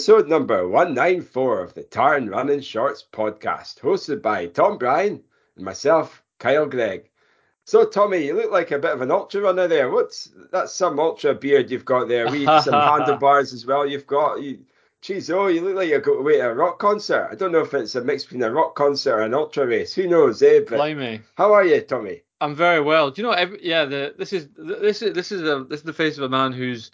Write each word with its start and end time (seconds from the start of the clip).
episode 0.00 0.28
number 0.28 0.66
194 0.66 1.62
of 1.62 1.74
the 1.74 1.82
Tartan 1.82 2.30
Running 2.30 2.62
Shorts 2.62 3.04
podcast, 3.12 3.80
hosted 3.80 4.22
by 4.22 4.46
Tom 4.46 4.78
Bryan 4.78 5.22
and 5.56 5.64
myself, 5.66 6.22
Kyle 6.38 6.64
Greig. 6.64 7.10
So, 7.66 7.84
Tommy, 7.84 8.24
you 8.24 8.34
look 8.34 8.50
like 8.50 8.70
a 8.70 8.78
bit 8.78 8.92
of 8.92 9.02
an 9.02 9.10
ultra 9.10 9.42
runner 9.42 9.68
there. 9.68 9.90
What's 9.90 10.30
that's 10.50 10.72
some 10.72 10.98
ultra 10.98 11.34
beard 11.34 11.70
you've 11.70 11.84
got 11.84 12.08
there? 12.08 12.30
We 12.30 12.46
some 12.46 12.72
handlebars 12.72 13.52
as 13.52 13.66
well. 13.66 13.86
You've 13.86 14.06
got 14.06 14.40
you. 14.40 14.60
Geez, 15.02 15.30
oh, 15.30 15.48
you 15.48 15.60
look 15.60 15.76
like 15.76 15.90
you're 15.90 16.00
going 16.00 16.20
away 16.20 16.38
to 16.38 16.48
a 16.48 16.54
rock 16.54 16.78
concert. 16.78 17.28
I 17.30 17.34
don't 17.34 17.52
know 17.52 17.60
if 17.60 17.74
it's 17.74 17.94
a 17.94 18.02
mix 18.02 18.24
between 18.24 18.42
a 18.42 18.50
rock 18.50 18.74
concert 18.76 19.16
and 19.16 19.26
an 19.26 19.34
ultra 19.34 19.66
race. 19.66 19.92
Who 19.92 20.08
knows, 20.08 20.42
eh? 20.42 20.60
But 20.60 20.76
Blimey. 20.76 21.20
how 21.34 21.52
are 21.52 21.66
you, 21.66 21.82
Tommy? 21.82 22.22
I'm 22.40 22.54
very 22.54 22.80
well. 22.80 23.10
Do 23.10 23.20
you 23.20 23.28
know? 23.28 23.34
Every, 23.34 23.62
yeah, 23.62 23.84
the, 23.84 24.14
this 24.16 24.32
is 24.32 24.48
this 24.56 25.02
is 25.02 25.12
this 25.12 25.30
is 25.30 25.42
this 25.68 25.80
is 25.80 25.84
the 25.84 25.92
face 25.92 26.16
of 26.16 26.24
a 26.24 26.30
man 26.30 26.54
who's 26.54 26.90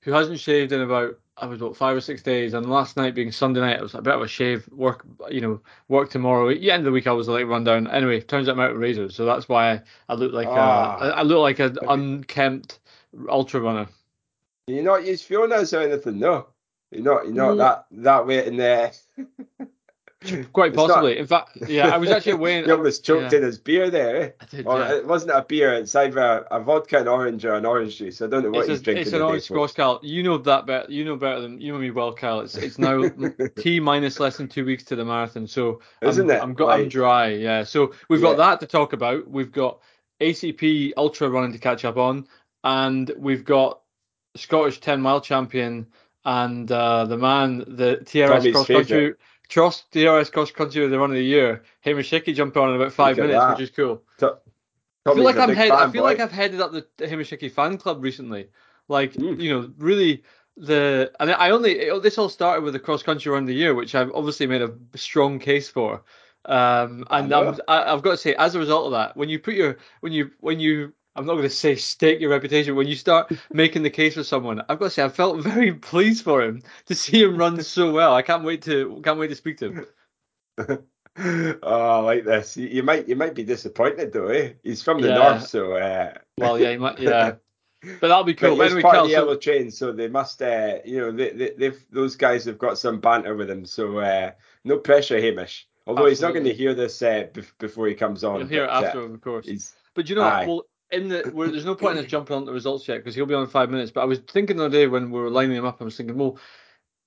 who 0.00 0.10
hasn't 0.10 0.40
shaved 0.40 0.72
in 0.72 0.80
about 0.80 1.20
I 1.40 1.46
was 1.46 1.60
about 1.60 1.76
five 1.76 1.96
or 1.96 2.00
six 2.00 2.22
days, 2.22 2.54
and 2.54 2.68
last 2.68 2.96
night 2.96 3.14
being 3.14 3.30
Sunday 3.32 3.60
night, 3.60 3.76
it 3.76 3.82
was 3.82 3.94
a 3.94 4.02
bit 4.02 4.14
of 4.14 4.22
a 4.22 4.28
shave. 4.28 4.68
Work, 4.72 5.04
you 5.30 5.40
know, 5.40 5.60
work 5.88 6.10
tomorrow. 6.10 6.48
Yeah, 6.48 6.74
end 6.74 6.80
of 6.80 6.86
the 6.86 6.90
week 6.92 7.06
I 7.06 7.12
was 7.12 7.28
a 7.28 7.32
late 7.32 7.44
rundown. 7.44 7.86
Anyway, 7.88 8.20
turns 8.20 8.48
out 8.48 8.52
I'm 8.52 8.60
out 8.60 8.72
of 8.72 8.78
razors, 8.78 9.14
so 9.14 9.24
that's 9.24 9.48
why 9.48 9.72
I, 9.72 9.82
I 10.08 10.14
look 10.14 10.32
like 10.32 10.48
Ah. 10.48 10.98
a, 11.00 11.04
I 11.10 11.22
look 11.22 11.38
like 11.40 11.58
an 11.60 11.78
unkempt 11.88 12.80
ultra 13.28 13.60
runner. 13.60 13.86
You're 14.66 14.82
not 14.84 15.06
used 15.06 15.24
Fiona's 15.24 15.72
or 15.72 15.80
anything, 15.82 16.18
no. 16.18 16.48
You're 16.90 17.02
not. 17.02 17.24
You're 17.26 17.34
not 17.34 17.54
Mm. 17.54 17.58
that 17.58 17.86
that 18.02 18.26
way 18.26 18.46
in 18.46 18.56
there. 18.56 18.92
Quite 20.52 20.68
It's 20.70 20.76
not- 20.76 20.88
possibly. 20.88 21.18
In 21.18 21.26
fact, 21.26 21.58
yeah, 21.68 21.88
I 21.88 21.96
was 21.96 22.10
actually 22.10 22.32
away. 22.40 22.64
You 22.64 22.72
almost 22.72 23.04
choked 23.04 23.32
yeah. 23.32 23.38
in 23.38 23.44
his 23.44 23.58
beer 23.58 23.88
there, 23.88 24.16
eh? 24.16 24.30
Did, 24.50 24.66
Or 24.66 24.80
yeah. 24.80 24.96
it 24.96 25.06
wasn't 25.06 25.30
a 25.32 25.42
beer. 25.42 25.72
It's 25.74 25.94
either 25.94 26.18
a, 26.18 26.46
a 26.50 26.60
vodka 26.60 26.98
and 26.98 27.08
orange 27.08 27.44
or 27.44 27.54
an 27.54 27.64
orange 27.64 27.98
juice. 27.98 28.20
I 28.20 28.26
don't 28.26 28.42
know 28.42 28.50
what 28.50 28.60
It's, 28.60 28.68
he's 28.68 28.80
a, 28.80 28.82
drinking. 28.82 29.02
it's 29.02 29.12
an 29.12 29.22
orange 29.22 29.44
squash, 29.44 29.72
Cal. 29.74 30.00
You 30.02 30.24
know 30.24 30.36
that 30.38 30.66
better. 30.66 30.90
You 30.90 31.04
know 31.04 31.14
better 31.14 31.40
than 31.40 31.60
you 31.60 31.72
know 31.72 31.78
me 31.78 31.92
well, 31.92 32.12
Cal. 32.12 32.40
It's 32.40 32.56
it's 32.56 32.78
now 32.78 33.04
T 33.58 33.78
minus 33.78 34.18
less 34.18 34.38
than 34.38 34.48
two 34.48 34.64
weeks 34.64 34.82
to 34.84 34.96
the 34.96 35.04
marathon, 35.04 35.46
so 35.46 35.80
Isn't 36.02 36.30
I'm, 36.30 36.36
it? 36.36 36.42
I'm, 36.42 36.54
got, 36.54 36.70
I'm 36.80 36.88
dry. 36.88 37.28
Yeah. 37.28 37.62
So 37.62 37.92
we've 38.08 38.20
got 38.20 38.36
that 38.38 38.58
to 38.60 38.66
talk 38.66 38.92
about. 38.92 39.30
We've 39.30 39.52
got 39.52 39.78
ACP 40.20 40.94
Ultra 40.96 41.28
running 41.28 41.52
to 41.52 41.58
catch 41.58 41.84
up 41.84 41.96
on, 41.96 42.26
and 42.64 43.12
we've 43.16 43.44
got 43.44 43.82
Scottish 44.36 44.80
10 44.80 45.00
mile 45.00 45.20
champion 45.20 45.86
and 46.24 46.70
uh, 46.70 47.04
the 47.06 47.16
man, 47.16 47.58
the 47.58 48.00
TRS 48.02 48.52
cross 48.52 48.66
country. 48.66 49.14
Trust 49.48 49.90
TRS 49.92 50.30
cross 50.30 50.50
country 50.50 50.84
of 50.84 50.90
the 50.90 50.98
run 50.98 51.10
of 51.10 51.16
the 51.16 51.22
year. 51.24 51.62
Hamish 51.80 52.10
Hickey 52.10 52.32
jumped 52.34 52.56
on 52.56 52.70
in 52.70 52.76
about 52.76 52.92
five 52.92 53.16
minutes, 53.16 53.38
that. 53.38 53.50
which 53.52 53.60
is 53.62 53.70
cool. 53.70 54.02
To- 54.18 54.38
I 55.06 55.14
feel 55.14 55.24
like 55.24 55.36
I'm 55.36 55.54
head, 55.54 55.70
I 55.70 55.90
feel 55.90 56.02
boy. 56.02 56.08
like 56.08 56.20
I've 56.20 56.32
headed 56.32 56.60
up 56.60 56.72
the 56.72 57.08
Hamish 57.08 57.30
Hickey 57.30 57.48
fan 57.48 57.78
club 57.78 58.02
recently. 58.02 58.48
Like 58.88 59.14
Mm. 59.14 59.40
you 59.40 59.50
know, 59.50 59.70
really 59.78 60.22
the 60.56 61.10
and 61.20 61.30
I 61.30 61.50
only 61.50 61.78
it- 61.78 62.02
this 62.02 62.18
all 62.18 62.28
started 62.28 62.62
with 62.62 62.74
the 62.74 62.78
cross 62.80 63.02
country 63.02 63.32
run 63.32 63.44
of 63.44 63.46
the 63.46 63.54
year, 63.54 63.74
which 63.74 63.94
I've 63.94 64.10
obviously 64.12 64.46
made 64.46 64.60
a 64.60 64.72
strong 64.96 65.38
case 65.38 65.68
for. 65.68 66.02
Um, 66.44 67.04
and. 67.10 67.32
I'm, 67.34 67.58
I, 67.68 67.92
I've 67.92 68.02
got 68.02 68.12
to 68.12 68.16
say, 68.16 68.34
as 68.34 68.54
a 68.54 68.58
result 68.58 68.86
of 68.86 68.92
that, 68.92 69.16
when 69.16 69.28
you 69.28 69.38
put 69.38 69.54
your 69.54 69.76
when 70.00 70.12
you 70.12 70.30
when 70.40 70.60
you 70.60 70.92
I'm 71.18 71.26
not 71.26 71.32
going 71.34 71.42
to 71.48 71.50
say 71.50 71.74
stake 71.74 72.20
your 72.20 72.30
reputation. 72.30 72.76
When 72.76 72.86
you 72.86 72.94
start 72.94 73.32
making 73.52 73.82
the 73.82 73.90
case 73.90 74.14
for 74.14 74.22
someone, 74.22 74.60
I've 74.68 74.78
got 74.78 74.84
to 74.86 74.90
say 74.90 75.02
I 75.02 75.08
felt 75.08 75.40
very 75.42 75.72
pleased 75.74 76.22
for 76.22 76.42
him 76.42 76.62
to 76.86 76.94
see 76.94 77.22
him 77.22 77.36
run 77.36 77.60
so 77.62 77.92
well. 77.92 78.14
I 78.14 78.22
can't 78.22 78.44
wait 78.44 78.62
to 78.62 79.00
can't 79.02 79.18
wait 79.18 79.28
to 79.28 79.34
speak 79.34 79.58
to 79.58 79.72
him. 79.72 79.86
oh, 81.62 81.96
I 81.96 81.98
like 81.98 82.24
this. 82.24 82.56
You, 82.56 82.84
might 82.84 83.08
you 83.08 83.16
might 83.16 83.34
be 83.34 83.42
disappointed 83.42 84.12
though, 84.12 84.28
eh? 84.28 84.52
He's 84.62 84.82
from 84.82 85.00
the 85.00 85.08
Yeah. 85.08 85.14
north, 85.16 85.48
so 85.48 85.72
uh, 85.74 86.14
Well, 86.38 86.58
yeah, 86.58 86.70
you 86.70 86.78
might, 86.78 87.00
yeah, 87.00 87.32
but 87.82 88.08
that'll 88.08 88.22
be 88.24 88.34
cool. 88.34 88.56
But 88.56 88.66
anyway, 88.66 88.82
part 88.82 88.94
Cal, 88.94 89.04
of 89.04 89.08
the 89.08 89.14
so- 89.14 89.20
yellow 89.20 89.36
train, 89.36 89.70
so 89.72 89.92
they 89.92 90.06
must, 90.08 90.40
uh, 90.40 90.78
you 90.84 90.98
know, 91.00 91.10
they, 91.10 91.30
they, 91.30 91.50
they've 91.58 91.84
those 91.90 92.14
guys 92.14 92.44
have 92.44 92.58
got 92.58 92.78
some 92.78 93.00
banter 93.00 93.34
with 93.34 93.50
him. 93.50 93.64
So 93.66 93.98
uh, 93.98 94.30
no 94.64 94.78
pressure, 94.78 95.20
Hamish. 95.20 95.66
Although 95.86 96.06
he's 96.06 96.20
not 96.20 96.32
going 96.32 96.44
to 96.44 96.52
hear 96.54 96.74
this 96.74 97.00
uh, 97.02 97.26
bef- 97.32 97.56
before 97.58 97.88
he 97.88 97.94
comes 97.94 98.22
on. 98.22 98.40
You'll 98.40 98.48
hear 98.48 98.64
it 98.64 98.68
but, 98.68 98.84
uh, 98.84 98.86
after, 98.88 99.00
of 99.00 99.20
course. 99.20 99.72
But 99.94 100.08
you 100.08 100.16
know, 100.16 100.22
Aye. 100.22 100.46
well, 100.46 100.62
in 100.90 101.08
the 101.08 101.30
where, 101.32 101.48
there's 101.48 101.64
no 101.64 101.74
point 101.74 101.98
in 101.98 102.04
us 102.04 102.10
jumping 102.10 102.36
on 102.36 102.44
the 102.44 102.52
results 102.52 102.86
yet 102.88 102.98
because 102.98 103.14
he'll 103.14 103.26
be 103.26 103.34
on 103.34 103.46
five 103.46 103.70
minutes. 103.70 103.90
But 103.90 104.02
I 104.02 104.04
was 104.06 104.18
thinking 104.20 104.56
the 104.56 104.66
other 104.66 104.76
day 104.78 104.86
when 104.86 105.10
we 105.10 105.20
were 105.20 105.30
lining 105.30 105.56
him 105.56 105.64
up, 105.66 105.80
I 105.80 105.84
was 105.84 105.96
thinking, 105.96 106.16
well, 106.16 106.38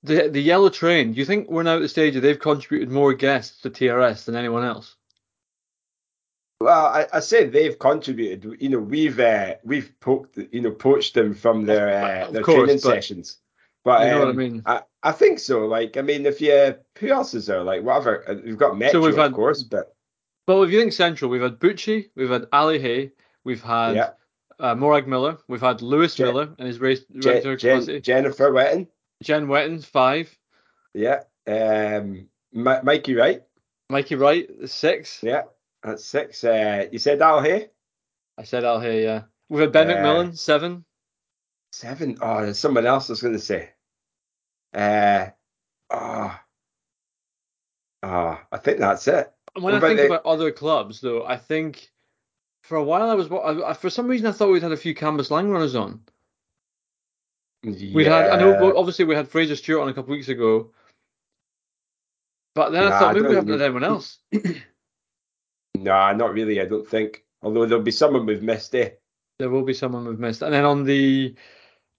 the 0.03 0.30
the 0.30 0.42
yellow 0.42 0.69
train. 0.69 1.14
Do 1.14 1.19
you 1.19 1.25
think 1.25 1.50
we're 1.50 1.64
now 1.64 1.75
at 1.75 1.81
the 1.81 1.90
stage 1.90 2.14
that 2.16 2.22
they've 2.22 2.40
contributed 2.40 2.92
more 2.94 3.14
guests 3.14 3.62
to 3.62 3.69
TRS 3.69 4.25
than 4.25 4.36
anyone 4.36 4.64
else? 4.64 4.96
well. 6.59 6.86
I, 6.88 7.08
I 7.14 7.19
said 7.19 7.52
they've 7.52 7.78
contributed. 7.78 8.62
You 8.62 8.69
know, 8.69 8.80
we've 8.80 9.19
uh, 9.19 9.56
we've 9.64 9.92
poked, 10.00 10.38
you 10.52 10.62
know, 10.62 10.72
poached 10.72 11.13
them 11.16 11.34
from 11.34 11.66
their 11.66 11.90
uh, 12.25 12.31
their 12.31 12.44
course, 12.44 12.58
training 12.68 12.75
but- 12.84 12.94
sessions. 12.94 13.38
But 13.84 14.06
You 14.06 14.12
know 14.12 14.19
what 14.19 14.28
I 14.28 14.31
um, 14.31 14.38
mean? 14.38 14.62
I, 14.68 14.81
I 15.02 15.12
think 15.12 15.40
so. 15.40 15.66
Like, 15.66 15.98
I 15.98 16.03
mean, 16.03 16.28
if 16.28 16.40
you 16.40 16.75
who 17.00 17.08
else 17.08 17.34
is 17.34 17.48
there? 17.48 17.63
Like, 17.63 17.81
whatever. 17.81 18.30
Uh, 18.30 18.36
We've 18.46 18.56
got 18.56 18.78
Metro, 18.78 19.02
we've 19.02 19.13
of 19.13 19.18
had- 19.18 19.34
course, 19.34 19.63
but 19.63 19.96
Well, 20.48 20.62
if 20.62 20.69
you 20.69 20.80
think 20.80 20.94
Central, 20.94 21.31
we've 21.31 21.42
had 21.42 21.58
Bucci, 21.58 22.09
we've 22.16 22.30
had 22.30 22.46
Ali 22.53 22.78
Hay, 22.80 23.12
we've 23.44 23.62
had 23.63 23.96
yeah, 23.96 24.09
uh, 24.59 24.75
Morag 24.75 25.07
Millar, 25.07 25.38
we've 25.47 25.62
had 25.62 25.81
Lewis 25.81 26.16
Je- 26.16 26.24
Millar 26.24 26.53
and 26.57 26.68
his 26.68 26.79
race 26.79 27.02
Je- 27.19 27.56
Jen, 27.57 28.02
Jennifer 28.02 28.52
Wetton, 28.52 28.88
Jen 29.24 29.47
Wetton 29.47 29.84
five, 29.84 30.35
yeah, 30.94 31.22
um, 31.47 32.28
Mi- 32.53 32.81
Mikey 32.84 33.16
Wright, 33.16 33.44
Mikey 33.90 34.16
Wright 34.16 34.50
six. 34.66 35.19
yeah, 35.24 35.44
that's 35.84 36.06
six. 36.06 36.44
Uh, 36.44 36.88
you 36.91 37.00
said 37.00 37.22
Al 37.22 37.41
Hay? 37.41 37.69
I 38.38 38.44
said 38.44 38.63
Al 38.63 38.80
Hay, 38.80 39.03
yeah. 39.03 39.24
We've 39.50 39.62
had 39.62 39.72
Ben 39.72 39.90
Uh, 39.90 39.96
McMillan 39.96 40.38
seven. 40.38 40.85
Seven. 41.74 42.18
Oh, 42.22 42.41
there's 42.41 42.59
someone 42.59 42.85
else 42.85 43.09
I 43.09 43.13
was 43.13 43.22
going 43.22 43.34
to 43.34 43.40
say. 43.40 43.69
Uh, 44.74 45.28
oh, 45.90 46.38
oh, 48.03 48.40
I 48.51 48.57
think 48.57 48.80
that's 48.80 49.07
it. 49.07 49.31
When 49.53 49.63
What 49.63 49.75
I 49.75 49.80
think 49.88 50.00
the- 50.00 50.06
about 50.07 50.25
other 50.25 50.51
clubs, 50.51 51.01
though, 51.01 51.25
I 51.25 51.38
think 51.38 51.91
for 52.63 52.75
a 52.77 52.83
while 52.83 53.09
I 53.09 53.13
was 53.16 53.29
I, 53.31 53.69
I- 53.72 53.73
for 53.73 53.89
some 53.89 54.07
reason 54.07 54.27
I 54.27 54.31
thought 54.31 54.51
we'd 54.51 54.63
had 54.63 54.72
a 54.72 54.77
few 54.77 54.94
Cambuslang 54.95 55.51
runners 55.51 55.75
on. 55.75 56.01
We'd 57.63 58.07
had 58.07 58.29
I 58.29 58.39
know 58.39 58.75
obviously 58.75 59.05
we 59.05 59.16
had 59.16 59.27
Fraser 59.27 59.55
Stewart 59.55 59.81
on 59.83 59.89
a 59.89 59.94
couple 59.94 60.13
of 60.13 60.17
weeks 60.17 60.29
ago, 60.29 60.71
but 62.55 62.71
then 62.71 62.83
I 62.83 62.89
Nah, 62.89 63.00
thought 63.00 63.09
I 63.09 63.13
maybe 63.13 63.27
we 63.27 63.27
don't 63.27 63.35
haven't 63.35 63.59
had 63.59 63.66
anyone 63.66 63.83
else. 63.83 64.19
Nah, 65.77 66.13
not 66.13 66.33
really. 66.33 66.61
I 66.61 66.66
don't 66.66 66.88
think. 66.88 67.23
Although 67.41 67.66
there'll 67.66 67.83
be 67.83 67.89
someone 67.91 68.25
we've 68.27 68.44
missed. 68.44 68.75
Eh? 68.75 68.91
There 69.39 69.50
will 69.50 69.63
be 69.63 69.73
someone 69.73 70.05
we've 70.05 70.19
missed, 70.19 70.44
and 70.44 70.53
then 70.53 70.63
on 70.66 70.83
the 70.83 71.33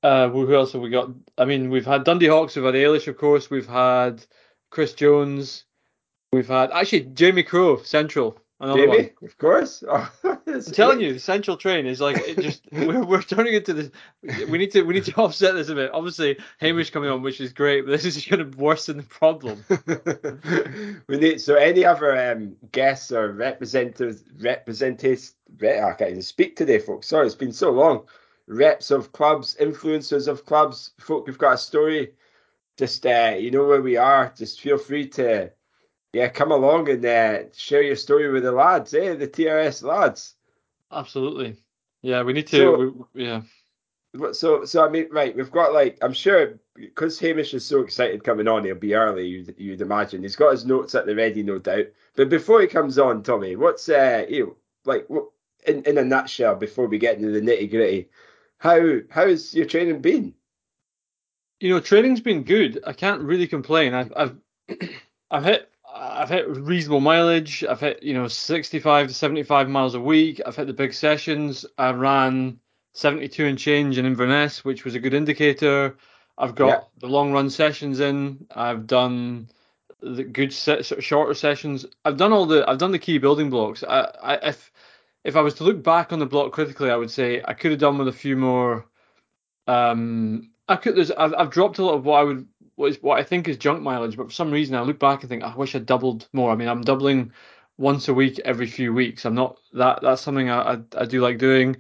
uh, 0.04 0.28
who 0.28 0.46
who 0.46 0.54
else 0.54 0.72
have 0.72 0.82
we 0.82 0.90
got? 0.90 1.10
I 1.36 1.46
mean, 1.46 1.68
we've 1.70 1.86
had 1.86 2.04
Dundee 2.04 2.28
Hawks, 2.28 2.54
we've 2.54 2.64
had 2.64 2.74
Ailish, 2.74 3.08
of 3.08 3.16
course, 3.16 3.50
we've 3.50 3.66
had 3.66 4.24
Chris 4.70 4.92
Jones, 4.92 5.64
we've 6.32 6.46
had 6.46 6.70
actually 6.70 7.00
Jamie 7.00 7.42
Crowe 7.42 7.78
Central. 7.82 8.38
Another 8.62 8.88
one. 8.88 9.10
Of 9.24 9.38
course. 9.38 9.82
I'm 10.24 10.62
telling 10.72 11.00
you, 11.00 11.14
the 11.14 11.18
central 11.18 11.56
train 11.56 11.84
is 11.84 12.00
like 12.00 12.16
it 12.18 12.38
just 12.38 12.62
we're, 12.72 13.04
we're 13.04 13.20
turning 13.20 13.54
into 13.54 13.72
this. 13.72 13.90
We 14.48 14.56
need 14.56 14.70
to 14.70 14.82
we 14.82 14.94
need 14.94 15.04
to 15.06 15.14
offset 15.16 15.56
this 15.56 15.68
a 15.68 15.74
bit. 15.74 15.90
Obviously, 15.92 16.38
Hamish 16.60 16.90
coming 16.90 17.10
on, 17.10 17.22
which 17.22 17.40
is 17.40 17.52
great, 17.52 17.84
but 17.84 17.90
this 17.90 18.04
is 18.04 18.24
going 18.24 18.48
to 18.48 18.56
worsen 18.56 18.98
the 18.98 19.02
problem. 19.02 19.64
we 21.08 21.16
need 21.16 21.40
so 21.40 21.56
any 21.56 21.84
other 21.84 22.32
um, 22.32 22.54
guests 22.70 23.10
or 23.10 23.32
representatives, 23.32 24.22
representatives. 24.38 25.34
Re, 25.58 25.80
I 25.80 25.92
can't 25.94 26.10
even 26.12 26.22
speak 26.22 26.54
today, 26.54 26.78
folks. 26.78 27.08
Sorry, 27.08 27.26
it's 27.26 27.34
been 27.34 27.52
so 27.52 27.72
long. 27.72 28.06
Reps 28.46 28.92
of 28.92 29.10
clubs, 29.10 29.56
influencers 29.60 30.28
of 30.28 30.46
clubs, 30.46 30.92
folk 31.00 31.26
who've 31.26 31.36
got 31.36 31.54
a 31.54 31.58
story. 31.58 32.12
Just 32.76 33.04
uh, 33.06 33.34
you 33.36 33.50
know 33.50 33.66
where 33.66 33.82
we 33.82 33.96
are. 33.96 34.32
Just 34.36 34.60
feel 34.60 34.78
free 34.78 35.08
to, 35.08 35.50
yeah, 36.12 36.28
come 36.28 36.52
along 36.52 36.88
and 36.90 37.04
uh, 37.04 37.38
share 37.56 37.82
your 37.82 37.96
story 37.96 38.30
with 38.30 38.42
the 38.42 38.52
lads, 38.52 38.92
eh? 38.94 39.14
The 39.14 39.28
TRS 39.28 39.82
lads. 39.82 40.34
Absolutely. 40.90 41.56
Yeah, 42.02 42.22
we 42.22 42.32
need 42.32 42.46
to. 42.48 42.56
So- 42.56 43.06
we, 43.14 43.24
yeah, 43.24 43.42
So, 44.32 44.64
so 44.64 44.84
I 44.84 44.88
mean, 44.88 45.08
right? 45.10 45.34
We've 45.34 45.50
got 45.50 45.72
like 45.72 45.98
I'm 46.02 46.12
sure 46.12 46.58
because 46.74 47.18
Hamish 47.18 47.54
is 47.54 47.64
so 47.64 47.80
excited 47.80 48.24
coming 48.24 48.48
on, 48.48 48.64
he'll 48.64 48.74
be 48.74 48.94
early. 48.94 49.26
You'd, 49.26 49.54
you'd 49.58 49.80
imagine 49.80 50.22
he's 50.22 50.36
got 50.36 50.52
his 50.52 50.64
notes 50.66 50.94
at 50.94 51.06
the 51.06 51.14
ready, 51.14 51.42
no 51.42 51.58
doubt. 51.58 51.86
But 52.16 52.28
before 52.28 52.60
he 52.60 52.66
comes 52.66 52.98
on, 52.98 53.22
Tommy, 53.22 53.56
what's 53.56 53.88
uh, 53.88 54.26
you 54.28 54.46
know, 54.46 54.56
like 54.84 55.08
what 55.08 55.26
in 55.66 55.82
in 55.84 55.96
a 55.98 56.04
nutshell 56.04 56.56
before 56.56 56.86
we 56.88 56.98
get 56.98 57.16
into 57.16 57.30
the 57.30 57.40
nitty 57.40 57.70
gritty? 57.70 58.08
How 58.58 58.98
how's 59.10 59.54
your 59.54 59.66
training 59.66 60.00
been? 60.02 60.34
you 61.60 61.68
know, 61.70 61.78
training's 61.80 62.20
been 62.20 62.42
good. 62.42 62.80
I 62.84 62.92
can't 62.92 63.22
really 63.22 63.46
complain. 63.46 63.94
I've 63.94 64.12
I've 64.16 64.36
I've 65.30 65.44
hit 65.44 65.70
I've 65.94 66.28
hit 66.28 66.48
reasonable 66.48 67.00
mileage. 67.00 67.64
I've 67.64 67.80
hit 67.80 68.02
you 68.02 68.14
know 68.14 68.28
65 68.28 69.08
to 69.08 69.14
75 69.14 69.68
miles 69.68 69.94
a 69.94 70.00
week. 70.00 70.40
I've 70.46 70.56
hit 70.56 70.66
the 70.66 70.72
big 70.72 70.94
sessions. 70.94 71.66
I 71.78 71.90
ran 71.92 72.58
72 72.94 73.46
and 73.46 73.58
change 73.58 73.98
in 73.98 74.06
Inverness, 74.06 74.64
which 74.64 74.84
was 74.84 74.94
a 74.94 75.00
good 75.00 75.14
indicator. 75.14 75.96
I've 76.38 76.54
got 76.54 76.68
Yeah. 76.68 76.80
the 77.00 77.08
long 77.08 77.32
run 77.32 77.50
sessions 77.50 78.00
in. 78.00 78.46
I've 78.54 78.86
done 78.86 79.48
the 80.00 80.24
good 80.24 80.52
set, 80.52 80.84
sort 80.84 80.98
of 80.98 81.04
shorter 81.04 81.34
sessions. 81.34 81.86
I've 82.04 82.16
done 82.16 82.32
all 82.32 82.46
the 82.46 82.68
I've 82.68 82.78
done 82.78 82.92
the 82.92 82.98
key 82.98 83.18
building 83.18 83.50
blocks. 83.50 83.84
I, 83.84 84.10
I 84.22 84.34
if 84.48 84.72
if 85.24 85.36
I 85.36 85.40
was 85.42 85.54
to 85.54 85.64
look 85.64 85.82
back 85.82 86.12
on 86.12 86.18
the 86.18 86.26
block 86.26 86.52
critically, 86.52 86.90
I 86.90 86.96
would 86.96 87.10
say 87.10 87.42
I 87.44 87.54
could 87.54 87.70
have 87.70 87.80
done 87.80 87.98
with 87.98 88.08
a 88.08 88.12
few 88.12 88.36
more. 88.36 88.86
Um, 89.66 90.50
I 90.68 90.76
could. 90.76 90.96
There's 90.96 91.10
I've, 91.10 91.34
I've 91.34 91.50
dropped 91.50 91.78
a 91.78 91.84
lot 91.84 91.94
of 91.94 92.04
what 92.04 92.18
I 92.20 92.24
would 92.24 92.48
what, 92.82 92.94
what 92.96 93.18
I 93.18 93.22
think 93.22 93.48
is 93.48 93.56
junk 93.56 93.82
mileage, 93.82 94.16
but 94.16 94.26
for 94.26 94.32
some 94.32 94.50
reason 94.50 94.74
I 94.74 94.82
look 94.82 94.98
back 94.98 95.22
and 95.22 95.30
think 95.30 95.42
I 95.42 95.54
wish 95.54 95.74
I 95.74 95.78
doubled 95.78 96.28
more. 96.32 96.50
I 96.50 96.56
mean, 96.56 96.68
I'm 96.68 96.82
doubling 96.82 97.32
once 97.78 98.08
a 98.08 98.14
week 98.14 98.40
every 98.44 98.66
few 98.66 98.92
weeks. 98.92 99.24
I'm 99.24 99.34
not 99.34 99.58
that 99.72 100.00
that's 100.02 100.22
something 100.22 100.50
I 100.50 100.74
I, 100.74 100.78
I 100.98 101.04
do 101.06 101.20
like 101.20 101.38
doing. 101.38 101.76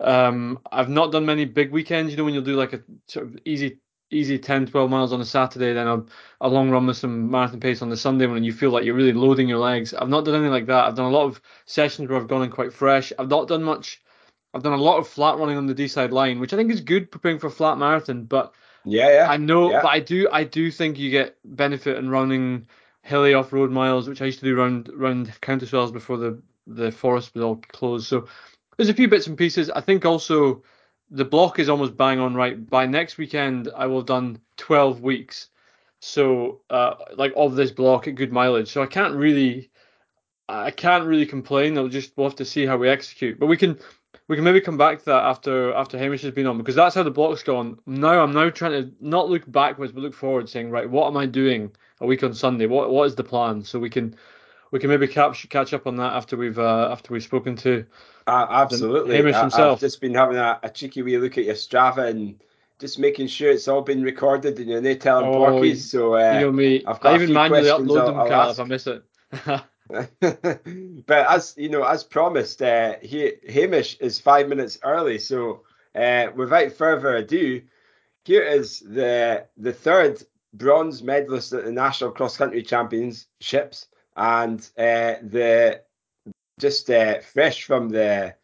Um, 0.00 0.60
I've 0.72 0.88
not 0.88 1.12
done 1.12 1.26
many 1.26 1.44
big 1.44 1.72
weekends. 1.72 2.12
You 2.12 2.16
know, 2.16 2.24
when 2.24 2.34
you'll 2.34 2.44
do 2.44 2.56
like 2.56 2.72
a 2.72 2.82
sort 3.06 3.26
of 3.26 3.38
easy 3.44 3.80
easy 4.10 4.38
10, 4.38 4.66
12 4.66 4.90
miles 4.90 5.12
on 5.12 5.20
a 5.20 5.24
Saturday, 5.24 5.72
then 5.72 5.88
a, 5.88 6.04
a 6.40 6.48
long 6.48 6.70
run 6.70 6.86
with 6.86 6.96
some 6.96 7.30
marathon 7.30 7.58
pace 7.58 7.82
on 7.82 7.90
the 7.90 7.96
Sunday 7.96 8.26
when 8.26 8.44
you 8.44 8.52
feel 8.52 8.70
like 8.70 8.84
you're 8.84 8.94
really 8.94 9.12
loading 9.12 9.48
your 9.48 9.58
legs. 9.58 9.92
I've 9.92 10.08
not 10.08 10.24
done 10.24 10.36
anything 10.36 10.52
like 10.52 10.66
that. 10.66 10.84
I've 10.84 10.94
done 10.94 11.10
a 11.10 11.16
lot 11.16 11.24
of 11.24 11.40
sessions 11.66 12.08
where 12.08 12.18
I've 12.18 12.28
gone 12.28 12.42
in 12.42 12.50
quite 12.50 12.72
fresh. 12.72 13.12
I've 13.18 13.28
not 13.28 13.48
done 13.48 13.64
much. 13.64 14.00
I've 14.52 14.62
done 14.62 14.72
a 14.72 14.76
lot 14.76 14.98
of 14.98 15.08
flat 15.08 15.38
running 15.38 15.56
on 15.56 15.66
the 15.66 15.74
Deeside 15.74 16.12
line, 16.12 16.38
which 16.38 16.52
I 16.52 16.56
think 16.56 16.70
is 16.70 16.80
good 16.80 17.10
preparing 17.10 17.40
for 17.40 17.48
a 17.48 17.50
flat 17.50 17.76
marathon. 17.76 18.24
But 18.24 18.54
yeah, 18.84 19.12
yeah, 19.12 19.30
I 19.30 19.36
know, 19.36 19.70
yeah. 19.70 19.82
but 19.82 19.88
I 19.88 20.00
do, 20.00 20.28
I 20.30 20.44
do 20.44 20.70
think 20.70 20.98
you 20.98 21.10
get 21.10 21.36
benefit 21.44 21.96
in 21.96 22.10
running 22.10 22.66
hilly 23.02 23.34
off-road 23.34 23.70
miles, 23.70 24.08
which 24.08 24.22
I 24.22 24.26
used 24.26 24.40
to 24.40 24.46
do 24.46 24.58
around 24.58 24.88
around 24.88 25.32
Countesswells 25.40 25.92
before 25.92 26.16
the 26.16 26.42
the 26.66 26.90
forest 26.90 27.34
was 27.34 27.44
all 27.44 27.56
closed. 27.56 28.06
So 28.06 28.26
there's 28.76 28.88
a 28.88 28.94
few 28.94 29.08
bits 29.08 29.26
and 29.26 29.36
pieces. 29.38 29.70
I 29.70 29.80
think 29.80 30.04
also 30.04 30.62
the 31.10 31.24
block 31.24 31.58
is 31.58 31.68
almost 31.68 31.96
bang 31.96 32.18
on 32.18 32.34
right. 32.34 32.68
By 32.68 32.86
next 32.86 33.18
weekend, 33.18 33.70
I 33.76 33.86
will 33.86 33.98
have 33.98 34.06
done 34.06 34.40
12 34.56 35.00
weeks. 35.00 35.48
So, 36.00 36.60
uh, 36.68 36.94
like 37.16 37.32
of 37.36 37.56
this 37.56 37.70
block 37.70 38.08
at 38.08 38.14
good 38.14 38.32
mileage. 38.32 38.68
So 38.68 38.82
I 38.82 38.86
can't 38.86 39.14
really, 39.14 39.70
I 40.48 40.70
can't 40.70 41.06
really 41.06 41.26
complain. 41.26 41.78
I'll 41.78 41.88
just 41.88 42.12
we'll 42.16 42.28
have 42.28 42.36
to 42.36 42.44
see 42.44 42.66
how 42.66 42.76
we 42.76 42.88
execute. 42.88 43.38
But 43.38 43.46
we 43.46 43.56
can, 43.56 43.78
we 44.28 44.36
can 44.36 44.44
maybe 44.44 44.60
come 44.60 44.78
back 44.78 44.98
to 45.00 45.04
that 45.06 45.24
after 45.24 45.72
after 45.74 45.98
Hamish 45.98 46.22
has 46.22 46.32
been 46.32 46.46
on 46.46 46.58
because 46.58 46.74
that's 46.74 46.94
how 46.94 47.02
the 47.02 47.10
block's 47.10 47.42
gone. 47.42 47.78
Now 47.86 48.22
I'm 48.22 48.32
now 48.32 48.50
trying 48.50 48.72
to 48.72 48.92
not 49.00 49.28
look 49.28 49.50
backwards 49.50 49.92
but 49.92 50.02
look 50.02 50.14
forward, 50.14 50.48
saying 50.48 50.70
right, 50.70 50.88
what 50.88 51.06
am 51.08 51.16
I 51.16 51.26
doing 51.26 51.72
a 52.00 52.06
week 52.06 52.22
on 52.22 52.34
Sunday? 52.34 52.66
What 52.66 52.90
what 52.90 53.04
is 53.04 53.14
the 53.14 53.24
plan? 53.24 53.64
So 53.64 53.78
we 53.78 53.90
can 53.90 54.16
we 54.70 54.78
can 54.78 54.88
maybe 54.88 55.06
catch 55.06 55.48
catch 55.50 55.74
up 55.74 55.86
on 55.86 55.96
that 55.96 56.14
after 56.14 56.36
we've 56.36 56.58
uh, 56.58 56.88
after 56.90 57.12
we've 57.12 57.22
spoken 57.22 57.56
to 57.56 57.84
uh, 58.26 58.46
absolutely. 58.48 59.16
Hamish 59.16 59.34
I, 59.34 59.40
himself. 59.42 59.76
I've 59.76 59.80
just 59.80 60.00
been 60.00 60.14
having 60.14 60.36
a, 60.36 60.58
a, 60.62 60.70
cheeky 60.70 61.02
wee 61.02 61.18
look 61.18 61.36
at 61.36 61.44
your 61.44 61.54
Strava 61.54 62.08
and 62.08 62.42
just 62.78 62.98
making 62.98 63.26
sure 63.26 63.50
it's 63.50 63.68
all 63.68 63.82
been 63.82 64.02
recorded 64.02 64.58
and 64.58 64.68
you're 64.68 64.80
not 64.80 65.00
telling 65.00 65.26
oh, 65.26 65.36
porkies. 65.36 65.82
So 65.82 66.16
uh, 66.16 66.34
you 66.34 66.46
know 66.46 66.52
me, 66.52 66.82
I've 66.86 67.00
got 67.00 67.12
I 67.12 67.16
even 67.16 67.34
manually 67.34 67.68
upload 67.68 68.00
I'll, 68.00 68.06
them, 68.06 68.28
Carl, 68.28 68.50
if 68.50 68.60
I 68.60 68.64
miss 68.64 68.86
it. 68.86 69.04
but 70.20 71.30
as 71.30 71.54
you 71.56 71.68
know, 71.68 71.84
as 71.84 72.04
promised, 72.04 72.62
uh, 72.62 72.96
he, 73.02 73.32
Hamish 73.48 73.96
is 73.98 74.20
five 74.20 74.48
minutes 74.48 74.78
early. 74.82 75.18
So 75.18 75.62
uh, 75.94 76.28
without 76.34 76.72
further 76.72 77.16
ado, 77.16 77.62
here 78.24 78.42
is 78.42 78.80
the 78.80 79.46
the 79.56 79.72
third 79.72 80.22
bronze 80.52 81.02
medalist 81.02 81.52
at 81.52 81.64
the 81.64 81.72
National 81.72 82.10
Cross 82.10 82.36
Country 82.36 82.62
Championships 82.62 83.88
and 84.16 84.60
uh, 84.78 85.14
the 85.22 85.82
just 86.60 86.88
uh, 86.90 87.20
fresh 87.20 87.64
from 87.64 87.88
the 87.88 88.34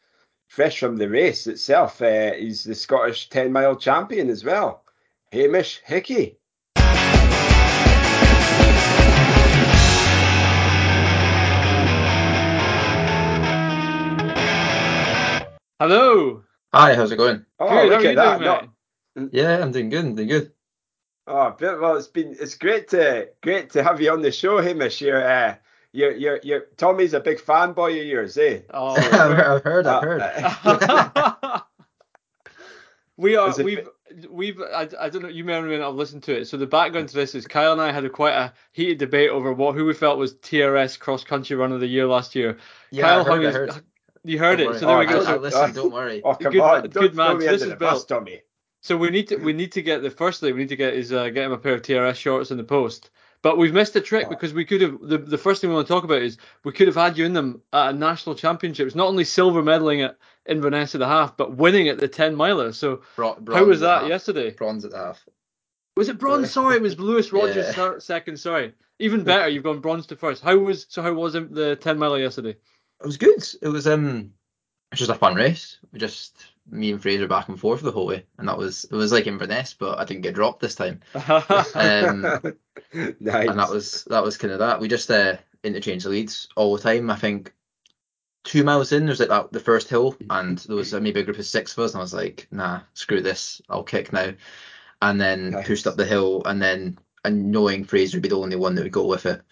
fresh 0.49 0.81
from 0.81 0.97
the 0.97 1.09
race 1.09 1.47
itself. 1.47 2.03
Uh, 2.03 2.33
he's 2.33 2.65
the 2.65 2.75
Scottish 2.75 3.29
10 3.29 3.53
mile 3.53 3.77
champion 3.77 4.29
as 4.29 4.45
well, 4.45 4.85
Hamish 5.33 5.81
Hickey. 5.85 6.40
Hello. 15.81 16.43
Hi, 16.75 16.95
how's 16.95 17.11
it 17.11 17.17
going? 17.17 17.47
Oh, 17.59 17.67
Good. 17.67 17.73
How 17.75 17.85
look 17.85 17.99
are 18.01 18.03
you 18.03 18.09
at 18.11 18.17
that. 18.17 18.33
doing, 18.39 18.45
Not- 18.47 18.69
mate? 19.17 19.29
Yeah, 19.33 19.63
I'm 19.63 19.73
doing 19.73 19.89
good. 19.89 20.05
I'm 20.05 20.15
doing 20.15 20.29
good. 20.29 20.53
Oh, 21.27 21.57
well, 21.59 21.97
it's 21.97 22.07
been 22.07 22.37
it's 22.39 22.57
great 22.57 22.89
to 22.89 23.29
great 23.43 23.71
to 23.71 23.83
have 23.83 23.99
you 23.99 24.13
on 24.13 24.21
the 24.21 24.31
show, 24.31 24.61
Hamish. 24.61 25.01
You're 25.01 25.27
uh, 25.27 25.55
you're 25.93 26.13
you're 26.13 26.41
you're 26.43 26.61
Tommy's 26.77 27.15
a 27.15 27.21
big 27.21 27.39
fanboy 27.39 27.99
of 27.99 28.07
yours, 28.07 28.37
eh? 28.37 28.61
Oh, 28.75 28.91
I've 28.97 29.63
heard. 29.65 29.87
I've 29.87 30.03
heard. 30.03 30.21
uh, 30.23 31.61
we 33.17 33.37
are 33.37 33.55
we've 33.63 33.89
we've 34.29 34.61
I, 34.61 34.87
I 35.01 35.09
don't 35.09 35.23
know 35.23 35.29
you 35.29 35.45
may 35.45 35.55
or 35.55 35.63
may 35.63 35.79
not 35.79 35.87
have 35.87 35.95
listened 35.95 36.25
to 36.25 36.37
it. 36.41 36.45
So 36.47 36.59
the 36.59 36.67
background 36.67 37.09
to 37.09 37.15
this 37.15 37.35
is 37.35 37.47
Kyle 37.47 37.73
and 37.73 37.81
I 37.81 37.91
had 37.91 38.05
a 38.05 38.11
quite 38.11 38.35
a 38.35 38.53
heated 38.73 38.99
debate 38.99 39.31
over 39.31 39.51
what 39.55 39.75
who 39.75 39.87
we 39.87 39.95
felt 39.95 40.19
was 40.19 40.35
TRS 40.35 40.99
cross 40.99 41.25
country 41.25 41.57
run 41.57 41.73
of 41.73 41.81
the 41.81 41.87
year 41.87 42.07
last 42.07 42.35
year. 42.35 42.59
yeah, 42.91 43.03
Kyle 43.05 43.21
I 43.21 43.25
hung 43.25 43.43
heard. 43.43 43.45
I 43.45 43.47
his- 43.47 43.55
heard. 43.77 43.85
You 44.25 44.39
heard 44.39 44.59
Don't 44.59 44.67
it. 44.67 44.71
worry. 44.71 44.79
So 44.81 44.87
there 44.87 44.99
we 44.99 45.07
Oh, 45.07 45.09
go. 45.09 45.15
I- 45.17 45.19
I, 45.19 45.23
I 45.23 45.25
So, 45.25 45.41
listen. 45.41 45.73
Don't 45.75 45.93
worry. 45.93 46.23
oh, 46.25 46.35
come 46.35 46.53
Good 46.53 46.61
on, 46.61 46.73
man- 46.83 46.91
don't 46.91 47.03
good 47.03 47.15
man. 47.15 47.41
So 47.41 47.47
this 47.47 47.63
is 47.63 47.69
the 47.71 47.77
bus, 47.77 48.05
built. 48.05 48.09
Tommy. 48.09 48.43
so 48.83 48.97
we 48.97 49.11
need 49.11 49.29
to 49.29 49.37
we 49.37 49.53
need 49.53 49.73
to 49.73 49.83
get 49.83 50.03
the 50.03 50.11
firstly 50.11 50.53
we 50.53 50.61
need 50.61 50.69
to 50.71 50.77
get 50.77 50.95
is 50.95 51.13
uh, 51.13 51.29
get 51.31 51.45
him 51.47 51.53
a 51.53 51.59
pair 51.59 51.75
of 51.75 51.83
TRS 51.83 52.17
shorts 52.17 52.51
in 52.51 52.57
the 52.59 52.65
post. 52.65 53.11
But 53.43 53.57
we've 53.57 53.73
missed 53.73 53.97
a 53.97 54.03
trick 54.03 54.29
because 54.29 54.53
we 54.53 54.67
could 54.67 54.83
have 54.83 54.99
the, 55.01 55.17
the 55.17 55.39
first 55.39 55.63
thing 55.63 55.71
we 55.71 55.77
want 55.77 55.87
to 55.89 55.93
talk 55.95 56.05
about 56.05 56.21
is 56.21 56.37
we 56.65 56.73
could 56.73 56.89
have 56.89 56.97
had 56.97 57.17
you 57.17 57.25
in 57.25 57.33
them 57.33 57.63
at 57.73 57.91
a 57.91 57.93
national 57.95 58.35
championships, 58.35 58.95
not 58.95 59.09
only 59.09 59.25
silver 59.25 59.63
medaling 59.63 60.05
at 60.05 60.19
Inverness 60.47 60.95
at 60.95 60.99
the 60.99 61.07
half, 61.07 61.37
but 61.37 61.57
winning 61.57 61.89
at 61.89 61.99
the 61.99 62.09
ten 62.09 62.35
miler. 62.35 62.73
So 62.73 63.01
Bro- 63.17 63.39
how 63.51 63.65
was 63.65 63.81
that 63.81 64.07
yesterday? 64.09 64.51
Bronze 64.51 64.85
at 64.85 64.91
the 64.91 64.99
half. 64.99 65.25
Was 65.97 66.09
it 66.11 66.19
bronze? 66.19 66.51
Sorry, 66.51 66.77
it 66.77 66.83
was 66.83 66.99
Lewis 66.99 67.33
Rogers 67.33 67.57
Yeah. 67.57 67.73
third- 67.73 68.03
second. 68.03 68.37
Sorry, 68.39 68.75
even 68.99 69.25
better. 69.25 69.49
You've 69.49 69.65
gone 69.65 69.81
bronze 69.81 70.07
to 70.09 70.17
first. 70.17 70.43
How 70.43 70.57
was 70.59 70.85
so? 70.91 71.01
How 71.03 71.13
was 71.15 71.35
it, 71.35 71.55
the 71.55 71.77
ten 71.77 71.99
miler 71.99 72.19
yesterday? 72.19 72.57
It 73.01 73.07
was 73.07 73.17
good. 73.17 73.43
It 73.63 73.69
was 73.69 73.87
um, 73.87 74.17
it 74.19 74.93
was 74.93 74.99
just 74.99 75.11
a 75.11 75.15
fun 75.15 75.35
race. 75.35 75.79
We 75.93 75.99
just 75.99 76.37
me 76.71 76.93
and 76.93 77.01
Fraser 77.01 77.27
back 77.27 77.49
and 77.49 77.59
forth 77.59 77.81
the 77.81 77.93
whole 77.93 78.07
way, 78.07 78.25
and 78.39 78.49
that 78.49 78.59
was 78.59 78.85
it 78.85 78.93
was 78.95 79.13
like 79.13 79.27
Inverness, 79.27 79.75
but 79.75 79.99
I 79.99 80.05
didn't 80.05 80.23
get 80.23 80.35
dropped 80.35 80.61
this 80.61 80.75
time. 80.75 81.01
Um, 81.75 82.23
nice. 83.21 83.49
and 83.49 83.59
that 83.59 83.71
was 83.71 84.05
that 84.05 84.23
was 84.23 84.37
kind 84.37 84.53
of 84.53 84.59
that. 84.61 84.81
We 84.81 84.89
just 84.89 85.11
uh, 85.11 85.37
interchanged 85.65 86.05
the 86.07 86.11
leads 86.11 86.49
all 86.57 86.77
the 86.77 86.83
time. 86.83 87.11
I 87.11 87.17
think 87.17 87.53
two 88.45 88.65
miles 88.65 88.93
in, 88.93 89.07
there's 89.07 89.21
like 89.21 89.29
that 89.29 89.53
the 89.53 89.61
first 89.61 89.89
hill, 89.89 90.17
and 90.31 90.59
there 90.59 90.77
was 90.77 90.93
uh, 90.95 91.01
maybe 91.01 91.21
a 91.21 91.25
group 91.25 91.39
of 91.39 91.47
six 91.47 91.73
of 91.73 91.79
us, 91.81 91.93
and 91.93 92.01
I 92.01 92.03
was 92.03 92.15
like, 92.15 92.49
nah, 92.51 92.81
screw 92.95 93.21
this, 93.21 93.61
I'll 93.69 93.83
kick 93.83 94.13
now. 94.13 94.33
And 95.03 95.21
then 95.21 95.51
Nice. 95.51 95.67
pushed 95.67 95.87
up 95.87 95.97
the 95.97 96.05
hill, 96.05 96.43
and 96.45 96.61
then 96.61 96.99
and 97.25 97.51
knowing 97.51 97.85
Fraser 97.85 98.17
would 98.17 98.23
be 98.23 98.29
the 98.29 98.39
only 98.39 98.57
one 98.57 98.75
that 98.75 98.83
would 98.83 98.93
go 98.93 99.07
with 99.07 99.27
it, 99.27 99.43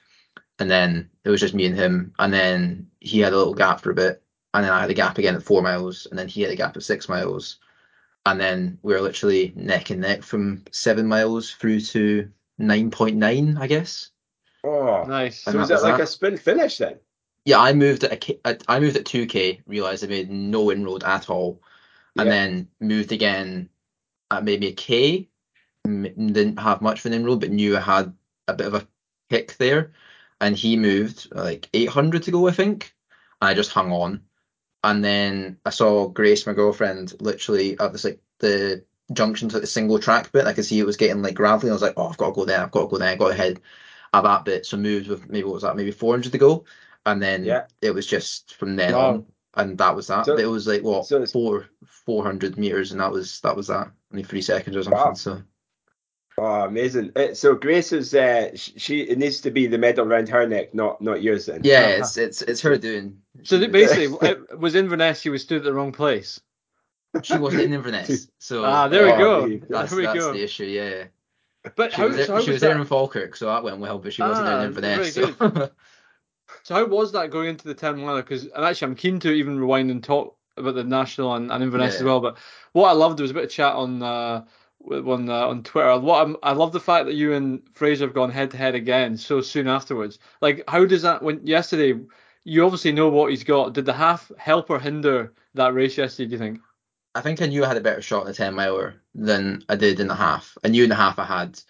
and 0.58 0.70
then 0.70 1.08
it 1.24 1.30
was 1.30 1.40
just 1.40 1.54
me 1.54 1.66
and 1.66 1.76
him, 1.76 2.12
and 2.18 2.32
then 2.32 2.90
he 3.00 3.20
had 3.20 3.32
a 3.32 3.36
little 3.36 3.54
gap 3.54 3.80
for 3.80 3.90
a 3.90 3.94
bit, 3.94 4.22
and 4.54 4.64
then 4.64 4.72
I 4.72 4.80
had 4.80 4.90
a 4.90 4.94
gap 4.94 5.18
again 5.18 5.34
at 5.36 5.42
four 5.42 5.62
miles, 5.62 6.06
and 6.10 6.18
then 6.18 6.28
he 6.28 6.42
had 6.42 6.50
a 6.50 6.56
gap 6.56 6.76
at 6.76 6.82
six 6.82 7.08
miles. 7.08 7.58
And 8.26 8.38
then 8.40 8.78
we 8.82 8.92
were 8.92 9.00
literally 9.00 9.52
neck 9.56 9.90
and 9.90 10.00
neck 10.02 10.22
from 10.22 10.64
seven 10.70 11.06
miles 11.06 11.52
through 11.52 11.80
to 11.80 12.30
9.9, 12.60 13.58
I 13.58 13.66
guess. 13.66 14.10
oh, 14.64 15.04
nice. 15.04 15.42
so 15.42 15.52
And 15.52 15.60
was 15.60 15.68
that 15.68 15.74
it 15.74 15.76
was 15.76 15.84
like 15.84 15.96
that. 15.98 16.02
a 16.04 16.06
sprint 16.06 16.40
finish 16.40 16.78
then? 16.78 16.98
Yeah, 17.44 17.60
I 17.60 17.72
moved 17.72 18.04
at 18.04 18.12
a 18.12 18.16
K, 18.16 18.38
at, 18.44 18.64
I 18.68 18.80
moved 18.80 18.96
at 18.96 19.04
2k, 19.04 19.62
realized 19.66 20.04
I 20.04 20.08
made 20.08 20.30
no 20.30 20.70
inroad 20.70 21.04
at 21.04 21.30
all, 21.30 21.62
and 22.16 22.26
Yeah. 22.26 22.32
then 22.34 22.68
moved 22.80 23.12
again 23.12 23.70
at 24.30 24.44
maybe 24.44 24.66
a 24.68 24.72
K. 24.72 25.28
M- 25.86 26.02
Didn't 26.02 26.58
have 26.58 26.82
much 26.82 26.98
of 27.00 27.06
an 27.06 27.14
inroad, 27.14 27.40
but 27.40 27.50
knew 27.50 27.76
I 27.76 27.80
had 27.80 28.12
a 28.48 28.54
bit 28.54 28.66
of 28.66 28.74
a 28.74 28.86
kick 29.30 29.56
there. 29.56 29.92
And 30.40 30.56
he 30.56 30.76
moved 30.76 31.28
like 31.34 31.68
800 31.74 32.22
to 32.24 32.30
go, 32.30 32.48
I 32.48 32.52
think. 32.52 32.94
And 33.40 33.50
I 33.50 33.54
just 33.54 33.70
hung 33.72 33.92
on. 33.92 34.22
And 34.84 35.04
then 35.04 35.58
I 35.66 35.70
saw 35.70 36.08
Grace, 36.08 36.46
my 36.46 36.52
girlfriend, 36.52 37.14
literally 37.20 37.78
at 37.80 37.92
this 37.92 38.04
like 38.04 38.20
the 38.38 38.84
junction 39.12 39.48
to 39.48 39.60
the 39.60 39.66
single 39.66 39.98
track 39.98 40.30
bit. 40.32 40.46
I 40.46 40.52
could 40.52 40.64
see 40.64 40.78
it 40.78 40.86
was 40.86 40.96
getting 40.96 41.22
like 41.22 41.34
gravelly. 41.34 41.70
I 41.70 41.72
was 41.72 41.82
like, 41.82 41.94
oh, 41.96 42.08
I've 42.08 42.16
got 42.16 42.26
to 42.28 42.32
go 42.32 42.44
there. 42.44 42.60
I've 42.62 42.70
got 42.70 42.82
to 42.82 42.86
go 42.88 42.98
there. 42.98 43.10
I 43.10 43.16
got 43.16 43.32
ahead 43.32 43.60
at 44.14 44.22
that 44.22 44.44
bit. 44.44 44.64
So 44.66 44.76
moved 44.76 45.08
with 45.08 45.28
maybe 45.28 45.44
what 45.44 45.54
was 45.54 45.62
that? 45.64 45.76
Maybe 45.76 45.90
400 45.90 46.30
to 46.32 46.38
go. 46.38 46.64
And 47.06 47.20
then 47.20 47.44
Yeah. 47.44 47.66
it 47.82 47.90
was 47.90 48.06
just 48.06 48.54
from 48.54 48.76
then 48.76 48.92
Wow. 48.94 49.08
on, 49.14 49.26
and 49.54 49.78
that 49.78 49.96
was 49.96 50.06
that. 50.08 50.26
So- 50.26 50.36
it 50.36 50.46
was 50.46 50.66
like 50.68 50.82
what 50.82 51.06
so 51.06 51.24
four 51.26 51.66
400 51.86 52.56
meters, 52.58 52.92
and 52.92 53.00
that 53.00 53.10
was 53.10 53.40
that 53.40 53.56
was 53.56 53.66
that. 53.68 53.90
Only 54.12 54.22
three 54.24 54.42
seconds 54.42 54.76
or 54.76 54.82
something. 54.84 54.98
Wow. 55.00 55.14
So 55.14 55.42
Oh, 56.40 56.62
amazing. 56.62 57.12
Uh, 57.16 57.34
so 57.34 57.54
Grace 57.54 57.92
is 57.92 58.14
uh, 58.14 58.50
she 58.54 59.00
it 59.00 59.18
needs 59.18 59.40
to 59.40 59.50
be 59.50 59.66
the 59.66 59.78
medal 59.78 60.06
around 60.06 60.28
her 60.28 60.46
neck, 60.46 60.72
not 60.74 61.00
not 61.00 61.22
yours 61.22 61.46
then. 61.46 61.62
yeah, 61.64 61.80
Uh-huh. 61.80 61.96
it's 62.00 62.16
it's 62.16 62.42
it's 62.42 62.60
her 62.60 62.78
doing. 62.78 63.20
So 63.42 63.56
She 63.56 63.66
that 63.66 63.72
was- 63.72 63.88
basically, 63.88 64.28
it 64.28 64.58
was 64.58 64.74
Inverness. 64.74 65.20
She 65.20 65.30
was 65.30 65.42
stood 65.42 65.58
at 65.58 65.64
the 65.64 65.72
wrong 65.74 65.92
place. 65.92 66.40
she 67.22 67.38
wasn't 67.38 67.62
in 67.64 67.72
Inverness, 67.72 68.28
so 68.38 68.64
Ah, 68.64 68.86
there 68.88 69.04
we 69.06 69.12
Oh, 69.12 69.18
go. 69.18 69.40
there 69.40 69.48
you 69.48 69.58
go. 69.58 69.66
that's, 69.70 69.90
There 69.90 69.98
we 69.98 70.04
that's 70.06 70.18
go. 70.18 70.32
the 70.32 70.44
issue. 70.44 70.64
Yeah, 70.64 71.04
But 71.74 71.92
she 71.92 71.96
how, 72.02 72.06
was 72.08 72.16
there, 72.16 72.26
how 72.26 72.40
she 72.40 72.50
was 72.50 72.54
was 72.54 72.60
there 72.60 72.78
in 72.78 72.84
Falkirk, 72.84 73.34
so 73.34 73.46
that 73.46 73.64
went 73.64 73.78
well, 73.78 73.98
but 73.98 74.12
she 74.12 74.22
wasn't 74.22 74.46
there 74.46 74.56
Ah, 74.56 74.60
in 74.60 74.66
Inverness. 74.66 75.14
So. 75.14 75.70
So 76.62 76.74
how 76.74 76.86
was 76.86 77.12
that 77.12 77.30
going 77.30 77.50
into 77.50 77.66
the 77.66 77.74
ten 77.74 77.98
miler? 77.98 78.22
Because 78.22 78.44
and 78.44 78.64
actually, 78.64 78.88
I'm 78.88 78.94
keen 78.94 79.20
to 79.20 79.30
even 79.32 79.58
rewind 79.60 79.90
and 79.90 80.02
talk 80.02 80.36
about 80.56 80.74
the 80.74 80.84
national 80.84 81.34
and, 81.34 81.52
and 81.52 81.62
Inverness 81.62 81.96
as 81.96 82.02
well. 82.02 82.20
But 82.20 82.38
what 82.72 82.88
I 82.88 82.92
loved 82.92 83.20
was 83.20 83.30
a 83.30 83.34
bit 83.34 83.44
of 83.44 83.50
chat 83.50 83.74
on 83.74 84.02
uh, 84.02 84.44
on 84.84 85.28
uh, 85.28 85.46
on 85.46 85.62
Twitter. 85.62 85.98
What 85.98 86.22
I'm, 86.22 86.36
I 86.42 86.52
love 86.52 86.72
the 86.72 86.80
fact 86.80 87.06
that 87.06 87.14
you 87.14 87.32
and 87.34 87.62
Fraser 87.74 88.06
have 88.06 88.14
gone 88.14 88.30
head 88.30 88.50
to 88.52 88.56
head 88.56 88.74
again 88.74 89.16
so 89.16 89.40
soon 89.40 89.68
afterwards. 89.68 90.18
Like, 90.40 90.64
how 90.68 90.84
does 90.84 91.02
that? 91.02 91.22
When 91.22 91.46
yesterday, 91.46 92.00
you 92.44 92.64
obviously 92.64 92.92
know 92.92 93.08
what 93.08 93.30
he's 93.30 93.44
got. 93.44 93.74
Did 93.74 93.86
the 93.86 93.92
half 93.92 94.30
help 94.38 94.70
or 94.70 94.78
hinder 94.78 95.32
that 95.54 95.74
race 95.74 95.98
yesterday? 95.98 96.28
Do 96.28 96.32
you 96.32 96.38
think? 96.38 96.60
I 97.14 97.20
think 97.20 97.42
I 97.42 97.46
knew 97.46 97.64
I 97.64 97.68
had 97.68 97.76
a 97.76 97.82
better 97.82 98.02
shot 98.02 98.22
in 98.22 98.28
the 98.28 98.34
10 98.34 98.54
miler 98.54 99.02
than 99.14 99.64
I 99.68 99.76
did 99.76 99.98
in 99.98 100.08
the 100.08 100.14
half. 100.14 100.56
I 100.62 100.68
knew 100.68 100.84
in 100.84 100.90
the 100.90 100.94
half 100.94 101.18
I 101.18 101.24
had 101.24 101.60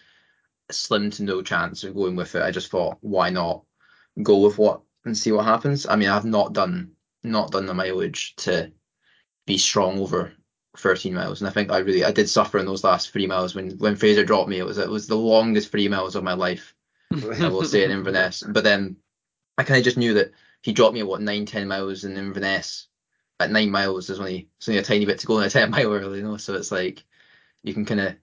slim 0.70 1.10
to 1.12 1.22
no 1.22 1.42
chance 1.42 1.84
of 1.84 1.94
going 1.94 2.16
with 2.16 2.34
it. 2.34 2.42
I 2.42 2.50
just 2.50 2.70
thought, 2.70 2.98
why 3.00 3.30
not 3.30 3.62
go 4.22 4.38
with 4.38 4.58
what 4.58 4.82
and 5.04 5.16
see 5.16 5.32
what 5.32 5.44
happens. 5.44 5.86
I 5.86 5.96
mean, 5.96 6.08
I've 6.08 6.24
not 6.24 6.52
done 6.52 6.92
not 7.24 7.50
done 7.50 7.66
the 7.66 7.74
mileage 7.74 8.36
to 8.36 8.72
be 9.46 9.58
strong 9.58 9.98
over 9.98 10.32
13 10.76 11.14
miles, 11.14 11.40
and 11.40 11.48
I 11.48 11.52
think 11.52 11.72
I 11.72 11.78
really 11.78 12.04
I 12.04 12.12
did 12.12 12.28
suffer 12.28 12.58
in 12.58 12.66
those 12.66 12.84
last 12.84 13.10
three 13.10 13.26
miles 13.26 13.54
when 13.54 13.70
when 13.78 13.96
Fraser 13.96 14.24
dropped 14.24 14.48
me. 14.48 14.58
It 14.58 14.64
was 14.66 14.78
it 14.78 14.88
was 14.88 15.06
the 15.06 15.16
longest 15.16 15.70
three 15.70 15.88
miles 15.88 16.14
of 16.14 16.24
my 16.24 16.34
life. 16.34 16.74
I 17.12 17.48
will 17.48 17.64
say 17.64 17.84
in 17.84 17.90
Inverness, 17.90 18.44
but 18.46 18.64
then 18.64 18.96
I 19.56 19.64
kind 19.64 19.78
of 19.78 19.84
just 19.84 19.96
knew 19.96 20.14
that 20.14 20.32
he 20.62 20.72
dropped 20.72 20.92
me 20.94 21.00
at 21.00 21.06
what 21.06 21.22
nine 21.22 21.46
ten 21.46 21.66
miles 21.68 22.04
in 22.04 22.16
Inverness. 22.16 22.86
At 23.40 23.50
nine 23.50 23.70
miles, 23.70 24.06
there's 24.06 24.18
only 24.20 24.48
there's 24.60 24.68
only 24.68 24.80
a 24.80 24.84
tiny 24.84 25.06
bit 25.06 25.20
to 25.20 25.26
go 25.26 25.38
in 25.38 25.44
a 25.46 25.50
ten 25.50 25.70
mile, 25.70 25.92
early, 25.92 26.18
you 26.18 26.24
know. 26.24 26.36
So 26.36 26.54
it's 26.54 26.70
like 26.72 27.02
you 27.62 27.72
can 27.72 27.84
kind 27.86 28.00
of 28.00 28.14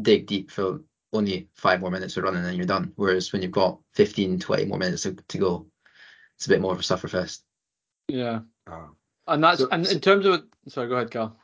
dig 0.00 0.26
deep 0.26 0.50
for 0.50 0.80
only 1.12 1.48
five 1.54 1.80
more 1.80 1.90
minutes 1.90 2.16
of 2.16 2.24
running 2.24 2.44
and 2.44 2.56
you're 2.56 2.66
done. 2.66 2.92
Whereas 2.96 3.32
when 3.32 3.42
you've 3.42 3.50
got 3.50 3.80
15, 3.94 4.38
20 4.38 4.64
more 4.66 4.78
minutes 4.78 5.02
to, 5.02 5.12
to 5.14 5.38
go, 5.38 5.66
it's 6.36 6.46
a 6.46 6.50
bit 6.50 6.60
more 6.60 6.72
of 6.72 6.78
a 6.78 6.82
sufferfest. 6.82 7.40
Yeah. 8.08 8.40
Oh. 8.68 8.90
And 9.26 9.42
that's 9.42 9.58
So- 9.60 9.68
and 9.70 9.86
in 9.86 10.00
terms 10.00 10.24
of 10.26 10.44
sorry, 10.68 10.88
go 10.88 10.94
ahead, 10.96 11.10
Carl. 11.10 11.36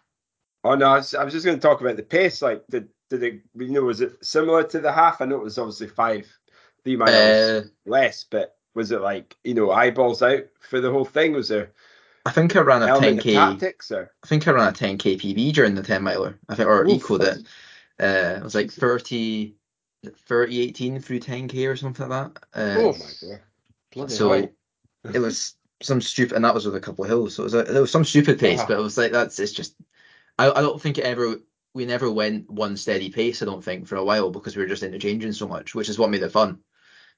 Oh 0.66 0.74
no, 0.74 0.86
I 0.86 0.96
was, 0.96 1.14
I 1.14 1.24
was 1.24 1.32
just 1.32 1.44
going 1.46 1.56
to 1.58 1.62
talk 1.62 1.80
about 1.80 1.96
the 1.96 2.02
pace. 2.02 2.42
Like, 2.42 2.66
did 2.68 2.88
did 3.10 3.22
it? 3.22 3.42
You 3.54 3.68
know, 3.68 3.82
was 3.82 4.00
it 4.00 4.24
similar 4.24 4.64
to 4.64 4.80
the 4.80 4.92
half? 4.92 5.20
I 5.20 5.26
know 5.26 5.36
it 5.36 5.42
was 5.44 5.58
obviously 5.58 5.88
five, 5.88 6.26
three 6.84 6.96
miles 6.96 7.12
Uh, 7.12 7.62
less, 7.84 8.24
but 8.24 8.56
was 8.74 8.90
it 8.90 9.00
like 9.00 9.36
you 9.44 9.54
know 9.54 9.70
eyeballs 9.70 10.22
out 10.22 10.44
for 10.60 10.80
the 10.80 10.90
whole 10.90 11.04
thing? 11.04 11.32
Was 11.32 11.48
there 11.48 11.72
I 12.24 12.30
think 12.32 12.56
I 12.56 12.60
ran 12.60 12.82
a 12.82 12.88
10k. 12.88 13.32
tactics 13.34 13.90
or? 13.92 14.10
I 14.24 14.26
think 14.26 14.48
I 14.48 14.50
ran 14.52 14.68
a 14.68 14.72
10k 14.72 15.16
PB 15.16 15.52
during 15.52 15.74
the 15.74 15.82
10 15.82 16.02
miler. 16.02 16.38
I 16.48 16.54
think 16.54 16.68
or 16.68 16.84
Oof, 16.86 17.02
equaled 17.02 17.22
it. 17.22 17.38
Uh, 18.00 18.36
it 18.38 18.42
was 18.42 18.54
like 18.54 18.70
30, 18.70 19.56
30, 20.04 20.60
18 20.60 21.00
through 21.00 21.20
10k 21.20 21.66
or 21.66 21.76
something 21.76 22.08
like 22.08 22.34
that. 22.34 22.44
Uh, 22.54 22.76
Oh 22.76 22.92
my 22.92 23.10
god! 23.20 23.40
Bloody 23.92 24.14
so 24.14 24.32
hell. 24.32 24.50
it 25.12 25.18
was 25.20 25.54
some 25.82 26.00
stupid, 26.00 26.34
and 26.36 26.44
that 26.44 26.54
was 26.54 26.66
with 26.66 26.74
a 26.76 26.80
couple 26.80 27.04
of 27.04 27.10
hills. 27.10 27.34
So 27.34 27.42
it 27.42 27.44
was 27.44 27.54
a, 27.54 27.62
there 27.64 27.80
was 27.80 27.90
some 27.90 28.04
stupid 28.04 28.38
pace, 28.40 28.58
Wow. 28.58 28.68
but 28.68 28.78
it 28.78 28.82
was 28.82 28.98
like 28.98 29.12
that's 29.12 29.38
it's 29.38 29.52
just. 29.52 29.74
I, 30.38 30.50
I 30.50 30.60
don't 30.62 30.80
think 30.80 30.98
it 30.98 31.04
ever 31.04 31.36
we 31.74 31.84
never 31.84 32.10
went 32.10 32.50
one 32.50 32.76
steady 32.76 33.10
pace. 33.10 33.42
I 33.42 33.44
don't 33.44 33.64
think 33.64 33.86
for 33.86 33.96
a 33.96 34.04
while 34.04 34.30
because 34.30 34.56
we 34.56 34.62
were 34.62 34.68
just 34.68 34.82
interchanging 34.82 35.32
so 35.32 35.46
much, 35.46 35.74
which 35.74 35.88
is 35.88 35.98
what 35.98 36.10
made 36.10 36.22
it 36.22 36.32
fun. 36.32 36.60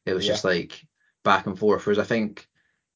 It 0.07 0.15
was 0.15 0.27
Yeah. 0.27 0.33
just 0.33 0.45
like 0.45 0.87
back 1.25 1.47
and 1.47 1.59
forth. 1.59 1.87
Whereas 1.87 1.99
I 1.99 2.05
think 2.05 2.49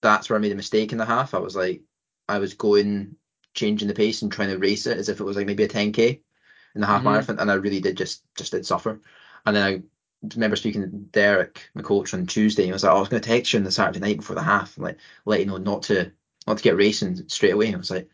that's 0.03 0.29
where 0.31 0.39
I 0.39 0.43
made 0.43 0.53
a 0.53 0.57
mistake 0.57 0.93
in 0.93 0.99
the 0.99 1.07
half. 1.07 1.35
I 1.35 1.39
was 1.39 1.57
like 1.57 1.83
I 2.29 2.39
was 2.39 2.55
going 2.55 3.17
changing 3.55 3.89
the 3.89 3.95
pace 3.95 4.23
and 4.23 4.33
trying 4.33 4.49
to 4.51 4.59
race 4.59 4.87
it 4.87 4.99
as 4.99 5.09
if 5.09 5.21
it 5.21 5.25
was 5.25 5.37
like 5.37 5.47
maybe 5.47 5.65
a 5.65 5.69
10k 5.69 6.23
in 6.75 6.81
the 6.81 6.87
half 6.87 7.03
Mhm. 7.03 7.05
marathon, 7.05 7.39
and 7.39 7.51
I 7.51 7.55
really 7.55 7.81
did 7.81 7.97
just 7.97 8.25
just 8.37 8.53
did 8.53 8.67
suffer. 8.67 9.01
And 9.47 9.57
then 9.57 9.65
I 9.65 9.83
remember 10.35 10.57
speaking 10.57 10.83
to 10.83 10.89
Derek, 10.89 11.71
my 11.75 11.83
coach, 11.83 12.15
on 12.15 12.27
Tuesday. 12.27 12.63
And 12.65 12.69
he 12.69 12.73
was 12.73 12.85
like, 12.85 12.93
oh, 12.93 12.97
"I 12.97 13.01
was 13.01 13.09
going 13.09 13.23
to 13.23 13.29
text 13.29 13.53
you 13.53 13.59
on 13.59 13.65
the 13.65 13.71
Saturday 13.73 14.01
night 14.01 14.19
before 14.19 14.37
the 14.37 14.43
half, 14.43 14.79
like 14.79 14.99
let 15.25 15.41
you 15.41 15.47
know 15.47 15.59
not 15.59 15.83
to 15.85 16.13
not 16.47 16.59
to 16.59 16.63
get 16.63 16.77
racing 16.77 17.29
straight 17.29 17.53
away." 17.55 17.67
And 17.67 17.77
I 17.77 17.79
was 17.79 17.91
like, 17.91 18.09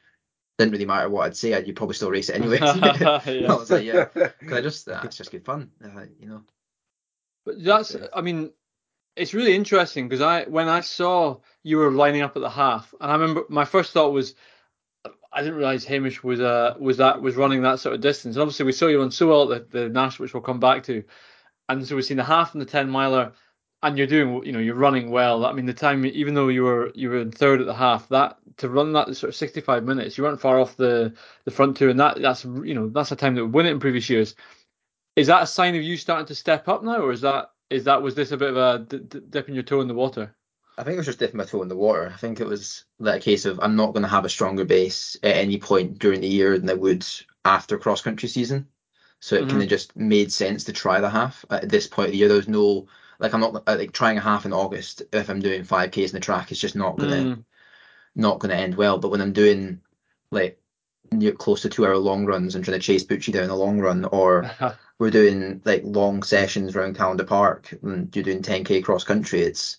"Didn't 0.59 0.73
really 0.73 0.87
matter 0.87 1.09
what 1.09 1.27
I'd 1.27 1.37
say. 1.37 1.55
I'd, 1.55 1.67
you'd 1.67 1.77
probably 1.77 1.95
still 1.95 2.11
race 2.11 2.29
it 2.29 2.37
anyway." 2.41 2.59
I 2.63 3.23
yeah. 3.27 3.55
was 3.55 3.71
like, 3.71 3.85
"Yeah," 3.85 4.07
because 4.15 4.53
I 4.53 4.61
just 4.61 4.89
uh, 4.89 5.01
it's 5.05 5.17
just 5.17 5.31
good 5.31 5.45
fun, 5.45 5.71
uh, 5.85 6.05
you 6.19 6.29
know. 6.29 6.43
But 7.45 7.65
that's, 7.65 7.97
I 8.15 8.21
mean, 8.21 8.53
it's 9.17 9.35
really 9.35 9.55
interesting 9.55 10.09
because 10.09 10.21
I, 10.21 10.45
when 10.45 10.69
I 10.69 10.81
saw 10.81 11.39
you 11.63 11.79
were 11.79 11.91
lining 11.91 12.23
up 12.23 12.37
at 12.37 12.43
the 12.43 12.51
half, 12.51 12.93
and 13.01 13.11
I 13.11 13.15
remember 13.15 13.45
my 13.49 13.65
first 13.65 13.93
thought 13.93 14.13
was, 14.13 14.35
I 15.33 15.41
didn't 15.41 15.57
realize 15.57 15.85
Hamish 15.85 16.23
was 16.23 16.41
uh 16.41 16.75
was 16.79 16.99
that 16.99 17.21
was 17.23 17.37
running 17.37 17.63
that 17.63 17.81
sort 17.81 17.95
of 17.95 18.01
distance. 18.01 18.37
And 18.37 18.43
obviously, 18.43 18.67
we 18.67 18.73
saw 18.73 18.87
you 18.87 19.01
run 19.01 19.11
so 19.11 19.29
well 19.29 19.53
at 19.53 19.71
the, 19.71 19.81
the 19.81 19.89
national, 19.89 20.25
which 20.25 20.35
we'll 20.35 20.43
come 20.43 20.61
back 20.61 20.85
to, 20.85 21.05
and 21.69 21.87
so 21.87 21.97
we've 21.97 22.05
seen 22.05 22.17
the 22.17 22.25
half 22.25 22.53
and 22.53 22.61
the 22.61 22.67
ten 22.67 22.91
miler, 22.91 23.33
and 23.83 23.97
you're 23.97 24.07
doing, 24.07 24.45
you 24.45 24.53
know, 24.53 24.59
you're 24.59 24.75
running 24.75 25.11
well. 25.11 25.47
I 25.47 25.53
mean, 25.53 25.67
the 25.67 25.75
time, 25.75 26.05
even 26.05 26.35
though 26.35 26.49
you 26.49 26.65
were 26.65 26.91
you 26.95 27.11
were 27.11 27.19
in 27.19 27.31
third 27.31 27.61
at 27.61 27.67
the 27.67 27.75
half, 27.75 28.09
that 28.09 28.39
to 28.59 28.69
run 28.69 28.93
that 28.93 29.15
sort 29.17 29.29
of 29.29 29.37
65 29.37 29.85
minutes, 29.85 30.19
you 30.19 30.25
weren't 30.25 30.41
far 30.41 30.59
off 30.59 30.77
the 30.77 31.15
the 31.45 31.51
front 31.51 31.77
two, 31.77 31.89
and 31.91 32.01
that 32.01 32.21
that's 32.21 32.45
you 32.45 32.75
know 32.75 32.89
that's 32.89 33.13
a 33.13 33.17
time 33.17 33.35
that 33.35 33.45
would 33.45 33.55
win 33.55 33.67
it 33.67 33.73
in 33.73 33.81
previous 33.81 34.11
years. 34.11 34.35
Is 35.17 35.27
that 35.29 35.43
a 35.43 35.47
sign 35.47 35.75
of 35.77 35.83
you 35.83 35.97
starting 35.97 36.27
to 36.27 36.35
step 36.35 36.69
up 36.69 36.83
now, 36.83 36.99
or 36.99 37.13
is 37.13 37.21
that 37.23 37.53
is 37.71 37.85
that 37.85 38.03
was 38.03 38.15
this 38.15 38.33
a 38.33 38.37
bit 38.37 38.51
of 38.51 38.57
a 38.57 38.85
d- 38.85 38.99
d- 38.99 39.21
dipping 39.31 39.55
your 39.55 39.65
toe 39.65 39.81
in 39.81 39.89
the 39.89 39.95
water? 39.95 40.35
I 40.77 40.83
think 40.85 40.95
it 40.95 40.99
was 40.99 41.07
just 41.07 41.19
dipping 41.19 41.39
my 41.39 41.45
toe 41.45 41.63
in 41.63 41.69
the 41.69 41.77
water. 41.77 42.11
I 42.15 42.17
think 42.17 42.41
it 42.41 42.47
was 42.47 42.85
a 43.05 43.19
case 43.19 43.45
of 43.45 43.59
I'm 43.61 43.77
not 43.77 43.93
going 43.93 44.03
to 44.05 44.09
have 44.09 44.25
a 44.25 44.29
stronger 44.29 44.65
base 44.65 45.17
at 45.23 45.37
any 45.37 45.59
point 45.59 45.99
during 45.99 46.21
the 46.21 46.29
year 46.29 46.59
than 46.59 46.71
I 46.71 46.75
would 46.75 47.05
after 47.45 47.79
cross 47.79 48.01
country 48.01 48.29
season. 48.29 48.69
So 49.21 49.35
it 49.37 49.47
Mhm. 49.47 49.51
kind 49.51 49.63
of 49.63 49.69
just 49.69 49.97
made 49.97 50.33
sense 50.33 50.65
to 50.65 50.73
try 50.73 51.01
the 51.01 51.11
half 51.11 51.45
at 51.51 51.69
this 51.69 51.87
point 51.89 52.07
of 52.09 52.13
the 52.13 52.19
year. 52.19 52.29
There 52.29 52.37
was 52.37 52.49
no 52.49 52.87
like 53.19 53.35
I'm 53.35 53.41
not 53.41 53.63
uh, 53.67 53.77
like 53.77 53.93
trying 53.93 54.19
a 54.19 54.21
half 54.21 54.47
in 54.47 54.53
August 54.53 55.03
if 55.13 55.29
I'm 55.29 55.41
doing 55.41 55.65
five 55.65 55.91
k's 55.91 56.11
in 56.11 56.15
the 56.17 56.21
track. 56.21 56.51
It's 56.51 56.61
just 56.61 56.77
not 56.77 56.99
gonna 56.99 57.25
Mm. 57.25 57.45
not 58.15 58.39
gonna 58.39 58.55
end 58.55 58.77
well. 58.77 58.99
But 58.99 59.11
when 59.11 59.21
I'm 59.21 59.33
doing 59.33 59.81
like 60.31 60.61
near 61.13 61.33
close 61.33 61.63
to 61.63 61.69
two 61.69 61.87
hour 61.87 61.97
long 61.97 62.27
runs 62.27 62.55
and 62.55 62.65
trying 62.65 62.79
to 62.79 62.85
chase 62.87 63.05
Bucci 63.05 63.33
down 63.33 63.51
a 63.51 63.57
long 63.57 63.81
run, 63.81 64.05
or 64.07 64.51
we're 64.99 65.11
doing 65.11 65.61
like 65.65 65.83
long 65.85 66.23
sessions 66.23 66.77
around 66.77 66.97
Callendar 66.97 67.27
Park 67.27 67.75
and 67.83 68.15
you're 68.15 68.25
doing 68.25 68.43
10k 68.43 68.83
cross 68.85 69.05
country, 69.05 69.41
it's 69.43 69.79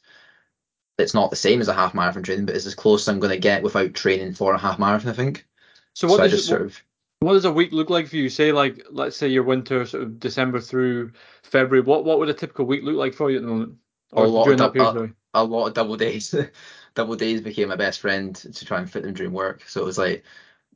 it's 0.97 1.13
not 1.13 1.29
the 1.29 1.35
same 1.35 1.61
as 1.61 1.67
a 1.69 1.73
half 1.73 1.93
marathon 1.93 2.23
training, 2.23 2.45
but 2.45 2.55
it's 2.55 2.65
as 2.65 2.75
close 2.75 3.03
as 3.03 3.07
I'm 3.07 3.19
going 3.19 3.31
to 3.31 3.39
get 3.39 3.63
without 3.63 3.93
training 3.93 4.33
for 4.33 4.53
a 4.53 4.57
half 4.59 4.79
marathon. 4.79 5.09
I 5.11 5.13
think. 5.13 5.47
so 5.93 6.07
what 6.07 6.17
so 6.17 6.23
I 6.23 6.27
does 6.27 6.45
sort 6.45 6.61
of 6.63 6.81
what 7.19 7.33
does 7.33 7.45
a 7.45 7.51
week 7.51 7.71
look 7.71 7.89
like 7.89 8.07
for 8.07 8.15
you? 8.15 8.29
Say 8.29 8.51
like 8.51 8.85
let's 8.91 9.17
say 9.17 9.27
your 9.27 9.43
winter 9.43 9.85
sort 9.85 10.03
of 10.03 10.19
December 10.19 10.59
through 10.59 11.11
February. 11.43 11.81
What 11.85 12.05
what 12.05 12.19
would 12.19 12.29
a 12.29 12.33
typical 12.33 12.65
week 12.65 12.83
look 12.83 12.95
like 12.95 13.13
for 13.13 13.29
you 13.29 13.37
at 13.37 13.43
the 13.43 13.49
moment? 13.49 13.75
A 14.13 14.21
Or 14.21 14.27
lot 14.27 14.39
of 14.41 14.43
during 14.45 14.57
that 14.59 14.67
dou- 14.67 14.73
period, 14.73 14.93
sorry. 14.93 15.13
a 15.33 15.43
lot 15.43 15.67
of 15.67 15.73
double 15.73 15.97
days. 15.97 16.33
double 16.95 17.15
days 17.15 17.41
became 17.41 17.69
my 17.69 17.75
best 17.75 17.99
friend 17.99 18.35
to 18.35 18.65
try 18.65 18.79
and 18.79 18.89
fit 18.89 19.03
them 19.03 19.13
during 19.13 19.33
work. 19.33 19.63
So 19.67 19.81
it 19.81 19.85
was 19.85 19.97
like 19.97 20.23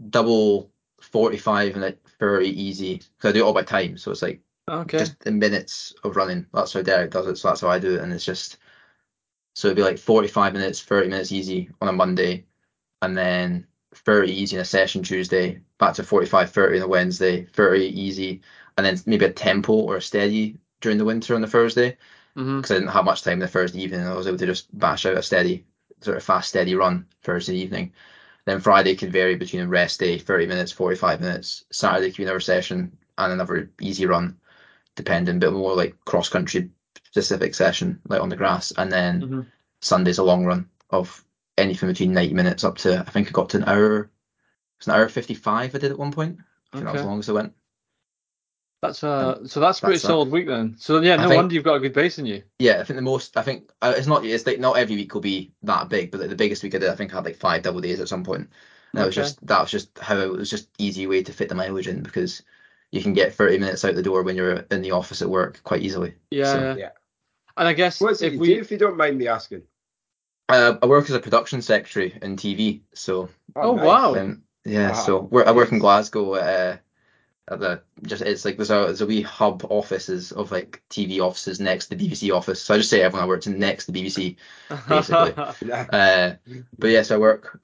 double 0.10 0.72
45 1.02 1.74
and 1.74 1.82
like 1.82 2.00
30 2.20 2.48
easy. 2.62 2.96
Because 2.98 3.30
I 3.30 3.32
do 3.32 3.40
it 3.40 3.44
all 3.48 3.54
by 3.54 3.64
time. 3.64 3.98
So 3.98 4.12
it's 4.12 4.22
like 4.22 4.42
Okay. 4.70 4.98
just 5.00 5.24
in 5.26 5.40
minutes 5.40 5.94
of 6.04 6.16
running. 6.16 6.46
That's 6.54 6.74
how 6.74 6.82
Derek 6.82 7.12
does 7.12 7.28
it. 7.28 7.38
So 7.38 7.48
that's 7.50 7.62
how 7.62 7.70
I 7.70 7.80
do 7.80 7.96
it. 7.96 8.02
And 8.02 8.14
it's 8.14 8.24
just, 8.26 8.58
so 9.56 9.68
it'd 9.68 9.76
be 9.78 9.84
like 9.84 9.98
45 9.98 10.54
minutes, 10.54 10.82
30 10.82 11.10
minutes 11.10 11.32
easy 11.32 11.70
on 11.82 11.88
a 11.90 11.94
Monday. 11.94 12.46
And 13.02 13.18
then 13.18 13.68
30 13.96 14.32
easy 14.32 14.56
in 14.56 14.62
a 14.62 14.66
session 14.66 15.04
Tuesday, 15.04 15.62
back 15.86 15.96
to 15.96 16.04
45, 16.04 16.52
30 16.52 16.78
on 16.80 16.84
a 16.86 16.88
Wednesday, 16.88 17.46
30 17.46 17.88
easy. 17.88 18.42
And 18.78 18.86
then 18.86 18.98
maybe 19.06 19.26
a 19.26 19.34
tempo 19.34 19.74
or 19.74 19.98
a 19.98 20.02
steady 20.02 20.58
during 20.82 20.98
the 20.98 21.06
winter 21.06 21.36
on 21.36 21.42
the 21.42 21.48
Thursday 21.48 21.98
because 22.62 22.72
I 22.72 22.76
didn't 22.80 22.92
have 22.94 23.06
much 23.06 23.24
time 23.24 23.40
the 23.40 23.48
Thursday 23.48 23.82
evening. 23.82 24.02
I 24.08 24.14
was 24.16 24.28
able 24.28 24.38
to 24.40 24.46
just 24.46 24.78
bash 24.78 25.06
out 25.06 25.18
a 25.18 25.24
steady, 25.24 25.66
sort 26.02 26.18
of 26.18 26.24
fast, 26.24 26.50
steady 26.50 26.76
run 26.76 27.08
Thursday 27.24 27.56
evening. 27.56 27.94
Then 28.46 28.60
Friday 28.62 28.96
could 28.96 29.12
vary 29.14 29.36
between 29.36 29.64
a 29.64 29.68
rest 29.68 30.00
day, 30.00 30.18
30 30.20 30.48
minutes, 30.48 30.72
45 30.72 31.22
minutes. 31.22 31.66
Saturday 31.72 32.10
could 32.12 32.18
be 32.18 32.24
another 32.24 32.40
session 32.42 32.98
and 33.18 33.34
another 33.34 33.72
easy 33.82 34.06
run, 34.06 34.38
depending, 34.96 35.40
but 35.40 35.54
more 35.54 35.76
like 35.76 35.96
cross 36.06 36.30
country 36.30 36.72
specific 37.06 37.56
session, 37.56 38.02
like 38.10 38.22
on 38.22 38.30
the 38.30 38.36
grass. 38.38 38.74
And 38.78 38.92
then 38.92 39.30
hmm 39.30 39.42
Sunday's 39.82 40.20
a 40.20 40.24
long 40.24 40.46
run 40.46 40.70
of 40.92 41.26
anything 41.58 41.90
between 41.90 42.14
90 42.14 42.34
minutes 42.36 42.64
up 42.64 42.78
to, 42.80 43.00
I 43.02 43.12
think 43.12 43.28
I 43.28 43.32
got 43.32 43.50
to 43.52 43.58
an 43.58 43.66
hour, 43.66 44.10
it's 44.84 44.88
an 44.90 44.96
hour 44.96 45.08
55 45.08 45.74
I 45.76 45.78
did 45.80 45.92
at 45.92 45.98
one 45.98 46.12
point. 46.12 46.40
I 46.74 46.78
think 46.78 46.86
that 46.86 46.92
was 46.92 47.00
Okay. 47.00 47.04
the 47.06 47.10
longest 47.10 47.30
I 47.30 47.34
went. 47.34 47.54
That's 48.82 49.02
uh 49.02 49.48
so 49.48 49.62
that's 49.62 49.78
a 49.78 49.82
pretty 49.82 49.94
that's 49.96 50.02
that. 50.04 50.08
solid 50.10 50.30
week 50.30 50.46
then. 50.48 50.76
So 50.78 51.00
yeah, 51.02 51.16
no 51.16 51.30
think- 51.30 51.38
wonder 51.38 51.56
you've 51.56 51.64
got 51.64 51.76
a 51.76 51.80
good 51.80 51.94
base 51.94 52.20
in 52.20 52.26
you. 52.26 52.44
Yeah, 52.60 52.82
I 52.82 52.84
think 52.84 52.98
the 52.98 53.02
most. 53.02 53.38
I 53.38 53.42
think 53.42 53.72
uh, 53.82 53.94
it's 53.96 54.08
not. 54.08 54.26
It's 54.26 54.46
like 54.46 54.60
not 54.60 54.78
every 54.78 54.96
week 54.98 55.14
will 55.14 55.22
be 55.22 55.54
that 55.64 55.88
big, 55.88 56.12
but 56.12 56.20
like, 56.20 56.30
the 56.30 56.36
biggest 56.36 56.64
week 56.64 56.76
I 56.76 56.80
did, 56.80 56.90
I 56.90 56.96
think 56.96 57.14
I 57.14 57.16
had 57.16 57.24
like 57.26 57.38
five 57.38 57.62
double 57.62 57.80
days 57.80 58.02
at 58.02 58.10
some 58.10 58.26
point. 58.26 58.42
And 58.92 59.02
that 59.02 59.06
was 59.06 59.16
just 59.16 59.46
that 59.48 59.62
was 59.62 59.72
just 59.72 59.98
how 60.00 60.18
it 60.18 60.30
was 60.32 60.50
just 60.50 60.68
easy 60.78 61.08
way 61.08 61.24
to 61.24 61.32
fit 61.32 61.48
the 61.48 61.56
mileage 61.56 61.88
in 61.88 62.04
because 62.04 62.44
you 62.92 63.02
can 63.02 63.14
get 63.14 63.34
thirty 63.34 63.58
minutes 63.58 63.86
out 63.86 63.96
the 63.96 64.04
door 64.04 64.22
when 64.24 64.36
you're 64.36 64.66
in 64.70 64.82
the 64.82 64.92
office 64.92 65.22
at 65.22 65.30
work 65.30 65.62
quite 65.64 65.82
easily. 65.82 66.16
Yeah, 66.30 66.52
So- 66.52 66.60
yeah. 66.60 66.76
Yeah. 66.76 66.90
And 67.56 67.68
I 67.70 67.74
guess 67.74 68.02
What's 68.02 68.22
if 68.22 68.34
you 68.34 68.40
we 68.40 68.48
do, 68.56 68.60
if 68.60 68.70
you 68.72 68.78
don't 68.78 68.98
mind 68.98 69.18
me 69.18 69.28
asking? 69.30 69.62
Uh, 70.50 70.76
I 70.82 70.88
work 70.88 71.06
as 71.06 71.16
a 71.16 71.20
production 71.22 71.62
secretary 71.62 72.18
in 72.22 72.36
TV, 72.36 72.82
so 72.94 73.30
Oh, 73.56 73.76
nice. 73.76 73.86
wow. 73.86 74.16
um, 74.16 74.44
yeah, 74.66 74.92
Wow. 74.92 74.96
so 74.96 75.20
we're, 75.32 75.46
I 75.46 75.52
work 75.52 75.72
in 75.72 75.80
Glasgow 75.80 76.34
uh, 76.36 76.78
at 77.50 77.60
the 77.60 77.82
just 78.04 78.22
it's 78.22 78.46
like 78.46 78.56
there's 78.58 78.70
a 78.70 78.86
there's 78.86 79.02
a 79.02 79.06
wee 79.06 79.22
hub 79.22 79.66
offices 79.70 80.32
of 80.32 80.52
like 80.52 80.82
TV 80.90 81.20
offices 81.20 81.60
next 81.60 81.88
to 81.88 81.96
the 81.96 82.08
BBC 82.10 82.34
office. 82.34 82.62
So 82.62 82.74
I 82.74 82.78
just 82.78 82.90
say 82.90 83.02
everyone 83.02 83.26
I 83.26 83.28
worked 83.28 83.48
in 83.48 83.60
next 83.60 83.86
to 83.86 83.92
the 83.92 84.02
BBC. 84.04 84.38
basically. 84.88 85.34
Uh, 85.92 86.36
but 86.78 86.90
yes, 86.90 87.12
I 87.12 87.18
work. 87.18 87.60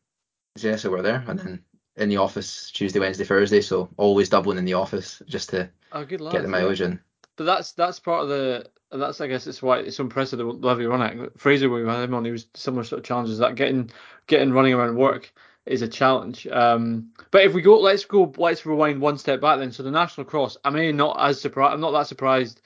Yes, 0.57 0.83
I 0.83 0.89
work 0.89 1.03
there, 1.03 1.23
and 1.27 1.39
then 1.39 1.63
in 1.95 2.09
the 2.09 2.17
office 2.17 2.71
Tuesday, 2.71 2.99
Wednesday, 2.99 3.23
Thursday. 3.23 3.61
So 3.61 3.89
always 3.97 4.29
doubling 4.29 4.57
in 4.57 4.65
the 4.65 4.73
office 4.73 5.21
just 5.27 5.49
to 5.49 5.69
oh, 5.93 5.99
lad. 5.99 6.31
get 6.31 6.41
the 6.41 6.47
mileage 6.47 6.81
in. 6.81 6.99
But 7.37 7.45
that's 7.45 7.71
that's 7.71 7.99
part 7.99 8.23
of 8.23 8.29
the 8.29 8.69
that's 8.91 9.21
I 9.21 9.27
guess 9.27 9.47
it's 9.47 9.61
why 9.61 9.79
it's 9.79 9.97
so 9.97 10.03
impressive 10.03 10.39
the 10.39 10.45
level 10.45 10.81
you 10.81 10.89
run 10.89 11.01
at. 11.01 11.39
Fraser 11.39 11.69
when 11.69 11.83
we 11.83 11.89
had 11.89 12.03
him 12.03 12.13
on, 12.13 12.25
he 12.25 12.31
was 12.31 12.47
similar 12.53 12.83
sort 12.83 12.99
of 12.99 13.05
challenges 13.05 13.37
that 13.37 13.55
getting 13.55 13.91
getting 14.27 14.51
running 14.51 14.73
around 14.73 14.97
work 14.97 15.31
is 15.69 15.81
a 15.81 15.87
challenge. 15.87 16.47
Um, 16.47 17.11
but 17.31 17.43
if 17.43 17.53
we 17.53 17.61
go, 17.61 17.79
let's 17.79 18.03
go, 18.05 18.33
let's 18.37 18.65
rewind 18.65 18.99
one 18.99 19.17
step 19.17 19.39
back 19.39 19.59
then. 19.59 19.71
So 19.71 19.83
the 19.83 19.91
national 19.91 20.25
cross, 20.25 20.57
I 20.65 20.71
may 20.71 20.91
not 20.91 21.17
as 21.19 21.39
surprised, 21.39 21.73
I'm 21.73 21.81
not 21.81 21.91
that 21.91 22.07
surprised 22.07 22.61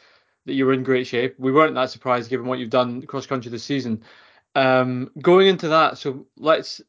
that 0.46 0.54
you 0.54 0.66
were 0.66 0.74
in 0.74 0.84
great 0.84 1.08
shape. 1.08 1.36
We 1.38 1.52
weren't 1.52 1.76
that 1.76 1.90
surprised 1.92 2.30
given 2.30 2.48
what 2.48 2.60
you've 2.60 2.70
done 2.70 3.02
cross 3.04 3.26
country 3.26 3.52
this 3.52 3.64
season. 3.64 4.04
Um, 4.56 5.12
going 5.22 5.48
into 5.48 5.70
that, 5.70 5.98
so 5.98 6.28
let's. 6.38 6.82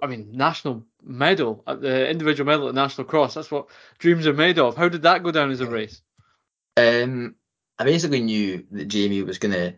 I 0.00 0.06
mean, 0.06 0.28
national 0.30 0.84
medal 1.02 1.64
at 1.66 1.80
the 1.80 2.08
individual 2.08 2.46
medal 2.46 2.68
at 2.68 2.74
national 2.76 3.08
cross. 3.08 3.34
That's 3.34 3.50
what 3.50 3.66
dreams 3.98 4.28
are 4.28 4.32
made 4.32 4.60
of. 4.60 4.76
How 4.76 4.88
did 4.88 5.02
that 5.02 5.24
go 5.24 5.32
down 5.32 5.50
as 5.50 5.60
a 5.60 5.66
race? 5.66 6.02
Um, 6.76 7.34
I 7.76 7.84
basically 7.84 8.20
knew 8.20 8.64
that 8.70 8.84
Jamie 8.86 9.22
was 9.22 9.38
gonna. 9.38 9.74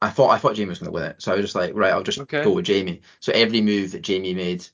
I 0.00 0.10
thought 0.10 0.30
I 0.30 0.38
thought 0.38 0.54
Jamie 0.54 0.68
was 0.68 0.78
gonna 0.78 0.92
win 0.92 1.02
it, 1.02 1.22
so 1.22 1.32
I 1.32 1.34
was 1.34 1.44
just 1.44 1.56
like, 1.56 1.72
right, 1.74 1.92
I'll 1.92 2.04
just 2.04 2.20
Okay. 2.20 2.44
go 2.44 2.52
with 2.52 2.66
Jamie. 2.66 3.00
So 3.18 3.32
every 3.32 3.60
move 3.60 3.90
that 3.92 4.02
Jamie 4.02 4.34
made, 4.34 4.64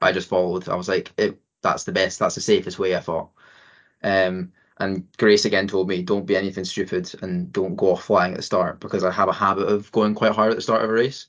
I 0.00 0.12
just 0.12 0.28
followed. 0.28 0.68
I 0.68 0.74
was 0.74 0.88
like, 0.88 1.12
it, 1.18 1.38
that's 1.62 1.84
the 1.84 1.92
best, 1.92 2.18
that's 2.18 2.34
the 2.34 2.40
safest 2.40 2.78
way. 2.78 2.96
I 2.96 3.00
thought. 3.00 3.30
Um, 4.02 4.52
and 4.78 5.06
Grace 5.16 5.44
again 5.46 5.66
told 5.68 5.88
me, 5.88 6.02
don't 6.02 6.26
be 6.26 6.36
anything 6.36 6.64
stupid 6.64 7.10
and 7.22 7.50
don't 7.52 7.76
go 7.76 7.92
off 7.92 8.04
flying 8.04 8.32
at 8.32 8.36
the 8.36 8.42
start 8.42 8.78
because 8.80 9.04
I 9.04 9.10
have 9.10 9.28
a 9.28 9.32
habit 9.32 9.68
of 9.68 9.90
going 9.92 10.14
quite 10.14 10.32
hard 10.32 10.50
at 10.50 10.56
the 10.56 10.62
start 10.62 10.82
of 10.84 10.90
a 10.90 10.92
race. 10.92 11.26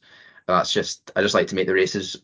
And 0.47 0.57
that's 0.57 0.71
just 0.73 1.11
I 1.15 1.21
just 1.21 1.33
like 1.35 1.47
to 1.47 1.55
make 1.55 1.67
the 1.67 1.73
races 1.73 2.21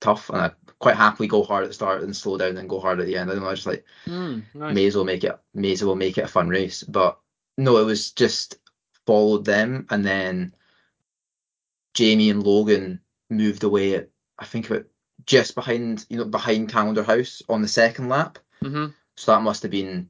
tough, 0.00 0.28
and 0.30 0.40
I 0.40 0.50
quite 0.78 0.96
happily 0.96 1.28
go 1.28 1.42
hard 1.42 1.64
at 1.64 1.68
the 1.70 1.74
start 1.74 2.02
and 2.02 2.14
slow 2.16 2.36
down 2.38 2.56
and 2.56 2.68
go 2.68 2.80
hard 2.80 3.00
at 3.00 3.06
the 3.06 3.16
end. 3.16 3.30
I 3.30 3.34
don't 3.34 3.42
know, 3.42 3.48
I 3.48 3.52
was 3.52 3.60
just 3.60 3.66
like 3.66 3.84
Mm, 4.08 4.42
nice. 4.54 4.74
may 4.74 4.86
as 4.86 4.96
well 4.96 5.04
make 5.04 5.24
it 5.24 5.38
may 5.54 5.72
as 5.72 5.84
well 5.84 5.94
make 5.94 6.18
it 6.18 6.24
a 6.24 6.28
fun 6.28 6.48
race. 6.48 6.82
But 6.82 7.18
no, 7.56 7.76
it 7.78 7.84
was 7.84 8.10
just 8.10 8.58
followed 9.06 9.44
them 9.44 9.86
and 9.90 10.04
then 10.04 10.54
Jamie 11.94 12.30
and 12.30 12.42
Logan 12.42 13.00
moved 13.30 13.64
away 13.64 13.94
at 13.94 14.10
I 14.38 14.44
think 14.44 14.70
about 14.70 14.86
just 15.26 15.54
behind 15.54 16.04
you 16.08 16.18
know 16.18 16.24
behind 16.24 16.70
Callendar 16.70 17.04
House 17.04 17.42
on 17.48 17.62
the 17.62 17.68
second 17.68 18.08
lap. 18.08 18.38
hmm 18.60 18.86
So 19.16 19.32
that 19.32 19.42
must 19.42 19.62
have 19.62 19.70
been 19.70 20.08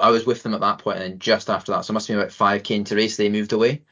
I 0.00 0.10
was 0.10 0.26
with 0.26 0.42
them 0.42 0.54
at 0.54 0.60
that 0.60 0.78
point 0.78 0.98
and 0.98 1.12
then 1.12 1.18
just 1.18 1.50
after 1.50 1.72
that, 1.72 1.84
so 1.84 1.92
it 1.92 1.94
must 1.94 2.08
have 2.08 2.14
been 2.14 2.22
about 2.22 2.32
five 2.32 2.62
K 2.62 2.76
into 2.76 2.96
race 2.96 3.16
they 3.16 3.28
moved 3.28 3.52
away. 3.52 3.82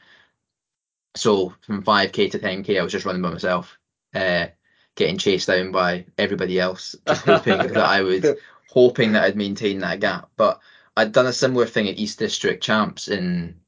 So 1.15 1.53
from 1.61 1.83
five 1.83 2.11
K 2.11 2.29
to 2.29 2.39
ten 2.39 2.63
K 2.63 2.79
I 2.79 2.83
was 2.83 2.91
just 2.91 3.05
running 3.05 3.21
by 3.21 3.31
myself. 3.31 3.77
Uh 4.13 4.47
getting 4.95 5.17
chased 5.17 5.47
down 5.47 5.71
by 5.71 6.05
everybody 6.17 6.59
else, 6.59 6.95
just 7.07 7.25
hoping 7.25 7.57
that 7.73 7.77
I 7.77 8.01
would 8.01 8.37
hoping 8.69 9.13
that 9.13 9.23
I'd 9.23 9.37
maintain 9.37 9.79
that 9.79 9.99
gap. 9.99 10.29
But 10.35 10.59
I'd 10.97 11.11
done 11.13 11.27
a 11.27 11.33
similar 11.33 11.65
thing 11.65 11.87
at 11.87 11.97
East 11.97 12.19
District 12.19 12.61
Champs 12.61 13.07
in 13.07 13.61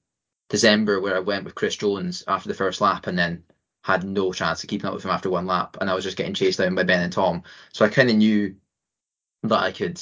December 0.50 1.00
where 1.00 1.16
I 1.16 1.20
went 1.20 1.46
with 1.46 1.56
Chris 1.56 1.78
Jones 1.78 2.24
after 2.28 2.50
the 2.50 2.56
first 2.56 2.82
lap 2.82 3.08
and 3.08 3.18
then 3.18 3.44
had 3.84 4.04
no 4.04 4.32
chance 4.32 4.64
of 4.64 4.70
keeping 4.70 4.88
up 4.88 4.94
with 4.94 5.06
him 5.06 5.12
after 5.12 5.30
one 5.30 5.48
lap. 5.48 5.78
And 5.82 5.90
I 5.90 5.96
was 5.96 6.04
just 6.04 6.18
getting 6.18 6.34
chased 6.34 6.60
down 6.60 6.76
by 6.76 6.84
Ben 6.84 7.02
and 7.02 7.12
Tom. 7.12 7.44
So 7.74 7.86
I 7.86 7.90
kind 7.90 8.10
of 8.10 8.16
knew 8.16 8.56
that 9.44 9.60
I 9.60 9.72
could 9.72 10.02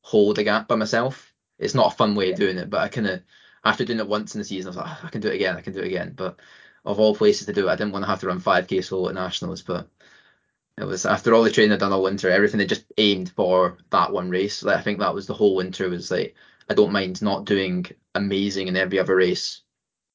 hold 0.00 0.38
a 0.38 0.44
gap 0.44 0.68
by 0.68 0.76
myself. 0.76 1.32
It's 1.58 1.74
not 1.74 1.92
a 1.92 1.96
fun 1.96 2.14
way 2.14 2.32
of 2.32 2.38
doing 2.38 2.56
it, 2.56 2.70
but 2.70 2.80
I 2.80 2.88
kind 2.88 3.06
of, 3.06 3.22
after 3.64 3.84
doing 3.84 3.98
it 3.98 4.08
once 4.08 4.34
in 4.34 4.40
the 4.40 4.44
season, 4.44 4.68
I 4.68 4.70
was 4.70 4.76
like, 4.76 4.86
"Ah, 4.86 5.00
I 5.04 5.08
can 5.10 5.20
do 5.20 5.28
it 5.28 5.34
again, 5.34 5.56
I 5.56 5.60
can 5.60 5.72
do 5.72 5.80
it 5.80 5.86
again. 5.86 6.14
But 6.16 6.38
of 6.84 7.00
all 7.00 7.14
places 7.14 7.46
to 7.46 7.52
do 7.52 7.68
it, 7.68 7.70
I 7.70 7.76
didn't 7.76 7.92
want 7.92 8.04
to 8.04 8.10
have 8.10 8.20
to 8.20 8.28
run 8.28 8.40
5k 8.40 8.82
solo 8.82 9.08
at 9.08 9.14
Nationals, 9.14 9.62
but 9.62 9.88
it 10.78 10.84
was 10.84 11.04
after 11.06 11.34
all 11.34 11.42
the 11.42 11.50
training 11.50 11.72
I'd 11.72 11.80
done 11.80 11.92
all 11.92 12.02
winter, 12.02 12.30
everything 12.30 12.60
had 12.60 12.68
just 12.68 12.84
aimed 12.98 13.30
for 13.32 13.78
that 13.90 14.12
one 14.12 14.30
race. 14.30 14.62
Like 14.62 14.76
I 14.78 14.82
think 14.82 15.00
that 15.00 15.14
was 15.14 15.26
the 15.26 15.34
whole 15.34 15.56
winter 15.56 15.88
was 15.88 16.10
like 16.10 16.34
I 16.70 16.74
don't 16.74 16.92
mind 16.92 17.20
not 17.20 17.46
doing 17.46 17.86
amazing 18.14 18.68
in 18.68 18.76
every 18.76 18.98
other 18.98 19.16
race 19.16 19.62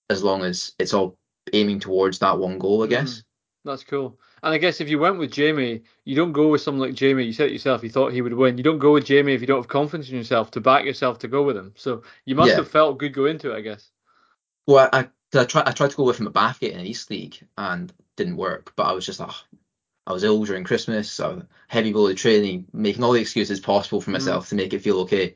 as 0.09 0.23
long 0.23 0.43
as 0.43 0.73
it's 0.79 0.93
all 0.93 1.17
aiming 1.51 1.79
towards 1.79 2.19
that 2.19 2.37
one 2.37 2.57
goal, 2.57 2.83
I 2.83 2.85
hmm. 2.85 2.91
guess. 2.91 3.23
That's 3.65 3.83
cool. 3.83 4.19
And 4.41 4.53
I 4.53 4.57
guess 4.57 4.81
if 4.81 4.89
you 4.89 4.99
went 4.99 5.19
with 5.19 5.31
Jamie, 5.31 5.83
you 6.03 6.15
don't 6.17 6.33
go 6.33 6.49
with 6.49 6.61
someone 6.61 6.89
like 6.89 6.97
Jamie. 6.97 7.23
You 7.23 7.31
said 7.31 7.47
it 7.47 7.53
yourself. 7.53 7.81
You 7.81 7.89
thought 7.89 8.11
he 8.11 8.21
would 8.21 8.33
win. 8.33 8.57
You 8.57 8.63
don't 8.63 8.79
go 8.79 8.91
with 8.91 9.05
Jamie 9.05 9.33
if 9.33 9.39
you 9.39 9.47
don't 9.47 9.59
have 9.59 9.69
confidence 9.69 10.09
in 10.09 10.17
yourself 10.17 10.51
to 10.51 10.61
back 10.61 10.83
yourself 10.83 11.19
to 11.19 11.29
go 11.29 11.43
with 11.43 11.55
him. 11.55 11.73
So 11.77 12.03
you 12.25 12.35
must 12.35 12.49
Yeah. 12.49 12.57
have 12.57 12.69
felt 12.69 12.97
good 12.97 13.13
going 13.13 13.31
into 13.31 13.53
it, 13.53 13.57
I 13.57 13.61
guess. 13.61 13.89
Well, 14.67 14.89
I, 14.91 15.07
I, 15.33 15.45
tried 15.45 15.67
I 15.67 15.71
tried 15.71 15.91
to 15.91 15.95
go 15.95 16.03
with 16.03 16.19
him 16.19 16.27
at 16.27 16.33
Bathgate 16.33 16.73
in 16.73 16.79
the 16.79 16.89
East 16.89 17.09
League 17.09 17.37
and 17.57 17.93
didn't 18.17 18.35
work. 18.35 18.73
But 18.75 18.87
I 18.87 18.91
was 18.91 19.05
just 19.05 19.21
like, 19.21 19.31
I 20.05 20.11
was 20.11 20.25
ill 20.25 20.43
during 20.43 20.65
Christmas, 20.65 21.09
so 21.09 21.43
heavy 21.69 21.93
loaded 21.93 22.17
training, 22.17 22.67
making 22.73 23.01
all 23.01 23.13
the 23.13 23.21
excuses 23.21 23.61
possible 23.61 24.01
for 24.01 24.11
hmm. 24.11 24.13
myself 24.13 24.49
to 24.49 24.55
make 24.55 24.73
it 24.73 24.81
feel 24.81 24.99
okay. 25.01 25.35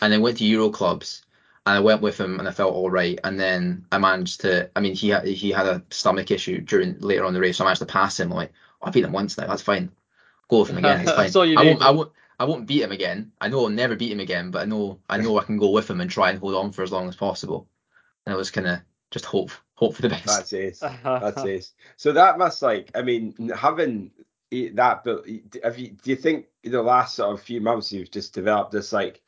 And 0.00 0.12
then 0.12 0.20
went 0.20 0.38
to 0.38 0.44
Euro 0.44 0.70
clubs 0.70 1.22
and 1.66 1.76
I 1.76 1.80
went 1.80 2.00
with 2.00 2.18
him 2.18 2.38
and 2.38 2.48
I 2.48 2.52
felt 2.52 2.74
all 2.74 2.90
right. 2.90 3.18
And 3.24 3.38
then 3.38 3.86
I 3.92 3.98
managed 3.98 4.40
to, 4.42 4.70
I 4.74 4.80
mean, 4.80 4.94
he 4.94 5.10
had 5.10 5.26
he 5.26 5.50
had 5.50 5.66
a 5.66 5.82
stomach 5.90 6.30
issue 6.30 6.60
during 6.60 6.98
later 7.00 7.24
on 7.24 7.28
in 7.28 7.34
the 7.34 7.40
race, 7.40 7.58
so 7.58 7.64
I 7.64 7.66
managed 7.66 7.80
to 7.80 7.86
pass 7.86 8.18
him. 8.18 8.30
Like, 8.30 8.52
oh, 8.82 8.88
I 8.88 8.90
beat 8.90 9.04
him 9.04 9.12
once 9.12 9.36
now, 9.36 9.46
that's 9.46 9.62
fine. 9.62 9.90
Go 10.48 10.60
with 10.60 10.70
him 10.70 10.78
again, 10.78 11.00
it's 11.00 11.10
fine. 11.10 11.30
That's 11.30 11.36
I 11.36 11.64
won't, 11.64 11.82
I 11.82 11.90
won't, 11.90 12.12
I 12.40 12.44
won't 12.44 12.66
beat 12.66 12.82
him 12.82 12.92
again. 12.92 13.32
I 13.40 13.48
know 13.48 13.64
I'll 13.64 13.68
never 13.68 13.96
beat 13.96 14.12
him 14.12 14.20
again, 14.20 14.50
but 14.50 14.62
I 14.62 14.64
know, 14.64 15.00
I 15.10 15.18
know 15.18 15.38
I 15.38 15.44
can 15.44 15.58
go 15.58 15.70
with 15.70 15.90
him 15.90 16.00
and 16.00 16.10
try 16.10 16.30
and 16.30 16.38
hold 16.38 16.54
on 16.54 16.70
for 16.72 16.82
as 16.82 16.92
long 16.92 17.08
as 17.08 17.16
possible. 17.16 17.68
And 18.24 18.34
I 18.34 18.36
was 18.36 18.50
kind 18.50 18.66
of 18.66 18.78
just 19.10 19.24
hope, 19.24 19.50
hope 19.74 19.94
for 19.94 20.02
the 20.02 20.08
best. 20.10 20.26
That's 20.26 20.52
ace. 20.52 20.80
That's 21.04 21.44
ace. 21.44 21.72
So 21.96 22.12
that 22.12 22.38
must 22.38 22.62
like, 22.62 22.90
I 22.94 23.02
mean, 23.02 23.50
having 23.56 24.12
that, 24.50 25.02
but 25.04 25.26
have 25.64 25.78
you, 25.78 25.88
do 25.88 26.10
you 26.10 26.16
think 26.16 26.46
in 26.62 26.72
the 26.72 26.82
last 26.82 27.16
sort 27.16 27.34
of 27.34 27.42
few 27.42 27.60
months 27.60 27.92
you've 27.92 28.10
just 28.10 28.32
developed 28.32 28.70
this 28.70 28.92
like 28.92 29.20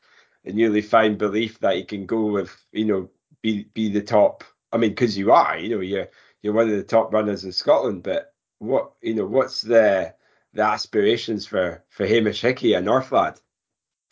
a 0.45 0.53
newly 0.53 0.83
found 0.83 1.19
belief 1.19 1.59
that 1.61 1.77
you 1.79 1.85
can 1.87 2.07
go 2.07 2.27
with, 2.27 2.57
you 2.73 2.85
know, 2.85 3.11
be 3.43 3.65
be 3.75 3.91
the 3.91 4.03
top? 4.03 4.45
I 4.73 4.77
mean, 4.79 4.91
because 4.91 5.17
you 5.19 5.33
are, 5.33 5.59
you 5.59 5.69
know, 5.75 5.81
you're 5.81 6.09
you're 6.43 6.55
one 6.55 6.71
of 6.71 6.77
the 6.77 6.83
top 6.85 7.13
runners 7.13 7.45
in 7.45 7.53
Scotland. 7.53 8.03
But 8.03 8.35
what, 8.59 8.93
you 9.03 9.15
know, 9.15 9.27
what's 9.27 9.63
the 9.63 10.15
the 10.53 10.63
aspirations 10.63 11.47
for 11.47 11.85
for 11.91 12.07
Hamish 12.07 12.41
Hickey, 12.41 12.75
a 12.75 12.81
North 12.81 13.13
lad? 13.13 13.41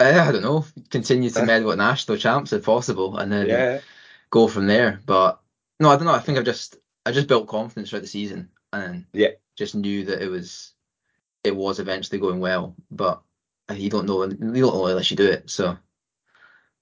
Uh, 0.00 0.24
I 0.28 0.32
don't 0.32 0.42
know. 0.42 0.64
Continue 0.90 1.30
to 1.30 1.38
Uh. 1.42 1.46
medal 1.46 1.72
at 1.72 1.78
national 1.78 2.18
champs 2.18 2.52
if 2.52 2.64
possible, 2.64 3.18
and 3.18 3.32
then 3.32 3.48
Yeah, 3.48 3.80
go 4.30 4.48
from 4.48 4.66
there. 4.66 5.00
But 5.06 5.40
no, 5.80 5.90
I 5.90 5.96
don't 5.96 6.06
know. 6.06 6.14
I 6.14 6.20
think 6.20 6.38
I've 6.38 6.44
just 6.44 6.76
I 7.06 7.12
just 7.12 7.28
built 7.28 7.48
confidence 7.48 7.90
throughout 7.90 8.02
the 8.02 8.08
season, 8.08 8.50
and 8.72 9.04
Yeah. 9.12 9.30
just 9.56 9.74
knew 9.74 10.04
that 10.04 10.22
it 10.22 10.28
was 10.28 10.74
it 11.44 11.54
was 11.56 11.80
eventually 11.80 12.20
going 12.20 12.40
well. 12.40 12.76
But 12.90 13.22
you 13.72 13.90
don't 13.90 14.06
know 14.06 14.24
you 14.24 14.34
don't 14.36 14.54
know 14.74 14.86
unless 14.86 15.10
you 15.10 15.16
do 15.16 15.30
it. 15.30 15.50
So 15.50 15.76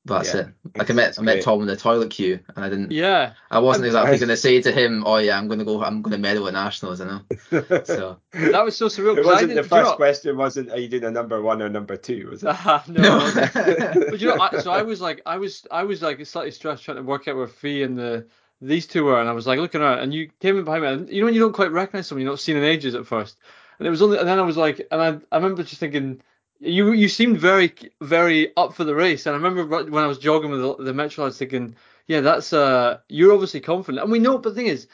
that's 0.07 0.33
Yeah. 0.35 0.41
it. 0.41 0.47
Like 0.77 0.91
I 0.91 0.95
met 0.95 1.19
I 1.19 1.23
met. 1.23 1.43
Tom 1.43 1.61
in 1.61 1.67
the 1.67 1.77
toilet 1.77 2.11
queue, 2.11 2.41
and 2.55 2.65
I 2.65 2.69
didn't. 2.69 2.91
Yeah. 2.93 3.33
I 3.51 3.59
wasn't 3.59 3.87
exactly 3.87 4.19
going 4.19 4.29
to 4.29 4.37
say 4.37 4.61
to 4.63 4.73
him, 4.73 5.05
"Oh 5.07 5.17
yeah, 5.19 5.37
I'm 5.39 5.47
going 5.49 5.59
to 5.59 5.65
go. 5.65 5.83
I'm 5.83 6.03
going 6.03 6.13
to 6.13 6.19
medal 6.19 6.47
at 6.49 6.55
nationals." 6.55 7.01
I 7.01 7.07
know. 7.07 7.21
So 7.85 8.19
That 8.33 8.65
was 8.65 8.77
so 8.77 8.87
surreal. 8.87 9.17
It 9.19 9.25
wasn't 9.25 9.49
the 9.51 9.55
didn't- 9.55 9.69
do 9.71 9.77
you 9.77 9.83
first 9.83 9.91
know- 9.91 9.97
question. 9.97 10.37
Wasn't 10.37 10.71
are 10.73 10.79
you 10.79 10.89
doing 10.89 11.05
a 11.05 11.11
number 11.11 11.41
one 11.43 11.61
or 11.63 11.69
number 11.69 11.97
two? 11.97 12.29
Was 12.31 12.43
it? 12.43 12.47
no, 12.67 12.83
no. 12.89 13.49
but 14.11 14.21
you 14.21 14.29
know, 14.29 14.41
I, 14.41 14.59
so 14.61 14.71
I 14.71 14.83
was 14.83 15.01
like, 15.01 15.23
I 15.27 15.37
was, 15.39 15.67
I 15.71 15.83
was 15.85 16.03
like 16.03 16.25
slightly 16.27 16.51
stressed 16.51 16.85
trying 16.85 16.97
to 16.99 17.03
work 17.03 17.29
out 17.29 17.37
where 17.37 17.47
Fee 17.49 17.83
and 17.83 17.99
the 17.99 18.27
these 18.61 18.87
two 18.87 19.05
were, 19.05 19.21
and 19.21 19.29
I 19.29 19.33
was 19.33 19.47
like 19.47 19.59
looking 19.59 19.81
around, 19.83 19.99
and 19.99 20.15
you 20.15 20.31
came 20.41 20.57
in 20.57 20.65
behind 20.65 20.83
me. 20.83 20.89
And 20.89 21.09
you 21.11 21.21
know 21.21 21.27
when 21.27 21.35
you 21.35 21.41
don't 21.41 21.53
quite 21.53 21.71
recognize 21.73 22.07
someone 22.07 22.23
you've 22.23 22.31
not 22.33 22.41
seen 22.41 22.57
in 22.57 22.65
ages 22.65 22.95
at 22.95 23.07
first, 23.07 23.37
and 23.79 23.87
it 23.87 23.91
was 23.91 24.01
only, 24.03 24.19
and 24.19 24.27
then 24.27 24.39
I 24.39 24.43
was 24.43 24.57
like, 24.57 24.87
and 24.91 25.01
I, 25.03 25.09
I 25.31 25.37
remember 25.37 25.63
just 25.63 25.79
thinking, 25.81 26.23
you, 26.61 26.93
you 26.93 27.09
seemed 27.09 27.39
very, 27.39 27.73
very 28.01 28.57
up 28.57 28.75
for 28.75 28.85
the 28.85 28.95
race, 28.95 29.27
and 29.27 29.35
I 29.35 29.39
remember 29.39 29.65
when 29.91 30.05
I 30.05 30.07
was 30.07 30.19
jogging 30.19 30.51
with 30.51 30.61
the, 30.61 30.85
the 30.85 30.95
Metro, 30.95 31.25
I 31.25 31.27
was 31.27 31.39
thinking, 31.39 31.77
yeah, 32.07 32.21
that's 32.21 32.53
uh, 32.53 32.99
you're 33.09 33.33
obviously 33.33 33.61
confident, 33.61 34.03
and 34.03 34.13
we 34.13 34.19
know, 34.19 34.39
but 34.39 34.51
the 34.51 34.55
thing 34.55 34.67
is. 34.67 34.89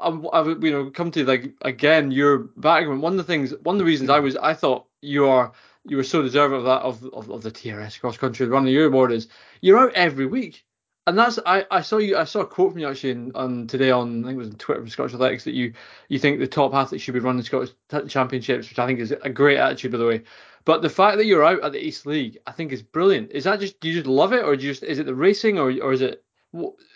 I, 0.00 0.08
I, 0.08 0.44
you 0.44 0.70
know, 0.70 0.88
come 0.88 1.10
to 1.10 1.24
like 1.24 1.52
again 1.62 2.12
your 2.12 2.38
background. 2.38 3.02
One 3.02 3.14
of 3.14 3.16
the 3.16 3.24
things, 3.24 3.52
one 3.64 3.74
of 3.74 3.80
the 3.80 3.84
reasons 3.84 4.08
I 4.08 4.20
was, 4.20 4.36
I 4.36 4.54
thought 4.54 4.86
you 5.02 5.26
are, 5.28 5.52
you 5.84 5.96
were 5.96 6.04
so 6.04 6.22
deserving 6.22 6.58
of 6.58 6.64
that 6.64 6.82
of, 6.82 7.04
of, 7.12 7.30
of 7.30 7.42
the 7.42 7.50
TRS 7.50 8.00
cross 8.00 8.16
country 8.16 8.46
run 8.46 8.66
your 8.66 8.86
award 8.86 9.12
is 9.12 9.28
you're 9.60 9.78
out 9.78 9.92
every 9.94 10.26
week, 10.26 10.64
and 11.06 11.18
that's 11.18 11.38
I, 11.46 11.66
I 11.70 11.80
saw 11.80 11.98
you 11.98 12.16
I 12.16 12.24
saw 12.24 12.40
a 12.40 12.46
quote 12.46 12.72
from 12.72 12.80
you 12.80 12.88
actually 12.88 13.10
in, 13.10 13.32
on 13.34 13.66
today 13.66 13.90
on 13.90 14.22
I 14.24 14.28
think 14.28 14.36
it 14.36 14.38
was 14.38 14.50
on 14.50 14.56
Twitter 14.56 14.80
from 14.80 14.90
Scottish 14.90 15.14
Athletics 15.14 15.44
that 15.44 15.54
you 15.54 15.72
you 16.08 16.18
think 16.18 16.38
the 16.38 16.46
top 16.46 16.74
athlete 16.74 17.00
should 17.00 17.14
be 17.14 17.20
running 17.20 17.42
Scottish 17.42 17.70
championships, 18.08 18.68
which 18.68 18.78
I 18.78 18.86
think 18.86 19.00
is 19.00 19.10
a 19.10 19.30
great 19.30 19.58
attitude 19.58 19.92
by 19.92 19.98
the 19.98 20.06
way. 20.06 20.22
But 20.64 20.82
the 20.82 20.90
fact 20.90 21.16
that 21.18 21.26
you're 21.26 21.44
out 21.44 21.62
at 21.62 21.72
the 21.72 21.84
East 21.84 22.06
League, 22.06 22.38
I 22.46 22.52
think 22.52 22.72
is 22.72 22.82
brilliant. 22.82 23.30
Is 23.32 23.44
that 23.44 23.60
just 23.60 23.80
do 23.80 23.88
you 23.88 23.94
just 23.94 24.06
love 24.06 24.32
it, 24.32 24.44
or 24.44 24.56
do 24.56 24.64
you 24.66 24.72
just 24.72 24.82
is 24.82 24.98
it 24.98 25.06
the 25.06 25.14
racing, 25.14 25.58
or 25.58 25.70
or 25.82 25.92
is 25.92 26.02
it 26.02 26.24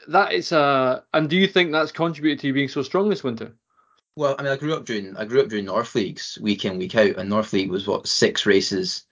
that 0.08 0.32
it's 0.32 0.52
uh 0.52 1.00
and 1.12 1.30
do 1.30 1.36
you 1.36 1.46
think 1.46 1.72
that's 1.72 1.92
contributed 1.92 2.40
to 2.40 2.46
you 2.48 2.52
being 2.54 2.68
so 2.68 2.82
strong 2.82 3.08
this 3.08 3.24
winter? 3.24 3.52
Well, 4.16 4.36
I 4.38 4.42
mean, 4.42 4.52
I 4.52 4.56
grew 4.56 4.74
up 4.74 4.84
doing 4.84 5.16
I 5.16 5.24
grew 5.24 5.40
up 5.42 5.48
doing 5.48 5.64
North 5.66 5.94
Leagues 5.94 6.38
week 6.40 6.64
in 6.64 6.78
week 6.78 6.94
out, 6.94 7.16
and 7.16 7.28
North 7.28 7.52
League 7.52 7.70
was 7.70 7.86
what 7.86 8.06
six 8.06 8.46
races 8.46 9.04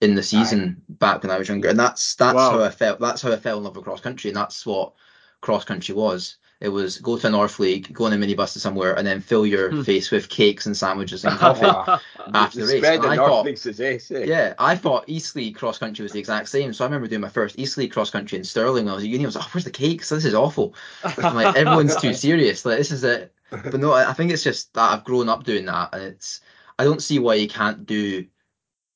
in 0.00 0.14
the 0.14 0.22
season 0.22 0.82
back 0.88 1.22
when 1.22 1.30
I 1.32 1.38
was 1.38 1.48
younger, 1.48 1.68
and 1.70 1.78
that's 1.78 2.14
that's 2.16 2.34
Wow. 2.36 2.50
how 2.52 2.62
I 2.64 2.70
felt. 2.70 3.00
That's 3.00 3.22
how 3.22 3.32
I 3.32 3.36
fell 3.36 3.58
in 3.58 3.64
love 3.64 3.76
with 3.76 3.84
cross 3.84 4.00
country, 4.00 4.30
and 4.30 4.36
that's 4.36 4.66
what 4.66 4.94
cross 5.40 5.64
country 5.64 5.94
was. 5.94 6.38
It 6.60 6.70
was 6.70 6.98
go 6.98 7.16
to 7.18 7.26
a 7.26 7.30
North 7.30 7.58
League, 7.60 7.92
go 7.92 8.06
on 8.06 8.12
a 8.12 8.16
minibus 8.16 8.52
to 8.54 8.60
somewhere, 8.60 8.94
and 8.96 9.06
then 9.06 9.20
fill 9.20 9.46
your 9.46 9.70
Hmm. 9.70 9.82
face 9.82 10.10
with 10.10 10.28
cakes 10.28 10.66
and 10.66 10.76
sandwiches 10.76 11.24
and 11.24 11.38
coffee 11.38 11.66
after 12.34 12.60
the 12.60 12.66
race. 12.66 12.78
spread 12.78 12.94
And 12.94 13.04
the 13.04 13.08
I 13.10 13.16
North 13.16 13.30
thought, 13.30 13.44
Leagues 13.44 13.80
eh? 13.80 13.98
yeah, 14.24 14.54
I 14.58 14.74
thought 14.76 15.04
East 15.08 15.36
League 15.36 15.56
cross 15.56 15.78
country 15.78 16.02
was 16.02 16.12
the 16.12 16.18
exact 16.18 16.48
same. 16.48 16.72
So 16.72 16.84
I 16.84 16.86
remember 16.88 17.06
doing 17.06 17.20
my 17.20 17.28
first 17.28 17.58
East 17.58 17.76
League 17.78 17.92
cross 17.92 18.10
country 18.10 18.38
in 18.38 18.44
Stirling 18.44 18.84
when 18.84 18.92
I 18.92 18.94
was 18.96 19.04
at 19.04 19.10
uni. 19.10 19.24
I 19.24 19.28
was 19.28 19.36
like, 19.36 19.44
oh, 19.46 19.50
where's 19.52 19.64
the 19.64 19.70
cakes? 19.70 20.08
This 20.08 20.24
is 20.24 20.34
awful. 20.34 20.74
I'm 21.16 21.34
like, 21.34 21.54
everyone's 21.54 21.96
too 21.96 22.12
serious. 22.14 22.64
Like, 22.64 22.78
this 22.78 22.90
is 22.90 23.04
it. 23.04 23.32
But 23.70 23.80
no, 23.80 23.92
I 23.92 24.10
I 24.10 24.12
think 24.14 24.32
it's 24.32 24.42
just 24.44 24.74
that 24.74 24.92
I've 24.92 25.04
grown 25.04 25.28
up 25.28 25.44
doing 25.44 25.66
that, 25.66 25.90
and 25.94 26.02
it's. 26.02 26.40
I 26.78 26.84
don't 26.84 27.02
see 27.02 27.18
why 27.18 27.34
you 27.34 27.48
can't 27.48 27.86
do 27.86 28.26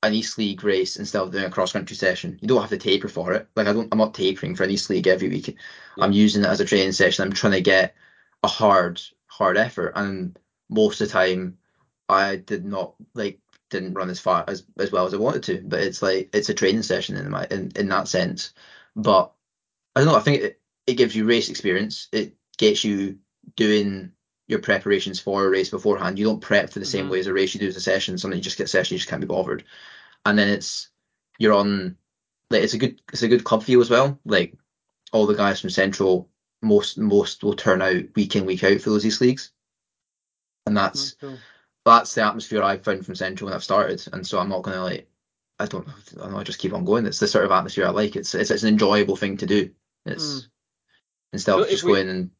an 0.02 0.14
East 0.14 0.36
League 0.36 0.64
race 0.64 0.96
instead 0.96 1.22
of 1.22 1.30
doing 1.30 1.44
a 1.44 1.50
cross 1.50 1.72
country 1.72 1.96
session. 1.96 2.38
You 2.40 2.48
don't 2.48 2.60
have 2.60 2.70
to 2.70 2.78
taper 2.78 3.08
for 3.08 3.32
it. 3.32 3.48
Like 3.54 3.68
I 3.68 3.72
don't, 3.72 3.88
I'm 3.92 3.98
not 3.98 4.14
tapering 4.14 4.56
for 4.56 4.64
an 4.64 4.70
East 4.70 4.90
League 4.90 5.06
every 5.06 5.28
week. 5.28 5.56
I'm 5.98 6.12
using 6.12 6.42
it 6.42 6.48
as 6.48 6.60
a 6.60 6.64
training 6.64 6.92
session. 6.92 7.24
I'm 7.24 7.32
trying 7.32 7.52
to 7.52 7.60
get 7.60 7.94
a 8.42 8.48
hard, 8.48 9.00
hard 9.26 9.56
effort, 9.56 9.92
and 9.94 10.36
most 10.68 11.00
of 11.00 11.08
the 11.08 11.12
time, 11.12 11.58
I 12.08 12.36
did 12.36 12.64
not 12.64 12.94
like 13.14 13.38
didn't 13.70 13.94
run 13.94 14.10
as 14.10 14.20
far 14.20 14.44
as 14.48 14.64
as 14.78 14.90
well 14.90 15.06
as 15.06 15.14
I 15.14 15.18
wanted 15.18 15.44
to. 15.44 15.62
But 15.64 15.80
it's 15.80 16.02
like 16.02 16.30
it's 16.32 16.48
a 16.48 16.54
training 16.54 16.82
session 16.82 17.16
in 17.16 17.30
my 17.30 17.46
in, 17.50 17.70
in 17.76 17.88
that 17.88 18.08
sense. 18.08 18.52
But 18.96 19.32
I 19.94 20.00
don't 20.00 20.08
know. 20.08 20.16
I 20.16 20.20
think 20.20 20.42
it, 20.42 20.60
it 20.86 20.94
gives 20.94 21.14
you 21.14 21.24
race 21.26 21.48
experience. 21.48 22.08
It 22.12 22.34
gets 22.58 22.82
you 22.82 23.18
doing 23.56 24.12
your 24.48 24.58
preparations 24.58 25.18
for 25.20 25.44
a 25.46 25.50
race 25.50 25.70
beforehand. 25.70 26.18
You 26.18 26.24
don't 26.24 26.40
prep 26.40 26.70
for 26.70 26.78
the 26.78 26.84
same 26.84 27.06
Mhm. 27.06 27.10
way 27.10 27.20
as 27.20 27.26
a 27.26 27.32
race 27.32 27.54
you 27.54 27.60
do 27.60 27.68
as 27.68 27.76
a 27.76 27.80
session. 27.80 28.18
Something 28.18 28.38
you 28.38 28.42
just 28.44 28.58
get 28.58 28.64
a 28.64 28.68
session, 28.68 28.94
you 28.94 28.98
just 28.98 29.08
can't 29.08 29.20
be 29.20 29.26
bothered. 29.26 29.64
And 30.26 30.38
then 30.38 30.48
it's 30.48 30.88
you're 31.38 31.54
on 31.54 31.96
like 32.50 32.62
it's 32.62 32.74
a 32.74 32.78
good 32.78 33.00
it's 33.12 33.22
a 33.22 33.28
good 33.28 33.44
club 33.44 33.62
feel 33.62 33.80
as 33.80 33.90
well. 33.90 34.18
Like 34.24 34.54
all 35.12 35.26
the 35.26 35.34
guys 35.34 35.60
from 35.60 35.70
Central, 35.70 36.28
most 36.60 36.98
most 36.98 37.42
will 37.42 37.54
turn 37.54 37.80
out 37.82 38.04
week 38.14 38.36
in 38.36 38.44
week 38.46 38.62
out 38.64 38.80
for 38.80 38.90
those 38.90 39.06
East 39.06 39.20
leagues, 39.20 39.52
and 40.66 40.76
that's 40.76 41.12
Cool. 41.14 41.38
that's 41.84 42.14
the 42.14 42.22
atmosphere 42.22 42.62
I've 42.62 42.84
found 42.84 43.04
from 43.04 43.14
Central 43.14 43.46
when 43.46 43.54
I've 43.54 43.64
started. 43.64 44.04
And 44.12 44.26
so 44.26 44.38
I'm 44.38 44.48
not 44.48 44.62
gonna 44.62 44.82
like 44.82 45.08
I 45.58 45.66
don't 45.66 45.88
I 45.88 45.92
don't 46.16 46.32
know 46.32 46.38
I 46.38 46.44
just 46.44 46.58
keep 46.58 46.72
on 46.72 46.84
going. 46.84 47.06
It's 47.06 47.18
the 47.20 47.28
sort 47.28 47.44
of 47.44 47.50
atmosphere 47.52 47.86
I 47.86 47.90
like. 47.90 48.16
It's 48.16 48.34
it's, 48.34 48.50
it's 48.50 48.62
an 48.64 48.68
enjoyable 48.68 49.16
thing 49.16 49.36
to 49.38 49.46
do. 49.46 49.70
It's 50.06 50.48
instead 51.32 51.52
So 51.52 51.62
of 51.62 51.68
just 51.68 51.84
we- 51.84 51.92
going 51.92 52.08
and 52.08 52.30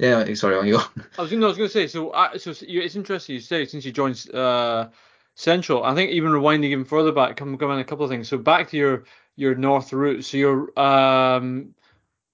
yeah. 0.00 0.34
Sorry, 0.34 0.56
on 0.56 0.66
you 0.66 0.78
go. 0.78 0.82
I 1.18 1.22
was, 1.22 1.32
no, 1.32 1.46
I 1.46 1.48
was 1.48 1.56
going 1.58 1.68
to 1.68 1.72
say, 1.72 1.86
so, 1.86 2.10
uh, 2.10 2.36
so 2.38 2.52
you, 2.66 2.80
it's 2.80 2.96
interesting 2.96 3.34
you 3.34 3.40
say 3.40 3.64
since 3.66 3.84
you 3.84 3.92
joined 3.92 4.28
uh, 4.34 4.88
Central. 5.34 5.84
I 5.84 5.94
think 5.94 6.10
even 6.12 6.30
rewinding 6.32 6.64
even 6.64 6.84
further 6.84 7.12
back, 7.12 7.36
come 7.36 7.56
come 7.58 7.70
on 7.70 7.78
a 7.78 7.84
couple 7.84 8.04
of 8.04 8.10
things. 8.10 8.28
So 8.28 8.38
back 8.38 8.70
to 8.70 8.76
your 8.76 9.04
your 9.36 9.54
north 9.54 9.92
route. 9.92 10.24
So 10.24 10.36
you're 10.36 10.78
um, 10.80 11.74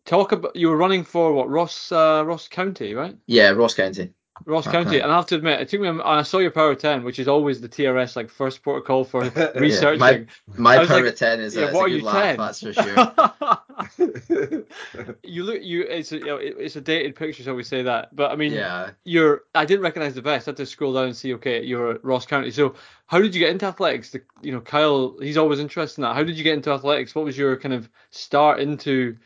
talk 0.04 0.32
about 0.32 0.56
you 0.56 0.68
were 0.68 0.76
running 0.76 1.04
for 1.04 1.32
what 1.32 1.48
Ross 1.50 1.92
uh, 1.92 2.22
Ross 2.26 2.48
County, 2.48 2.94
right? 2.94 3.16
Yeah, 3.26 3.50
Ross 3.50 3.74
County. 3.74 4.12
Ross 4.44 4.66
County, 4.66 5.00
and 5.00 5.10
I 5.10 5.16
have 5.16 5.26
to 5.26 5.36
admit, 5.36 5.60
it 5.62 5.68
took 5.70 5.80
me. 5.80 5.88
I 5.88 6.22
saw 6.22 6.38
your 6.38 6.50
Power 6.50 6.74
Ten, 6.74 7.04
which 7.04 7.18
is 7.18 7.26
always 7.26 7.60
the 7.60 7.68
TRS 7.70 8.16
like 8.16 8.28
first 8.28 8.62
protocol 8.62 9.02
for 9.04 9.24
Yeah, 9.36 9.60
researching. 9.60 9.98
my- 9.98 10.26
My 10.56 10.86
power 10.86 11.02
like, 11.02 11.16
ten 11.16 11.40
is 11.40 11.54
yeah, 11.56 11.68
is 11.68 11.74
what 11.74 11.80
a 11.80 11.84
are 11.84 11.88
you 11.88 12.02
laugh, 12.04 12.36
10? 12.36 12.38
that's 12.38 12.60
for 12.60 12.72
sure. 12.74 13.65
you 13.98 15.44
look, 15.44 15.62
you 15.62 15.82
it's 15.82 16.12
a, 16.12 16.18
you 16.18 16.24
know, 16.24 16.36
it, 16.36 16.54
it's 16.58 16.76
a 16.76 16.80
dated 16.80 17.14
picture, 17.14 17.42
so 17.42 17.54
we 17.54 17.62
say 17.62 17.82
that. 17.82 18.14
But 18.14 18.30
I 18.30 18.36
mean, 18.36 18.52
yeah. 18.52 18.90
you're 19.04 19.42
I 19.54 19.64
didn't 19.64 19.82
recognize 19.82 20.14
the 20.14 20.22
vest. 20.22 20.48
I 20.48 20.50
had 20.50 20.56
to 20.58 20.66
scroll 20.66 20.94
down 20.94 21.06
and 21.06 21.16
see. 21.16 21.34
Okay, 21.34 21.62
you're 21.62 21.92
at 21.92 22.04
Ross 22.04 22.24
County. 22.24 22.50
So 22.50 22.74
how 23.06 23.20
did 23.20 23.34
you 23.34 23.40
get 23.40 23.50
into 23.50 23.66
athletics? 23.66 24.10
The, 24.10 24.22
you 24.40 24.52
know, 24.52 24.60
Kyle, 24.60 25.16
he's 25.20 25.36
always 25.36 25.60
interested 25.60 25.98
in 25.98 26.02
that. 26.02 26.14
How 26.14 26.22
did 26.22 26.36
you 26.36 26.44
get 26.44 26.54
into 26.54 26.72
athletics? 26.72 27.14
What 27.14 27.24
was 27.24 27.36
your 27.36 27.56
kind 27.56 27.74
of 27.74 27.88
start 28.10 28.60
into 28.60 29.16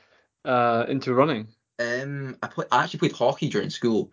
uh 0.44 0.86
into 0.88 1.14
running? 1.14 1.46
Um, 1.78 2.36
I 2.42 2.48
play, 2.48 2.66
I 2.72 2.84
actually 2.84 3.00
played 3.00 3.12
hockey 3.12 3.48
during 3.48 3.70
school, 3.70 4.12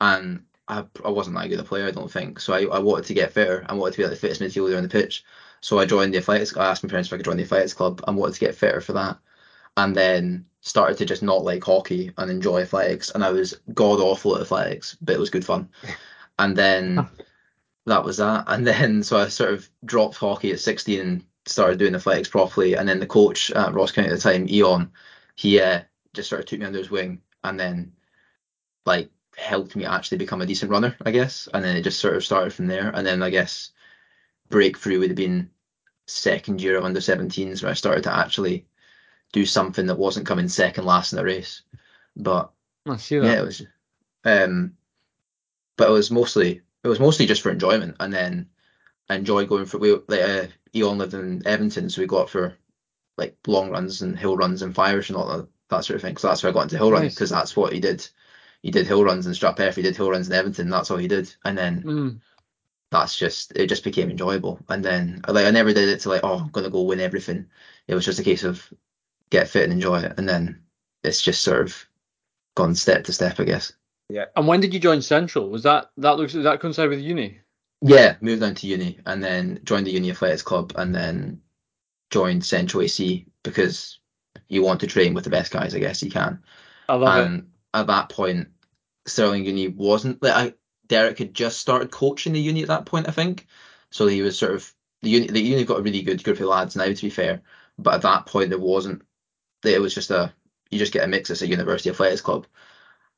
and 0.00 0.44
I, 0.68 0.84
I 1.04 1.08
wasn't 1.08 1.36
that 1.36 1.48
good 1.48 1.60
a 1.60 1.64
player, 1.64 1.86
I 1.86 1.90
don't 1.90 2.10
think. 2.10 2.40
So 2.40 2.52
I, 2.52 2.64
I 2.64 2.78
wanted 2.78 3.06
to 3.06 3.14
get 3.14 3.32
fitter. 3.32 3.64
I 3.68 3.74
wanted 3.74 3.92
to 3.92 3.98
be 3.98 4.02
like 4.04 4.10
the 4.10 4.16
fittest 4.16 4.40
midfielder 4.40 4.76
on 4.76 4.82
the 4.82 4.88
pitch. 4.88 5.24
So 5.60 5.78
I 5.78 5.86
joined 5.86 6.14
the 6.14 6.18
athletics. 6.18 6.56
I 6.56 6.70
asked 6.70 6.84
my 6.84 6.90
parents 6.90 7.08
if 7.08 7.14
I 7.14 7.16
could 7.16 7.24
join 7.24 7.38
the 7.38 7.42
athletics 7.42 7.74
club 7.74 8.02
and 8.06 8.16
wanted 8.16 8.34
to 8.34 8.40
get 8.40 8.54
fitter 8.54 8.80
for 8.80 8.92
that. 8.92 9.18
And 9.78 9.96
then 9.96 10.44
started 10.60 10.98
to 10.98 11.04
just 11.06 11.22
not 11.22 11.44
like 11.44 11.64
hockey 11.64 12.12
and 12.18 12.30
enjoy 12.30 12.60
athletics. 12.60 13.10
And 13.14 13.24
I 13.24 13.30
was 13.30 13.58
god 13.72 14.00
awful 14.00 14.36
at 14.36 14.42
athletics, 14.42 14.96
but 15.00 15.14
it 15.14 15.20
was 15.20 15.30
good 15.30 15.44
fun. 15.44 15.70
And 16.40 16.54
then 16.54 17.04
that 17.86 18.04
was 18.04 18.18
that. 18.18 18.44
And 18.46 18.64
then 18.64 19.02
so 19.02 19.16
I 19.16 19.26
sort 19.26 19.52
of 19.52 19.68
dropped 19.84 20.16
hockey 20.16 20.52
at 20.52 20.60
16 20.60 21.00
and 21.00 21.24
started 21.46 21.80
doing 21.80 21.96
athletics 21.96 22.28
properly. 22.28 22.74
And 22.74 22.88
then 22.88 23.00
the 23.00 23.08
coach 23.08 23.50
at 23.50 23.74
Ross 23.74 23.90
County 23.90 24.08
at 24.08 24.14
the 24.14 24.20
time, 24.20 24.48
Eon, 24.48 24.92
he 25.34 25.60
uh, 25.60 25.80
just 26.14 26.28
sort 26.28 26.42
of 26.42 26.46
took 26.46 26.60
me 26.60 26.66
under 26.66 26.78
his 26.78 26.92
wing 26.92 27.20
and 27.42 27.58
then 27.58 27.92
like 28.86 29.10
helped 29.36 29.74
me 29.74 29.84
actually 29.84 30.18
become 30.18 30.40
a 30.40 30.46
decent 30.46 30.70
runner, 30.70 30.96
I 31.04 31.10
guess. 31.10 31.48
And 31.52 31.64
then 31.64 31.76
it 31.76 31.82
just 31.82 31.98
sort 31.98 32.14
of 32.14 32.24
started 32.24 32.52
from 32.52 32.68
there. 32.68 32.90
And 32.94 33.04
then 33.04 33.20
I 33.20 33.30
guess 33.30 33.72
breakthrough 34.50 35.00
would 35.00 35.10
have 35.10 35.16
been 35.16 35.50
second 36.06 36.62
year 36.62 36.76
of 36.76 36.84
under 36.84 37.00
17s 37.00 37.64
where 37.64 37.72
I 37.72 37.74
started 37.74 38.04
to 38.04 38.14
actually 38.14 38.67
do 39.32 39.44
something 39.44 39.86
that 39.86 39.98
wasn't 39.98 40.26
coming 40.26 40.48
second 40.48 40.84
last 40.84 41.12
in 41.12 41.16
the 41.16 41.24
race. 41.24 41.62
But 42.16 42.50
I 42.86 42.96
see 42.96 43.18
that. 43.18 43.26
yeah, 43.26 43.40
it 43.40 43.44
was 43.44 43.62
um 44.24 44.74
but 45.76 45.88
it 45.88 45.92
was 45.92 46.10
mostly 46.10 46.62
it 46.84 46.88
was 46.88 47.00
mostly 47.00 47.26
just 47.26 47.42
for 47.42 47.50
enjoyment 47.50 47.96
and 48.00 48.12
then 48.12 48.48
I 49.08 49.16
enjoyed 49.16 49.48
going 49.48 49.66
for 49.66 49.78
we 49.78 49.92
like 50.08 50.20
uh, 50.20 50.46
Eon 50.74 50.98
lived 50.98 51.14
in 51.14 51.46
Evanton 51.46 51.88
so 51.90 52.00
we 52.00 52.06
got 52.06 52.28
for 52.30 52.54
like 53.16 53.36
long 53.46 53.70
runs 53.70 54.02
and 54.02 54.18
hill 54.18 54.36
runs 54.36 54.62
and 54.62 54.74
fires 54.74 55.08
and 55.08 55.16
all 55.16 55.26
that, 55.28 55.48
that 55.70 55.84
sort 55.84 55.96
of 55.96 56.02
thing. 56.02 56.16
So 56.16 56.28
that's 56.28 56.42
where 56.42 56.50
I 56.50 56.54
got 56.54 56.62
into 56.64 56.76
hill 56.78 56.92
running 56.92 57.08
because 57.10 57.30
that's 57.30 57.56
what 57.56 57.72
he 57.72 57.80
did. 57.80 58.06
He 58.62 58.70
did 58.70 58.86
hill 58.86 59.04
runs 59.04 59.26
in 59.26 59.32
Strathpeffer, 59.32 59.76
he 59.76 59.82
did 59.82 59.96
hill 59.96 60.10
runs 60.10 60.28
in 60.28 60.34
Evanton, 60.34 60.70
that's 60.70 60.90
all 60.90 60.98
he 60.98 61.08
did. 61.08 61.34
And 61.44 61.56
then 61.56 61.82
Mm. 61.82 62.20
that's 62.90 63.16
just 63.18 63.52
it 63.56 63.66
just 63.68 63.84
became 63.84 64.10
enjoyable. 64.10 64.60
And 64.68 64.84
then 64.84 65.20
like 65.28 65.46
I 65.46 65.50
never 65.50 65.72
did 65.72 65.88
it 65.88 66.00
to 66.00 66.08
like, 66.08 66.22
oh 66.24 66.38
I'm 66.38 66.50
gonna 66.50 66.70
go 66.70 66.82
win 66.82 67.00
everything. 67.00 67.46
It 67.86 67.94
was 67.94 68.04
just 68.04 68.18
a 68.18 68.24
case 68.24 68.44
of 68.44 68.72
get 69.30 69.48
fit 69.48 69.64
and 69.64 69.72
enjoy 69.72 70.00
it. 70.00 70.14
And 70.18 70.28
then 70.28 70.62
it's 71.04 71.22
just 71.22 71.42
sort 71.42 71.62
of 71.62 71.86
gone 72.56 72.74
step 72.74 73.04
to 73.04 73.12
step, 73.12 73.40
I 73.40 73.44
guess. 73.44 73.72
Yeah. 74.08 74.26
And 74.36 74.46
when 74.46 74.60
did 74.60 74.72
you 74.72 74.80
join 74.80 75.02
Central? 75.02 75.50
Was 75.50 75.62
that 75.64 75.90
that 75.98 76.16
looks 76.16 76.32
that 76.32 76.60
coincide 76.60 76.88
with 76.88 77.00
uni? 77.00 77.40
Yeah, 77.80 78.16
moved 78.20 78.40
down 78.40 78.54
to 78.56 78.66
uni 78.66 78.98
and 79.06 79.22
then 79.22 79.60
joined 79.64 79.86
the 79.86 79.92
uni 79.92 80.10
athletics 80.10 80.42
club 80.42 80.72
and 80.76 80.94
then 80.94 81.42
joined 82.10 82.44
Central 82.44 82.82
AC 82.82 83.26
because 83.42 84.00
you 84.48 84.62
want 84.62 84.80
to 84.80 84.86
train 84.86 85.14
with 85.14 85.24
the 85.24 85.30
best 85.30 85.52
guys, 85.52 85.74
I 85.74 85.78
guess 85.78 86.02
you 86.02 86.10
can. 86.10 86.42
I 86.88 86.94
love 86.94 87.30
it. 87.32 87.44
at 87.74 87.86
that 87.86 88.08
point, 88.08 88.48
Stirling 89.06 89.44
Uni 89.44 89.68
wasn't 89.68 90.22
like 90.22 90.34
I, 90.34 90.54
Derek 90.86 91.18
had 91.18 91.34
just 91.34 91.58
started 91.58 91.90
coaching 91.90 92.32
the 92.32 92.40
uni 92.40 92.62
at 92.62 92.68
that 92.68 92.86
point, 92.86 93.08
I 93.08 93.12
think. 93.12 93.46
So 93.90 94.06
he 94.06 94.22
was 94.22 94.38
sort 94.38 94.52
of 94.54 94.72
the 95.02 95.10
uni. 95.10 95.26
The 95.28 95.40
uni 95.40 95.64
got 95.64 95.78
a 95.78 95.82
really 95.82 96.02
good 96.02 96.24
group 96.24 96.40
of 96.40 96.46
lads 96.46 96.76
now, 96.76 96.86
to 96.86 96.94
be 96.94 97.10
fair. 97.10 97.42
But 97.78 97.94
at 97.94 98.02
that 98.02 98.26
point, 98.26 98.50
there 98.50 98.58
wasn't. 98.58 99.02
It 99.64 99.80
was 99.80 99.94
just 99.94 100.10
a 100.10 100.32
you 100.70 100.78
just 100.78 100.92
get 100.92 101.04
a 101.04 101.08
mix 101.08 101.30
as 101.30 101.42
a 101.42 101.46
university 101.48 101.90
athletics 101.90 102.20
club. 102.20 102.46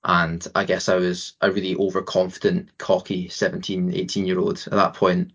And 0.05 0.47
I 0.55 0.65
guess 0.65 0.89
I 0.89 0.95
was 0.97 1.35
a 1.43 1.51
really 1.53 1.77
overconfident, 1.77 2.79
cocky 2.79 3.29
17, 3.29 3.93
18 3.93 4.27
year 4.27 4.39
old 4.39 4.59
at 4.67 4.73
that 4.73 4.95
point, 4.95 5.33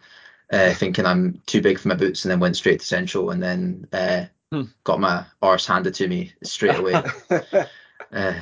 uh, 0.52 0.74
thinking 0.74 1.06
I'm 1.06 1.42
too 1.46 1.62
big 1.62 1.78
for 1.78 1.90
my 1.90 1.96
boots, 1.96 2.26
and 2.26 2.32
then 2.32 2.40
went 2.40 2.56
straight 2.56 2.80
to 2.80 2.86
Central, 2.86 3.30
and 3.30 3.44
then 3.44 3.88
uh, 3.94 4.26
Hmm. 4.52 4.64
got 4.84 5.00
my 5.00 5.26
arse 5.42 5.68
handed 5.68 5.94
to 5.96 6.08
me 6.08 6.34
straight 6.44 6.76
away. 6.80 7.04
Uh, 8.12 8.34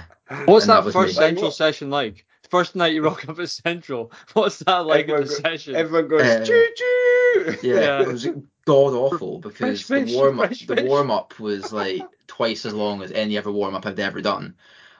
What's 0.45 0.67
that, 0.67 0.73
that 0.75 0.85
was 0.85 0.93
first 0.93 1.15
me. 1.15 1.21
Central 1.21 1.45
Like, 1.45 1.53
session 1.53 1.89
like? 1.89 2.25
First 2.49 2.75
night 2.75 2.93
you 2.93 3.03
rock 3.03 3.27
up 3.27 3.39
at 3.39 3.49
Central. 3.49 4.11
What's 4.33 4.59
that 4.59 4.85
like 4.85 5.09
at 5.09 5.09
Everyone 5.09 5.21
the 5.27 5.29
go- 5.29 5.41
session? 5.41 5.75
Everyone 5.75 6.07
goes 6.09 6.21
Uh, 6.21 6.45
choo 6.45 6.67
choo. 6.75 7.55
Yeah, 7.63 7.75
Yeah. 7.81 8.01
it 8.03 8.07
was 8.07 8.25
god 8.65 8.93
awful 8.93 9.39
because 9.39 9.81
Fresh 9.81 10.05
the 10.07 10.15
warm 10.15 10.39
up 10.39 10.53
the 10.53 10.83
warm 10.83 11.11
up 11.11 11.39
was 11.39 11.73
like 11.73 12.03
twice 12.33 12.65
as 12.65 12.73
long 12.73 13.03
as 13.03 13.11
any 13.11 13.37
other 13.37 13.51
warm 13.51 13.75
up 13.75 13.85
I've 13.85 13.99
ever 13.99 14.21
done, 14.21 14.55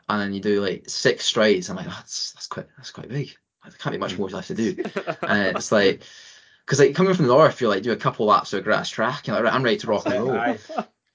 and 0.07 0.21
then 0.21 0.33
you 0.33 0.39
do 0.39 0.61
like 0.61 0.87
six 0.87 1.25
strides. 1.25 1.69
I'm 1.69 1.75
like, 1.75 1.87
oh, 1.87 1.95
that's 1.97 2.31
that's 2.33 2.47
quite 2.47 2.67
that's 2.77 2.91
quite 2.91 3.09
big. 3.09 3.35
There 3.63 3.71
can't 3.79 3.93
be 3.93 3.99
much 3.99 4.13
mm. 4.13 4.19
more 4.19 4.29
left 4.29 4.49
to 4.49 4.55
do. 4.55 4.75
And 5.23 5.55
uh, 5.55 5.57
it's 5.57 5.71
like, 5.71 6.03
because 6.65 6.79
like 6.79 6.93
coming 6.93 7.13
from 7.13 7.25
the 7.25 7.33
north, 7.33 7.59
you're 7.59 7.71
like 7.71 7.81
do 7.81 7.91
a 7.91 7.97
couple 7.97 8.27
laps 8.27 8.53
of 8.53 8.59
a 8.59 8.61
grass 8.61 8.89
track, 8.89 9.27
and 9.27 9.35
like, 9.35 9.45
right, 9.45 9.53
I'm 9.53 9.63
ready 9.63 9.77
to 9.77 9.87
rock 9.87 10.05
and 10.05 10.13
roll. 10.13 10.55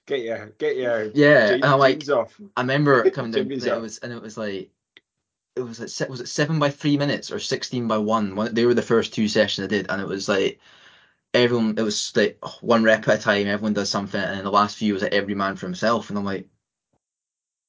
Get 0.07 0.21
your 0.21 0.47
get 0.57 0.75
your 0.75 1.03
Yeah, 1.13 1.51
jeans, 1.51 1.63
and 1.63 1.65
I'm 1.65 1.79
like, 1.79 2.09
off. 2.09 2.39
I 2.57 2.61
remember 2.61 3.09
coming 3.11 3.31
down, 3.31 3.49
it 3.49 3.81
was 3.81 3.99
and 3.99 4.11
it 4.11 4.21
was 4.21 4.37
like. 4.37 4.71
It 5.55 5.61
was 5.61 5.79
like 5.79 6.09
was 6.09 6.21
it 6.21 6.29
seven 6.29 6.57
by 6.57 6.69
three 6.69 6.97
minutes 6.97 7.31
or 7.31 7.39
sixteen 7.39 7.87
by? 7.87 7.97
One 7.97 8.53
they 8.53 8.65
were 8.65 8.73
the 8.73 8.81
first 8.81 9.13
two 9.13 9.27
sessions 9.27 9.65
I 9.65 9.67
did, 9.67 9.87
and 9.89 10.01
it 10.01 10.07
was 10.07 10.29
like 10.29 10.59
everyone 11.33 11.75
it 11.77 11.81
was 11.83 12.11
like 12.15 12.37
one 12.61 12.83
rep 12.83 13.07
at 13.07 13.19
a 13.19 13.21
time 13.21 13.47
everyone 13.47 13.73
does 13.73 13.89
something 13.89 14.21
and 14.21 14.37
then 14.37 14.43
the 14.43 14.51
last 14.51 14.77
few 14.77 14.93
was 14.93 15.03
like 15.03 15.13
every 15.13 15.35
man 15.35 15.55
for 15.55 15.67
himself 15.67 16.09
and 16.09 16.17
i'm 16.17 16.25
like 16.25 16.47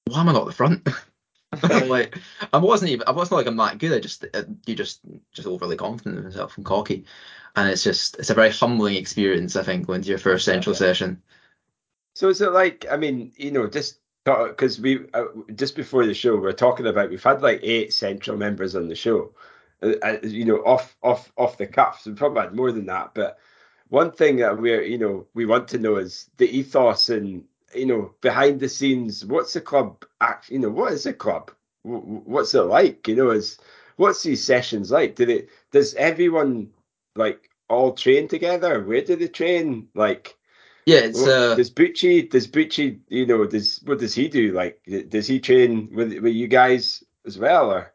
why 0.07 0.21
am 0.21 0.29
i 0.29 0.33
not 0.33 0.43
at 0.43 0.47
the 0.47 0.53
front 0.53 0.87
I'm 1.63 1.89
like 1.89 2.17
i 2.53 2.59
wasn't 2.59 2.91
even 2.91 3.07
i 3.09 3.13
wasn't 3.13 3.39
like 3.39 3.47
i'm 3.47 3.57
that 3.57 3.79
good 3.79 3.93
i 3.93 4.01
just 4.01 4.25
uh, 4.35 4.43
you 4.67 4.75
just 4.75 5.01
just 5.33 5.49
overly 5.49 5.77
confident 5.77 6.19
in 6.19 6.25
yourself 6.25 6.57
and 6.57 6.65
cocky 6.67 7.05
and 7.57 7.69
it's 7.71 7.85
just 7.85 8.19
it's 8.19 8.31
a 8.31 8.35
very 8.35 8.51
humbling 8.51 8.97
experience 8.97 9.57
i 9.57 9.63
think 9.63 9.87
going 9.87 10.03
to 10.03 10.09
your 10.09 10.19
first 10.19 10.45
central 10.45 10.75
session 10.75 11.23
So 12.15 12.29
is 12.29 12.41
it 12.41 12.53
like 12.53 12.87
I 12.91 12.97
mean, 12.97 13.33
you 13.37 13.51
know, 13.51 13.67
just 13.69 14.01
because 14.25 14.81
we 14.81 15.07
uh, 15.15 15.25
just 15.55 15.77
before 15.77 16.07
the 16.07 16.15
show 16.15 16.37
we 16.37 16.49
are 16.49 16.53
talking 16.53 16.87
about 16.87 17.11
we've 17.11 17.23
had 17.23 17.43
like 17.43 17.61
eight 17.63 17.93
central 17.93 18.37
members 18.37 18.77
on 18.77 18.89
the 18.89 18.95
show, 18.95 19.35
uh, 19.83 19.95
uh, 20.03 20.19
you 20.23 20.45
know, 20.45 20.59
off 20.59 20.97
off 21.03 21.33
off 21.37 21.59
the 21.59 21.67
cuff. 21.67 22.03
So 22.03 22.11
we 22.11 22.17
probably 22.17 22.43
had 22.43 22.55
more 22.55 22.73
than 22.73 22.87
that. 22.87 23.15
But 23.15 23.39
one 23.91 24.11
thing 24.13 24.37
that 24.37 24.59
we're 24.59 24.83
you 24.83 24.99
know 24.99 25.27
we 25.35 25.45
want 25.47 25.69
to 25.69 25.79
know 25.79 25.97
is 25.97 26.31
the 26.39 26.49
ethos 26.49 27.09
and 27.11 27.45
you 27.75 27.87
know 27.87 28.15
behind 28.23 28.59
the 28.61 28.69
scenes. 28.69 29.25
What's 29.25 29.53
the 29.53 29.61
club 29.61 30.05
act? 30.21 30.51
You 30.51 30.59
know, 30.61 30.71
what 30.71 30.93
is 30.93 31.05
the 31.05 31.13
club? 31.13 31.51
Wh- 31.85 32.01
wh- 32.03 32.27
What's 32.29 32.55
it 32.55 32.63
like? 32.63 33.07
You 33.07 33.17
know, 33.17 33.31
is 33.31 33.59
what's 33.97 34.23
these 34.23 34.43
sessions 34.43 34.91
like? 34.91 35.17
Do 35.17 35.27
they 35.27 35.47
does 35.73 35.95
everyone 35.95 36.71
like 37.17 37.51
all 37.69 37.93
train 37.93 38.27
together? 38.29 38.83
Where 38.83 39.03
do 39.03 39.15
they 39.17 39.29
train? 39.29 39.89
Like, 39.95 40.37
Yeah, 40.87 41.01
it's 41.01 41.21
what- 41.21 41.31
uh, 41.31 41.55
does 41.57 41.71
Bucci? 41.71 42.29
Does 42.31 42.47
Bucci? 42.49 43.01
You 43.09 43.27
know, 43.27 43.45
does 43.47 43.81
what 43.85 43.99
does 43.99 44.15
he 44.15 44.29
do? 44.29 44.53
Like, 44.53 44.81
does 45.09 45.27
he 45.27 45.41
train 45.41 45.91
with 45.93 46.13
with 46.19 46.35
you 46.35 46.49
guys 46.49 47.03
as 47.27 47.39
well, 47.39 47.71
or 47.71 47.93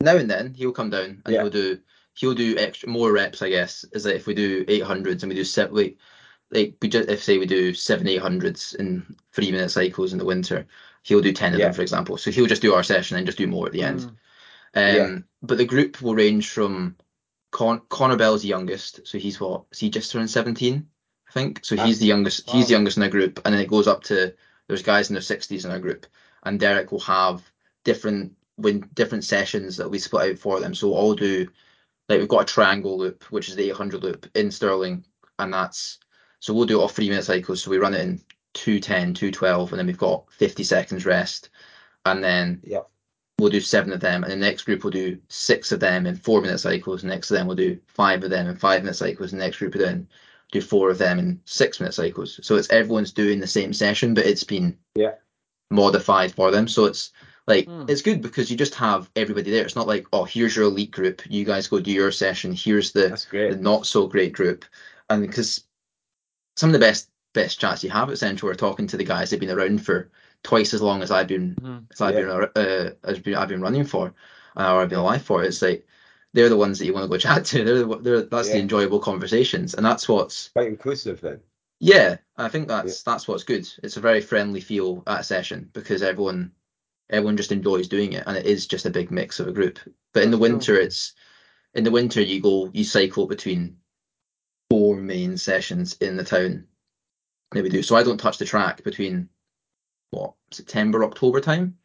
now 0.00 0.16
and 0.16 0.30
then 0.30 0.54
he'll 0.54 0.72
come 0.72 0.90
down 0.90 1.22
and 1.24 1.34
Yeah. 1.34 1.42
he'll 1.42 1.50
do 1.50 1.78
he'll 2.18 2.34
do 2.34 2.56
extra 2.58 2.88
more 2.88 3.12
reps. 3.12 3.42
I 3.42 3.48
guess 3.48 3.84
is 3.92 4.04
that 4.04 4.16
if 4.16 4.26
we 4.26 4.34
do 4.34 4.64
800s 4.64 5.22
and 5.22 5.30
we 5.30 5.36
do 5.36 5.44
set 5.44 5.72
like 5.72 5.96
like 6.50 6.74
we 6.82 6.88
just 6.88 7.08
if 7.08 7.22
say 7.22 7.38
we 7.38 7.46
do 7.46 7.72
seven 7.74 8.06
800s 8.06 8.74
in 8.76 9.16
three 9.32 9.50
minute 9.52 9.70
cycles 9.70 10.12
in 10.12 10.18
the 10.18 10.24
winter, 10.24 10.66
he'll 11.02 11.20
do 11.20 11.32
10 11.32 11.54
of 11.54 11.60
Yeah. 11.60 11.66
them 11.66 11.74
for 11.74 11.82
example. 11.82 12.16
So 12.16 12.30
he'll 12.30 12.46
just 12.46 12.62
do 12.62 12.74
our 12.74 12.82
session 12.82 13.16
and 13.16 13.26
just 13.26 13.38
do 13.38 13.46
more 13.46 13.66
at 13.66 13.72
the 13.72 13.82
end. 13.82 14.00
Mm. 14.00 14.08
Um, 14.08 14.14
Yeah. 14.74 15.18
But 15.42 15.58
the 15.58 15.64
group 15.64 16.02
will 16.02 16.14
range 16.14 16.48
from 16.50 16.96
Con- 17.50 17.82
Connor 17.88 18.16
Bell's 18.16 18.42
the 18.42 18.48
youngest, 18.48 19.06
so 19.06 19.16
he's 19.18 19.40
what? 19.40 19.64
Is 19.70 19.78
he 19.78 19.88
just 19.88 20.10
turned 20.12 20.30
17? 20.30 20.86
I 21.28 21.32
think. 21.32 21.60
So 21.64 21.76
he's 21.76 21.98
Ah, 21.98 22.00
the 22.00 22.06
youngest. 22.06 22.50
He's 22.50 22.66
the 22.66 22.72
youngest 22.72 22.96
in 22.96 23.02
our 23.02 23.08
group, 23.08 23.40
and 23.44 23.54
then 23.54 23.60
it 23.62 23.68
goes 23.68 23.86
up 23.86 24.02
to 24.04 24.34
there's 24.66 24.82
guys 24.82 25.08
in 25.08 25.14
their 25.14 25.22
60s 25.22 25.64
in 25.64 25.70
our 25.70 25.78
group, 25.78 26.06
and 26.42 26.58
Derek 26.60 26.90
will 26.90 27.00
have 27.00 27.42
different 27.84 28.34
when 28.56 28.88
different 28.94 29.24
sessions 29.24 29.76
that 29.76 29.90
we 29.90 29.98
split 29.98 30.32
out 30.32 30.38
for 30.38 30.58
them. 30.60 30.74
So 30.74 30.88
we'll 30.88 30.98
all 30.98 31.14
do 31.14 31.48
like 32.08 32.20
we've 32.20 32.28
got 32.28 32.42
a 32.42 32.52
triangle 32.52 32.98
loop, 32.98 33.24
which 33.24 33.48
is 33.48 33.56
the 33.56 33.68
800 33.70 34.02
loop 34.02 34.26
in 34.34 34.50
Stirling, 34.50 35.04
and 35.38 35.52
that's 35.52 35.98
so 36.40 36.54
we'll 36.54 36.66
do 36.66 36.80
it 36.80 36.84
off 36.84 36.94
three 36.94 37.08
minute 37.08 37.24
cycles. 37.24 37.62
So 37.62 37.70
we 37.70 37.78
run 37.78 37.94
it 37.94 38.00
in 38.00 38.22
210, 38.54 39.14
212, 39.14 39.72
and 39.72 39.78
then 39.78 39.86
we've 39.86 39.98
got 39.98 40.24
50 40.32 40.62
seconds 40.64 41.04
rest, 41.04 41.50
and 42.06 42.24
then 42.24 42.60
yeah, 42.64 42.80
we'll 43.38 43.50
do 43.50 43.60
seven 43.60 43.92
of 43.92 44.00
them, 44.00 44.22
and 44.22 44.32
the 44.32 44.36
next 44.36 44.62
group 44.62 44.84
will 44.84 44.90
do 44.90 45.18
six 45.28 45.70
of 45.72 45.80
them 45.80 46.06
in 46.06 46.16
four 46.16 46.40
minute 46.40 46.58
cycles. 46.58 47.04
Next 47.04 47.30
of 47.30 47.36
them 47.36 47.46
we'll 47.46 47.56
do 47.56 47.78
five 47.86 48.24
of 48.24 48.30
them 48.30 48.48
in 48.48 48.56
five 48.56 48.82
minute 48.82 48.96
cycles. 48.96 49.32
The 49.32 49.36
next 49.36 49.58
group 49.58 49.74
will 49.74 49.84
then 49.84 50.08
do 50.50 50.62
four 50.62 50.88
of 50.90 50.96
them 50.96 51.18
in 51.18 51.40
six 51.44 51.78
minute 51.78 51.92
cycles. 51.92 52.40
So 52.42 52.56
it's 52.56 52.70
everyone's 52.70 53.12
doing 53.12 53.38
the 53.38 53.46
same 53.46 53.74
session, 53.74 54.14
but 54.14 54.24
it's 54.24 54.44
been 54.44 54.78
Yeah. 54.94 55.14
modified 55.70 56.34
for 56.34 56.50
them. 56.50 56.66
So 56.66 56.86
it's 56.86 57.12
like 57.48 57.66
Hmm. 57.66 57.84
it's 57.88 58.02
good 58.02 58.22
because 58.22 58.50
you 58.50 58.56
just 58.56 58.74
have 58.76 59.10
everybody 59.16 59.50
there. 59.50 59.64
It's 59.64 59.76
not 59.76 59.86
like 59.88 60.06
oh 60.12 60.24
here's 60.24 60.54
your 60.54 60.66
elite 60.66 60.90
group, 60.92 61.22
you 61.28 61.44
guys 61.44 61.66
go 61.68 61.80
do 61.80 61.90
your 61.90 62.12
session. 62.12 62.52
Here's 62.52 62.92
the 62.92 63.08
the 63.50 63.56
not 63.56 63.86
so 63.86 64.06
great 64.06 64.32
group, 64.32 64.64
and 65.10 65.22
because 65.26 65.64
some 66.56 66.68
of 66.70 66.72
the 66.74 66.78
best 66.78 67.10
best 67.34 67.60
chats 67.60 67.84
you 67.84 67.90
have 67.90 68.10
at 68.10 68.18
Central 68.18 68.50
are 68.50 68.54
talking 68.54 68.86
to 68.88 68.96
the 68.96 69.04
guys 69.04 69.30
that've 69.30 69.40
been 69.40 69.50
around 69.50 69.84
for 69.84 70.10
twice 70.42 70.74
as 70.74 70.82
long 70.82 71.02
as 71.02 71.10
I've 71.10 71.26
been 71.28 71.54
Mhm. 71.56 71.86
as 71.92 72.00
I've 72.00 72.14
Yeah. 72.14 72.46
been 72.54 72.64
uh, 72.66 72.90
as 73.04 73.18
been 73.18 73.34
I've 73.34 73.48
been 73.48 73.60
running 73.62 73.84
for, 73.84 74.14
uh, 74.56 74.72
or 74.74 74.82
I've 74.82 74.88
been 74.88 74.98
alive 74.98 75.22
for. 75.22 75.44
It's 75.44 75.62
like 75.62 75.86
they're 76.34 76.48
the 76.48 76.56
ones 76.56 76.78
that 76.78 76.86
you 76.86 76.92
want 76.92 77.04
to 77.04 77.08
go 77.08 77.16
chat 77.26 77.44
to. 77.46 77.64
They're, 77.64 77.84
the, 77.84 77.96
they're 77.98 78.22
that's 78.22 78.50
the 78.50 78.58
enjoyable 78.60 78.98
conversations, 79.00 79.74
and 79.74 79.84
that's 79.84 80.08
what's 80.08 80.50
Quite 80.50 80.68
inclusive 80.68 81.20
then. 81.20 81.40
yeah. 81.80 82.18
I 82.36 82.48
think 82.48 82.68
that's 82.68 83.02
that's 83.02 83.26
what's 83.26 83.44
good. 83.44 83.68
It's 83.82 83.96
a 83.96 84.00
very 84.00 84.20
friendly 84.20 84.60
feel 84.60 85.02
at 85.06 85.20
a 85.20 85.24
session 85.24 85.70
because 85.72 86.02
everyone 86.02 86.52
everyone 87.10 87.36
just 87.36 87.52
enjoys 87.52 87.88
doing 87.88 88.12
it, 88.12 88.24
and 88.26 88.36
it 88.36 88.46
is 88.46 88.66
just 88.66 88.86
a 88.86 88.90
big 88.90 89.10
mix 89.10 89.40
of 89.40 89.48
a 89.48 89.52
group. 89.52 89.78
But 90.12 90.22
in 90.22 90.30
the 90.30 90.38
winter, 90.38 90.78
it's 90.78 91.14
in 91.74 91.84
the 91.84 91.90
winter 91.90 92.20
you 92.20 92.40
go 92.40 92.70
you 92.72 92.84
cycle 92.84 93.26
between 93.26 93.76
four 94.70 94.96
main 94.96 95.36
sessions 95.36 95.94
in 96.00 96.16
the 96.16 96.24
town 96.24 96.66
that 97.52 97.62
we 97.62 97.68
do. 97.68 97.82
So 97.82 97.96
I 97.96 98.02
don't 98.02 98.18
touch 98.18 98.38
the 98.38 98.44
track 98.44 98.82
between 98.82 99.28
what 100.10 100.34
September 100.50 101.04
October 101.04 101.40
time 101.40 101.76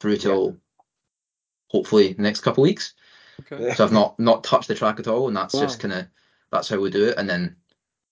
through 0.00 0.16
till 0.16 0.56
hopefully 1.68 2.12
the 2.12 2.22
next 2.22 2.40
couple 2.40 2.62
of 2.64 2.68
weeks. 2.68 2.94
Okay. 3.40 3.74
So 3.74 3.84
I've 3.84 3.92
not 3.92 4.18
not 4.18 4.44
touched 4.44 4.68
the 4.68 4.74
track 4.74 4.98
at 4.98 5.08
all, 5.08 5.28
and 5.28 5.36
that's 5.36 5.58
just 5.58 5.78
Wow. 5.78 5.88
kind 5.88 6.00
of 6.00 6.08
that's 6.50 6.68
how 6.68 6.78
we 6.78 6.90
do 6.90 7.08
it. 7.08 7.18
And 7.18 7.28
then 7.28 7.56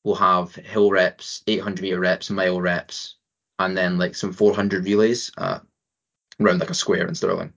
we'll 0.05 0.15
have 0.15 0.55
hill 0.55 0.91
reps, 0.91 1.43
800 1.47 1.83
meter 1.83 2.01
reps, 2.01 2.31
mile 2.31 2.61
reps, 2.61 3.17
and 3.59 3.77
then 3.77 3.99
like 3.99 4.15
some 4.15 4.33
400 4.33 4.85
relays 4.85 5.31
uh, 5.37 5.61
around 6.41 6.61
like 6.61 6.71
a 6.71 6.75
square 6.75 7.07
in 7.07 7.15
Stirling. 7.15 7.53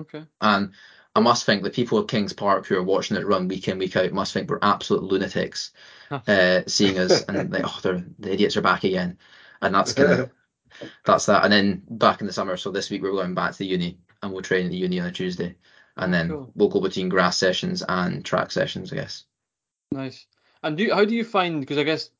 Okay. 0.00 0.24
And 0.40 0.72
I 1.14 1.20
must 1.20 1.44
think 1.46 1.62
the 1.62 1.70
people 1.70 1.98
of 1.98 2.08
Kings 2.08 2.32
Park 2.32 2.66
who 2.66 2.76
are 2.76 2.82
watching 2.82 3.16
it 3.16 3.26
run 3.26 3.46
week 3.46 3.68
in 3.68 3.78
week 3.78 3.96
out 3.96 4.12
must 4.12 4.32
think 4.32 4.50
we're 4.50 4.58
absolute 4.62 5.04
lunatics, 5.04 5.72
uh, 6.10 6.62
seeing 6.66 6.98
us 6.98 7.22
and 7.24 7.52
like 7.52 7.62
oh 7.64 7.78
they're 7.82 8.04
the 8.18 8.32
idiots 8.32 8.56
are 8.56 8.62
back 8.62 8.84
again, 8.84 9.18
and 9.62 9.74
that's 9.74 9.92
kind 9.92 10.10
of 10.12 10.30
that's 11.04 11.26
that. 11.26 11.44
And 11.44 11.52
then 11.52 11.82
back 11.88 12.20
in 12.20 12.26
the 12.26 12.32
summer, 12.32 12.56
so 12.56 12.70
this 12.70 12.90
week 12.90 13.02
we're 13.02 13.12
going 13.12 13.34
back 13.34 13.52
to 13.52 13.58
the 13.58 13.66
uni 13.66 13.98
and 14.22 14.32
we'll 14.32 14.42
train 14.42 14.66
at 14.66 14.70
the 14.72 14.76
uni 14.76 14.98
on 14.98 15.06
a 15.06 15.12
Tuesday, 15.12 15.54
and 15.96 16.12
then 16.12 16.30
Cool. 16.30 16.50
we'll 16.56 16.68
go 16.68 16.80
between 16.80 17.08
grass 17.08 17.36
sessions 17.36 17.84
and 17.88 18.24
track 18.24 18.50
sessions, 18.50 18.92
I 18.92 18.96
guess. 18.96 19.24
Nice. 19.92 20.26
And 20.64 20.76
do 20.76 20.92
how 20.92 21.04
do 21.04 21.14
you 21.14 21.24
find? 21.24 21.60
Because 21.60 21.78
I 21.78 21.84
guess 21.84 22.10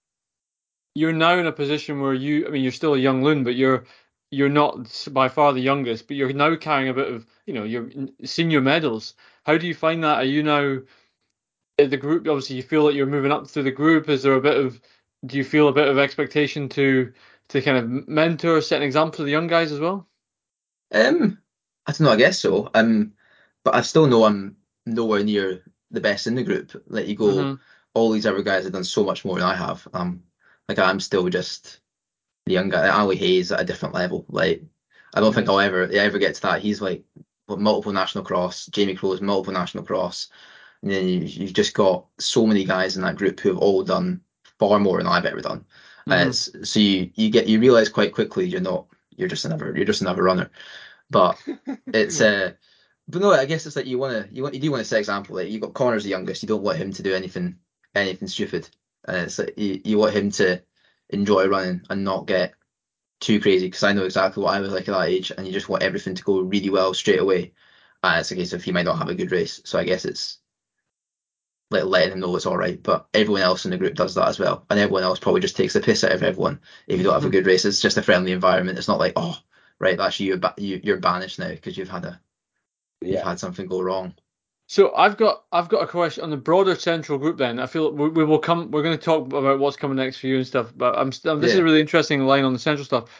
you're 0.94 1.12
now 1.12 1.36
in 1.38 1.46
a 1.46 1.52
position 1.52 2.00
where 2.00 2.14
you, 2.14 2.46
I 2.46 2.50
mean, 2.50 2.62
you're 2.62 2.70
still 2.70 2.94
a 2.94 2.98
young 2.98 3.24
loon, 3.24 3.42
but 3.42 3.56
you're 3.56 3.86
you're 4.34 4.48
not 4.48 5.08
by 5.12 5.28
far 5.28 5.52
the 5.52 5.60
youngest, 5.60 6.08
but 6.08 6.16
you're 6.16 6.32
now 6.32 6.56
carrying 6.56 6.88
a 6.88 6.94
bit 6.94 7.12
of, 7.12 7.26
you 7.46 7.54
know, 7.54 7.64
your 7.64 7.88
senior 8.24 8.60
medals. 8.60 9.14
How 9.44 9.56
do 9.56 9.66
you 9.66 9.74
find 9.74 10.02
that? 10.02 10.18
Are 10.18 10.24
you 10.24 10.42
now 10.42 10.78
uh, 11.78 11.86
the 11.86 11.96
group? 11.96 12.26
Obviously, 12.26 12.56
you 12.56 12.62
feel 12.62 12.86
that 12.86 12.94
you're 12.94 13.06
moving 13.06 13.32
up 13.32 13.46
through 13.46 13.62
the 13.64 13.70
group. 13.70 14.08
Is 14.08 14.22
there 14.22 14.34
a 14.34 14.40
bit 14.40 14.56
of? 14.56 14.80
Do 15.24 15.36
you 15.38 15.44
feel 15.44 15.68
a 15.68 15.72
bit 15.72 15.88
of 15.88 15.98
expectation 15.98 16.68
to 16.70 17.12
to 17.48 17.62
kind 17.62 17.78
of 17.78 18.08
mentor, 18.08 18.60
set 18.60 18.78
an 18.78 18.82
example 18.82 19.18
to 19.18 19.24
the 19.24 19.30
young 19.30 19.46
guys 19.46 19.72
as 19.72 19.80
well? 19.80 20.06
Um, 20.92 21.38
I 21.86 21.92
don't 21.92 22.02
know. 22.02 22.12
I 22.12 22.16
guess 22.16 22.38
so. 22.38 22.70
Um, 22.74 23.14
but 23.64 23.74
I 23.74 23.82
still 23.82 24.06
know 24.06 24.24
I'm 24.24 24.56
nowhere 24.86 25.24
near 25.24 25.62
the 25.90 26.00
best 26.00 26.26
in 26.26 26.34
the 26.34 26.42
group. 26.42 26.82
Let 26.88 27.06
you 27.06 27.16
go, 27.16 27.26
Mhm. 27.26 27.60
all 27.94 28.10
these 28.10 28.26
other 28.26 28.42
guys 28.42 28.64
have 28.64 28.72
done 28.72 28.84
so 28.84 29.04
much 29.04 29.24
more 29.24 29.38
than 29.38 29.48
I 29.48 29.54
have. 29.54 29.86
Um, 29.92 30.24
like 30.68 30.78
I'm 30.78 31.00
still 31.00 31.28
just 31.28 31.80
the 32.46 32.52
young 32.52 32.68
guy. 32.68 32.88
Ali 32.88 33.16
Hay's 33.16 33.52
at 33.52 33.60
a 33.60 33.64
different 33.64 33.94
level. 33.94 34.24
Like 34.28 34.62
I 35.14 35.20
don't 35.20 35.34
think 35.34 35.48
I'll 35.48 35.60
ever 35.60 35.84
ever 35.92 36.18
get 36.18 36.34
to 36.36 36.42
that. 36.42 36.62
He's 36.62 36.80
like 36.80 37.04
multiple 37.48 37.92
national 37.92 38.24
cross. 38.24 38.66
Jamie 38.66 38.94
Crowe's 38.94 39.20
multiple 39.20 39.52
national 39.52 39.84
cross. 39.84 40.28
And 40.82 40.90
then 40.90 41.08
you, 41.08 41.20
you've 41.20 41.52
just 41.54 41.74
got 41.74 42.06
so 42.18 42.46
many 42.46 42.64
guys 42.64 42.96
in 42.96 43.02
that 43.02 43.16
group 43.16 43.40
who 43.40 43.48
have 43.50 43.58
all 43.58 43.82
done 43.82 44.20
far 44.58 44.78
more 44.78 44.98
than 44.98 45.06
I've 45.06 45.24
ever 45.24 45.40
done. 45.40 45.64
Uh, 46.10 46.14
it's- 46.28 46.50
so 46.62 46.80
you 46.80 47.10
you 47.14 47.30
get 47.30 47.46
you 47.48 47.58
realize 47.60 47.88
quite 47.88 48.12
quickly 48.14 48.46
you're 48.46 48.60
not 48.60 48.86
you're 49.16 49.28
just 49.28 49.44
another 49.44 49.72
you're 49.74 49.86
just 49.86 50.02
another 50.02 50.22
runner. 50.22 50.50
But 51.10 51.38
it's 51.86 52.20
uh 52.20 52.52
but 53.06 53.20
no 53.20 53.32
i 53.32 53.44
guess 53.44 53.66
it's 53.66 53.76
like 53.76 53.84
you 53.86 53.98
want 53.98 54.12
to 54.28 54.34
you 54.34 54.42
want 54.42 54.54
you 54.54 54.60
do 54.60 54.70
want 54.70 54.80
to 54.80 54.84
set 54.88 54.98
example 54.98 55.36
like 55.36 55.50
you 55.50 55.60
got 55.60 55.74
connor's 55.74 56.04
the 56.04 56.10
youngest 56.10 56.42
you 56.42 56.48
don't 56.48 56.62
want 56.62 56.78
him 56.78 56.90
to 56.90 57.02
do 57.02 57.14
anything 57.14 57.56
anything 57.94 58.26
stupid 58.28 58.66
and 59.06 59.18
it's 59.18 59.38
like 59.38 59.52
you, 59.58 59.78
you 59.84 59.98
want 59.98 60.14
him 60.14 60.30
to 60.30 60.58
enjoy 61.10 61.46
running 61.46 61.82
and 61.90 62.04
not 62.04 62.26
get 62.26 62.54
too 63.20 63.40
crazy 63.40 63.66
because 63.66 63.82
i 63.82 63.92
know 63.92 64.04
exactly 64.04 64.42
what 64.42 64.54
i 64.54 64.60
was 64.60 64.72
like 64.72 64.88
at 64.88 64.92
that 64.92 65.08
age 65.08 65.32
and 65.36 65.46
you 65.46 65.52
just 65.52 65.68
want 65.68 65.82
everything 65.82 66.14
to 66.14 66.22
go 66.24 66.40
really 66.40 66.70
well 66.70 66.92
straight 66.92 67.20
away. 67.20 67.52
Uh, 68.02 68.16
it's 68.20 68.30
a 68.30 68.36
case 68.36 68.52
of 68.52 68.62
he 68.62 68.72
might 68.72 68.84
not 68.84 68.98
have 68.98 69.08
a 69.08 69.14
good 69.14 69.32
race 69.32 69.60
so 69.64 69.78
i 69.78 69.84
guess 69.84 70.04
it's 70.04 70.38
like 71.70 71.84
letting 71.84 72.12
him 72.12 72.20
know 72.20 72.34
it's 72.36 72.46
all 72.46 72.56
right. 72.56 72.82
But 72.82 73.06
everyone 73.14 73.42
else 73.42 73.64
in 73.64 73.70
the 73.70 73.78
group 73.78 73.94
does 73.94 74.14
that 74.14 74.28
as 74.28 74.38
well 74.38 74.64
and 74.70 74.78
everyone 74.78 75.02
else 75.02 75.18
probably 75.18 75.40
just 75.40 75.56
takes 75.56 75.74
the 75.74 75.80
piss 75.80 76.04
out 76.04 76.12
of 76.12 76.22
everyone 76.22 76.60
if 76.86 76.98
you 76.98 77.04
don't 77.04 77.14
have 77.14 77.24
a 77.24 77.30
good 77.30 77.46
race. 77.46 77.64
It's 77.64 77.80
just 77.80 77.96
a 77.96 78.02
friendly 78.02 78.32
environment. 78.32 78.78
It's 78.78 78.88
not 78.88 78.98
like 78.98 79.14
oh 79.16 79.36
right 79.80 79.96
that's 79.98 80.20
you 80.20 80.28
you're, 80.28 80.52
you, 80.56 80.80
you're 80.82 80.96
banished 80.98 81.38
now 81.38 81.48
because 81.48 81.76
you've 81.76 81.88
had 81.88 82.04
a 82.04 82.20
you've 83.00 83.22
had 83.22 83.38
something 83.38 83.66
go 83.66 83.82
wrong. 83.82 84.14
So 84.66 84.94
I've 84.94 85.18
got 85.18 85.44
I've 85.52 85.68
got 85.68 85.82
a 85.84 85.88
question 85.88 86.24
on 86.24 86.30
the 86.30 86.38
broader 86.38 86.76
central 86.76 87.18
group. 87.18 87.38
Then 87.38 87.60
I 87.60 87.66
feel 87.66 87.92
we, 87.92 88.08
we 88.10 88.24
will 88.24 88.40
come. 88.40 88.72
We're 88.72 88.82
going 88.84 88.98
to 88.98 89.04
talk 89.04 89.26
about 89.32 89.60
what's 89.60 89.76
coming 89.76 89.98
next 89.98 90.18
for 90.18 90.28
you 90.28 90.38
and 90.38 90.46
stuff. 90.48 90.72
But 90.76 90.98
I'm, 90.98 91.10
this 91.10 91.52
is 91.52 91.58
a 91.58 91.64
really 91.64 91.80
interesting 91.82 92.22
line 92.22 92.44
on 92.44 92.54
the 92.54 92.60
central 92.60 92.86
stuff. 92.86 93.10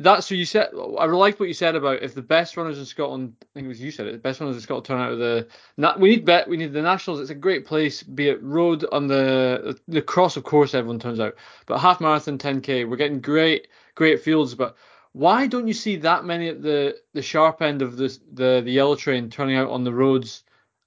That 0.00 0.24
so 0.24 0.34
you 0.34 0.46
said 0.46 0.70
I 0.98 1.06
liked 1.06 1.40
what 1.40 1.48
you 1.48 1.54
said 1.54 1.76
about 1.76 2.02
if 2.02 2.14
the 2.14 2.22
best 2.22 2.56
runners 2.58 2.78
in 2.80 2.86
Scotland. 2.86 3.34
I 3.42 3.46
think 3.54 3.66
it 3.66 3.68
was 3.68 3.80
you 3.80 3.92
said 3.92 4.08
it. 4.08 4.12
The 4.12 4.18
best 4.18 4.40
runners 4.40 4.56
in 4.56 4.62
Scotland 4.62 4.86
turn 4.86 5.00
out 5.00 5.12
of 5.12 5.20
the. 5.20 5.48
na- 5.78 5.96
We 5.98 6.10
need 6.10 6.26
bet. 6.26 6.48
We 6.48 6.58
need 6.58 6.74
the 6.74 6.82
nationals. 6.82 7.20
It's 7.20 7.30
a 7.30 7.36
great 7.36 7.66
place. 7.66 8.02
Be 8.02 8.28
it 8.30 8.42
road 8.42 8.84
on 8.92 9.06
the 9.08 9.78
the 9.88 10.02
cross, 10.02 10.36
of 10.36 10.44
course, 10.44 10.74
everyone 10.74 11.00
turns 11.00 11.20
out. 11.20 11.36
But 11.66 11.78
half 11.80 12.00
marathon, 12.02 12.38
10k, 12.38 12.90
we're 12.90 12.96
getting 12.98 13.22
great 13.22 13.68
great 13.94 14.22
fields. 14.22 14.56
But 14.56 14.76
why 15.12 15.46
don't 15.46 15.68
you 15.68 15.74
see 15.74 15.96
that 15.98 16.26
many 16.26 16.48
at 16.48 16.62
the 16.62 16.96
the 17.14 17.22
sharp 17.22 17.62
end 17.62 17.82
of 17.82 17.96
the 17.96 18.18
the 18.32 18.62
the 18.64 18.72
yellow 18.72 18.96
train 18.96 19.30
turning 19.30 19.56
out 19.56 19.70
on 19.70 19.84
the 19.84 19.94
roads? 19.94 20.42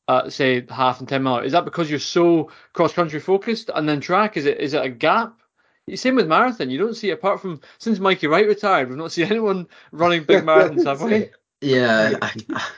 Uh, 0.08 0.30
say 0.30 0.66
half 0.70 1.00
and 1.00 1.10
ten 1.10 1.24
mile. 1.24 1.40
Is 1.40 1.52
that 1.54 1.66
because 1.66 1.90
you're 1.90 2.00
so 2.00 2.52
cross 2.74 2.94
country 2.94 3.20
focused 3.20 3.70
and 3.74 3.88
then 3.88 4.02
track? 4.02 4.38
Is 4.38 4.46
it 4.46 4.60
is 4.60 4.74
it 4.74 4.84
a 4.84 4.90
gap? 4.90 5.40
Same 5.94 6.16
with 6.16 6.28
marathon. 6.28 6.70
You 6.72 6.80
don't 6.80 6.96
see 6.96 7.12
apart 7.12 7.40
from 7.42 7.62
since 7.78 8.00
Mikey 8.00 8.28
Wright 8.28 8.48
retired, 8.48 8.90
we've 8.90 8.98
not 8.98 9.12
seen 9.12 9.26
anyone 9.30 9.68
running 9.92 10.24
big 10.24 10.44
marathons, 10.46 10.86
have 10.86 11.02
we? 11.02 11.30
Yeah, 11.62 12.18
I, 12.22 12.34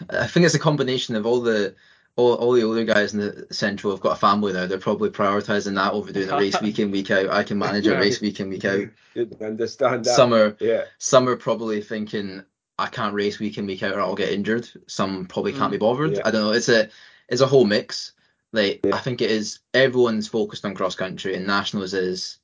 I 0.09 0.27
think 0.27 0.45
it's 0.45 0.55
a 0.55 0.59
combination 0.59 1.15
of 1.15 1.25
all 1.25 1.41
the 1.41 1.75
all, 2.15 2.33
all 2.35 2.53
the 2.53 2.63
older 2.63 2.83
guys 2.83 3.13
in 3.13 3.19
the 3.19 3.47
central 3.51 3.93
have 3.93 4.01
got 4.01 4.13
a 4.13 4.19
family 4.19 4.51
now. 4.51 4.65
They're 4.65 4.79
probably 4.79 5.09
prioritising 5.09 5.75
that 5.75 5.93
over 5.93 6.11
doing 6.11 6.29
a 6.29 6.37
race 6.37 6.59
week 6.61 6.79
in 6.79 6.91
week 6.91 7.11
out. 7.11 7.29
I 7.29 7.43
can 7.43 7.59
manage 7.59 7.87
a 7.87 7.91
Yeah. 7.91 7.99
race 7.99 8.21
week 8.21 8.39
in 8.39 8.49
week 8.49 8.65
out. 8.65 8.87
Didn't 9.13 9.41
understand 9.41 10.05
that. 10.05 10.15
Some 10.15 10.33
are 10.33 10.57
yeah, 10.59 10.85
some 10.97 11.29
are 11.29 11.35
probably 11.35 11.81
thinking 11.81 12.43
I 12.79 12.87
can't 12.87 13.13
race 13.13 13.39
week 13.39 13.57
in 13.57 13.65
week 13.67 13.83
out 13.83 13.95
or 13.95 14.01
I'll 14.01 14.15
get 14.15 14.31
injured. 14.31 14.67
Some 14.87 15.25
probably 15.25 15.53
can't 15.53 15.71
be 15.71 15.77
bothered. 15.77 16.13
Yeah. 16.13 16.21
I 16.25 16.31
don't 16.31 16.41
know. 16.41 16.51
It's 16.51 16.69
a 16.69 16.89
it's 17.29 17.41
a 17.41 17.47
whole 17.47 17.65
mix. 17.65 18.13
Like 18.53 18.81
Yeah. 18.83 18.95
I 18.95 18.99
think 18.99 19.21
it 19.21 19.31
is 19.31 19.59
everyone's 19.73 20.27
focused 20.27 20.65
on 20.65 20.75
cross 20.75 20.95
country 20.95 21.35
and 21.35 21.45
nationals 21.47 21.93
is 21.93 22.39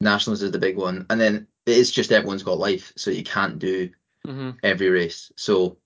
nationals 0.00 0.42
is 0.42 0.52
the 0.52 0.58
big 0.58 0.76
one, 0.76 1.06
and 1.10 1.20
then 1.20 1.46
it 1.66 1.76
is 1.76 1.90
just 1.92 2.12
everyone's 2.12 2.42
got 2.42 2.58
life, 2.58 2.92
so 2.96 3.10
you 3.10 3.24
can't 3.24 3.58
do 3.58 3.90
hmm 4.24 4.50
every 4.62 4.88
race. 4.90 5.32
So 5.36 5.78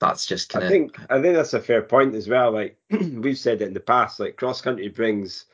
that's 0.00 0.26
just 0.26 0.48
kind 0.48 0.64
of. 0.64 0.68
I 0.68 0.72
think 0.72 0.98
I 1.10 1.20
think 1.22 1.34
that's 1.34 1.54
a 1.54 1.60
fair 1.60 1.82
point 1.82 2.14
as 2.14 2.28
well. 2.28 2.52
Like 2.52 2.78
we've 2.90 3.38
said 3.38 3.62
it 3.62 3.68
in 3.68 3.74
the 3.74 3.80
past, 3.80 4.20
like 4.20 4.36
cross 4.36 4.60
country 4.60 4.88
brings 4.88 5.46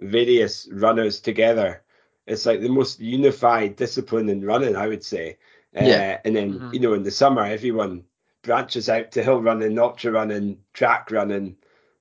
various 0.00 0.68
runners 0.72 1.20
together. 1.20 1.82
It's 2.26 2.46
like 2.46 2.60
the 2.60 2.68
most 2.68 3.00
unified 3.00 3.76
discipline 3.76 4.28
in 4.28 4.44
running, 4.44 4.76
I 4.76 4.88
would 4.88 5.04
say. 5.04 5.38
Yeah. 5.78 5.96
Uh, 5.96 6.18
and 6.24 6.36
then 6.36 6.52
Mhm. 6.60 6.74
you 6.74 6.80
know 6.80 6.94
in 6.94 7.02
the 7.02 7.10
summer, 7.10 7.44
everyone 7.44 8.04
branches 8.42 8.88
out 8.88 9.12
to 9.12 9.22
hill 9.22 9.42
running, 9.42 9.78
ultra 9.78 10.12
running, 10.12 10.58
track 10.72 11.10
running, 11.10 11.56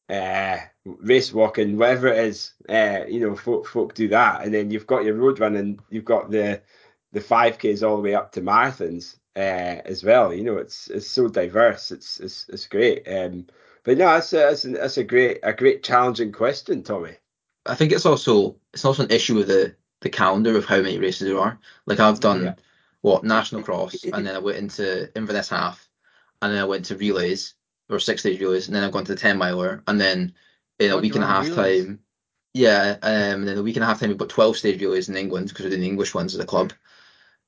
uh, 0.09 0.57
race 0.85 1.33
walking, 1.33 1.77
whatever 1.77 2.07
it 2.07 2.19
is. 2.19 2.53
Uh, 2.69 3.01
you 3.07 3.19
know, 3.19 3.35
folk 3.35 3.67
folk 3.67 3.93
do 3.93 4.07
that, 4.09 4.43
and 4.43 4.53
then 4.53 4.71
you've 4.71 4.87
got 4.87 5.03
your 5.03 5.15
road 5.15 5.39
running. 5.39 5.79
You've 5.89 6.05
got 6.05 6.29
the 6.31 6.61
the 7.13 7.21
five 7.21 7.57
k's 7.57 7.83
all 7.83 7.97
the 7.97 8.01
way 8.03 8.15
up 8.15 8.31
to 8.33 8.41
marathons 8.41 9.17
uh, 9.35 9.81
as 9.85 10.03
well. 10.03 10.33
You 10.33 10.43
know, 10.43 10.57
it's 10.57 10.87
it's 10.89 11.07
so 11.07 11.27
diverse. 11.27 11.91
It's 11.91 12.19
it's 12.19 12.47
it's 12.49 12.67
great. 12.67 13.07
Um, 13.07 13.47
but 13.83 13.97
no, 13.97 14.05
that's 14.07 14.33
a, 14.33 14.37
that's 14.37 14.65
a 14.65 14.69
that's 14.69 14.97
a 14.97 15.03
great 15.03 15.39
a 15.43 15.53
great 15.53 15.83
challenging 15.83 16.31
question, 16.31 16.83
Tommy. 16.83 17.15
I 17.65 17.75
think 17.75 17.91
it's 17.91 18.05
also 18.05 18.57
it's 18.73 18.85
also 18.85 19.03
an 19.03 19.11
issue 19.11 19.35
with 19.35 19.47
the 19.47 19.75
the 20.01 20.09
calendar 20.09 20.55
of 20.57 20.65
how 20.65 20.77
many 20.77 20.99
races 20.99 21.27
there 21.27 21.39
are. 21.39 21.59
Like 21.85 21.99
I've 21.99 22.19
done 22.19 22.43
Yeah. 22.43 22.55
what 23.01 23.23
national 23.23 23.63
cross, 23.63 24.03
and 24.13 24.25
then 24.25 24.35
I 24.35 24.39
went 24.39 24.57
into 24.57 25.09
Inverness 25.17 25.49
half, 25.49 25.86
and 26.41 26.53
then 26.53 26.61
I 26.61 26.65
went 26.65 26.85
to 26.85 26.97
relays 26.97 27.55
or 27.89 27.99
six 27.99 28.21
stage 28.21 28.39
relays, 28.41 28.67
and 28.67 28.75
then 28.75 28.83
I've 28.83 28.91
gone 28.91 29.05
to 29.05 29.13
the 29.13 29.19
ten 29.19 29.37
miler, 29.37 29.83
and 29.87 29.99
then 29.99 30.33
in 30.79 30.91
a 30.91 30.93
God, 30.93 31.01
week 31.01 31.15
and 31.15 31.23
a 31.23 31.27
half 31.27 31.45
relays. 31.45 31.83
time, 31.83 31.99
yeah, 32.53 32.97
um, 33.03 33.41
and 33.41 33.47
then 33.47 33.57
a 33.57 33.63
week 33.63 33.75
and 33.77 33.83
a 33.83 33.87
half 33.87 33.99
time 33.99 34.09
we've 34.09 34.17
got 34.17 34.29
twelve 34.29 34.57
stage 34.57 34.81
relays 34.81 35.09
in 35.09 35.17
England 35.17 35.49
because 35.49 35.65
we're 35.65 35.69
doing 35.71 35.81
the 35.81 35.87
English 35.89 36.13
ones 36.15 36.33
as 36.33 36.39
the 36.39 36.45
club. 36.45 36.73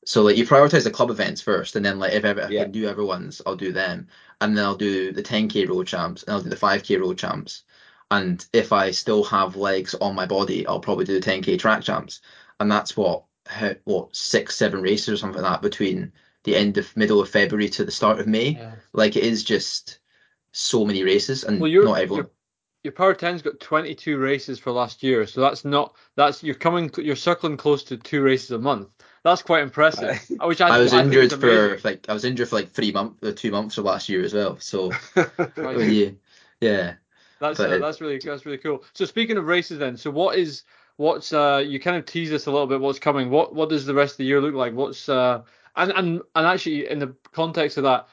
So 0.06 0.24
like 0.24 0.38
you 0.38 0.46
prioritize 0.46 0.84
the 0.84 0.92
club 0.92 1.10
events 1.12 1.42
first, 1.42 1.76
and 1.76 1.86
then 1.86 2.00
like 2.00 2.14
if, 2.14 2.26
ever, 2.26 2.42
if 2.42 2.52
Yeah. 2.52 2.62
I 2.62 2.64
can 2.64 2.72
do 2.72 2.88
everyone's, 2.88 3.42
I'll 3.46 3.56
do 3.56 3.72
them, 3.72 4.08
and 4.42 4.58
then 4.58 4.66
I'll 4.66 4.76
do 4.76 5.12
the 5.14 5.24
10k 5.24 5.66
road 5.66 5.88
champs, 5.88 6.24
and 6.24 6.34
I'll 6.34 6.42
do 6.42 6.50
the 6.50 6.56
5k 6.58 6.98
road 6.98 7.18
champs, 7.18 7.64
and 8.12 8.46
if 8.54 8.74
I 8.74 8.92
still 8.92 9.24
have 9.26 9.56
legs 9.56 9.96
on 9.96 10.16
my 10.16 10.26
body, 10.26 10.66
I'll 10.68 10.80
probably 10.80 11.06
do 11.06 11.14
the 11.16 11.22
10k 11.22 11.58
track 11.58 11.84
champs, 11.84 12.22
and 12.60 12.72
that's 12.72 12.98
what 12.98 13.24
what 13.86 14.16
six 14.16 14.56
seven 14.56 14.82
races 14.82 15.10
or 15.10 15.18
something 15.18 15.42
like 15.42 15.54
that 15.54 15.62
between 15.62 16.12
the 16.44 16.56
end 16.56 16.78
of 16.78 16.96
middle 16.96 17.22
of 17.22 17.30
February 17.30 17.70
to 17.70 17.84
the 17.86 17.92
start 17.92 18.20
of 18.20 18.28
May. 18.28 18.50
Yeah. 18.52 18.76
Like 18.94 19.16
it 19.16 19.24
is 19.24 19.44
just 19.44 20.00
so 20.52 20.86
many 20.86 21.04
races, 21.04 21.44
and 21.44 21.60
Well, 21.60 21.70
you're- 21.70 21.86
not 21.86 22.00
everyone. 22.00 22.18
you're- 22.26 22.34
Your 22.86 22.94
Power 22.94 23.14
10's 23.14 23.42
got 23.42 23.60
22 23.60 24.18
races 24.18 24.58
for 24.58 24.72
last 24.72 25.04
year, 25.04 25.28
so 25.28 25.42
that's 25.42 25.66
not 25.66 25.96
that's 26.16 26.42
you're 26.42 26.56
coming 26.56 26.90
you're 26.98 27.16
circling 27.18 27.58
close 27.58 27.84
to 27.84 27.98
two 27.98 28.22
races 28.24 28.52
a 28.52 28.58
month. 28.58 28.88
That's 29.26 29.42
quite 29.42 29.64
impressive. 29.64 30.18
Which 30.42 30.62
I, 30.62 30.70
I 30.70 30.78
was 30.80 30.94
I 30.94 31.04
injured 31.04 31.34
for 31.34 31.78
like 31.84 32.06
I 32.08 32.14
was 32.14 32.24
injured 32.24 32.48
for 32.48 32.56
like 32.56 32.72
three 32.72 32.94
months, 32.94 33.22
uh, 33.22 33.34
two 33.36 33.52
months 33.52 33.78
of 33.78 33.84
last 33.84 34.08
year 34.08 34.24
as 34.24 34.34
well. 34.34 34.58
So 34.62 34.94
yeah, 35.58 36.12
yeah. 36.62 36.94
That's 37.42 37.60
uh, 37.60 37.80
that's 37.80 38.00
really 38.00 38.18
that's 38.24 38.46
really 38.46 38.58
cool. 38.58 38.84
So 38.94 39.04
speaking 39.04 39.36
of 39.36 39.46
races, 39.46 39.78
then, 39.80 39.98
so 39.98 40.10
what 40.10 40.38
is 40.38 40.64
what's 40.96 41.34
uh 41.34 41.62
you 41.66 41.80
kind 41.82 41.98
of 41.98 42.06
tease 42.06 42.32
us 42.32 42.46
a 42.46 42.52
little 42.52 42.68
bit 42.68 42.80
what's 42.80 42.98
coming. 43.00 43.30
What 43.30 43.54
what 43.54 43.68
does 43.70 43.86
the 43.86 43.94
rest 43.94 44.14
of 44.14 44.18
the 44.20 44.26
year 44.26 44.40
look 44.42 44.56
like? 44.56 44.74
What's 44.74 45.10
uh 45.10 45.42
and 45.80 45.92
and 45.92 46.22
and 46.36 46.48
actually 46.48 46.90
in 46.90 47.00
the 47.00 47.16
context 47.32 47.78
of 47.78 47.84
that, 47.84 48.08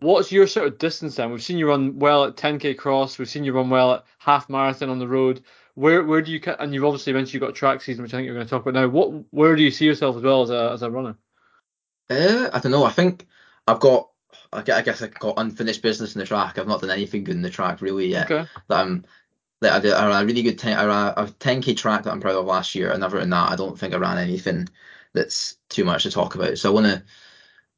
what's 0.00 0.30
your 0.32 0.46
sort 0.46 0.66
of 0.66 0.78
distance 0.78 1.16
then? 1.16 1.30
We've 1.30 1.42
seen 1.42 1.58
you 1.58 1.68
run 1.68 1.98
well 1.98 2.24
at 2.24 2.36
10k 2.36 2.76
cross. 2.76 3.18
We've 3.18 3.28
seen 3.28 3.44
you 3.44 3.52
run 3.52 3.70
well 3.70 3.94
at 3.94 4.04
half 4.18 4.48
marathon 4.48 4.90
on 4.90 4.98
the 4.98 5.08
road. 5.08 5.42
Where 5.74 6.04
where 6.04 6.22
do 6.22 6.32
you 6.32 6.40
and 6.58 6.74
you've 6.74 6.84
obviously 6.84 7.12
mentioned 7.12 7.34
you've 7.34 7.42
got 7.42 7.54
track 7.54 7.82
season, 7.82 8.02
which 8.02 8.12
I 8.12 8.18
think 8.18 8.26
you're 8.26 8.34
going 8.34 8.46
to 8.46 8.50
talk 8.50 8.62
about 8.62 8.74
now. 8.74 8.88
What 8.88 9.24
where 9.30 9.56
do 9.56 9.62
you 9.62 9.70
see 9.70 9.86
yourself 9.86 10.16
as 10.16 10.22
well 10.22 10.42
as 10.42 10.50
a 10.50 10.70
as 10.72 10.82
a 10.82 10.90
runner? 10.90 11.16
Uh, 12.10 12.50
I 12.52 12.58
don't 12.58 12.72
know. 12.72 12.84
I 12.84 12.92
think 12.92 13.26
I've 13.66 13.80
got. 13.80 14.10
I 14.52 14.58
I 14.58 14.82
guess 14.82 15.02
I've 15.02 15.14
got 15.14 15.38
unfinished 15.38 15.82
business 15.82 16.14
in 16.14 16.20
the 16.20 16.26
track. 16.26 16.58
I've 16.58 16.66
not 16.66 16.80
done 16.80 16.90
anything 16.90 17.24
good 17.24 17.36
in 17.36 17.42
the 17.42 17.50
track 17.50 17.80
really 17.80 18.08
yet. 18.08 18.30
Okay. 18.30 18.48
That 18.68 18.80
I'm. 18.80 19.04
That 19.60 19.72
I 19.72 19.80
did 19.80 19.92
I 19.92 20.06
ran 20.06 20.22
a 20.22 20.26
really 20.26 20.42
good 20.42 20.58
ten. 20.58 20.78
I 20.78 20.84
ran 20.84 21.14
a 21.16 21.26
10k 21.26 21.76
track 21.76 22.04
that 22.04 22.12
I'm 22.12 22.20
proud 22.20 22.36
of 22.36 22.46
last 22.46 22.74
year. 22.74 22.90
And 22.92 23.02
other 23.02 23.18
than 23.18 23.30
that, 23.30 23.50
I 23.50 23.56
don't 23.56 23.78
think 23.78 23.92
I 23.92 23.98
ran 23.98 24.18
anything 24.18 24.68
that's 25.18 25.56
too 25.68 25.84
much 25.84 26.04
to 26.04 26.10
talk 26.10 26.34
about. 26.34 26.58
So 26.58 26.70
I 26.70 26.74
want 26.74 26.86
to. 26.86 27.02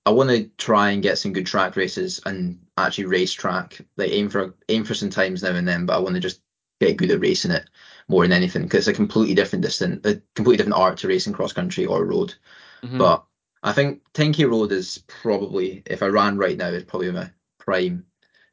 I 0.06 0.10
want 0.10 0.30
to 0.30 0.50
try 0.56 0.90
and 0.90 1.02
get 1.02 1.18
some 1.18 1.34
good 1.34 1.46
track 1.46 1.76
races 1.76 2.20
and 2.24 2.58
actually 2.78 3.04
race 3.04 3.32
track. 3.32 3.80
Like 3.98 4.10
aim 4.10 4.30
for 4.30 4.54
aim 4.68 4.84
for 4.84 4.94
some 4.94 5.10
times 5.10 5.42
now 5.42 5.54
and 5.54 5.68
then, 5.68 5.84
but 5.86 5.94
I 5.94 5.98
want 6.00 6.14
to 6.14 6.20
just 6.20 6.40
get 6.80 6.96
good 6.96 7.10
at 7.10 7.20
racing 7.20 7.50
it 7.50 7.68
more 8.08 8.22
than 8.22 8.32
anything 8.32 8.62
because 8.62 8.88
it's 8.88 8.96
a 8.96 8.98
completely 8.98 9.34
different 9.34 9.62
distance, 9.62 10.00
a 10.06 10.20
completely 10.34 10.56
different 10.56 10.78
art 10.78 10.96
to 10.98 11.08
racing 11.08 11.34
cross 11.34 11.52
country 11.52 11.84
or 11.84 12.06
road. 12.06 12.34
Mhm. 12.82 12.98
But 12.98 13.24
I 13.62 13.72
think 13.72 14.02
10k 14.14 14.44
road 14.44 14.72
is 14.72 15.04
probably, 15.06 15.82
if 15.86 16.02
I 16.02 16.06
ran 16.06 16.38
right 16.38 16.56
now, 16.56 16.68
is 16.68 16.84
probably 16.84 17.12
my 17.12 17.30
prime 17.58 18.06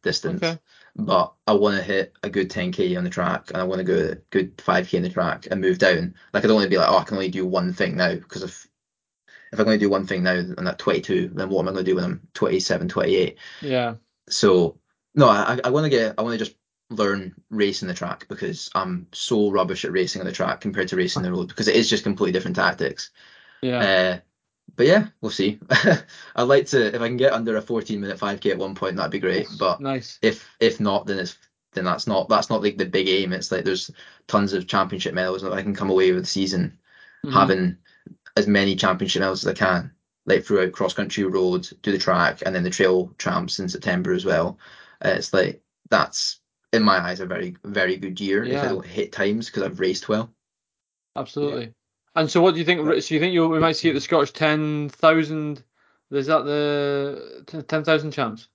distance. 0.03 0.43
Okay. 0.43 0.59
But 0.97 1.33
I 1.47 1.53
want 1.53 1.77
to 1.77 1.83
hit 1.83 2.13
a 2.23 2.29
good 2.29 2.49
10k 2.49 2.97
on 2.97 3.05
the 3.05 3.09
track, 3.09 3.51
and 3.51 3.61
I 3.61 3.63
want 3.63 3.79
to 3.79 3.85
go 3.85 4.09
a 4.11 4.15
good 4.31 4.57
5k 4.57 4.97
in 4.97 5.03
the 5.03 5.09
track 5.09 5.47
and 5.49 5.61
move 5.61 5.77
down. 5.77 6.13
Like 6.33 6.43
I 6.43 6.47
don't 6.47 6.55
want 6.55 6.65
to 6.65 6.69
be 6.69 6.77
like, 6.77 6.89
oh, 6.89 6.97
I 6.97 7.03
can 7.03 7.15
only 7.15 7.29
do 7.29 7.45
one 7.45 7.71
thing 7.71 7.95
now 7.95 8.15
because 8.15 8.43
if 8.43 8.66
if 9.51 9.59
I'm 9.59 9.65
going 9.65 9.79
to 9.79 9.85
do 9.85 9.89
one 9.89 10.05
thing 10.05 10.23
now 10.23 10.33
and 10.33 10.67
at 10.67 10.79
22, 10.79 11.29
then 11.33 11.49
what 11.49 11.61
am 11.61 11.69
I 11.69 11.71
going 11.71 11.85
to 11.85 11.91
do 11.91 11.95
when 11.95 12.03
I'm 12.05 12.27
27, 12.33 12.87
28? 12.89 13.37
Yeah. 13.61 13.95
So 14.29 14.77
no, 15.15 15.27
I 15.29 15.59
I 15.63 15.69
want 15.69 15.85
to 15.85 15.89
get 15.89 16.15
I 16.17 16.21
want 16.21 16.37
to 16.37 16.45
just 16.45 16.57
learn 16.89 17.33
racing 17.49 17.87
the 17.87 17.93
track 17.93 18.25
because 18.29 18.69
I'm 18.75 19.07
so 19.11 19.49
rubbish 19.51 19.83
at 19.85 19.91
racing 19.91 20.21
on 20.21 20.25
the 20.27 20.33
track 20.33 20.61
compared 20.61 20.87
to 20.89 20.95
racing 20.95 21.23
the 21.23 21.31
road 21.31 21.47
because 21.49 21.67
it 21.67 21.75
is 21.75 21.89
just 21.89 22.03
completely 22.03 22.31
different 22.33 22.55
tactics. 22.55 23.09
Yeah. 23.61 23.79
Uh, 23.79 24.19
but 24.75 24.85
yeah, 24.85 25.07
we'll 25.21 25.31
see. 25.31 25.59
I'd 26.35 26.43
like 26.43 26.65
to 26.67 26.93
if 26.93 27.01
I 27.01 27.07
can 27.07 27.17
get 27.17 27.33
under 27.33 27.55
a 27.57 27.61
14 27.61 27.99
minute 27.99 28.19
5k 28.19 28.51
at 28.51 28.57
one 28.57 28.75
point, 28.75 28.95
that'd 28.97 29.11
be 29.11 29.19
great. 29.19 29.47
But 29.57 29.81
nice. 29.81 30.19
if 30.21 30.47
if 30.59 30.79
not, 30.79 31.05
then 31.07 31.19
it's 31.19 31.37
then 31.73 31.85
that's 31.85 32.07
not 32.07 32.29
that's 32.29 32.49
not 32.49 32.61
like 32.61 32.77
the 32.77 32.85
big 32.85 33.07
aim. 33.07 33.33
It's 33.33 33.51
like 33.51 33.63
there's 33.65 33.89
tons 34.27 34.53
of 34.53 34.67
championship 34.67 35.13
medals 35.13 35.41
that 35.41 35.53
I 35.53 35.63
can 35.63 35.75
come 35.75 35.89
away 35.89 36.11
with 36.11 36.23
the 36.23 36.29
season 36.29 36.77
Mhm. 37.25 37.33
having 37.33 37.77
as 38.37 38.47
many 38.47 38.75
championship 38.75 39.21
medals 39.21 39.45
as 39.45 39.51
I 39.51 39.55
can, 39.55 39.91
like 40.25 40.43
throughout 40.45 40.71
cross 40.71 40.93
country, 40.93 41.23
road, 41.23 41.67
do 41.81 41.91
the 41.91 41.97
track, 41.97 42.43
and 42.45 42.55
then 42.55 42.63
the 42.63 42.69
trail 42.69 43.13
champs 43.17 43.59
in 43.59 43.67
September 43.67 44.13
as 44.13 44.25
well. 44.25 44.59
Uh, 45.03 45.09
it's 45.09 45.33
like 45.33 45.61
that's 45.89 46.39
in 46.71 46.83
my 46.83 46.99
eyes 46.99 47.19
a 47.19 47.25
very 47.25 47.55
very 47.63 47.97
good 47.97 48.19
year 48.19 48.43
if 48.43 48.61
I 48.61 48.67
don't 48.67 48.85
hit 48.85 49.11
times 49.11 49.47
because 49.47 49.63
I've 49.63 49.79
raced 49.79 50.07
well. 50.07 50.31
Absolutely. 51.15 51.73
And 52.15 52.29
so, 52.29 52.41
what 52.41 52.53
do 52.53 52.59
you 52.59 52.65
think? 52.65 52.79
So, 53.01 53.13
you 53.13 53.19
think 53.19 53.33
you 53.33 53.47
we 53.47 53.59
might 53.59 53.75
see 53.75 53.89
at 53.89 53.95
the 53.95 54.01
Scottish 54.01 54.31
ten 54.31 54.89
thousand? 54.89 55.63
Is 56.11 56.27
that 56.27 56.45
the 56.45 57.63
ten 57.67 57.83
thousand 57.83 58.11
champs? 58.11 58.49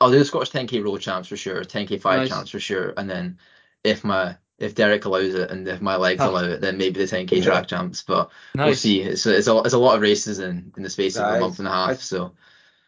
I'll 0.00 0.10
do 0.10 0.18
the 0.18 0.24
Scottish 0.24 0.50
10k 0.50 0.84
road 0.84 1.00
champs 1.00 1.28
for 1.28 1.36
sure, 1.36 1.64
10k 1.64 2.00
five 2.00 2.20
Nice. 2.20 2.28
champs 2.28 2.50
for 2.50 2.60
sure, 2.60 2.92
and 2.96 3.08
then 3.08 3.38
if 3.82 4.04
my 4.04 4.36
if 4.58 4.74
Derek 4.74 5.04
allows 5.04 5.34
it 5.34 5.50
and 5.50 5.68
if 5.68 5.80
my 5.80 5.96
legs 5.96 6.22
Huh. 6.22 6.30
allow 6.30 6.44
it, 6.44 6.60
then 6.60 6.78
maybe 6.78 6.98
the 7.04 7.06
10k 7.06 7.36
Yeah. 7.38 7.44
track 7.44 7.66
champs. 7.68 8.02
But 8.02 8.30
we'll 8.54 8.74
see. 8.74 9.02
It's 9.02 9.26
it's 9.26 9.48
a, 9.48 9.58
it's 9.58 9.74
a 9.74 9.78
lot 9.78 9.96
of 9.96 10.00
races 10.02 10.38
in 10.38 10.72
in 10.76 10.82
the 10.82 10.90
space 10.90 11.16
of 11.16 11.26
a 11.34 11.40
month 11.40 11.58
and 11.58 11.68
a 11.68 11.70
half. 11.72 12.00
So 12.00 12.32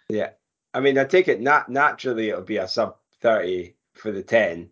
Yeah, 0.08 0.30
I 0.72 0.80
mean, 0.80 0.98
I 0.98 1.04
take 1.04 1.28
it 1.28 1.40
nat- 1.40 1.68
naturally 1.68 2.30
it'll 2.30 2.42
be 2.42 2.56
a 2.56 2.68
sub 2.68 2.96
thirty 3.20 3.74
for 3.94 4.12
the 4.12 4.22
ten. 4.22 4.70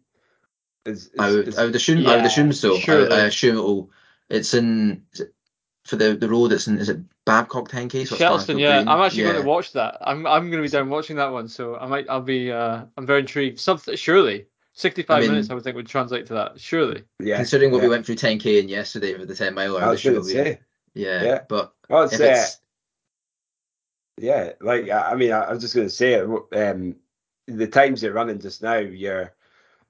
Is, 0.87 1.07
is, 1.09 1.13
I 1.19 1.31
would 1.31 1.49
is- 1.49 1.59
I 1.59 1.65
would 1.65 1.75
assume 1.77 2.07
I 2.07 2.17
would 2.17 2.25
assume 2.25 2.53
so. 2.53 2.77
I, 2.77 2.79
surely. 2.81 3.13
I 3.13 3.25
assume 3.27 3.57
it'll 3.57 3.91
it's 4.29 4.55
in 4.55 5.03
it, 5.13 5.35
for 5.85 5.97
the 5.97 6.17
the 6.17 6.29
road. 6.29 6.53
It's 6.53 6.67
in 6.67 6.79
is 6.79 6.89
it 6.89 7.01
Babcock 7.27 7.71
10k? 7.71 8.07
So 8.07 8.15
it's 8.15 8.49
yeah. 8.49 8.77
Green? 8.79 8.89
I'm 8.89 9.01
actually 9.01 9.23
yeah. 9.23 9.33
going 9.33 9.43
to 9.43 9.49
watch 9.49 9.73
that. 9.73 9.99
I'm 10.01 10.27
I'm 10.27 10.51
going 10.51 10.63
to 10.63 10.69
be 10.69 10.69
down 10.69 10.89
watching 10.89 11.17
that 11.17 11.33
one, 11.33 11.49
so 11.49 11.77
I 11.77 11.87
might 11.87 12.09
I'll 12.09 12.23
be 12.23 12.51
uh 12.53 12.85
I'm 12.97 13.07
very 13.07 13.21
intrigued. 13.21 13.61
Something 13.61 13.97
surely 13.97 14.47
65 14.77 15.17
I 15.17 15.21
mean- 15.21 15.31
minutes 15.31 15.51
I 15.51 15.55
would 15.55 15.65
think 15.65 15.77
would 15.77 15.87
translate 15.87 16.27
to 16.27 16.35
that. 16.35 16.61
Surely. 16.61 17.03
yeah, 17.19 17.37
Considering 17.37 17.73
what 17.73 17.83
we 17.83 17.89
went 17.89 18.07
through 18.07 18.17
10k 18.17 18.61
in 18.61 18.69
yesterday 18.69 19.17
with 19.17 19.29
the 19.29 19.35
10 19.35 19.55
miler, 19.55 19.83
I 19.83 19.89
was 19.89 20.03
going 20.05 20.17
to 20.17 20.23
should 20.23 20.31
say, 20.31 20.61
yeah. 20.95 21.23
yeah. 21.23 21.41
But 21.49 21.75
well, 21.89 22.05
if 22.05 22.13
it's, 22.13 22.21
uh, 22.21 22.25
it's 22.25 22.61
yeah, 24.19 24.53
like 24.61 24.89
I 24.89 25.13
I 25.13 25.15
mean, 25.15 25.33
I, 25.33 25.41
I 25.41 25.53
was 25.53 25.63
just 25.63 25.75
going 25.75 25.87
to 25.87 25.95
say, 25.95 26.21
um, 26.21 26.97
the 27.47 27.67
times 27.67 28.03
you're 28.03 28.13
running 28.13 28.39
just 28.39 28.63
now, 28.63 28.77
you're 28.77 29.35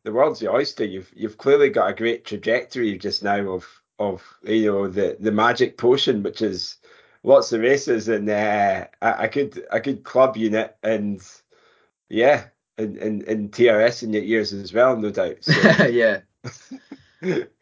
the 0.04 0.12
world's 0.12 0.40
your 0.42 0.54
oyster. 0.54 0.84
You've 0.84 1.10
you've 1.14 1.38
clearly 1.38 1.68
got 1.68 1.90
a 1.90 1.94
great 1.94 2.24
trajectory 2.24 2.96
just 2.98 3.22
now 3.22 3.40
of 3.50 3.66
of 3.98 4.22
you 4.44 4.70
know 4.70 4.88
the 4.88 5.16
the 5.18 5.32
magic 5.32 5.78
potion, 5.78 6.22
which 6.22 6.42
is 6.42 6.76
lots 7.22 7.52
of 7.52 7.60
races 7.60 8.08
and 8.08 8.28
uh, 8.28 8.86
a, 9.02 9.14
a 9.18 9.28
good 9.28 9.64
a 9.70 9.80
good 9.80 10.04
club 10.04 10.36
unit 10.36 10.76
and 10.82 11.20
yeah, 12.08 12.44
and 12.78 12.96
and, 12.96 13.22
and 13.24 13.52
TRS 13.52 14.02
in 14.02 14.12
your 14.12 14.22
ears 14.22 14.52
as 14.52 14.72
well, 14.72 14.96
no 14.96 15.10
doubt. 15.10 15.38
So, 15.42 15.86
yeah. 15.86 16.20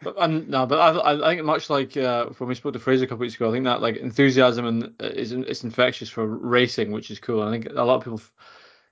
But 0.03 0.17
and 0.19 0.49
no, 0.49 0.67
but 0.67 0.79
I, 0.79 1.29
I 1.29 1.35
think 1.35 1.47
much 1.47 1.71
like 1.71 1.97
uh, 1.97 2.27
when 2.39 2.49
we 2.49 2.57
spoke 2.57 2.73
to 2.73 2.81
Fraser 2.81 3.05
a 3.05 3.07
couple 3.07 3.21
weeks 3.21 3.37
ago, 3.37 3.49
I 3.49 3.53
think 3.53 3.65
that 3.65 3.81
like 3.81 3.97
enthusiasm 3.97 4.67
and 4.67 4.85
uh, 5.01 5.07
is 5.07 5.31
it's 5.31 5.63
infectious 5.63 6.11
for 6.11 6.27
racing, 6.27 6.91
which 6.91 7.11
is 7.11 7.21
cool. 7.21 7.41
I 7.41 7.53
think 7.53 7.67
a 7.67 7.85
lot 7.85 7.97
of 7.97 8.05
people 8.05 8.21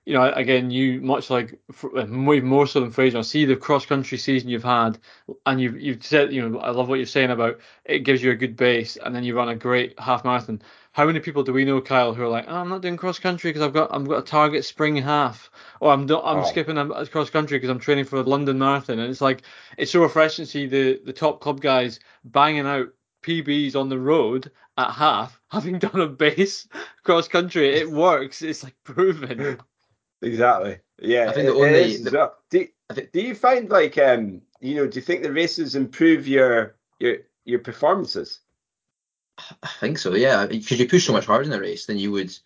you 0.05 0.13
know, 0.13 0.31
again, 0.33 0.69
you 0.69 1.01
much 1.01 1.29
like 1.29 1.59
way 1.81 2.41
more 2.41 2.67
so 2.67 2.81
than 2.81 2.91
Fraser. 2.91 3.19
I 3.19 3.21
see 3.21 3.45
the 3.45 3.55
cross 3.55 3.85
country 3.85 4.17
season 4.17 4.49
you've 4.49 4.63
had, 4.63 4.97
and 5.45 5.61
you've 5.61 5.79
you've 5.79 6.03
said, 6.03 6.33
you 6.33 6.47
know, 6.47 6.59
I 6.59 6.71
love 6.71 6.89
what 6.89 6.95
you're 6.95 7.05
saying 7.05 7.31
about 7.31 7.59
it 7.85 7.99
gives 7.99 8.21
you 8.21 8.31
a 8.31 8.35
good 8.35 8.57
base, 8.57 8.97
and 8.97 9.15
then 9.15 9.23
you 9.23 9.35
run 9.35 9.49
a 9.49 9.55
great 9.55 9.97
half 9.99 10.25
marathon. 10.25 10.61
How 10.93 11.07
many 11.07 11.19
people 11.19 11.43
do 11.43 11.53
we 11.53 11.65
know, 11.65 11.81
Kyle, 11.81 12.13
who 12.13 12.21
are 12.21 12.29
like, 12.29 12.45
oh, 12.47 12.55
I'm 12.55 12.69
not 12.69 12.81
doing 12.81 12.97
cross 12.97 13.17
country 13.17 13.49
because 13.49 13.63
I've 13.63 13.73
got 13.73 13.93
I've 13.93 14.07
got 14.07 14.19
a 14.19 14.25
target 14.25 14.63
spring 14.63 14.95
half, 14.95 15.49
or 15.81 15.91
I'm 15.91 16.05
do, 16.05 16.19
I'm 16.19 16.39
oh. 16.39 16.43
skipping 16.43 16.77
a, 16.77 17.05
cross 17.07 17.31
country 17.31 17.57
because 17.57 17.71
I'm 17.71 17.79
training 17.79 18.05
for 18.05 18.21
the 18.21 18.29
London 18.29 18.59
Marathon, 18.59 18.99
and 18.99 19.09
it's 19.09 19.19
like 19.21 19.41
it's 19.77 19.91
so 19.91 20.01
refreshing 20.01 20.45
to 20.45 20.51
see 20.51 20.67
the 20.67 21.01
the 21.03 21.13
top 21.13 21.41
club 21.41 21.61
guys 21.61 21.99
banging 22.23 22.67
out 22.67 22.89
PBs 23.23 23.75
on 23.75 23.89
the 23.89 23.99
road 23.99 24.51
at 24.77 24.91
half, 24.91 25.39
having 25.51 25.79
done 25.79 25.99
a 25.99 26.07
base 26.07 26.67
cross 27.03 27.27
country. 27.27 27.69
It 27.69 27.89
works. 27.89 28.41
It's 28.41 28.63
like 28.63 28.75
proven. 28.83 29.59
Exactly. 30.21 30.79
Yeah. 31.01 31.29
I 31.29 31.33
think 31.33 31.47
the 31.47 31.53
only 31.53 31.97
the, 31.97 32.31
do, 32.49 32.67
do 33.11 33.21
you 33.21 33.35
find 33.35 33.69
like 33.69 33.97
um 33.97 34.41
you 34.61 34.75
know 34.75 34.87
do 34.87 34.95
you 34.95 35.01
think 35.01 35.21
the 35.21 35.33
races 35.33 35.75
improve 35.75 36.27
your 36.27 36.77
your 36.99 37.17
your 37.43 37.59
performances? 37.59 38.39
I 39.37 39.67
think 39.79 39.97
so. 39.97 40.13
Yeah, 40.15 40.45
because 40.45 40.79
you 40.79 40.87
push 40.87 41.05
so 41.05 41.13
much 41.13 41.25
harder 41.25 41.45
in 41.45 41.53
a 41.53 41.59
race 41.59 41.85
than 41.85 41.97
you 41.97 42.11
would 42.11 42.37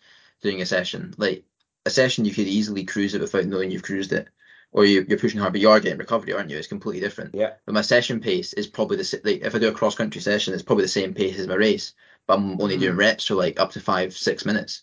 doing 0.42 0.62
a 0.62 0.66
session. 0.66 1.14
Like 1.18 1.44
a 1.84 1.90
session, 1.90 2.24
you 2.24 2.32
could 2.32 2.46
easily 2.46 2.84
cruise 2.84 3.14
it 3.14 3.20
without 3.20 3.46
knowing 3.46 3.70
you've 3.70 3.82
cruised 3.82 4.12
it, 4.12 4.28
or 4.72 4.84
you, 4.84 5.06
are 5.10 5.16
pushing 5.16 5.40
hard, 5.40 5.52
but 5.52 5.60
you 5.60 5.70
are 5.70 5.80
getting 5.80 5.98
recovery, 5.98 6.32
aren't 6.32 6.50
you? 6.50 6.56
It's 6.56 6.66
completely 6.66 7.00
different. 7.00 7.34
Yeah. 7.34 7.54
But 7.66 7.74
my 7.74 7.82
session 7.82 8.20
pace 8.20 8.52
is 8.52 8.66
probably 8.66 8.96
the 8.96 9.20
like 9.24 9.42
if 9.42 9.54
I 9.54 9.58
do 9.58 9.68
a 9.68 9.72
cross 9.72 9.94
country 9.94 10.20
session, 10.20 10.54
it's 10.54 10.62
probably 10.62 10.84
the 10.84 10.88
same 10.88 11.14
pace 11.14 11.38
as 11.38 11.46
my 11.46 11.54
race, 11.54 11.94
but 12.26 12.38
I'm 12.38 12.60
only 12.60 12.76
mm. 12.76 12.80
doing 12.80 12.96
reps 12.96 13.26
for 13.26 13.34
like 13.34 13.60
up 13.60 13.72
to 13.72 13.80
five 13.80 14.16
six 14.16 14.44
minutes. 14.44 14.82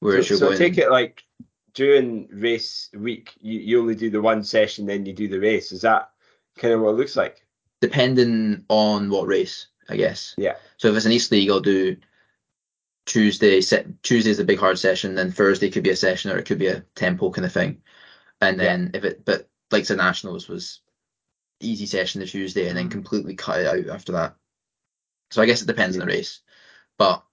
Whereas 0.00 0.28
so, 0.28 0.32
you're 0.34 0.38
so 0.38 0.46
going, 0.46 0.58
take 0.58 0.78
it 0.78 0.90
like 0.90 1.24
during 1.74 2.28
race 2.32 2.90
week, 2.94 3.34
you, 3.40 3.58
you 3.60 3.80
only 3.80 3.94
do 3.94 4.10
the 4.10 4.20
one 4.20 4.44
session, 4.44 4.86
then 4.86 5.06
you 5.06 5.12
do 5.12 5.28
the 5.28 5.40
race. 5.40 5.72
Is 5.72 5.82
that 5.82 6.10
kind 6.56 6.74
of 6.74 6.80
what 6.80 6.90
it 6.90 6.96
looks 6.96 7.16
like? 7.16 7.44
Depending 7.80 8.64
on 8.68 9.10
what 9.10 9.26
race, 9.26 9.68
I 9.88 9.96
guess. 9.96 10.34
Yeah. 10.36 10.56
So 10.76 10.88
if 10.88 10.96
it's 10.96 11.06
an 11.06 11.12
East 11.12 11.32
League, 11.32 11.50
I'll 11.50 11.60
do 11.60 11.96
Tuesday. 13.06 13.60
Tuesday 14.02 14.30
is 14.30 14.38
a 14.38 14.44
big 14.44 14.58
hard 14.58 14.78
session. 14.78 15.14
Then 15.14 15.32
Thursday 15.32 15.70
could 15.70 15.82
be 15.82 15.90
a 15.90 15.96
session, 15.96 16.30
or 16.30 16.38
it 16.38 16.46
could 16.46 16.58
be 16.58 16.68
a 16.68 16.80
tempo 16.94 17.30
kind 17.30 17.46
of 17.46 17.52
thing. 17.52 17.82
And 18.40 18.58
then 18.58 18.90
yeah. 18.92 18.98
if 18.98 19.04
it, 19.04 19.24
but 19.24 19.48
like 19.70 19.86
the 19.86 19.96
Nationals 19.96 20.48
was 20.48 20.80
easy 21.60 21.86
session 21.86 22.20
the 22.20 22.26
Tuesday, 22.26 22.68
and 22.68 22.76
then 22.76 22.88
mm. 22.88 22.92
completely 22.92 23.34
cut 23.34 23.60
it 23.60 23.66
out 23.66 23.94
after 23.94 24.12
that. 24.12 24.36
So 25.30 25.42
I 25.42 25.46
guess 25.46 25.62
it 25.62 25.66
depends 25.66 25.96
yeah. 25.96 26.02
on 26.02 26.08
the 26.08 26.14
race, 26.14 26.40
but 26.98 27.24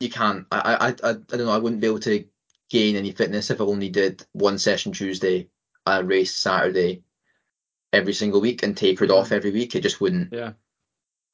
you 0.00 0.10
can't. 0.10 0.46
I, 0.52 0.58
I 0.58 0.88
I 0.88 1.10
I 1.10 1.12
don't 1.12 1.38
know. 1.38 1.50
I 1.50 1.58
wouldn't 1.58 1.80
be 1.80 1.86
able 1.86 2.00
to 2.00 2.24
gain 2.70 2.96
any 2.96 3.12
fitness 3.12 3.50
if 3.50 3.60
I 3.60 3.64
only 3.64 3.88
did 3.88 4.24
one 4.32 4.58
session 4.58 4.92
Tuesday, 4.92 5.48
a 5.86 6.04
race 6.04 6.34
Saturday 6.34 7.02
every 7.92 8.12
single 8.12 8.40
week 8.40 8.62
and 8.62 8.76
tapered 8.76 9.10
off 9.10 9.32
every 9.32 9.50
week. 9.50 9.74
It 9.74 9.82
just 9.82 10.00
wouldn't. 10.00 10.32
Yeah. 10.32 10.52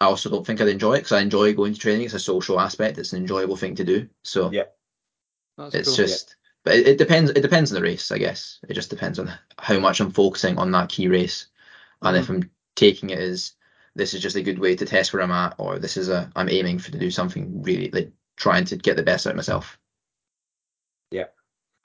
I 0.01 0.07
also 0.07 0.31
don't 0.31 0.47
think 0.47 0.61
I'd 0.61 0.69
enjoy 0.69 0.95
it 0.95 1.01
because 1.01 1.13
I 1.13 1.21
enjoy 1.21 1.53
going 1.53 1.75
to 1.75 1.79
training. 1.79 2.07
It's 2.07 2.15
a 2.15 2.19
social 2.19 2.59
aspect. 2.59 2.99
It's 2.99 3.13
an 3.13 3.21
enjoyable 3.21 3.57
thing 3.57 3.75
to 3.77 3.85
do. 3.85 4.09
So 4.25 4.51
yeah, 4.51 4.65
That's 5.59 5.75
it's 5.75 5.89
cool. 5.89 5.97
just. 5.97 6.29
Yeah. 6.31 6.35
But 6.63 6.75
it, 6.75 6.89
it, 6.89 6.99
depends. 6.99 7.31
It 7.31 7.41
depends 7.41 7.73
on 7.73 7.77
the 7.77 7.83
race, 7.83 8.13
I 8.13 8.19
guess. 8.19 8.61
It 8.69 8.75
just 8.75 8.91
depends 8.91 9.19
on 9.19 9.33
how 9.59 9.79
much 9.79 10.01
I'm 10.01 10.11
focusing 10.11 10.59
on 10.59 10.71
that 10.73 10.91
key 10.91 11.09
race, 11.09 11.47
and 12.03 12.15
mm-hmm. 12.15 12.23
if 12.23 12.29
I'm 12.29 12.51
taking 12.77 13.11
it 13.11 13.19
as 13.19 13.55
this 13.95 14.15
is 14.15 14.23
just 14.23 14.37
a 14.37 14.43
good 14.43 14.59
way 14.59 14.77
to 14.77 14.87
test 14.87 15.13
where 15.13 15.23
I'm 15.23 15.31
at, 15.31 15.55
or 15.59 15.79
this 15.79 15.97
is 15.97 16.09
a 16.09 16.31
I'm 16.37 16.49
aiming 16.49 16.79
for 16.79 16.91
to 16.93 16.99
do 16.99 17.11
something 17.11 17.63
really 17.63 17.91
like 17.91 18.13
trying 18.37 18.65
to 18.67 18.77
get 18.77 18.97
the 18.97 19.03
best 19.03 19.27
out 19.27 19.31
of 19.31 19.37
myself. 19.37 19.79
Yeah, 21.11 21.27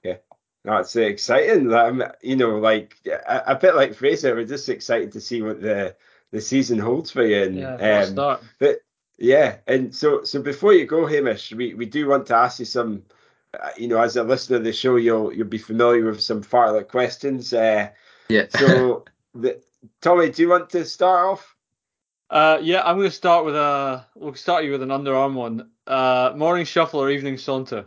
yeah, 0.02 0.16
that's 0.64 0.94
exciting. 0.96 1.72
Um, 1.72 2.04
you 2.22 2.36
know, 2.36 2.58
like 2.58 2.96
a, 3.06 3.42
a, 3.48 3.54
bit 3.56 3.74
like 3.74 3.94
Fraser, 3.94 4.34
we're 4.34 4.44
just 4.44 4.68
excited 4.68 5.12
to 5.12 5.20
see 5.20 5.42
what 5.42 5.60
the 5.60 5.96
the 6.32 6.40
season 6.40 6.78
holds 6.78 7.10
for 7.10 7.24
you. 7.24 7.42
And, 7.42 7.56
yeah, 7.56 8.00
um, 8.00 8.06
start. 8.06 8.42
But 8.58 8.78
yeah, 9.18 9.56
and 9.66 9.94
so 9.94 10.24
so 10.24 10.42
before 10.42 10.72
you 10.72 10.86
go, 10.86 11.06
Hamish, 11.06 11.52
we, 11.52 11.74
we 11.74 11.86
do 11.86 12.08
want 12.08 12.26
to 12.26 12.36
ask 12.36 12.58
you 12.58 12.64
some. 12.64 13.02
Uh, 13.58 13.70
you 13.78 13.88
know, 13.88 13.98
as 13.98 14.16
a 14.16 14.22
listener 14.22 14.58
of 14.58 14.64
the 14.64 14.72
show, 14.72 14.96
you'll 14.96 15.32
you'll 15.32 15.46
be 15.46 15.58
familiar 15.58 16.04
with 16.04 16.20
some 16.20 16.42
fartlek 16.42 16.88
questions. 16.88 17.54
Uh, 17.54 17.88
yeah. 18.28 18.46
so, 18.50 19.04
the, 19.34 19.62
Tommy, 20.02 20.30
do 20.30 20.42
you 20.42 20.48
want 20.48 20.68
to 20.70 20.84
start 20.84 21.26
off? 21.26 21.56
Uh, 22.28 22.58
yeah, 22.60 22.82
I'm 22.84 22.96
going 22.96 23.08
to 23.08 23.14
start 23.14 23.44
with 23.44 23.56
a. 23.56 24.04
We'll 24.14 24.34
start 24.34 24.64
you 24.64 24.72
with 24.72 24.82
an 24.82 24.90
underarm 24.90 25.34
one. 25.34 25.70
Uh, 25.86 26.32
morning 26.36 26.66
shuffle 26.66 27.00
or 27.00 27.10
evening 27.10 27.38
saunter? 27.38 27.86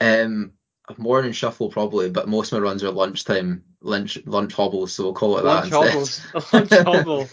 Um, 0.00 0.52
morning 0.98 1.32
shuffle 1.32 1.68
probably, 1.70 2.10
but 2.10 2.28
most 2.28 2.52
of 2.52 2.58
my 2.58 2.68
runs 2.68 2.84
are 2.84 2.90
lunchtime 2.90 3.64
lunch 3.80 4.18
lunch 4.26 4.52
hobbles, 4.52 4.92
so 4.92 5.04
we'll 5.04 5.14
call 5.14 5.38
it 5.38 5.44
lunch 5.44 5.70
that. 5.70 5.90
Hobbles. 5.90 6.26
lunch 6.52 6.70
hobble. 6.70 7.28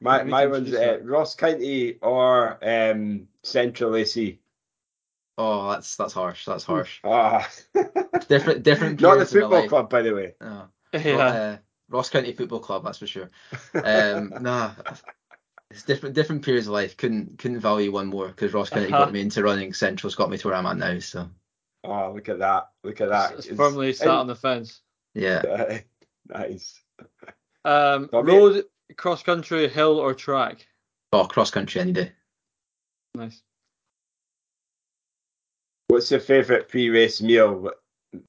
my 0.00 0.22
my 0.24 0.46
one's 0.46 0.72
uh, 0.72 0.98
Ross 1.02 1.34
County 1.34 1.98
or 2.02 2.58
um, 2.62 3.28
Central 3.42 3.96
AC. 3.96 4.40
Oh, 5.38 5.70
that's 5.70 5.96
that's 5.96 6.12
harsh. 6.12 6.44
That's 6.44 6.64
harsh. 6.64 7.00
Ah, 7.04 7.48
different 8.28 8.62
different. 8.62 9.00
Not 9.00 9.18
the 9.18 9.26
football 9.26 9.68
club, 9.68 9.88
by 9.88 10.02
the 10.02 10.14
way. 10.14 10.34
Oh, 10.40 10.68
yeah. 10.92 11.16
Not, 11.16 11.36
uh, 11.36 11.56
Ross 11.88 12.08
County 12.08 12.32
Football 12.32 12.60
Club, 12.60 12.84
that's 12.84 12.98
for 12.98 13.06
sure. 13.06 13.30
Um, 13.74 14.32
nah, 14.40 14.72
it's 15.70 15.82
different 15.82 16.14
different 16.14 16.44
periods 16.44 16.66
of 16.66 16.72
life. 16.72 16.96
Couldn't 16.96 17.38
couldn't 17.38 17.60
value 17.60 17.92
one 17.92 18.06
more 18.06 18.28
because 18.28 18.52
Ross 18.52 18.70
County 18.70 18.86
uh-huh. 18.86 19.04
got 19.04 19.12
me 19.12 19.20
into 19.20 19.42
running. 19.42 19.74
Central's 19.74 20.14
got 20.14 20.30
me 20.30 20.38
to 20.38 20.48
where 20.48 20.56
I'm 20.56 20.66
at 20.66 20.76
now. 20.78 20.98
So. 20.98 21.28
Oh, 21.84 22.12
look 22.14 22.28
at 22.28 22.38
that! 22.38 22.68
Look 22.84 23.00
at 23.00 23.08
that! 23.08 23.32
It's, 23.32 23.46
it's 23.46 23.56
firmly 23.56 23.92
sat 23.92 24.08
and, 24.08 24.16
on 24.16 24.26
the 24.26 24.36
fence. 24.36 24.80
Yeah. 25.14 25.80
nice. 26.28 26.80
Um, 27.64 28.08
road, 28.12 28.64
cross 28.96 29.22
country, 29.22 29.68
hill, 29.68 29.98
or 29.98 30.14
track? 30.14 30.66
Oh, 31.12 31.24
cross 31.24 31.50
country 31.50 31.80
any 31.80 31.92
day. 31.92 32.12
Nice. 33.14 33.42
What's 35.88 36.10
your 36.10 36.20
favourite 36.20 36.68
pre-race 36.68 37.20
meal? 37.20 37.70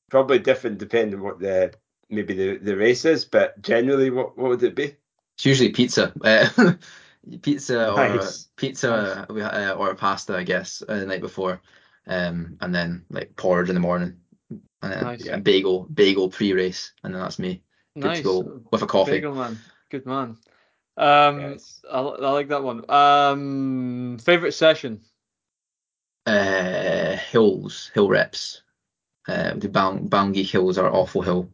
Probably 0.09 0.39
different 0.39 0.79
depending 0.79 1.19
on 1.19 1.25
what 1.25 1.39
the 1.39 1.73
maybe 2.09 2.33
the, 2.33 2.57
the 2.57 2.75
race 2.75 3.05
is, 3.05 3.25
but 3.25 3.61
generally, 3.61 4.09
what 4.09 4.37
what 4.37 4.49
would 4.49 4.63
it 4.63 4.75
be? 4.75 4.95
It's 5.37 5.45
usually 5.45 5.69
pizza. 5.69 6.13
Uh, 6.23 6.73
pizza 7.41 7.89
or 7.89 7.95
nice. 7.95 8.49
pizza 8.57 9.25
nice. 9.29 9.53
Uh, 9.53 9.75
or 9.77 9.95
pasta, 9.95 10.35
I 10.35 10.43
guess, 10.43 10.83
uh, 10.87 10.99
the 10.99 11.05
night 11.05 11.21
before, 11.21 11.61
um, 12.07 12.57
and 12.61 12.73
then 12.73 13.05
like 13.09 13.35
porridge 13.35 13.69
in 13.69 13.75
the 13.75 13.81
morning, 13.81 14.17
and 14.81 14.91
then 14.91 15.03
nice. 15.03 15.25
yeah, 15.25 15.37
bagel 15.37 15.87
bagel 15.93 16.29
pre-race, 16.29 16.93
and 17.03 17.13
then 17.13 17.21
that's 17.21 17.39
me. 17.39 17.63
Good 17.95 18.03
nice. 18.03 18.17
to 18.17 18.23
go 18.23 18.61
with 18.71 18.81
a 18.81 18.87
coffee. 18.87 19.11
Bagel 19.11 19.35
man, 19.35 19.59
good 19.89 20.05
man. 20.05 20.37
Um, 20.95 21.41
yes. 21.41 21.83
I, 21.91 21.99
I 21.99 22.31
like 22.31 22.49
that 22.49 22.63
one. 22.63 22.89
Um, 22.89 24.17
favorite 24.19 24.53
session. 24.53 25.01
Uh, 26.25 27.15
hills, 27.15 27.91
hill 27.93 28.09
reps. 28.09 28.61
Uh, 29.27 29.53
the 29.55 29.69
Bang 29.69 30.09
Bangui 30.09 30.49
hills 30.49 30.77
are 30.77 30.91
awful 30.91 31.21
hill 31.21 31.49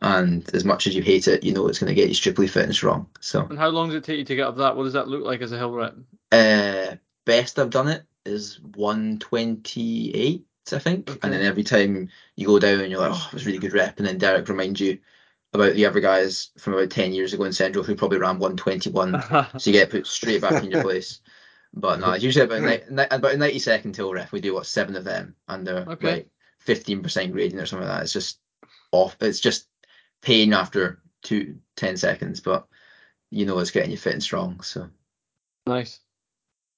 and 0.00 0.48
as 0.54 0.64
much 0.64 0.86
as 0.86 0.94
you 0.94 1.02
hate 1.02 1.26
it, 1.26 1.42
you 1.42 1.52
know 1.52 1.66
it's 1.66 1.78
going 1.78 1.88
to 1.88 1.94
get 1.94 2.08
you 2.08 2.14
strictly 2.14 2.46
fit 2.46 2.64
and 2.64 2.74
strong. 2.74 3.08
So. 3.20 3.46
And 3.46 3.58
how 3.58 3.68
long 3.68 3.88
does 3.88 3.96
it 3.96 4.04
take 4.04 4.18
you 4.18 4.24
to 4.24 4.36
get 4.36 4.46
up 4.46 4.56
that? 4.58 4.76
What 4.76 4.84
does 4.84 4.92
that 4.92 5.08
look 5.08 5.24
like 5.24 5.40
as 5.40 5.52
a 5.52 5.58
hill 5.58 5.72
rep? 5.72 5.94
Uh, 6.30 6.96
best 7.24 7.58
I've 7.58 7.70
done 7.70 7.88
it 7.88 8.04
is 8.28 8.60
128, 8.60 10.44
I 10.72 10.78
think. 10.78 11.10
Okay. 11.10 11.18
And 11.22 11.32
then 11.32 11.42
every 11.42 11.64
time 11.64 12.08
you 12.36 12.46
go 12.46 12.58
down, 12.58 12.80
and 12.80 12.90
you're 12.90 13.00
like, 13.00 13.12
oh, 13.14 13.26
it 13.28 13.34
was 13.34 13.46
really 13.46 13.58
good 13.58 13.72
rep. 13.72 13.98
And 13.98 14.06
then 14.06 14.18
Derek 14.18 14.48
reminds 14.48 14.80
you 14.80 14.98
about 15.52 15.74
the 15.74 15.86
other 15.86 16.00
guys 16.00 16.50
from 16.58 16.74
about 16.74 16.90
10 16.90 17.12
years 17.12 17.32
ago 17.32 17.44
in 17.44 17.52
Central 17.52 17.84
who 17.84 17.96
probably 17.96 18.18
ran 18.18 18.38
121. 18.38 19.22
so 19.58 19.70
you 19.70 19.72
get 19.72 19.90
put 19.90 20.06
straight 20.06 20.42
back 20.42 20.62
in 20.62 20.70
your 20.70 20.82
place. 20.82 21.20
But 21.74 22.00
no, 22.00 22.12
it's 22.12 22.24
usually 22.24 22.44
about, 22.44 22.62
ni- 22.90 23.06
about 23.10 23.34
a 23.34 23.36
90 23.36 23.58
second 23.58 23.96
hill 23.96 24.12
rep. 24.12 24.32
We 24.32 24.40
do 24.40 24.54
what 24.54 24.66
seven 24.66 24.96
of 24.96 25.04
them, 25.04 25.34
and 25.48 25.66
they're 25.66 25.86
okay. 25.88 26.10
like 26.12 26.28
15% 26.66 27.32
grading 27.32 27.58
or 27.58 27.66
something 27.66 27.86
like 27.86 27.98
that. 27.98 28.02
It's 28.04 28.12
just 28.12 28.38
off. 28.92 29.16
It's 29.20 29.40
just 29.40 29.66
pain 30.22 30.52
after 30.52 31.00
two 31.22 31.58
ten 31.76 31.96
seconds, 31.96 32.40
but 32.40 32.66
you 33.30 33.46
know 33.46 33.58
it's 33.58 33.70
getting 33.70 33.90
you 33.90 33.96
fit 33.96 34.14
and 34.14 34.22
strong. 34.22 34.60
So 34.60 34.88
nice. 35.66 36.00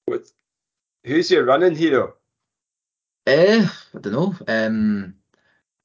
What? 0.07 0.26
Who's 1.05 1.30
your 1.30 1.44
running 1.44 1.74
hero? 1.74 2.14
Eh, 3.26 3.66
I 3.94 3.98
don't 3.98 4.12
know. 4.12 4.34
Um, 4.48 5.14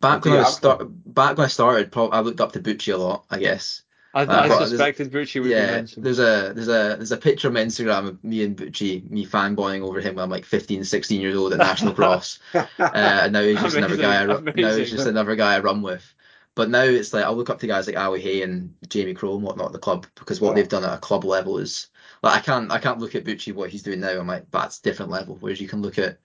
back 0.02 0.26
when 0.26 0.34
I 0.34 0.44
start, 0.44 0.88
back 1.06 1.38
when 1.38 1.46
I 1.46 1.50
started, 1.50 1.92
probably, 1.92 2.18
I 2.18 2.22
looked 2.22 2.42
up 2.42 2.54
to 2.54 2.60
Bucci 2.60 2.94
a 2.94 2.98
lot. 2.98 3.26
I 3.30 3.40
guess. 3.40 3.84
I, 4.14 4.24
I, 4.24 4.44
I 4.46 4.66
suspected 4.66 5.12
Bucci 5.12 5.42
would 5.42 5.52
yeah, 5.52 5.66
be 5.66 5.72
mentioned. 5.74 6.06
There's 6.06 6.20
a 6.20 6.54
there's 6.54 6.70
a 6.70 6.96
there's 6.96 7.12
a 7.12 7.18
picture 7.18 7.50
on 7.50 7.54
my 7.54 7.60
Instagram 7.60 8.08
of 8.08 8.24
me 8.24 8.44
and 8.44 8.56
Bucci, 8.56 9.10
me 9.10 9.26
fanboying 9.26 9.82
over 9.82 10.00
him 10.00 10.16
when 10.16 10.24
I'm 10.24 10.30
like 10.30 10.46
15, 10.46 10.86
16 10.86 11.22
years 11.22 11.36
old 11.36 11.52
at 11.52 11.60
National 11.60 11.94
Cross. 11.96 12.40
uh, 12.54 12.66
and 12.80 13.34
now 13.34 13.42
he's 13.42 13.60
just 13.60 13.76
Amazing. 13.76 14.00
another 14.00 14.02
guy. 14.02 14.22
I, 14.24 14.54
now 14.56 14.76
he's 14.76 14.92
just 14.92 15.08
another 15.08 15.36
guy 15.36 15.56
I 15.56 15.60
run 15.60 15.82
with. 15.82 16.14
But 16.56 16.70
now 16.70 16.84
it's 16.84 17.14
like 17.14 17.26
I'll 17.26 17.36
look 17.36 17.50
up 17.50 17.60
to 17.60 17.68
guys 17.68 17.88
like 17.88 17.98
Ali 17.98 18.22
Hay 18.22 18.42
and 18.42 18.74
Jamie 18.88 19.14
Crowe 19.14 19.36
and 19.36 19.44
whatnot 19.44 19.68
at 19.68 19.74
the 19.74 19.80
club 19.80 20.08
because 20.16 20.40
what 20.40 20.52
yeah. 20.52 20.56
they've 20.56 20.70
done 20.70 20.86
at 20.86 20.94
a 20.94 21.00
club 21.02 21.26
level 21.26 21.58
is 21.58 21.88
like 22.26 22.38
I 22.40 22.42
can't 22.42 22.72
I 22.72 22.80
can't 22.80 23.00
look 23.00 23.16
at 23.16 23.24
Bucci 23.24 23.54
what 23.54 23.70
he's 23.70 23.84
doing 23.84 24.00
now. 24.00 24.20
I'm 24.20 24.28
like 24.28 24.50
that's 24.52 24.80
different 24.80 25.12
level. 25.12 25.38
Whereas 25.40 25.62
you 25.62 25.68
can 25.68 25.82
look 25.82 25.98
at 26.00 26.20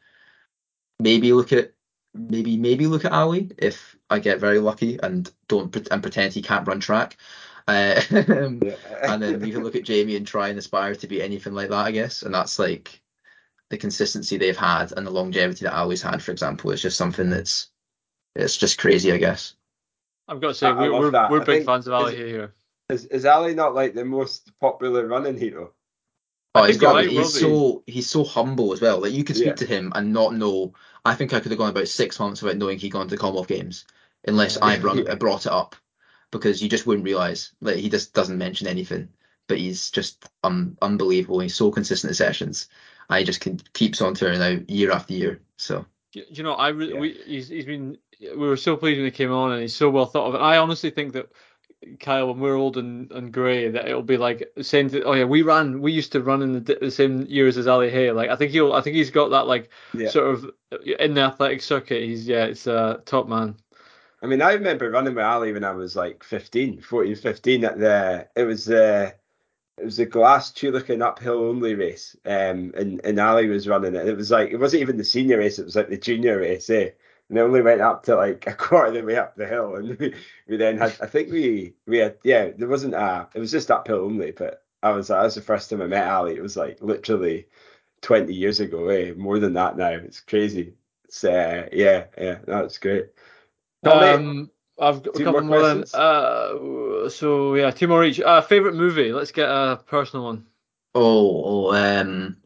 maybe 0.98 1.32
look 1.32 1.52
at 1.52 1.74
maybe 2.14 2.56
maybe 2.56 2.86
look 2.86 3.04
at 3.04 3.12
Ali 3.12 3.50
if 3.58 3.96
I 4.08 4.18
get 4.18 4.40
very 4.40 4.58
lucky 4.58 4.98
and 5.02 5.30
don't 5.48 5.74
and 5.90 6.02
pretend 6.02 6.32
he 6.32 6.42
can't 6.42 6.66
run 6.66 6.80
track. 6.80 7.16
Uh, 7.68 8.00
and 8.10 9.22
then 9.22 9.44
you 9.46 9.52
can 9.52 9.62
look 9.62 9.76
at 9.76 9.84
Jamie 9.84 10.16
and 10.16 10.26
try 10.26 10.48
and 10.48 10.58
aspire 10.58 10.94
to 10.94 11.06
be 11.06 11.22
anything 11.22 11.52
like 11.52 11.68
that, 11.68 11.86
I 11.86 11.92
guess. 11.92 12.22
And 12.22 12.34
that's 12.34 12.58
like 12.58 13.00
the 13.68 13.76
consistency 13.76 14.36
they've 14.38 14.56
had 14.56 14.92
and 14.96 15.06
the 15.06 15.10
longevity 15.10 15.66
that 15.66 15.76
Ali's 15.76 16.02
had, 16.02 16.20
for 16.22 16.32
example, 16.32 16.72
is 16.72 16.82
just 16.82 16.96
something 16.96 17.30
that's 17.30 17.68
it's 18.34 18.56
just 18.56 18.78
crazy, 18.78 19.12
I 19.12 19.18
guess. 19.18 19.54
I've 20.26 20.40
got 20.40 20.48
to 20.48 20.54
say, 20.54 20.66
I- 20.66 20.70
I 20.70 20.88
we're 20.88 21.10
love 21.10 21.30
we're, 21.30 21.38
we're 21.38 21.44
big 21.44 21.56
think- 21.58 21.66
fans 21.66 21.86
of 21.86 21.92
Ali 21.92 22.14
is- 22.16 22.30
here. 22.30 22.54
Is, 22.88 23.04
is 23.06 23.24
Ali 23.24 23.54
not 23.54 23.74
like 23.74 23.94
the 23.94 24.04
most 24.04 24.50
popular 24.60 25.06
running 25.06 25.36
hero? 25.38 25.72
Oh, 26.54 26.64
he's 26.64 26.78
got 26.78 26.94
right, 26.94 27.08
he's 27.08 27.38
so 27.38 27.82
he's 27.86 28.10
so 28.10 28.24
humble 28.24 28.72
as 28.72 28.80
well. 28.80 29.00
Like 29.00 29.12
you 29.12 29.22
could 29.24 29.36
speak 29.36 29.48
Yeah. 29.48 29.54
to 29.54 29.66
him 29.66 29.92
and 29.94 30.12
not 30.12 30.34
know. 30.34 30.74
I 31.04 31.14
think 31.14 31.32
I 31.32 31.40
could 31.40 31.52
have 31.52 31.58
gone 31.58 31.70
about 31.70 31.88
six 31.88 32.18
months 32.18 32.42
without 32.42 32.58
knowing 32.58 32.78
he'd 32.78 32.90
gone 32.90 33.06
to 33.06 33.14
the 33.14 33.20
Commonwealth 33.20 33.48
Games, 33.48 33.86
unless 34.26 34.58
I 34.60 34.78
brought, 34.78 34.96
Yeah. 34.96 35.14
brought 35.24 35.46
it 35.46 35.52
up, 35.52 35.76
because 36.30 36.60
you 36.62 36.68
just 36.68 36.86
wouldn't 36.86 37.04
realize. 37.04 37.52
Like 37.60 37.76
he 37.76 37.88
just 37.88 38.14
doesn't 38.14 38.36
mention 38.38 38.66
anything, 38.66 39.08
but 39.46 39.58
he's 39.58 39.90
just 39.90 40.28
um 40.42 40.76
unbelievable. 40.82 41.38
He's 41.40 41.54
so 41.54 41.70
consistent 41.70 42.10
at 42.10 42.16
sessions. 42.16 42.68
I 43.08 43.22
just 43.22 43.40
can 43.40 43.58
keeps 43.72 44.00
on 44.00 44.14
turning 44.14 44.42
out 44.42 44.68
year 44.68 44.90
after 44.90 45.14
year. 45.14 45.40
So 45.56 45.86
you 46.12 46.42
know, 46.42 46.54
I 46.54 46.68
re- 46.68 46.92
Yeah. 46.92 46.98
we 46.98 47.12
he's, 47.26 47.48
he's 47.48 47.64
been 47.64 47.96
we 48.20 48.36
were 48.36 48.56
so 48.56 48.76
pleased 48.76 48.98
when 48.98 49.04
he 49.06 49.10
came 49.12 49.32
on, 49.32 49.52
and 49.52 49.62
he's 49.62 49.76
so 49.76 49.88
well 49.88 50.06
thought 50.06 50.26
of. 50.28 50.34
And 50.34 50.42
I 50.44 50.58
honestly 50.58 50.90
think 50.90 51.12
that 51.12 51.30
Kyle, 51.98 52.28
when 52.28 52.40
we're 52.40 52.54
old 52.56 52.76
and, 52.76 53.10
and 53.12 53.32
grey, 53.32 53.70
that 53.70 53.86
it'll 53.88 54.02
be 54.02 54.18
like 54.18 54.52
saying, 54.60 55.02
"Oh 55.04 55.14
yeah, 55.14 55.24
we 55.24 55.42
ran, 55.42 55.80
we 55.80 55.92
used 55.92 56.12
to 56.12 56.22
run 56.22 56.42
in 56.42 56.52
the, 56.64 56.78
the 56.80 56.90
same 56.90 57.22
years 57.26 57.56
as 57.56 57.66
Ali 57.66 57.90
Hay." 57.90 58.10
Like 58.12 58.30
I 58.30 58.36
think 58.36 58.52
he'll, 58.52 58.72
I 58.72 58.80
think 58.82 58.96
he's 58.96 59.10
got 59.10 59.30
that 59.30 59.46
like 59.46 59.70
Yeah. 59.94 60.08
sort 60.10 60.34
of 60.34 60.50
in 60.98 61.14
the 61.14 61.22
athletic 61.22 61.62
circuit. 61.62 62.02
He's 62.02 62.28
yeah, 62.28 62.44
it's 62.44 62.66
a 62.66 63.02
top 63.06 63.28
man. 63.28 63.56
I 64.22 64.26
mean, 64.26 64.42
I 64.42 64.52
remember 64.52 64.90
running 64.90 65.14
with 65.14 65.24
Ali 65.24 65.52
when 65.52 65.64
I 65.64 65.72
was 65.72 65.96
like 65.96 66.22
15, 66.24 66.80
14, 66.82 67.16
15 67.16 67.64
at 67.64 67.78
the, 67.78 68.28
it 68.36 68.44
was 68.44 68.66
the, 68.66 69.14
it 69.78 69.84
was 69.84 69.96
the 69.96 70.06
glass 70.06 70.52
Chulican 70.52 71.02
uphill 71.02 71.44
only 71.44 71.74
race. 71.74 72.16
Um, 72.26 72.72
and, 72.76 73.00
and 73.04 73.18
Ali 73.20 73.48
was 73.48 73.68
running 73.68 73.94
it. 73.94 74.08
It 74.08 74.16
was 74.16 74.30
like, 74.30 74.50
it 74.50 74.58
wasn't 74.58 74.82
even 74.82 74.98
the 74.98 75.04
senior 75.04 75.38
race, 75.38 75.58
it 75.58 75.64
was 75.64 75.76
like 75.76 75.88
the 75.88 75.96
junior 75.98 76.38
race, 76.40 76.68
eh? 76.70 76.90
And 77.30 77.38
they 77.38 77.42
only 77.42 77.62
went 77.62 77.80
up 77.80 78.02
to 78.04 78.16
like 78.16 78.44
a 78.48 78.54
quarter 78.54 78.88
of 78.88 78.94
the 78.94 79.02
way 79.02 79.16
up 79.16 79.36
the 79.36 79.46
hill. 79.46 79.76
And 79.76 79.96
we, 79.98 80.14
we 80.48 80.56
then 80.56 80.76
had, 80.78 80.96
I 81.00 81.06
think 81.06 81.30
we, 81.30 81.74
we 81.86 81.98
had, 81.98 82.16
yeah, 82.24 82.50
there 82.56 82.68
wasn't 82.68 82.94
a, 82.94 83.28
it 83.32 83.38
was 83.38 83.52
just 83.52 83.70
uphill 83.70 84.00
only, 84.00 84.32
but 84.32 84.64
I 84.82 84.90
was, 84.90 85.08
that 85.08 85.22
was 85.22 85.36
the 85.36 85.40
first 85.40 85.70
time 85.70 85.80
I 85.80 85.86
met 85.86 86.08
Ali. 86.08 86.34
It 86.34 86.42
was 86.42 86.56
like 86.56 86.78
literally 86.82 87.46
20 88.00 88.34
years 88.34 88.58
ago, 88.58 88.88
eh? 88.88 89.12
More 89.16 89.38
than 89.38 89.52
that 89.52 89.76
now. 89.76 89.90
It's 89.90 90.18
crazy. 90.18 90.74
It's, 91.04 91.22
uh, 91.22 91.68
yeah, 91.72 92.06
yeah, 92.18 92.38
that's 92.46 92.78
great. 92.78 93.10
Tommy? 93.84 94.06
Um, 94.06 94.50
I've 94.80 95.02
got 95.02 95.20
a 95.20 95.24
couple 95.24 95.40
more 95.42 95.42
more. 95.42 95.62
Then. 95.62 95.76
questions? 95.78 95.94
Uh, 95.94 97.08
so 97.10 97.54
yeah, 97.54 97.70
two 97.70 97.86
more 97.86 98.02
each. 98.02 98.20
Uh, 98.20 98.40
favorite 98.40 98.74
movie? 98.74 99.12
Let's 99.12 99.30
get 99.30 99.48
a 99.48 99.80
personal 99.86 100.24
one. 100.24 100.46
oh, 100.94 101.68
oh 101.68 101.74
um, 101.74 102.38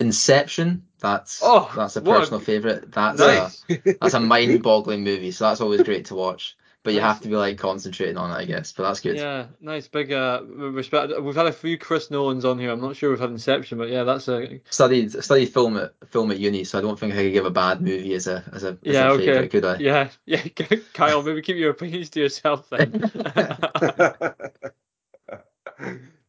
Inception. 0.00 0.82
That's 1.00 1.40
Oh, 1.42 1.70
that's 1.76 1.96
a 1.96 2.00
what 2.00 2.16
a- 2.16 2.20
personal 2.20 2.40
favorite. 2.40 2.92
That's 2.92 3.18
Nice. 3.18 3.64
a 3.70 3.94
that's 4.00 4.14
a 4.14 4.20
mind-boggling 4.20 5.04
movie. 5.04 5.30
So 5.30 5.44
that's 5.48 5.60
always 5.60 5.82
great 5.82 6.06
to 6.06 6.14
watch. 6.14 6.56
But 6.82 6.94
you 6.94 7.00
Nice. 7.00 7.14
have 7.14 7.22
to 7.22 7.28
be 7.28 7.34
like 7.36 7.58
concentrating 7.58 8.16
on 8.16 8.30
it, 8.30 8.34
I 8.34 8.44
guess. 8.44 8.70
But 8.72 8.84
that's 8.84 9.00
good. 9.00 9.16
Yeah, 9.16 9.46
nice 9.60 9.88
big 9.88 10.12
uh 10.12 10.42
respect. 10.46 11.12
We've 11.20 11.34
had 11.34 11.46
a 11.46 11.52
few 11.52 11.76
Chris 11.78 12.10
Nolans 12.12 12.44
on 12.44 12.58
here. 12.60 12.70
I'm 12.70 12.80
not 12.80 12.94
sure 12.94 13.10
we've 13.10 13.18
had 13.18 13.30
Inception, 13.30 13.76
but 13.78 13.88
yeah, 13.88 14.04
that's 14.04 14.28
a 14.28 14.60
Studied 14.70 15.10
studied 15.24 15.46
film 15.46 15.76
at 15.78 15.94
film 16.10 16.30
at 16.30 16.38
uni, 16.38 16.62
so 16.64 16.78
I 16.78 16.82
don't 16.82 16.96
think 16.98 17.12
I 17.14 17.16
could 17.24 17.32
give 17.32 17.44
a 17.46 17.50
bad 17.50 17.80
movie 17.82 18.14
as 18.14 18.28
a 18.28 18.44
as 18.52 18.62
a, 18.62 18.68
as 18.68 18.76
yeah 18.82 19.08
a 19.08 19.12
okay 19.14 19.26
favorite, 19.26 19.50
could 19.50 19.64
I? 19.64 19.76
yeah 19.78 20.08
yeah. 20.26 20.42
Kyle, 20.94 21.22
maybe 21.22 21.42
keep 21.42 21.56
your 21.56 21.70
opinions 21.70 22.10
to 22.10 22.20
yourself 22.20 22.68
then. 22.70 23.10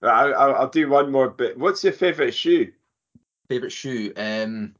I'll, 0.02 0.36
I'll 0.36 0.56
I'll 0.56 0.70
do 0.70 0.90
one 0.90 1.12
more 1.12 1.30
bit. 1.30 1.58
What's 1.58 1.84
your 1.84 1.94
favourite 1.94 2.34
shoe? 2.34 2.72
Favorite 3.50 3.72
shoe. 3.72 4.14
Um, 4.16 4.76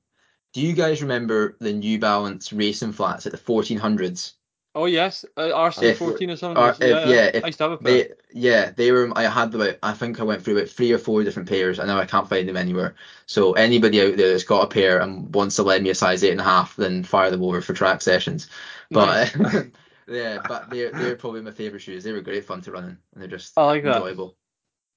do 0.54 0.62
you 0.62 0.74
guys 0.74 1.02
remember 1.02 1.56
the 1.60 1.74
New 1.74 2.00
Balance 2.00 2.52
racing 2.52 2.94
flats 2.94 3.26
at 3.26 3.32
the 3.32 3.38
1400s? 3.38 4.34
oh 4.76 4.86
yes, 4.86 5.26
uh, 5.38 5.42
RC 5.42 5.96
14 5.98 6.30
or 6.30 6.36
something. 6.36 6.64
or 6.64 6.70
if- 6.70 6.80
yeah, 6.80 7.32
if 7.34 7.44
I 7.44 7.48
used 7.48 7.58
to 7.58 7.64
have 7.64 7.72
a 7.72 7.78
pair. 7.78 7.92
They, 7.92 8.10
yeah, 8.32 8.72
they 8.76 8.92
were. 8.92 9.12
I 9.16 9.24
had 9.24 9.54
about. 9.56 9.78
I 9.82 9.94
think 9.94 10.20
I 10.20 10.24
went 10.24 10.44
through 10.44 10.58
about 10.58 10.70
three 10.70 10.92
or 10.92 11.00
four 11.00 11.24
different 11.24 11.50
pairs, 11.50 11.80
and 11.80 11.88
now 11.88 11.98
I 11.98 12.06
can't 12.06 12.30
find 12.30 12.48
them 12.48 12.58
anywhere. 12.58 12.96
So 13.26 13.54
anybody 13.54 14.02
out 14.02 14.18
there 14.18 14.32
that's 14.32 14.44
got 14.44 14.64
a 14.66 14.68
pair 14.68 15.00
and 15.00 15.34
wants 15.34 15.56
to 15.56 15.64
lend 15.64 15.84
me 15.84 15.90
a 15.90 15.96
size 15.96 16.24
eight 16.24 16.32
and 16.32 16.42
a 16.42 16.44
half, 16.44 16.76
then 16.76 17.04
fire 17.04 17.32
them 17.32 17.42
over 17.44 17.62
for 17.62 17.74
track 17.74 18.02
sessions. 18.02 18.50
But 18.92 19.36
yeah, 20.08 20.40
but 20.48 20.70
they're 20.70 20.92
they're 20.92 21.16
probably 21.16 21.42
my 21.42 21.52
favorite 21.52 21.82
shoes. 21.82 22.04
They 22.04 22.12
were 22.12 22.22
great 22.22 22.46
fun 22.46 22.62
to 22.62 22.72
run 22.72 22.84
in, 22.84 22.90
and 23.14 23.22
they're 23.22 23.28
just 23.28 23.58
I 23.58 23.64
like 23.66 23.84
enjoyable. 23.84 24.36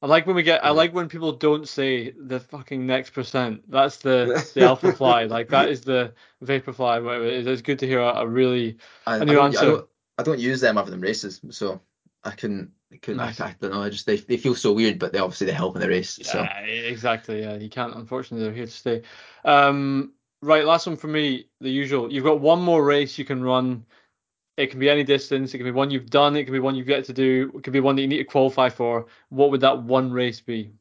I 0.02 0.06
like 0.06 0.26
when 0.26 0.34
we 0.36 0.42
get. 0.42 0.64
I 0.64 0.70
like 0.70 0.94
when 0.94 1.08
people 1.08 1.32
don't 1.32 1.68
say 1.68 2.12
the 2.12 2.40
fucking 2.40 2.86
next 2.86 3.10
percent. 3.10 3.70
That's 3.70 3.96
the 3.98 4.48
the 4.54 4.62
Alpha 4.62 4.92
Fly. 4.92 5.24
Like 5.24 5.48
that 5.48 5.68
is 5.68 5.82
the 5.82 6.14
Vaporfly. 6.42 7.04
Whatever. 7.04 7.26
it 7.26 7.34
is. 7.34 7.46
It's 7.46 7.62
good 7.62 7.78
to 7.80 7.86
hear 7.86 8.00
a, 8.00 8.20
a 8.20 8.26
really. 8.26 8.78
I, 9.06 9.16
A 9.16 9.20
I 9.20 9.24
new 9.24 9.34
don't, 9.34 9.44
answer. 9.46 9.58
I 9.60 9.64
don't 9.64 9.88
I 10.18 10.22
don't 10.22 10.38
use 10.38 10.60
them 10.60 10.78
other 10.78 10.90
than 10.90 11.00
races, 11.00 11.40
so 11.50 11.80
I 12.24 12.30
couldn't 12.30 12.72
I 12.92 12.96
couldn't. 12.96 13.20
I, 13.20 13.34
I 13.38 13.54
don't 13.60 13.72
know. 13.72 13.82
I 13.82 13.90
just 13.90 14.06
they, 14.06 14.16
they 14.16 14.36
feel 14.36 14.54
so 14.54 14.72
weird, 14.72 14.98
but 14.98 15.12
they 15.12 15.18
obviously 15.18 15.46
they 15.46 15.52
help 15.52 15.76
in 15.76 15.82
the 15.82 15.88
race. 15.88 16.18
So 16.22 16.42
Yeah, 16.42 16.60
exactly. 16.60 17.40
Yeah, 17.42 17.56
you 17.56 17.70
can't. 17.70 17.94
Unfortunately, 17.94 18.44
they're 18.44 18.54
here 18.54 18.66
to 18.66 18.70
stay. 18.70 19.02
Um, 19.44 20.12
right, 20.42 20.64
last 20.64 20.86
one 20.86 20.96
for 20.96 21.08
me. 21.08 21.46
The 21.60 21.70
usual. 21.70 22.12
You've 22.12 22.24
got 22.24 22.40
one 22.40 22.60
more 22.60 22.84
race 22.84 23.18
you 23.18 23.24
can 23.24 23.42
run. 23.42 23.84
It 24.60 24.70
can 24.70 24.80
be 24.80 24.90
any 24.90 25.04
distance. 25.04 25.54
It 25.54 25.58
can 25.58 25.64
be 25.66 25.70
one 25.70 25.90
you've 25.90 26.10
done. 26.10 26.36
It 26.36 26.44
can 26.44 26.52
be 26.52 26.58
one 26.60 26.74
you've 26.74 26.88
yet 26.88 27.04
to 27.06 27.12
do. 27.12 27.50
It 27.56 27.62
could 27.64 27.72
be 27.72 27.80
one 27.80 27.96
that 27.96 28.02
you 28.02 28.08
need 28.08 28.18
to 28.18 28.24
qualify 28.24 28.68
for. 28.68 29.06
What 29.30 29.50
would 29.50 29.60
that 29.62 29.82
one 29.82 30.10
race 30.12 30.40
be? 30.40 30.72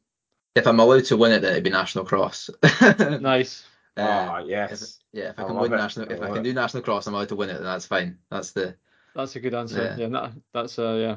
if 0.56 0.66
I'm 0.66 0.80
allowed 0.80 1.04
to 1.06 1.16
win 1.16 1.30
it, 1.32 1.40
then 1.42 1.52
it'd 1.52 1.64
be 1.64 1.70
national 1.70 2.04
cross. 2.04 2.50
Nice. 3.20 3.64
Uh, 3.96 4.02
Ah, 4.02 4.38
if, 4.40 4.48
yes. 4.48 4.98
yeah, 5.12 5.30
if 5.30 5.38
I 5.38 5.42
I 5.42 5.46
can 5.46 5.56
win 5.56 5.72
it. 5.72 5.76
national, 5.76 6.08
I 6.10 6.14
if 6.14 6.20
I 6.20 6.24
love 6.26 6.34
can 6.34 6.40
it. 6.40 6.48
do 6.48 6.54
national 6.54 6.82
cross, 6.82 7.06
I'm 7.06 7.14
allowed 7.14 7.28
to 7.28 7.36
win 7.36 7.50
it, 7.50 7.54
then 7.54 7.64
that's 7.64 7.86
fine. 7.86 8.18
That's 8.30 8.50
the 8.52 8.74
That's 9.14 9.36
a 9.36 9.40
good 9.40 9.54
answer. 9.54 9.94
Yeah. 9.96 9.96
Yeah, 9.96 10.08
that, 10.08 10.32
that's 10.52 10.78
uh, 10.78 10.94
yeah. 10.94 11.16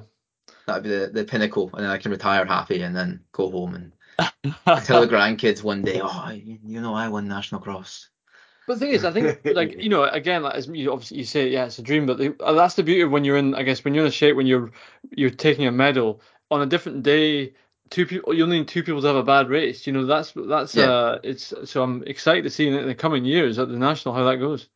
that'd 0.67 0.83
be 0.83 0.89
the, 0.89 1.07
the 1.13 1.23
pinnacle, 1.25 1.69
and 1.73 1.83
then 1.83 1.91
I 1.91 1.97
can 1.97 2.11
retire 2.11 2.45
happy 2.45 2.81
and 2.83 2.95
then 2.95 3.21
go 3.31 3.49
home 3.49 3.75
and 3.75 3.91
tell 4.85 5.01
the 5.01 5.07
grandkids 5.07 5.63
one 5.63 5.81
day, 5.81 5.99
oh, 6.03 6.29
you, 6.31 6.59
you 6.63 6.81
know, 6.81 6.93
I 6.93 7.07
won 7.09 7.27
national 7.27 7.61
cross. 7.61 8.09
But 8.67 8.75
the 8.75 8.79
thing 8.79 8.91
is, 8.93 9.03
I 9.05 9.11
think 9.11 9.41
like 9.55 9.73
you 9.81 9.89
know, 9.89 10.03
again, 10.03 10.43
like, 10.43 10.55
as 10.55 10.67
you 10.67 10.91
obviously 10.91 11.17
you 11.17 11.25
say, 11.25 11.49
yeah, 11.49 11.65
it's 11.65 11.79
a 11.79 11.81
dream. 11.83 12.05
But 12.05 12.17
the, 12.17 12.35
uh, 12.41 12.53
that's 12.53 12.75
the 12.75 12.83
beauty 12.83 13.01
of 13.01 13.11
when 13.11 13.25
you're 13.25 13.37
in, 13.37 13.55
I 13.55 13.63
guess, 13.63 13.83
when 13.83 13.93
you're 13.93 14.05
in 14.05 14.09
a 14.09 14.11
shape, 14.11 14.35
when 14.35 14.47
you're 14.47 14.71
you're 15.11 15.29
taking 15.29 15.67
a 15.67 15.71
medal 15.71 16.21
on 16.51 16.61
a 16.61 16.65
different 16.65 17.03
day. 17.03 17.53
Two 17.89 18.05
people, 18.07 18.33
you 18.33 18.43
only 18.43 18.59
need 18.59 18.67
two 18.69 18.81
people 18.81 19.01
to 19.01 19.07
have 19.07 19.15
a 19.17 19.23
bad 19.23 19.49
race. 19.49 19.85
You 19.85 19.93
know, 19.93 20.05
that's 20.05 20.33
that's 20.35 20.73
Yeah. 20.73 20.89
uh, 20.89 21.19
it's 21.23 21.53
so 21.65 21.83
I'm 21.83 22.01
excited 22.07 22.43
to 22.43 22.49
see 22.49 22.67
in 22.67 22.87
the 22.87 22.95
coming 22.95 23.23
years 23.25 23.59
at 23.59 23.67
the 23.67 23.77
national 23.77 24.15
how 24.15 24.23
that 24.23 24.37
goes. 24.37 24.67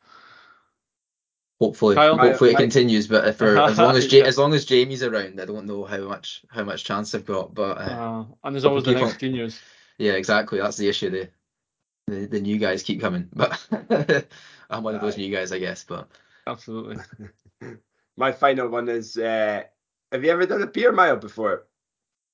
Hopefully, 1.59 1.95
Kyle? 1.95 2.17
hopefully 2.17 2.49
My- 2.49 2.51
it 2.51 2.53
my- 2.55 2.61
continues. 2.61 3.07
But 3.07 3.27
if 3.29 3.37
for, 3.37 3.57
as 3.57 3.79
long 3.79 3.95
as 3.95 4.05
Ja- 4.13 4.19
Yeah. 4.19 4.25
as 4.25 4.37
long 4.37 4.53
as 4.53 4.65
Jamie's 4.65 5.01
around, 5.01 5.39
I 5.41 5.45
don't 5.45 5.65
know 5.65 5.85
how 5.85 5.99
much 6.07 6.43
how 6.49 6.63
much 6.63 6.83
chance 6.83 7.15
I've 7.15 7.25
got. 7.25 7.55
But 7.55 7.77
uh, 7.79 7.81
Uh, 7.81 8.25
and 8.43 8.53
there's 8.55 8.65
always 8.65 8.83
the 8.83 8.91
next 8.91 9.13
on- 9.13 9.19
juniors. 9.19 9.59
yeah, 9.97 10.11
exactly. 10.13 10.59
That's 10.59 10.77
the 10.77 10.87
issue. 10.89 11.09
The 11.09 11.29
the, 12.07 12.25
the 12.25 12.39
new 12.39 12.57
guys 12.57 12.83
keep 12.83 13.01
coming, 13.01 13.29
but 13.33 13.59
I'm 14.69 14.83
one 14.83 14.95
of 14.95 15.01
those 15.01 15.17
new 15.17 15.33
guys, 15.33 15.51
I 15.51 15.59
guess. 15.59 15.83
But 15.83 16.07
Absolutely. 16.45 16.97
My 18.17 18.31
final 18.31 18.69
one 18.69 18.89
is 18.89 19.17
uh, 19.17 19.63
Have 20.11 20.23
you 20.23 20.31
ever 20.31 20.45
done 20.45 20.63
a 20.63 20.67
beer 20.67 20.91
mile 20.91 21.17
before? 21.17 21.67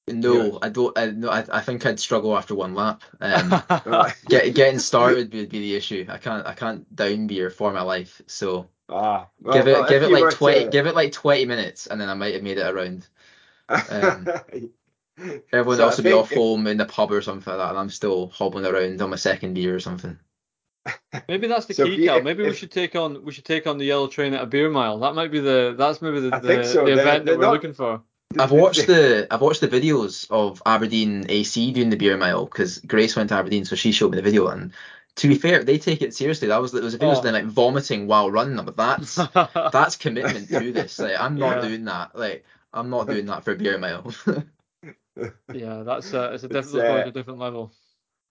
no, 0.08 0.60
I 0.62 0.70
don't. 0.70 0.98
I, 0.98 1.08
no, 1.12 1.30
I, 1.30 1.46
I 1.52 1.62
think 1.62 1.86
I'd 1.86 2.00
struggle 2.00 2.38
after 2.38 2.56
one 2.56 2.76
lap. 2.76 3.04
Um, 3.20 3.62
get, 4.28 4.54
getting 4.54 4.80
started 4.80 5.34
would 5.34 5.50
be 5.50 5.60
the 5.60 5.76
issue. 5.76 6.06
I 6.10 6.18
can't 6.18 6.46
I 6.46 6.54
can't 6.54 6.94
down 6.96 7.28
beer 7.28 7.50
for 7.50 7.72
my 7.72 7.82
life. 7.82 8.22
So 8.28 8.70
ah, 8.90 9.28
well, 9.42 9.54
give 9.54 9.68
it 9.68 9.74
well, 9.74 9.90
give 9.90 10.04
it 10.04 10.12
like 10.12 10.34
twenty 10.36 10.66
to- 10.66 10.70
give 10.70 10.88
it 10.88 10.96
like 10.96 11.12
twenty 11.14 11.46
minutes, 11.46 11.88
and 11.88 12.00
then 12.00 12.10
I 12.10 12.14
might 12.14 12.34
have 12.34 12.44
made 12.44 12.58
it 12.58 12.70
around. 12.70 13.08
um, 13.70 14.28
Everyone 15.52 15.78
So 15.78 15.84
else 15.84 15.98
would 15.98 16.04
be 16.04 16.10
think 16.10 16.22
off 16.22 16.32
home 16.32 16.66
in 16.68 16.78
the 16.78 16.86
pub 16.86 17.12
or 17.12 17.22
something 17.22 17.52
like 17.52 17.60
that, 17.62 17.70
and 17.70 17.78
I'm 17.78 17.90
still 17.90 18.30
hobbling 18.30 18.66
around 18.66 19.02
on 19.02 19.10
my 19.12 19.16
second 19.16 19.54
beer 19.54 19.76
or 19.76 19.80
something. 19.80 20.18
Maybe 21.30 21.48
that's 21.48 21.66
the 21.68 21.74
So 21.76 21.86
key, 21.86 21.96
you- 21.96 22.08
Cal. 22.08 22.18
if- 22.18 22.24
Maybe 22.24 22.44
we 22.44 22.54
should 22.54 22.72
take 22.72 22.96
on 22.96 23.24
we 23.24 23.32
should 23.32 23.46
take 23.46 23.68
on 23.68 23.78
the 23.78 23.86
yellow 23.86 24.08
train 24.08 24.34
at 24.34 24.42
a 24.44 24.46
beer 24.48 24.70
mile. 24.70 25.00
That 25.00 25.16
might 25.16 25.32
be 25.32 25.40
the 25.40 25.76
that's 25.78 26.02
maybe 26.02 26.20
the 26.20 26.30
the, 26.32 26.64
so. 26.64 26.80
the 26.86 26.86
They're- 26.96 27.00
event 27.00 27.26
they're 27.26 27.36
that 27.36 27.40
we're 27.40 27.46
not- 27.46 27.54
looking 27.54 27.74
for. 27.74 28.02
I've 28.40 28.52
watched 28.52 28.88
the 28.88 29.28
I've 29.30 29.42
watched 29.42 29.62
the 29.62 29.68
videos 29.68 30.26
of 30.32 30.62
Aberdeen 30.66 31.26
AC 31.30 31.72
doing 31.72 31.92
the 31.92 31.96
beer 31.98 32.18
mile 32.18 32.46
because 32.46 32.80
Grace 32.80 33.16
went 33.16 33.30
to 33.30 33.36
Aberdeen, 33.36 33.64
so 33.66 33.76
she 33.76 33.92
showed 33.92 34.10
me 34.12 34.16
the 34.18 34.24
video. 34.24 34.48
And 34.48 34.74
to 35.18 35.28
be 35.28 35.36
fair, 35.36 35.64
they 35.64 35.78
take 35.78 36.02
it 36.02 36.16
seriously. 36.16 36.48
That 36.48 36.60
was 36.60 36.72
there 36.72 36.82
was 36.82 36.96
a 36.96 36.98
video 36.98 37.14
Oh. 37.14 37.18
of 37.20 37.24
them 37.24 37.34
like 37.34 37.46
vomiting 37.46 38.08
while 38.08 38.32
running, 38.32 38.56
but 38.66 38.76
that's 38.76 39.16
that's 39.72 39.96
commitment 39.98 40.50
to 40.50 40.72
this. 40.72 40.98
Like 40.98 41.20
I'm 41.20 41.38
not 41.38 41.58
Yeah. 41.62 41.70
doing 41.70 41.86
that. 41.86 42.18
Like 42.18 42.44
I'm 42.74 42.90
not 42.90 43.06
doing 43.08 43.28
that 43.28 43.44
for 43.46 43.52
a 43.52 43.56
beer 43.56 43.78
mile. 43.78 44.12
yeah, 45.54 45.84
that's 45.84 46.14
uh, 46.14 46.32
it's 46.34 46.44
a 46.44 46.48
It's, 46.50 46.74
different 46.74 46.90
uh, 46.90 47.04
a 47.08 47.12
different 47.12 47.40
level. 47.40 47.72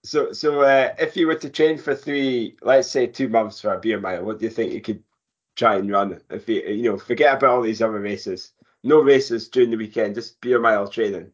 So, 0.04 0.32
so 0.32 0.62
uh, 0.62 0.94
if 0.98 1.16
you 1.16 1.26
were 1.28 1.36
to 1.36 1.48
train 1.50 1.78
for 1.78 1.94
three, 1.94 2.56
let's 2.62 2.88
say 2.88 3.06
two 3.06 3.28
months 3.28 3.60
for 3.60 3.72
a 3.72 3.78
beer 3.78 4.00
mile, 4.00 4.24
what 4.24 4.38
do 4.38 4.44
you 4.44 4.50
think 4.50 4.72
you 4.72 4.80
could 4.80 5.02
try 5.56 5.76
and 5.76 5.90
run. 5.90 6.20
If 6.30 6.48
you 6.48 6.62
you 6.62 6.82
know, 6.90 6.98
forget 6.98 7.36
about 7.36 7.50
all 7.50 7.62
these 7.62 7.82
other 7.82 8.00
races. 8.00 8.52
No 8.82 9.00
races 9.00 9.48
during 9.48 9.70
the 9.70 9.76
weekend, 9.76 10.14
just 10.16 10.40
beer 10.40 10.58
mile 10.58 10.88
training. 10.88 11.32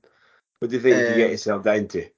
What 0.58 0.70
do 0.70 0.76
you 0.76 0.82
think 0.82 0.96
you 0.96 1.14
Um, 1.14 1.14
get 1.14 1.30
yourself 1.30 1.62
down 1.64 1.88
to? 1.88 2.00
If 2.00 2.12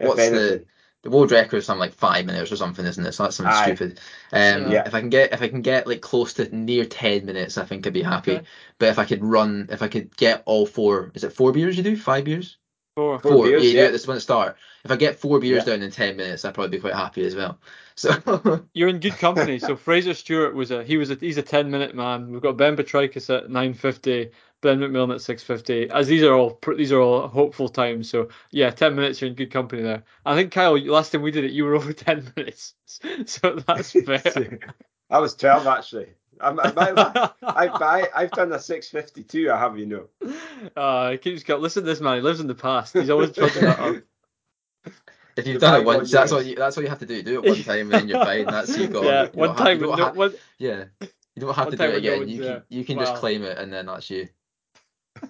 what's 0.00 0.20
anything. 0.20 0.58
the 0.58 0.66
the 1.02 1.10
world 1.10 1.30
record 1.30 1.58
is 1.58 1.66
something 1.66 1.80
like 1.80 1.94
five 1.94 2.26
minutes 2.26 2.50
or 2.50 2.56
something, 2.56 2.84
isn't 2.84 3.06
it? 3.06 3.12
So 3.12 3.22
that's 3.22 3.36
something 3.36 3.52
Aye. 3.54 3.74
stupid. 3.74 4.00
Um, 4.32 4.70
Yeah. 4.72 4.82
If 4.86 4.94
I 4.94 5.00
can 5.00 5.08
get 5.08 5.32
if 5.32 5.40
I 5.40 5.48
can 5.48 5.62
get 5.62 5.86
like 5.86 6.00
close 6.00 6.34
to 6.34 6.54
near 6.54 6.84
ten 6.84 7.24
minutes, 7.24 7.56
I 7.58 7.64
think 7.64 7.86
I'd 7.86 7.92
be 7.92 8.02
happy. 8.02 8.32
Okay. 8.32 8.46
But 8.78 8.88
if 8.88 8.98
I 8.98 9.04
could 9.04 9.24
run, 9.24 9.68
if 9.70 9.82
I 9.82 9.88
could 9.88 10.14
get 10.16 10.42
all 10.46 10.66
four, 10.66 11.12
is 11.14 11.22
it 11.24 11.32
four 11.32 11.52
beers 11.52 11.76
you 11.76 11.84
do? 11.84 11.96
Five 11.96 12.24
beers? 12.24 12.58
Four. 12.96 13.18
Four 13.20 13.44
beers, 13.44 13.62
yeah, 13.62 13.82
yeah. 13.82 13.90
this 13.90 14.06
one 14.06 14.18
start. 14.20 14.56
If 14.82 14.90
I 14.90 14.96
get 14.96 15.18
four 15.18 15.38
beers 15.38 15.66
Yeah. 15.66 15.74
down 15.74 15.82
in 15.82 15.90
ten 15.90 16.16
minutes, 16.16 16.46
I'd 16.46 16.54
probably 16.54 16.78
be 16.78 16.80
quite 16.80 16.94
happy 16.94 17.26
as 17.26 17.36
well. 17.36 17.58
So 17.98 18.62
You're 18.74 18.90
in 18.90 19.00
good 19.00 19.16
company. 19.16 19.58
So 19.58 19.74
Fraser 19.74 20.12
Stewart 20.12 20.54
was 20.54 20.70
a 20.70 20.84
he 20.84 20.98
was 20.98 21.10
a 21.10 21.14
he's 21.14 21.38
a 21.38 21.42
ten 21.42 21.70
minute 21.70 21.94
man. 21.94 22.30
We've 22.30 22.42
got 22.42 22.58
Ben 22.58 22.76
Petrikis 22.76 23.34
at 23.34 23.48
nine 23.48 23.72
fifty, 23.72 24.30
Ben 24.60 24.80
McMillan 24.80 25.14
at 25.14 25.22
six 25.22 25.42
fifty. 25.42 25.88
As 25.88 26.06
these 26.06 26.22
are 26.22 26.34
all 26.34 26.58
these 26.76 26.92
are 26.92 27.00
all 27.00 27.26
hopeful 27.26 27.70
times. 27.70 28.10
So 28.10 28.28
yeah, 28.50 28.68
ten 28.68 28.94
minutes 28.96 29.22
you're 29.22 29.30
in 29.30 29.34
good 29.34 29.50
company 29.50 29.80
there. 29.80 30.04
I 30.26 30.34
think 30.34 30.52
Kyle, 30.52 30.78
last 30.78 31.12
time 31.12 31.22
we 31.22 31.30
did 31.30 31.44
it, 31.44 31.52
you 31.52 31.64
were 31.64 31.74
over 31.76 31.92
ten 31.94 32.30
minutes. 32.36 32.74
So 33.26 33.56
that's 33.66 33.92
fair. 33.92 34.58
I 35.08 35.18
was 35.18 35.34
twelve 35.34 35.66
actually. 35.66 36.08
I'm, 36.40 36.60
I'm, 36.60 36.72
I, 36.76 37.32
I, 37.42 38.08
I've 38.14 38.30
done 38.32 38.52
a 38.52 38.58
six 38.60 38.88
fifty 38.88 39.22
two. 39.22 39.50
I 39.50 39.58
have, 39.58 39.78
you 39.78 39.86
know. 39.86 40.08
uh, 40.76 41.10
he 41.12 41.18
keeps 41.18 41.42
going. 41.42 41.62
Listen 41.62 41.82
to 41.82 41.88
this 41.88 42.00
man. 42.00 42.16
He 42.16 42.22
lives 42.22 42.40
in 42.40 42.46
the 42.46 42.54
past. 42.54 42.92
He's 42.94 43.10
always 43.10 43.32
trudging 43.32 43.62
that 43.62 43.78
up. 43.80 44.92
if 45.36 45.46
you've 45.46 45.60
done 45.60 45.80
it 45.80 45.84
once, 45.84 46.10
that's 46.10 46.30
years. 46.30 46.32
all 46.32 46.42
you 46.42 46.56
that's 46.56 46.76
all 46.76 46.82
you 46.82 46.88
have 46.88 46.98
to 47.00 47.06
do. 47.06 47.22
Do 47.22 47.42
it 47.42 47.48
one 47.48 47.62
time 47.62 47.80
and 47.80 47.92
then 47.92 48.08
you're 48.08 48.24
fine. 48.24 48.46
That's 48.50 48.76
you 48.76 48.88
got. 48.88 49.04
Yeah, 49.04 49.22
you 49.24 49.28
one 49.34 49.48
don't 49.50 49.58
have- 49.58 49.66
time. 49.66 49.80
you 49.80 49.86
no, 49.86 49.92
have- 49.96 50.16
one, 50.16 50.34
Yeah. 50.58 50.84
You 51.00 51.40
don't 51.40 51.54
have 51.54 51.70
to 51.70 51.76
do 51.76 51.82
it 51.84 51.86
with 51.86 51.94
no 51.94 51.98
again. 51.98 52.18
one's 52.20 52.30
You 52.32 52.42
there. 52.42 52.54
can 52.60 52.64
you 52.70 52.84
can 52.84 52.96
Wow. 52.96 53.04
just 53.04 53.14
claim 53.16 53.42
it 53.42 53.58
and 53.58 53.72
then 53.72 53.86
that's 53.86 54.08
you. 54.10 54.28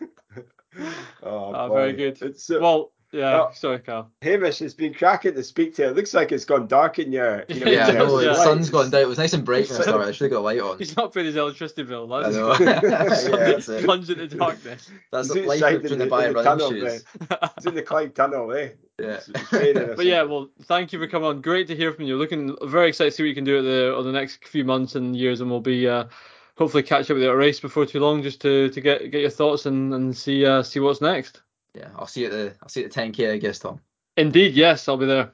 Oh, 1.22 1.52
Ah, 1.54 1.68
very 1.68 1.94
good. 1.94 2.20
It's, 2.20 2.50
uh, 2.50 2.58
well, 2.60 2.92
yeah. 3.12 3.40
Oh. 3.42 3.50
Sorry, 3.54 3.78
Kyle. 3.78 4.10
Hamish, 4.22 4.60
it's 4.62 4.74
been 4.74 4.92
cracking 4.94 5.34
to 5.34 5.42
speak 5.42 5.74
to. 5.76 5.82
You. 5.82 5.88
It 5.88 5.96
looks 5.96 6.12
like 6.14 6.32
it's 6.32 6.44
gone 6.44 6.66
dark 6.66 6.98
in 6.98 7.12
your. 7.12 7.44
You 7.48 7.60
know, 7.60 7.66
Yeah, 7.70 7.90
Yeah, 7.92 8.02
I 8.02 8.22
yeah. 8.22 8.28
the 8.30 8.34
sun's 8.42 8.70
gone 8.70 8.90
down. 8.90 9.02
It 9.02 9.08
was 9.08 9.18
nice 9.18 9.32
and 9.32 9.44
bright 9.44 9.68
when 9.68 9.78
I 9.78 9.80
It's- 9.80 9.88
started. 9.88 10.08
I 10.08 10.12
should 10.12 10.24
have 10.24 10.30
got 10.32 10.40
a 10.40 10.40
light 10.40 10.60
on. 10.60 10.78
He's 10.78 10.96
not 10.96 11.14
paid 11.14 11.26
his 11.26 11.36
electricity 11.36 11.84
bill. 11.84 12.12
I 12.12 12.30
know. 12.30 12.56
yeah, 12.60 12.80
that's 12.80 13.68
it. 13.68 13.84
plunge 13.84 14.10
into 14.10 14.26
darkness. 14.28 14.90
That's 15.12 15.28
the 15.32 15.42
life 15.42 15.62
outside 15.62 15.74
in 15.92 15.98
the- 15.98 16.04
the 16.04 16.06
buy 16.10 16.26
in 16.26 16.32
the 16.34 16.42
running 16.42 16.58
tunnel, 16.68 16.70
shoes. 16.70 17.04
It's 17.56 17.66
in 17.66 17.74
the 17.74 17.82
Clyde 17.82 18.14
Tunnel, 18.14 18.52
eh? 18.52 18.70
Yeah. 19.00 19.06
It's- 19.06 19.28
it's 19.34 19.52
raining 19.52 19.78
or 19.90 19.94
But 19.96 20.06
yeah, 20.06 20.22
well, 20.22 20.48
thank 20.64 20.92
you 20.92 20.98
for 20.98 21.06
coming 21.06 21.28
on. 21.28 21.40
Great 21.42 21.66
to 21.68 21.76
hear 21.76 21.92
from 21.92 22.04
you. 22.06 22.16
Looking 22.16 22.56
very 22.64 22.88
excited 22.88 23.10
to 23.10 23.16
see 23.16 23.22
what 23.22 23.28
you 23.28 23.34
can 23.34 23.44
do 23.44 23.58
at 23.58 23.62
the 23.62 23.94
over 23.94 24.02
the 24.02 24.12
next 24.12 24.44
few 24.46 24.64
months 24.64 24.94
and 24.94 25.14
years, 25.16 25.40
and 25.40 25.50
we'll 25.50 25.60
be 25.60 25.86
uh, 25.88 26.04
hopefully 26.56 26.82
catch 26.82 27.10
up 27.10 27.14
with 27.14 27.22
you 27.22 27.28
at 27.28 27.34
a 27.34 27.36
race 27.36 27.60
before 27.60 27.84
too 27.86 28.00
long, 28.00 28.22
just 28.22 28.40
to, 28.42 28.68
to 28.70 28.80
get 28.80 29.10
get 29.10 29.20
your 29.20 29.30
thoughts 29.30 29.66
and, 29.66 29.92
and 29.94 30.16
see 30.16 30.44
uh, 30.46 30.62
see 30.62 30.80
what's 30.80 31.00
next. 31.00 31.42
Yeah, 31.76 31.88
I'll 31.96 32.06
see 32.06 32.22
you 32.22 32.26
at 32.28 32.32
the 32.32 32.54
I'll 32.62 32.68
see 32.70 32.80
you 32.80 32.86
at 32.86 32.92
the 32.92 33.00
10k, 33.00 33.32
I 33.32 33.36
guess, 33.36 33.58
Tom. 33.58 33.80
Indeed, 34.16 34.54
yes, 34.54 34.88
I'll 34.88 34.96
be 34.96 35.04
there. 35.06 35.32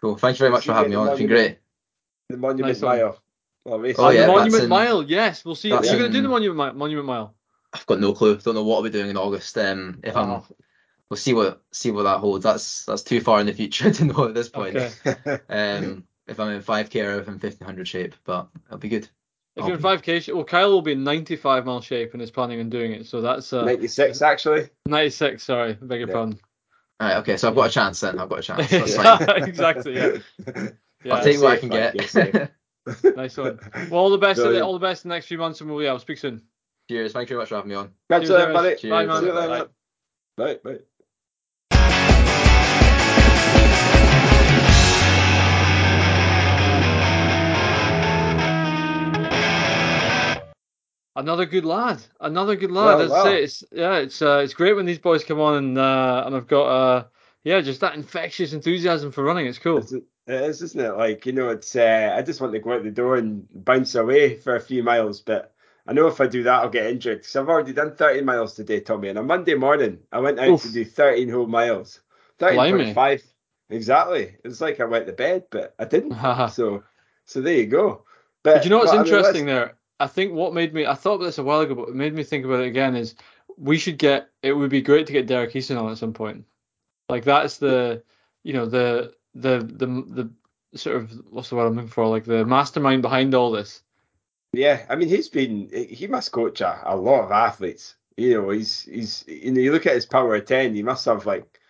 Cool. 0.00 0.16
Thank 0.16 0.36
you 0.36 0.44
very 0.44 0.50
much 0.52 0.62
See 0.62 0.68
for 0.68 0.74
having 0.74 0.90
me 0.90 0.96
on. 0.96 1.08
It's 1.08 1.18
been 1.18 1.26
great. 1.26 1.58
the 2.28 2.36
Monument 2.36 2.68
Nice. 2.74 2.82
Mile. 2.82 3.18
Well, 3.64 3.80
race- 3.80 3.96
Oh, 3.98 4.10
yeah, 4.10 4.26
the 4.26 4.32
Monument 4.32 4.62
in- 4.64 4.68
Mile, 4.68 5.02
yes, 5.02 5.44
we'll 5.44 5.56
see. 5.56 5.72
Are 5.72 5.82
you 5.84 5.90
going 5.90 6.02
to 6.04 6.08
do 6.10 6.22
the 6.22 6.28
Monument 6.28 6.74
Mi- 6.74 6.78
Monument 6.78 7.06
Mile? 7.06 7.34
I've 7.72 7.86
got 7.86 7.98
no 7.98 8.12
clue. 8.12 8.36
Don't 8.36 8.54
know 8.54 8.62
what 8.62 8.76
I'll 8.76 8.82
be 8.82 8.90
doing 8.90 9.10
in 9.10 9.16
August. 9.16 9.58
Um, 9.58 9.98
if 10.04 10.16
I'm, 10.16 10.30
Oh, 10.30 10.46
we'll 11.10 11.16
see 11.16 11.34
what 11.34 11.62
see 11.72 11.90
what 11.90 12.04
that 12.04 12.18
holds. 12.18 12.44
That's 12.44 12.84
that's 12.84 13.02
too 13.02 13.20
far 13.20 13.40
in 13.40 13.46
the 13.46 13.52
future 13.52 13.90
to 13.92 14.04
know 14.04 14.28
at 14.28 14.34
this 14.34 14.48
point. 14.48 14.76
okay. 14.76 15.40
Um, 15.48 16.04
if 16.28 16.38
I'm 16.38 16.50
in 16.52 16.62
5k 16.62 17.04
or 17.04 17.20
if 17.20 17.26
I'm 17.28 17.34
1500 17.34 17.88
shape, 17.88 18.14
but 18.24 18.48
it'll 18.66 18.78
be 18.78 18.88
good. 18.88 19.08
If 19.56 19.62
I'll 19.62 19.68
you're 19.70 19.78
in 19.78 19.82
5k, 19.82 20.22
sh- 20.22 20.28
well, 20.28 20.44
Kyle 20.44 20.70
will 20.70 20.82
be 20.82 20.92
in 20.92 21.02
95 21.02 21.64
mile 21.64 21.80
shape 21.80 22.12
and 22.12 22.20
is 22.22 22.30
planning 22.30 22.60
on 22.60 22.68
doing 22.68 22.92
it. 22.92 23.06
So 23.06 23.22
that's 23.22 23.52
uh, 23.52 23.64
96, 23.64 24.20
actually. 24.20 24.68
96. 24.86 25.42
Sorry, 25.42 25.72
beg 25.74 26.00
your 26.00 26.08
Yeah. 26.08 26.14
pardon. 26.14 26.38
All 27.00 27.08
right, 27.08 27.16
okay, 27.18 27.36
so 27.36 27.48
I've 27.48 27.54
got 27.54 27.68
a 27.68 27.72
chance 27.72 28.00
then. 28.00 28.18
I've 28.18 28.28
got 28.28 28.38
a 28.40 28.42
chance. 28.42 28.70
That's 28.70 28.96
fine. 29.26 29.42
exactly. 29.48 29.96
Yeah. 29.96 30.18
yeah. 31.04 31.14
I'll 31.14 31.22
take 31.24 31.40
what 31.40 31.52
I 31.52 31.56
can 31.56 31.68
get. 31.70 31.94
you're 31.94 32.04
safe. 32.04 32.34
Nice 33.16 33.36
one. 33.36 33.58
Well, 33.90 33.94
all 34.00 34.10
the 34.10 34.18
best. 34.18 34.38
Brilliant. 34.38 34.64
All 34.64 34.72
the 34.72 34.78
best 34.78 35.04
in 35.04 35.08
the 35.08 35.16
next 35.16 35.26
few 35.26 35.38
months, 35.38 35.60
and 35.60 35.68
we'll 35.68 35.82
yeah, 35.82 35.90
we'll 35.90 35.98
speak 35.98 36.18
soon. 36.18 36.40
Cheers. 36.88 37.12
Thank 37.12 37.28
you 37.28 37.34
very 37.34 37.42
much 37.42 37.48
for 37.48 37.56
having 37.56 37.70
me 37.70 37.74
on. 37.74 37.90
Catch 38.08 38.20
Cheers, 38.22 38.28
you 38.30 38.36
later, 38.36 38.52
buddy. 38.52 38.76
Cheers. 38.76 38.90
Bye, 38.92 39.06
man. 39.06 39.20
See 39.22 39.26
you 39.26 39.32
later, 39.32 39.48
Bye. 40.36 40.54
Bye, 40.54 40.58
bye. 40.62 40.78
Another 51.16 51.46
good 51.46 51.64
lad. 51.64 52.00
Another 52.20 52.56
good 52.56 52.70
lad. 52.70 53.00
I 53.00 53.06
well. 53.08 53.24
say, 53.24 53.42
it's 53.42 53.64
yeah, 53.72 53.96
it's 53.96 54.20
uh, 54.22 54.42
it's 54.44 54.54
great 54.54 54.74
when 54.74 54.86
these 54.86 54.98
boys 54.98 55.24
come 55.24 55.40
on 55.40 55.56
and 55.56 55.78
uh, 55.78 56.22
and 56.26 56.36
I've 56.36 56.46
got 56.46 56.66
uh, 56.66 57.04
yeah, 57.42 57.60
just 57.62 57.80
that 57.80 57.94
infectious 57.94 58.52
enthusiasm 58.52 59.12
for 59.12 59.24
running. 59.24 59.46
It's 59.46 59.58
cool. 59.58 59.78
It's- 59.78 60.02
It 60.28 60.42
is, 60.42 60.60
isn't 60.60 60.80
it? 60.80 60.96
Like, 60.96 61.24
you 61.24 61.32
know, 61.32 61.50
it's 61.50 61.76
uh, 61.76 62.12
I 62.18 62.20
just 62.22 62.40
want 62.40 62.52
to 62.52 62.58
go 62.58 62.72
out 62.72 62.82
the 62.82 62.90
door 62.90 63.14
and 63.14 63.46
bounce 63.64 63.94
away 63.94 64.34
for 64.34 64.56
a 64.56 64.60
few 64.60 64.82
miles, 64.82 65.20
but 65.20 65.54
I 65.86 65.92
know 65.92 66.08
if 66.08 66.20
I 66.20 66.26
do 66.26 66.42
that, 66.42 66.62
I'll 66.62 66.68
get 66.68 66.88
injured 66.88 67.18
because 67.18 67.36
I've 67.36 67.48
already 67.48 67.72
done 67.72 67.94
30 67.94 68.22
miles 68.22 68.54
today, 68.54 68.80
Tommy. 68.80 69.08
And 69.08 69.18
on 69.20 69.28
Monday 69.28 69.54
morning, 69.54 70.00
I 70.10 70.18
went 70.18 70.40
out 70.40 70.48
Oof. 70.48 70.62
to 70.62 70.72
do 70.72 70.84
13 70.84 71.28
whole 71.28 71.46
miles. 71.46 72.00
Blimey. 72.40 72.92
13.5. 72.92 73.22
Exactly. 73.70 74.34
It's 74.42 74.60
like 74.60 74.80
I 74.80 74.84
went 74.86 75.06
to 75.06 75.12
bed, 75.12 75.44
but 75.48 75.76
I 75.78 75.84
didn't. 75.84 76.14
So, 76.50 76.82
so 77.24 77.40
there 77.40 77.54
you 77.54 77.66
go. 77.66 78.02
But, 78.42 78.54
But 78.54 78.64
you 78.64 78.70
know 78.70 78.78
what's 78.78 78.90
but, 78.90 78.98
I 78.98 79.02
mean, 79.04 79.14
interesting 79.14 79.46
there? 79.46 79.74
I 79.98 80.06
think 80.06 80.32
what 80.32 80.54
made 80.54 80.74
me 80.74 80.86
I 80.86 80.94
thought 80.94 81.14
about 81.14 81.24
this 81.24 81.38
a 81.38 81.42
while 81.42 81.60
ago, 81.60 81.74
but 81.74 81.88
it 81.88 81.94
made 81.94 82.14
me 82.14 82.22
think 82.22 82.44
about 82.44 82.60
it 82.60 82.68
again 82.68 82.96
is 82.96 83.14
we 83.56 83.78
should 83.78 83.98
get 83.98 84.28
it 84.42 84.52
would 84.52 84.70
be 84.70 84.82
great 84.82 85.06
to 85.06 85.12
get 85.12 85.26
Derek 85.26 85.54
Easton 85.56 85.76
on 85.76 85.90
at 85.90 85.98
some 85.98 86.12
point. 86.12 86.44
Like 87.08 87.24
that's 87.24 87.58
the 87.58 88.02
you 88.42 88.52
know 88.52 88.66
the 88.66 89.14
the 89.34 89.58
the 89.58 89.86
the 89.86 90.78
sort 90.78 90.96
of 90.96 91.12
what's 91.30 91.48
the 91.48 91.56
word 91.56 91.66
I'm 91.66 91.74
looking 91.76 91.90
for? 91.90 92.06
Like 92.06 92.24
the 92.24 92.44
mastermind 92.44 93.02
behind 93.02 93.34
all 93.34 93.50
this. 93.50 93.82
Yeah, 94.52 94.84
I 94.88 94.96
mean, 94.96 95.08
he's 95.08 95.28
been 95.28 95.70
he 95.70 96.06
must 96.06 96.32
coach 96.32 96.60
a, 96.60 96.80
a 96.84 96.96
lot 96.96 97.24
of 97.24 97.32
athletes. 97.32 97.94
You 98.16 98.34
know, 98.40 98.50
he's 98.50 98.82
he's 98.82 99.24
you 99.26 99.52
know, 99.52 99.60
you 99.60 99.72
look 99.72 99.86
at 99.86 99.94
his 99.94 100.06
power 100.06 100.34
of 100.34 100.46
ten, 100.46 100.74
he 100.74 100.82
must 100.82 101.04
have 101.04 101.26
like 101.26 101.60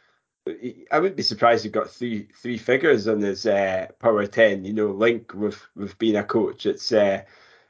I 0.92 1.00
wouldn't 1.00 1.16
be 1.16 1.24
surprised 1.24 1.64
he 1.64 1.70
got 1.70 1.90
three 1.90 2.28
three 2.40 2.58
figures 2.58 3.08
on 3.08 3.20
his 3.20 3.46
uh, 3.46 3.86
power 3.98 4.26
ten. 4.26 4.64
You 4.64 4.72
know, 4.72 4.90
link 4.92 5.34
with 5.34 5.60
with 5.74 5.98
being 5.98 6.16
a 6.16 6.24
coach. 6.24 6.66
It's 6.66 6.92
uh, 6.92 7.22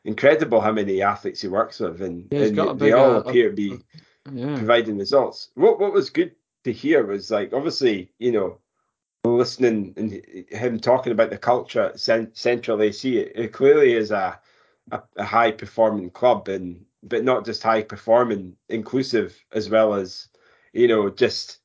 incredible 0.07 0.61
how 0.61 0.73
many 0.73 1.03
athletes 1.03 1.43
he 1.43 1.49
works 1.49 1.81
with, 1.81 2.01
and, 2.01 2.29
Yeah, 2.31 2.43
and 2.45 2.57
got 2.57 2.79
they 2.79 2.93
all 2.93 3.17
uh, 3.17 3.21
appear 3.21 3.51
to 3.51 3.57
be 3.57 3.79
Yeah. 4.33 4.57
providing 4.57 4.99
results. 4.99 5.51
What 5.55 5.79
what 5.79 5.93
was 5.93 6.11
good 6.11 6.35
to 6.65 6.73
hear 6.73 7.05
was 7.05 7.31
like 7.31 7.53
obviously 7.53 8.13
you 8.19 8.33
know 8.33 8.59
listening 9.25 9.93
and 9.97 10.13
him 10.51 10.79
talking 10.81 11.13
about 11.13 11.31
the 11.31 11.39
culture 11.39 11.83
at 11.87 12.01
Cen- 12.01 12.35
Central 12.35 12.81
AC. 12.83 13.19
It, 13.19 13.33
it 13.35 13.53
clearly 13.53 13.93
is 13.95 14.11
a, 14.11 14.41
a 14.91 15.03
a 15.17 15.25
high 15.25 15.53
performing 15.53 16.11
club 16.11 16.49
and 16.49 16.85
but 17.03 17.23
not 17.25 17.45
just 17.45 17.63
high 17.63 17.83
performing, 17.83 18.57
inclusive 18.69 19.37
as 19.53 19.69
well 19.69 19.95
as 19.95 20.29
you 20.73 20.89
know 20.89 21.11
just. 21.11 21.59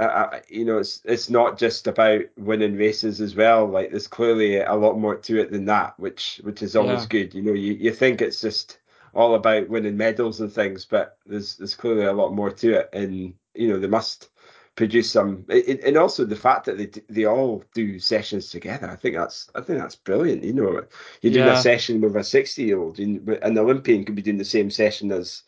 Uh, 0.00 0.40
you 0.48 0.64
know, 0.64 0.78
it's 0.78 1.02
it's 1.04 1.30
not 1.30 1.58
just 1.58 1.86
about 1.86 2.22
winning 2.38 2.76
races 2.76 3.20
as 3.20 3.34
well. 3.36 3.66
Like 3.66 3.90
there's 3.90 4.08
clearly 4.08 4.58
a 4.60 4.74
lot 4.74 4.98
more 4.98 5.16
to 5.16 5.40
it 5.40 5.52
than 5.52 5.66
that, 5.66 5.98
which 6.00 6.40
which 6.44 6.62
is 6.62 6.76
always 6.76 7.04
Yeah. 7.04 7.06
good. 7.06 7.34
You 7.34 7.42
know, 7.42 7.52
you, 7.52 7.74
you 7.74 7.92
think 7.92 8.22
it's 8.22 8.40
just 8.40 8.80
all 9.14 9.34
about 9.34 9.68
winning 9.68 9.96
medals 9.96 10.40
and 10.40 10.52
things, 10.52 10.86
but 10.86 11.18
there's 11.26 11.56
there's 11.56 11.74
clearly 11.74 12.04
a 12.06 12.12
lot 12.12 12.32
more 12.34 12.50
to 12.50 12.72
it, 12.80 12.90
and 12.94 13.34
you 13.54 13.68
know 13.68 13.78
they 13.78 13.88
must 13.88 14.30
produce 14.76 15.10
some, 15.10 15.44
it, 15.48 15.82
and 15.84 15.96
also 15.98 16.24
the 16.24 16.36
fact 16.36 16.64
that 16.66 16.78
they 16.78 16.86
they 17.10 17.26
all 17.26 17.62
do 17.74 17.98
sessions 17.98 18.50
together. 18.50 18.88
I 18.90 18.96
think 18.96 19.16
that's 19.16 19.50
I 19.54 19.60
think 19.60 19.80
that's 19.80 19.96
brilliant. 19.96 20.44
You 20.44 20.54
know, 20.54 20.86
you're 21.22 21.32
doing 21.32 21.46
Yeah. 21.46 21.52
a 21.52 21.56
session 21.56 22.00
with 22.00 22.16
a 22.16 22.24
sixty 22.24 22.64
year 22.64 22.78
old, 22.80 22.98
an 22.98 23.58
Olympian 23.58 24.04
could 24.04 24.14
be 24.16 24.22
doing 24.22 24.38
the 24.38 24.44
same 24.44 24.70
session 24.70 25.12
as 25.12 25.42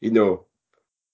you 0.00 0.10
know 0.12 0.46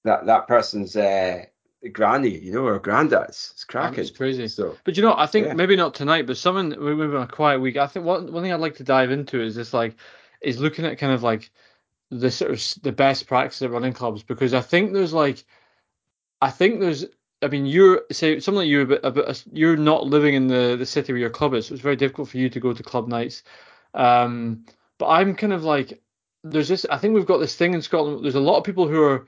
that 0.05 0.26
that 0.26 0.47
person's 0.49 0.97
uh, 0.97 1.45
granny, 1.93 2.39
you 2.39 2.53
know, 2.53 2.66
or 2.66 2.78
granddad. 2.78 3.28
It's, 3.28 3.64
cracking. 3.64 4.01
It's 4.01 4.11
crazy. 4.11 4.49
So 4.49 4.76
But 4.85 4.97
you 4.97 5.03
know, 5.03 5.14
I 5.16 5.26
think 5.26 5.47
Yeah. 5.47 5.55
maybe 5.55 5.76
not 5.76 5.95
tonight, 5.95 6.26
but 6.26 6.37
someone 6.37 6.70
maybe 6.70 7.03
on 7.03 7.22
a 7.22 7.26
quiet 7.26 7.61
week. 7.61 7.76
I 7.76 7.87
think 7.87 8.05
one 8.07 8.32
one 8.32 8.43
thing 8.43 8.53
I'd 8.53 8.61
like 8.61 8.76
to 8.76 8.85
dive 8.85 9.11
into 9.11 9.41
is 9.41 9.55
this 9.55 9.74
like 9.74 9.97
is 10.41 10.59
looking 10.61 10.85
at 10.85 10.99
kind 10.99 11.12
of 11.12 11.22
like 11.22 11.51
the 12.11 12.30
sort 12.30 12.53
of 12.53 12.82
the 12.82 12.93
best 12.93 13.26
practice 13.26 13.62
at 13.62 13.70
running 13.70 13.93
clubs 13.93 14.22
because 14.22 14.55
I 14.55 14.61
think 14.61 14.93
there's 14.93 15.12
like 15.12 15.45
I 16.41 16.51
think 16.51 16.80
there's 16.80 17.05
I 17.43 17.49
mean 17.49 17.66
you're 17.66 18.03
say 18.12 18.41
something 18.41 18.61
like 18.61 18.68
you 18.68 18.82
a 18.82 18.87
bit, 18.87 19.01
a 19.03 19.11
bit 19.11 19.45
you're 19.53 19.76
not 19.76 20.07
living 20.07 20.35
in 20.35 20.47
the 20.47 20.76
the 20.78 20.87
city 20.87 21.12
where 21.12 21.20
your 21.20 21.30
club 21.30 21.55
is, 21.55 21.66
so 21.66 21.74
it's 21.74 21.82
very 21.82 21.97
difficult 21.97 22.28
for 22.28 22.39
you 22.39 22.49
to 22.51 22.61
go 22.61 22.72
to 22.72 22.82
club 22.82 23.09
nights. 23.09 23.43
Um, 23.95 24.64
but 24.99 25.09
I'm 25.09 25.35
kind 25.35 25.53
of 25.53 25.64
like 25.64 26.01
there's 26.43 26.68
this 26.68 26.87
I 26.91 26.99
think 26.99 27.14
we've 27.14 27.26
got 27.26 27.39
this 27.39 27.57
thing 27.57 27.74
in 27.74 27.82
Scotland. 27.82 28.24
There's 28.24 28.35
a 28.35 28.41
lot 28.41 28.59
of 28.59 28.64
people 28.64 28.87
who 28.87 29.03
are 29.03 29.26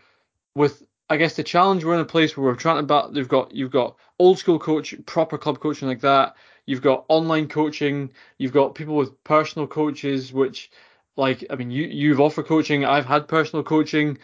with 0.55 0.83
I 1.09 1.17
guess 1.17 1.37
the 1.37 1.45
challenge 1.45 1.85
we're 1.85 1.95
in 1.95 2.01
a 2.01 2.05
place 2.05 2.37
where 2.37 2.47
we're 2.47 2.57
trying 2.57 2.79
to 2.79 2.83
bat. 2.83 3.13
They've 3.13 3.29
got 3.29 3.55
you've 3.55 3.71
got 3.71 3.97
old 4.19 4.39
school 4.39 4.59
coach, 4.59 4.95
proper 5.07 5.39
club 5.39 5.61
coaching 5.61 5.89
like 5.89 6.01
that. 6.01 6.37
You've 6.67 6.83
got 6.83 7.05
online 7.09 7.49
coaching. 7.49 8.11
You've 8.39 8.53
got 8.53 8.75
people 8.75 8.97
with 8.97 9.23
personal 9.23 9.69
coaches, 9.69 10.33
which 10.33 10.71
like 11.17 11.45
I 11.51 11.55
mean, 11.55 11.71
you 11.71 11.85
you've 11.85 12.21
offered 12.21 12.47
coaching. 12.47 12.85
I've 12.85 13.07
had 13.07 13.29
personal 13.29 13.63
coaching. 13.63 14.19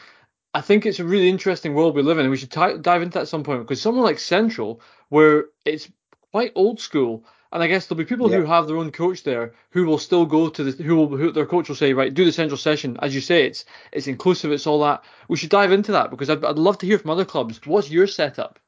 I 0.55 0.61
think 0.61 0.85
it's 0.85 0.99
a 0.99 1.05
really 1.05 1.28
interesting 1.28 1.74
world 1.74 1.95
we 1.95 2.03
live 2.03 2.18
in, 2.18 2.24
and 2.26 2.30
we 2.30 2.37
should 2.37 2.51
t- 2.51 2.78
dive 2.80 3.03
into 3.03 3.14
that 3.14 3.22
at 3.22 3.28
some 3.28 3.45
point 3.45 3.62
because 3.62 3.80
someone 3.80 4.05
like 4.05 4.18
Central, 4.18 4.80
where 5.09 5.47
it's 5.64 5.91
quite 6.33 6.53
old 6.55 6.80
school, 6.80 7.24
and 7.53 7.63
I 7.63 7.67
guess 7.69 7.87
there'll 7.87 7.99
be 7.99 8.05
people 8.05 8.31
Yeah. 8.31 8.39
who 8.39 8.47
have 8.47 8.67
their 8.67 8.77
own 8.79 8.91
coach 8.93 9.23
there 9.25 9.53
who 9.71 9.85
will 9.87 9.99
still 9.99 10.27
go 10.27 10.49
to 10.49 10.65
the 10.65 10.83
who 10.83 10.97
will 10.97 11.09
who 11.17 11.31
their 11.33 11.47
coach 11.47 11.69
will 11.69 11.77
say 11.77 11.93
right 11.93 12.13
do 12.15 12.25
the 12.25 12.33
Central 12.33 12.57
session 12.59 12.97
as 13.03 13.15
you 13.15 13.21
say 13.21 13.47
it's 13.47 13.65
it's 13.93 14.07
inclusive 14.07 14.53
it's 14.53 14.67
all 14.67 14.81
that 14.83 15.05
we 15.29 15.37
should 15.37 15.51
dive 15.51 15.73
into 15.73 15.93
that 15.93 16.11
because 16.11 16.31
I'd, 16.31 16.45
I'd 16.45 16.59
love 16.59 16.79
to 16.79 16.87
hear 16.87 16.99
from 16.99 17.11
other 17.11 17.25
clubs 17.25 17.61
what's 17.67 17.91
your 17.91 18.07
setup 18.07 18.59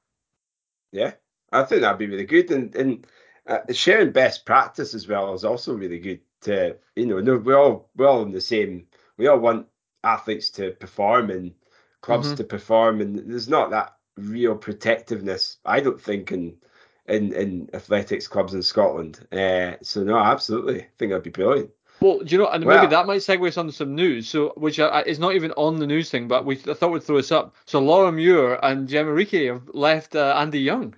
Yeah, 0.93 1.12
I 1.53 1.64
think 1.64 1.80
that'd 1.82 1.99
be 1.99 2.07
really 2.07 2.24
good, 2.26 2.51
and 2.51 2.74
and 2.76 3.07
uh, 3.47 3.72
sharing 3.72 4.12
best 4.12 4.47
practice 4.47 4.95
as 4.95 5.07
well 5.09 5.35
is 5.35 5.45
also 5.45 5.74
really 5.74 5.99
good. 5.99 6.20
To 6.43 6.76
you 6.97 7.07
know, 7.07 7.20
no, 7.20 7.37
we're 7.39 7.59
all 7.59 7.91
we're 7.97 8.07
all 8.09 8.22
in 8.22 8.32
the 8.32 8.41
same. 8.41 8.87
We 9.16 9.26
all 9.28 9.39
want 9.39 9.66
athletes 10.03 10.51
to 10.51 10.72
perform 10.72 11.30
and 11.30 11.55
clubs 12.03 12.32
Mhm. 12.32 12.37
to 12.37 12.45
perform, 12.45 13.01
and 13.01 13.18
there's 13.18 13.49
not 13.49 13.70
that 13.70 13.97
real 14.16 14.55
protectiveness. 14.57 15.59
I 15.64 15.80
don't 15.80 16.01
think 16.01 16.32
in 16.32 16.59
in 17.07 17.32
in 17.32 17.70
athletics 17.74 18.28
clubs 18.28 18.55
in 18.55 18.62
Scotland. 18.62 19.26
Uh, 19.32 19.72
so 19.82 20.02
no, 20.02 20.18
absolutely, 20.18 20.82
I 20.82 20.88
think 20.98 21.11
that'd 21.11 21.22
be 21.22 21.30
brilliant. 21.30 21.70
Well, 22.00 22.18
do 22.18 22.34
you 22.34 22.38
know, 22.38 22.48
and 22.48 22.64
Well- 22.64 22.76
maybe 22.76 22.90
that 22.90 23.07
might 23.07 23.20
segue 23.20 23.46
us 23.46 23.57
onto 23.57 23.72
some 23.72 23.94
news. 23.94 24.28
So, 24.28 24.52
which 24.57 24.80
I, 24.80 25.02
is 25.02 25.18
not 25.18 25.34
even 25.34 25.52
on 25.52 25.78
the 25.78 25.86
news 25.86 26.11
thing, 26.11 26.28
but 26.28 26.44
we 26.44 26.57
I 26.68 26.74
thought 26.74 26.90
we'd 26.90 27.02
throw 27.02 27.16
this 27.16 27.32
up. 27.32 27.55
So, 27.66 27.78
Laura 27.78 28.11
Muir 28.11 28.59
and 28.62 28.88
Jemma 28.88 29.14
Reekie 29.14 29.52
have 29.52 29.70
left 29.72 30.16
uh, 30.16 30.34
Andy 30.36 30.61
Young, 30.61 30.96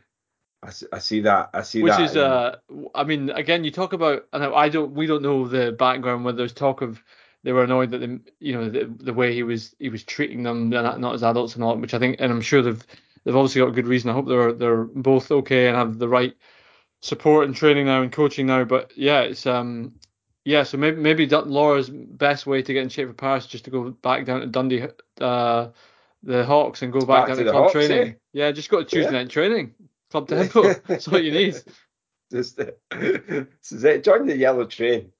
I 0.93 0.99
see 0.99 1.21
that. 1.21 1.51
I 1.55 1.63
see 1.63 1.81
that. 1.83 1.85
which 1.85 2.11
is, 2.11 2.17
uh, 2.17 2.57
I 2.95 3.05
mean, 3.05 3.31
again, 3.31 3.63
you 3.65 3.71
talk 3.71 3.93
about, 3.93 4.27
and 4.33 4.43
I 4.43 4.69
don't, 4.69 4.93
we 4.93 5.07
don't 5.07 5.23
know 5.23 5.47
the 5.47 5.73
background 5.73 6.25
where 6.25 6.33
there's 6.33 6.53
talk 6.53 6.83
of 6.83 7.03
they 7.45 7.53
were 7.53 7.65
annoyed 7.65 7.91
that 7.93 7.99
the, 7.99 8.21
you 8.41 8.55
know, 8.55 8.69
the, 8.69 8.93
the 8.99 9.13
way 9.13 9.33
he 9.33 9.45
was 9.45 9.77
he 9.79 9.89
was 9.89 10.03
treating 10.03 10.43
them, 10.43 10.71
not 10.71 11.15
as 11.15 11.23
adults 11.23 11.55
and 11.55 11.63
all, 11.63 11.77
which 11.77 11.95
I 11.95 11.99
think, 11.99 12.17
and 12.19 12.33
I'm 12.33 12.41
sure 12.41 12.63
they've 12.63 12.85
they've 13.27 13.37
obviously 13.37 13.61
got 13.61 13.69
a 13.69 13.73
good 13.73 13.87
reason. 13.89 14.09
I 14.09 14.15
hope 14.15 14.29
they're 14.29 14.53
they're 14.55 14.85
both 14.85 15.31
okay 15.31 15.67
and 15.67 15.77
have 15.77 15.99
the 15.99 16.09
right 16.09 16.35
support 17.03 17.45
and 17.47 17.55
training 17.55 17.85
now 17.87 18.01
and 18.01 18.11
coaching 18.11 18.47
now. 18.47 18.65
But 18.65 18.97
yeah, 18.97 19.21
it's 19.23 19.45
um 19.45 19.97
yeah, 20.45 20.63
so 20.63 20.79
maybe 20.79 20.97
maybe 21.01 21.27
Laura's 21.29 21.91
best 21.91 22.47
way 22.47 22.63
to 22.63 22.73
get 22.73 22.83
in 22.85 22.89
shape 22.89 23.09
for 23.09 23.15
Paris 23.15 23.45
is 23.45 23.51
just 23.51 23.65
to 23.65 23.71
go 23.71 23.91
back 23.91 24.25
down 24.25 24.41
to 24.41 24.47
Dundee, 24.47 24.87
uh, 25.21 25.69
the 26.23 26.45
Hawks, 26.47 26.83
and 26.83 26.93
go 26.93 27.01
back, 27.01 27.27
back 27.27 27.27
down 27.29 27.37
to 27.39 27.43
to 27.43 27.45
the 27.47 27.51
club 27.51 27.63
Hawks, 27.65 27.73
training. 27.73 28.09
eh? 28.09 28.13
Yeah, 28.33 28.53
just 28.53 28.71
go 28.71 28.79
to 28.79 28.85
Tuesday 28.89 29.11
Yeah. 29.13 29.19
night 29.23 29.29
training, 29.31 29.75
club 30.11 30.29
tempo. 30.29 30.73
That's 30.87 31.09
all 31.09 31.19
you 31.21 31.33
need. 31.33 31.61
Just, 32.31 32.57
this 32.57 32.57
is 33.73 33.85
it. 33.85 34.05
Join 34.05 34.27
the 34.27 34.37
yellow 34.37 34.65
train. 34.67 35.11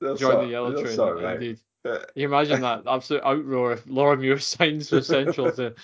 They'll 0.00 0.16
Join 0.16 0.32
sort- 0.32 0.44
the 0.46 0.50
yellow 0.50 0.72
train. 0.72 0.94
it 0.94 1.00
out. 1.24 1.34
Indeed. 1.34 1.58
Uh, 1.84 1.98
Can 1.98 2.06
you 2.14 2.26
imagine 2.28 2.60
that 2.60 2.82
absolute 2.86 3.22
outroar 3.24 3.72
if 3.74 3.84
Laura 3.88 4.16
Muir 4.16 4.38
signs 4.40 4.88
for 4.88 5.00
Central 5.00 5.50
to 5.56 5.74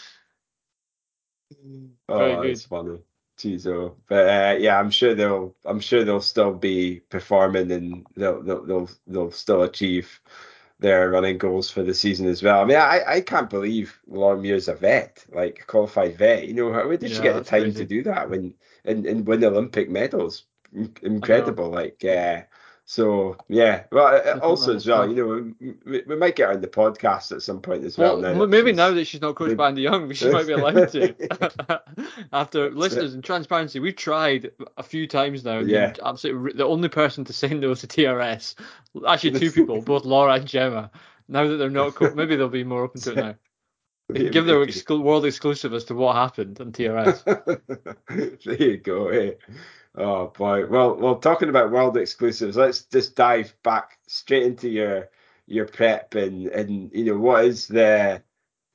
Very 1.51 2.33
oh, 2.33 2.43
good. 2.43 2.51
it's 2.51 2.65
funny. 2.65 2.99
Jeez, 3.39 3.67
oh. 3.67 3.97
But 4.09 4.29
uh, 4.29 4.59
yeah, 4.59 4.79
I'm 4.79 4.91
sure 4.91 5.15
they'll. 5.15 5.55
I'm 5.65 5.81
sure 5.81 6.05
they'll 6.05 6.21
still 6.21 6.53
be 6.53 7.01
performing, 7.09 7.71
and 7.71 8.07
they'll 8.17 8.43
they'll 8.43 8.65
they'll, 8.67 8.91
they'll 9.07 9.31
still 9.31 9.63
achieve 9.63 10.21
their 10.81 11.11
running 11.11 11.39
goals 11.39 11.71
for 11.71 11.83
the 11.83 11.95
season 11.95 12.27
as 12.29 12.43
well. 12.43 12.61
I 12.61 12.65
mean, 12.65 12.77
I 12.77 13.03
I 13.07 13.21
can't 13.21 13.51
believe 13.51 13.99
Lauren 14.07 14.43
Muir's 14.43 14.69
a 14.69 14.75
vet, 14.75 15.25
like 15.33 15.61
a 15.61 15.67
qualified 15.67 16.17
vet. 16.19 16.49
You 16.49 16.55
know, 16.55 16.71
where 16.71 16.97
did 16.97 17.11
she 17.11 17.23
get 17.23 17.35
the 17.35 17.45
time 17.45 17.63
crazy. 17.63 17.79
to 17.79 17.85
do 17.85 18.03
that 18.05 18.29
when 18.29 18.55
and 18.85 19.07
and 19.07 19.27
win 19.27 19.45
Olympic 19.45 19.89
medals? 19.89 20.45
Incredible, 21.03 21.71
like 21.71 22.05
uh, 22.05 22.43
so. 22.91 23.37
Yeah, 23.49 23.85
well, 23.93 24.07
uh, 24.07 24.39
also 24.41 24.73
level 24.73 24.77
as 24.77 24.87
well, 24.87 25.09
you 25.09 25.15
know, 25.61 25.75
we, 25.85 26.03
we, 26.07 26.17
might 26.17 26.37
get 26.37 26.49
her 26.49 26.55
on 26.55 26.63
the 26.63 26.69
podcast 26.69 27.33
at 27.33 27.43
some 27.43 27.61
point 27.61 27.85
as 27.85 27.99
well. 27.99 28.19
Well, 28.19 28.35
now 28.35 28.47
maybe 28.47 28.73
now 28.73 28.91
that 28.93 29.05
she's 29.05 29.21
not 29.21 29.35
coached 29.37 29.49
maybe- 29.49 29.57
by 29.57 29.69
Andy 29.69 29.83
Young, 29.83 30.11
she 30.15 30.31
might 30.31 30.47
be 30.47 30.53
allowed 30.55 30.89
to. 30.93 31.83
After 32.33 32.71
listeners 32.71 33.13
and 33.13 33.23
transparency, 33.23 33.79
we've 33.79 33.95
tried 33.95 34.53
a 34.79 34.83
few 34.83 35.07
times 35.07 35.45
now. 35.45 35.59
And 35.59 35.69
Yeah. 35.69 35.93
absolutely 36.03 36.55
the 36.55 36.65
only 36.65 36.89
person 36.89 37.25
to 37.27 37.33
send 37.35 37.61
no 37.61 37.75
to 37.75 37.87
TRS. 37.87 38.55
Actually, 39.07 39.39
two 39.39 39.53
people, 39.53 39.83
both 39.83 40.07
Laura 40.07 40.33
and 40.35 40.47
Jemma. 40.47 40.91
Now 41.29 41.47
that 41.47 41.57
they're 41.59 41.69
not, 41.69 41.95
co- 41.95 42.15
maybe 42.15 42.37
they'll 42.37 42.49
be 42.49 42.65
more 42.65 42.85
open 42.85 43.03
to 43.03 43.13
it 43.13 43.17
now. 43.17 43.35
They 44.09 44.31
give 44.31 44.47
their 44.47 44.65
exclu- 44.65 45.03
world 45.03 45.27
exclusive 45.27 45.75
as 45.75 45.85
to 45.85 45.95
what 45.95 46.17
happened 46.17 46.59
on 46.63 46.73
TRS. 46.73 47.23
there 48.43 48.55
you 48.63 48.79
go. 48.79 49.09
eh? 49.09 49.33
Oh 49.99 50.29
boy. 50.29 50.67
Well, 50.67 50.95
well, 50.97 51.17
talking 51.17 51.49
about 51.49 51.71
world 51.73 51.97
exclusives, 51.97 52.57
let's 52.57 52.83
just 52.83 53.17
dive 53.17 53.55
back 53.65 53.99
straight 54.07 54.45
into 54.45 54.69
your 54.69 55.09
your 55.47 55.67
prep 55.67 56.15
and 56.15 56.47
and 56.49 56.91
you 56.95 57.05
know 57.07 57.19
what 57.19 57.45
is 57.45 57.67
the 57.69 58.23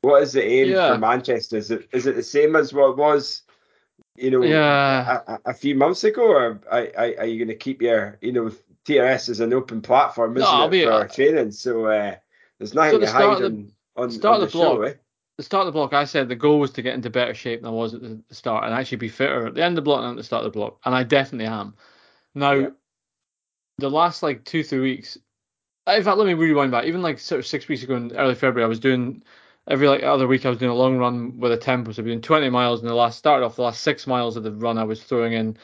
what 0.01 0.21
is 0.23 0.33
the 0.33 0.43
aim 0.43 0.69
Yeah. 0.71 0.93
for 0.93 0.99
Manchester? 0.99 1.57
Is 1.57 1.71
it 1.71 1.87
is 1.93 2.07
it 2.07 2.15
the 2.15 2.23
same 2.23 2.55
as 2.55 2.73
what 2.73 2.89
it 2.91 2.97
was? 2.97 3.43
You 4.17 4.31
know, 4.31 4.43
Yeah. 4.43 5.21
a, 5.27 5.39
a- 5.45 5.53
few 5.53 5.75
months 5.75 6.03
ago, 6.03 6.23
or 6.23 6.61
are, 6.69 6.87
are, 6.97 7.13
are 7.19 7.25
you 7.25 7.39
going 7.39 7.47
to 7.47 7.55
keep 7.55 7.81
your, 7.81 8.19
you 8.21 8.31
know, 8.31 8.51
TRS 8.85 9.29
is 9.29 9.39
an 9.39 9.53
open 9.53 9.81
platform, 9.81 10.35
No, 10.35 10.41
isn't 10.41 10.53
I'll 10.55 10.67
it, 10.67 10.71
be- 10.71 10.83
for 10.83 10.91
uh, 10.91 11.07
training? 11.07 11.51
So 11.51 11.85
uh, 11.87 12.15
there's 12.59 12.75
nothing 12.75 12.99
the 12.99 13.05
to 13.07 13.11
hide 13.11 13.39
the- 13.39 13.45
on, 13.45 13.71
on, 13.95 14.11
start 14.11 14.35
on 14.35 14.39
the 14.41 14.45
the 14.47 14.51
show, 14.51 14.75
blog. 14.75 14.89
eh? 14.89 14.93
The 15.37 15.43
start 15.43 15.67
of 15.67 15.73
the 15.73 15.77
block, 15.77 15.93
I 15.93 16.05
said 16.05 16.29
the 16.29 16.35
goal 16.35 16.59
was 16.59 16.71
to 16.71 16.81
get 16.81 16.93
into 16.93 17.09
better 17.09 17.33
shape 17.33 17.61
than 17.61 17.69
I 17.69 17.73
was 17.73 17.93
at 17.93 18.01
the, 18.01 18.21
start 18.31 18.65
and 18.65 18.73
actually 18.73 18.97
be 18.97 19.09
fitter 19.09 19.47
at 19.47 19.55
the 19.55 19.63
end 19.63 19.73
of 19.73 19.83
the 19.83 19.89
block 19.89 20.01
and 20.01 20.11
at 20.11 20.17
the 20.17 20.23
start 20.23 20.45
of 20.45 20.53
the 20.53 20.57
block. 20.57 20.79
And 20.85 20.93
I 20.93 21.03
definitely 21.03 21.47
am. 21.47 21.75
Now, 22.35 22.53
Yeah. 22.53 22.69
the 23.79 23.89
last 23.89 24.21
like 24.21 24.43
two, 24.45 24.63
three 24.63 24.79
weeks, 24.79 25.17
in 25.87 26.03
fact, 26.03 26.17
let 26.17 26.27
me 26.27 26.35
rewind 26.35 26.71
back. 26.71 26.85
Even 26.85 27.01
like 27.01 27.19
sort 27.19 27.39
of 27.39 27.47
six 27.47 27.67
weeks 27.67 27.83
ago 27.83 27.95
in 27.95 28.15
early 28.15 28.35
February, 28.35 28.63
I 28.63 28.69
was 28.69 28.79
doing 28.79 29.23
every 29.67 29.87
like 29.87 30.03
other 30.03 30.27
week, 30.27 30.45
I 30.45 30.49
was 30.49 30.59
doing 30.59 30.71
a 30.71 30.75
long 30.75 30.97
run 30.97 31.39
with 31.39 31.51
a 31.51 31.57
tempo. 31.57 31.91
So 31.91 32.01
I've 32.01 32.05
been 32.05 32.19
doing 32.19 32.21
20 32.21 32.49
miles 32.49 32.81
in 32.81 32.87
the 32.87 32.93
last, 32.93 33.17
started 33.17 33.45
off 33.45 33.55
the 33.55 33.63
last 33.63 33.81
six 33.81 34.05
miles 34.05 34.37
of 34.37 34.43
the 34.43 34.51
run, 34.51 34.77
I 34.77 34.83
was 34.83 35.03
throwing 35.03 35.33
in 35.33 35.57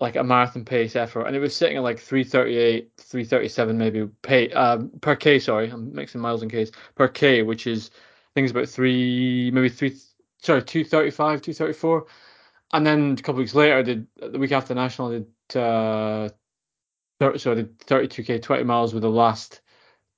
like 0.00 0.16
a 0.16 0.24
marathon 0.24 0.64
pace 0.64 0.96
effort 0.96 1.26
and 1.26 1.36
it 1.36 1.38
was 1.38 1.54
sitting 1.54 1.76
at 1.76 1.82
like 1.84 1.98
338 1.98 2.90
337 2.98 3.78
maybe 3.78 4.08
pay 4.22 4.50
um, 4.50 4.90
per 5.00 5.14
k 5.14 5.38
sorry 5.38 5.70
i'm 5.70 5.94
mixing 5.94 6.20
miles 6.20 6.42
and 6.42 6.50
k's 6.50 6.72
per 6.96 7.06
k 7.06 7.42
which 7.42 7.68
is 7.68 7.92
it's 8.36 8.50
about 8.50 8.68
three 8.68 9.50
maybe 9.52 9.68
three 9.68 9.96
sorry 10.38 10.62
235 10.62 11.42
234 11.42 12.06
and 12.72 12.86
then 12.86 13.12
a 13.12 13.22
couple 13.22 13.40
weeks 13.40 13.54
later 13.54 13.76
I 13.76 13.82
did 13.82 14.06
the 14.16 14.38
week 14.38 14.52
after 14.52 14.74
national 14.74 15.08
i 15.08 15.12
did 15.12 15.60
uh 15.60 16.28
30, 17.20 17.38
so 17.38 17.52
i 17.52 17.54
did 17.54 17.78
32k 17.80 18.42
20 18.42 18.64
miles 18.64 18.94
with 18.94 19.02
the 19.02 19.10
last 19.10 19.60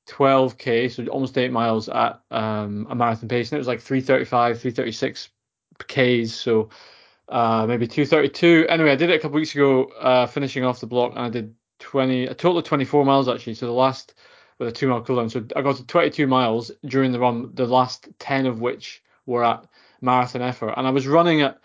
12k 0.08 0.90
so 0.90 1.04
almost 1.10 1.36
8 1.36 1.50
miles 1.50 1.88
at 1.88 2.20
um 2.30 2.86
a 2.90 2.94
marathon 2.94 3.28
pace 3.28 3.50
and 3.50 3.56
it 3.56 3.58
was 3.58 3.66
like 3.68 3.80
335 3.80 4.60
336 4.60 5.30
k's 5.88 6.34
so 6.34 6.70
uh, 7.28 7.66
maybe 7.66 7.86
232. 7.86 8.66
Anyway, 8.68 8.90
I 8.90 8.96
did 8.96 9.10
it 9.10 9.14
a 9.14 9.18
couple 9.18 9.36
weeks 9.36 9.54
ago, 9.54 9.84
uh, 10.00 10.26
finishing 10.26 10.64
off 10.64 10.80
the 10.80 10.86
block, 10.86 11.12
and 11.12 11.20
I 11.20 11.30
did 11.30 11.54
20, 11.78 12.26
a 12.26 12.34
total 12.34 12.58
of 12.58 12.64
24 12.64 13.04
miles 13.04 13.28
actually. 13.28 13.54
So 13.54 13.66
the 13.66 13.72
last 13.72 14.14
with 14.59 14.68
a 14.68 14.72
two 14.72 14.88
mile 14.88 15.02
cooldown. 15.02 15.30
So 15.30 15.44
I 15.57 15.62
got 15.62 15.76
to 15.76 15.86
22 15.86 16.26
miles 16.26 16.70
during 16.84 17.12
the 17.12 17.18
run, 17.20 17.50
the 17.55 17.66
last 17.66 18.09
10 18.18 18.46
of 18.46 18.61
which 18.61 19.02
were 19.26 19.44
at 19.44 19.64
marathon 20.00 20.42
effort, 20.42 20.74
and 20.76 20.86
I 20.86 20.90
was 20.90 21.07
running 21.07 21.42
at, 21.42 21.59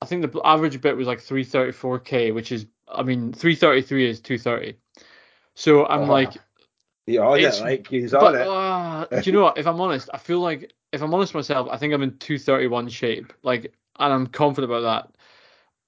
I 0.00 0.06
think 0.06 0.22
the 0.30 0.40
average 0.44 0.80
bit 0.80 0.96
was 0.96 1.06
like 1.06 1.20
334k, 1.20 2.32
which 2.34 2.50
is, 2.52 2.66
I 2.88 3.02
mean, 3.02 3.32
333 3.32 4.08
is 4.08 4.20
230. 4.20 4.78
So 5.54 5.86
I'm 5.86 6.02
Oh, 6.02 6.12
like, 6.12 6.28
on 6.28 7.38
It's- 7.38 7.58
it, 7.58 7.62
like 7.62 7.88
he's 7.88 8.14
on 8.14 8.34
it. 8.34 8.46
uh, 8.46 9.06
do 9.06 9.20
you 9.30 9.32
know 9.32 9.42
what? 9.42 9.58
If 9.58 9.66
I'm 9.66 9.80
honest, 9.80 10.08
I 10.12 10.18
feel 10.18 10.40
like 10.40 10.72
if 10.92 11.02
I'm 11.02 11.12
honest 11.12 11.34
myself, 11.34 11.68
I 11.70 11.76
think 11.76 11.92
I'm 11.92 12.02
in 12.02 12.16
231 12.18 12.88
shape. 12.88 13.32
Like, 13.42 13.74
and 13.98 14.12
I'm 14.12 14.26
confident 14.26 14.70
about 14.72 14.82
that. 14.82 15.14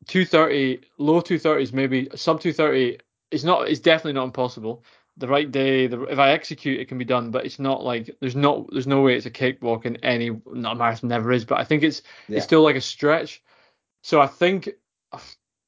230, 0.07 0.81
low 0.99 1.21
230s, 1.21 1.73
maybe 1.73 2.09
sub 2.15 2.41
230 2.41 2.99
is 3.31 3.45
not. 3.45 3.69
It's 3.69 3.81
definitely 3.81 4.15
not 4.15 4.25
impossible. 4.25 4.83
The 5.21 5.29
right 5.29 5.51
day, 5.51 5.87
the, 5.87 6.03
if 6.05 6.19
I 6.19 6.33
execute, 6.33 6.81
it 6.81 6.89
can 6.89 6.99
be 6.99 7.05
done. 7.05 7.31
But 7.31 7.45
it's 7.47 7.59
not 7.59 7.85
like 7.85 8.11
there's 8.21 8.37
not 8.37 8.71
there's 8.73 8.87
no 8.87 9.03
way 9.03 9.17
it's 9.17 9.27
a 9.27 9.31
cakewalk 9.31 9.87
in 9.87 9.97
any. 9.97 10.31
Not 10.47 10.77
a 10.77 10.79
marathon, 10.79 11.09
never 11.09 11.31
is. 11.31 11.45
But 11.45 11.61
I 11.61 11.65
think 11.65 11.83
it's 11.83 12.03
Yeah. 12.29 12.37
it's 12.39 12.47
still 12.47 12.63
like 12.63 12.77
a 12.77 12.81
stretch. 12.81 13.43
So 14.03 14.21
I 14.21 14.27
think 14.27 14.71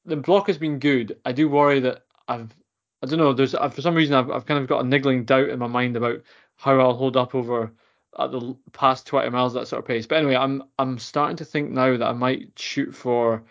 the 0.05 0.15
block 0.15 0.47
has 0.47 0.57
been 0.57 0.79
good. 0.79 1.17
I 1.25 1.31
do 1.31 1.47
worry 1.47 1.79
that 1.81 2.05
I've 2.27 2.53
I 3.01 3.05
don't 3.05 3.19
know. 3.19 3.33
There's 3.33 3.53
for 3.53 3.81
some 3.81 3.95
reason 3.95 4.15
I've 4.15 4.29
I've 4.31 4.45
kind 4.45 4.59
of 4.59 4.67
got 4.67 4.83
a 4.83 4.87
niggling 4.87 5.25
doubt 5.25 5.49
in 5.49 5.59
my 5.59 5.67
mind 5.67 5.95
about 5.97 6.21
how 6.55 6.79
I'll 6.79 6.95
hold 6.95 7.17
up 7.17 7.35
over 7.35 7.71
at 8.17 8.31
the 8.31 8.55
past 8.71 9.07
20 9.07 9.29
miles 9.29 9.53
that 9.53 9.67
sort 9.67 9.81
of 9.81 9.87
pace. 9.87 10.05
But 10.07 10.19
anyway, 10.19 10.35
I'm 10.35 10.63
I'm 10.79 10.99
starting 10.99 11.37
to 11.37 11.45
think 11.45 11.71
now 11.71 11.97
that 11.97 12.07
I 12.07 12.13
might 12.13 12.51
shoot 12.57 12.95
for 12.95 13.43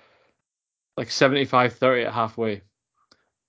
like 0.96 1.11
75 1.11 1.74
30 1.74 2.05
at 2.05 2.12
halfway. 2.12 2.62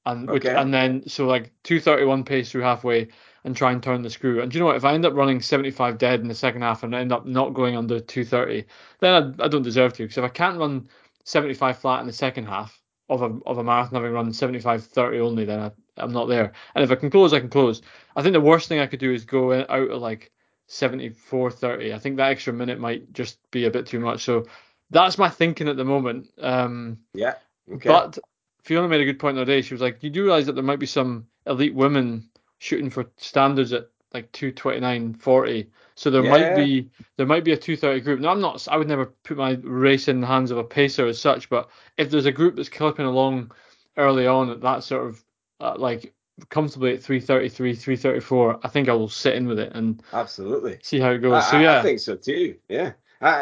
And 0.06 0.30
which, 0.30 0.46
and 0.46 0.74
then 0.74 1.08
so 1.08 1.26
like 1.26 1.52
231 1.64 2.26
pace 2.26 2.52
through 2.52 2.62
halfway 2.62 3.08
and 3.46 3.56
try 3.56 3.72
and 3.72 3.82
turn 3.82 4.02
the 4.02 4.10
screw. 4.10 4.42
And 4.42 4.52
do 4.52 4.58
you 4.58 4.60
know 4.60 4.68
what? 4.68 4.76
If 4.76 4.86
I 4.86 4.94
end 4.94 5.06
up 5.06 5.14
running 5.14 5.42
75 5.42 5.98
dead 5.98 6.22
in 6.22 6.28
the 6.28 6.36
second 6.36 6.62
half 6.62 6.84
and 6.84 6.96
I 6.96 7.00
end 7.00 7.12
up 7.12 7.26
not 7.26 7.54
going 7.54 7.76
under 7.76 8.00
230, 8.00 8.66
then 9.00 9.36
I, 9.40 9.46
I 9.46 9.48
don't 9.48 9.64
deserve 9.64 9.94
to. 9.94 10.04
Because 10.04 10.18
if 10.18 10.24
I 10.24 10.30
can't 10.30 10.58
run 10.58 10.88
75 11.24 11.78
flat 11.78 12.02
in 12.02 12.08
the 12.08 12.14
second 12.14 12.46
half 12.46 12.80
of 13.10 13.22
a 13.22 13.38
of 13.46 13.58
a 13.58 13.64
marathon 13.64 13.96
having 13.96 14.12
run 14.12 14.34
75 14.34 14.86
30 14.86 15.20
only, 15.20 15.46
then 15.46 15.60
I, 15.60 15.72
I'm 15.98 16.12
not 16.12 16.28
there. 16.28 16.54
And 16.76 16.84
if 16.84 16.92
I 16.92 16.96
can 16.96 17.10
close, 17.10 17.34
I 17.34 17.40
can 17.40 17.50
close. 17.50 17.82
I 18.16 18.22
think 18.22 18.34
the 18.34 18.42
worst 18.42 18.68
thing 18.68 18.80
I 18.80 18.88
could 18.88 19.00
do 19.00 19.14
is 19.14 19.26
go 19.26 19.54
out 19.54 19.70
at 19.70 20.00
like 20.00 20.32
74 20.68 21.52
30. 21.52 21.94
I 21.94 22.00
think 22.00 22.18
that 22.18 22.32
extra 22.32 22.54
minute 22.54 22.80
might 22.80 23.12
just 23.14 23.40
be 23.52 23.66
a 23.66 23.72
bit 23.72 23.86
too 23.86 24.00
much. 24.00 24.24
So 24.24 24.46
that's 24.90 25.18
my 25.18 25.30
thinking 25.30 25.68
at 25.68 25.78
the 25.78 25.86
moment. 25.86 26.30
Um, 26.40 27.00
yeah. 27.14 27.36
Okay. 27.72 27.90
But 27.90 28.20
Fiona 28.64 28.88
made 28.88 29.02
a 29.02 29.06
good 29.06 29.20
point 29.20 29.36
the 29.36 29.42
other 29.42 29.52
day. 29.52 29.62
She 29.62 29.74
was 29.74 29.82
like, 29.82 30.00
Do 30.00 30.08
you 30.08 30.14
do 30.14 30.24
realize 30.24 30.46
that 30.46 30.54
there 30.54 30.64
might 30.64 30.80
be 30.80 30.86
some 30.86 31.28
elite 31.46 31.76
women 31.76 32.30
shooting 32.60 32.90
for 32.90 33.06
standards 33.18 33.74
at 33.74 33.90
like 34.14 34.32
229 34.32 35.16
40 35.16 35.72
so 35.96 36.10
there 36.12 36.22
Yeah. 36.24 36.30
might 36.30 36.56
be 36.56 36.90
there 37.18 37.26
might 37.26 37.44
be 37.44 37.52
a 37.52 37.58
230 37.58 38.00
group 38.02 38.20
now 38.20 38.30
i'm 38.30 38.40
not 38.40 38.66
i 38.70 38.78
would 38.78 38.88
never 38.88 39.08
put 39.24 39.38
my 39.38 39.58
race 39.64 40.08
in 40.08 40.22
the 40.22 40.28
hands 40.28 40.52
of 40.52 40.58
a 40.60 40.64
pacer 40.64 41.08
as 41.08 41.20
such 41.20 41.50
but 41.50 41.70
if 41.98 42.10
there's 42.12 42.28
a 42.28 42.32
group 42.32 42.56
that's 42.56 42.70
clipping 42.70 43.06
along 43.08 43.52
early 43.98 44.28
on 44.28 44.50
at 44.52 44.62
that 44.62 44.84
sort 44.84 45.08
of 45.08 45.24
uh, 45.60 45.76
like 45.78 46.14
comfortably 46.50 46.94
at 46.94 47.02
333 47.02 47.74
334 47.76 48.60
i 48.64 48.68
think 48.68 48.88
i 48.88 48.94
will 48.94 49.10
sit 49.10 49.36
in 49.36 49.48
with 49.48 49.60
it 49.60 49.72
and 49.74 50.04
Absolutely. 50.14 50.80
see 50.84 51.00
how 51.00 51.12
it 51.12 51.20
goes 51.20 51.34
I, 51.34 51.50
so 51.50 51.58
yeah 51.58 51.80
I 51.80 51.82
think 51.84 52.00
so 52.00 52.16
too. 52.16 52.56
Yeah, 52.70 52.94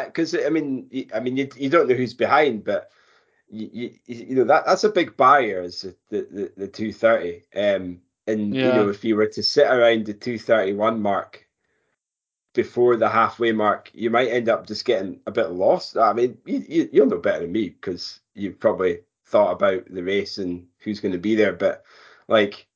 because 0.06 0.34
I 0.34 0.48
mean, 0.48 0.88
y- 0.92 1.06
I 1.14 1.20
mean, 1.20 1.36
you, 1.36 1.48
you 1.56 1.68
don't 1.68 1.88
know 1.88 1.94
who's 1.94 2.14
behind, 2.14 2.64
but 2.64 2.90
you, 3.52 3.70
you, 3.72 3.90
you 4.06 4.34
know 4.34 4.44
that 4.44 4.64
that's 4.66 4.84
a 4.84 4.88
big 4.88 5.16
barrier 5.16 5.62
is 5.62 5.82
the 5.82 6.26
the, 6.30 6.52
the 6.56 6.68
two 6.68 6.92
thirty. 6.92 7.42
Um, 7.54 8.00
and 8.26 8.54
you 8.54 8.62
know 8.62 8.88
if 8.88 9.04
you 9.04 9.16
were 9.16 9.26
to 9.26 9.42
sit 9.42 9.66
around 9.66 10.06
the 10.06 10.14
two 10.14 10.38
thirty 10.38 10.72
one 10.72 11.00
mark 11.00 11.46
before 12.54 12.96
the 12.96 13.08
halfway 13.08 13.52
mark, 13.52 13.90
you 13.94 14.10
might 14.10 14.28
end 14.28 14.48
up 14.48 14.66
just 14.66 14.84
getting 14.84 15.20
a 15.26 15.30
bit 15.30 15.52
lost. 15.52 15.96
I 15.96 16.12
mean, 16.12 16.38
you, 16.44 16.64
you 16.68 16.88
you'll 16.92 17.06
know 17.06 17.18
better 17.18 17.40
than 17.40 17.52
me 17.52 17.70
because 17.70 18.20
you've 18.34 18.58
probably 18.58 19.00
thought 19.26 19.52
about 19.52 19.86
the 19.86 20.02
race 20.02 20.38
and 20.38 20.66
who's 20.78 21.00
going 21.00 21.12
to 21.12 21.18
be 21.18 21.34
there, 21.34 21.52
but 21.52 21.84
like 22.28 22.66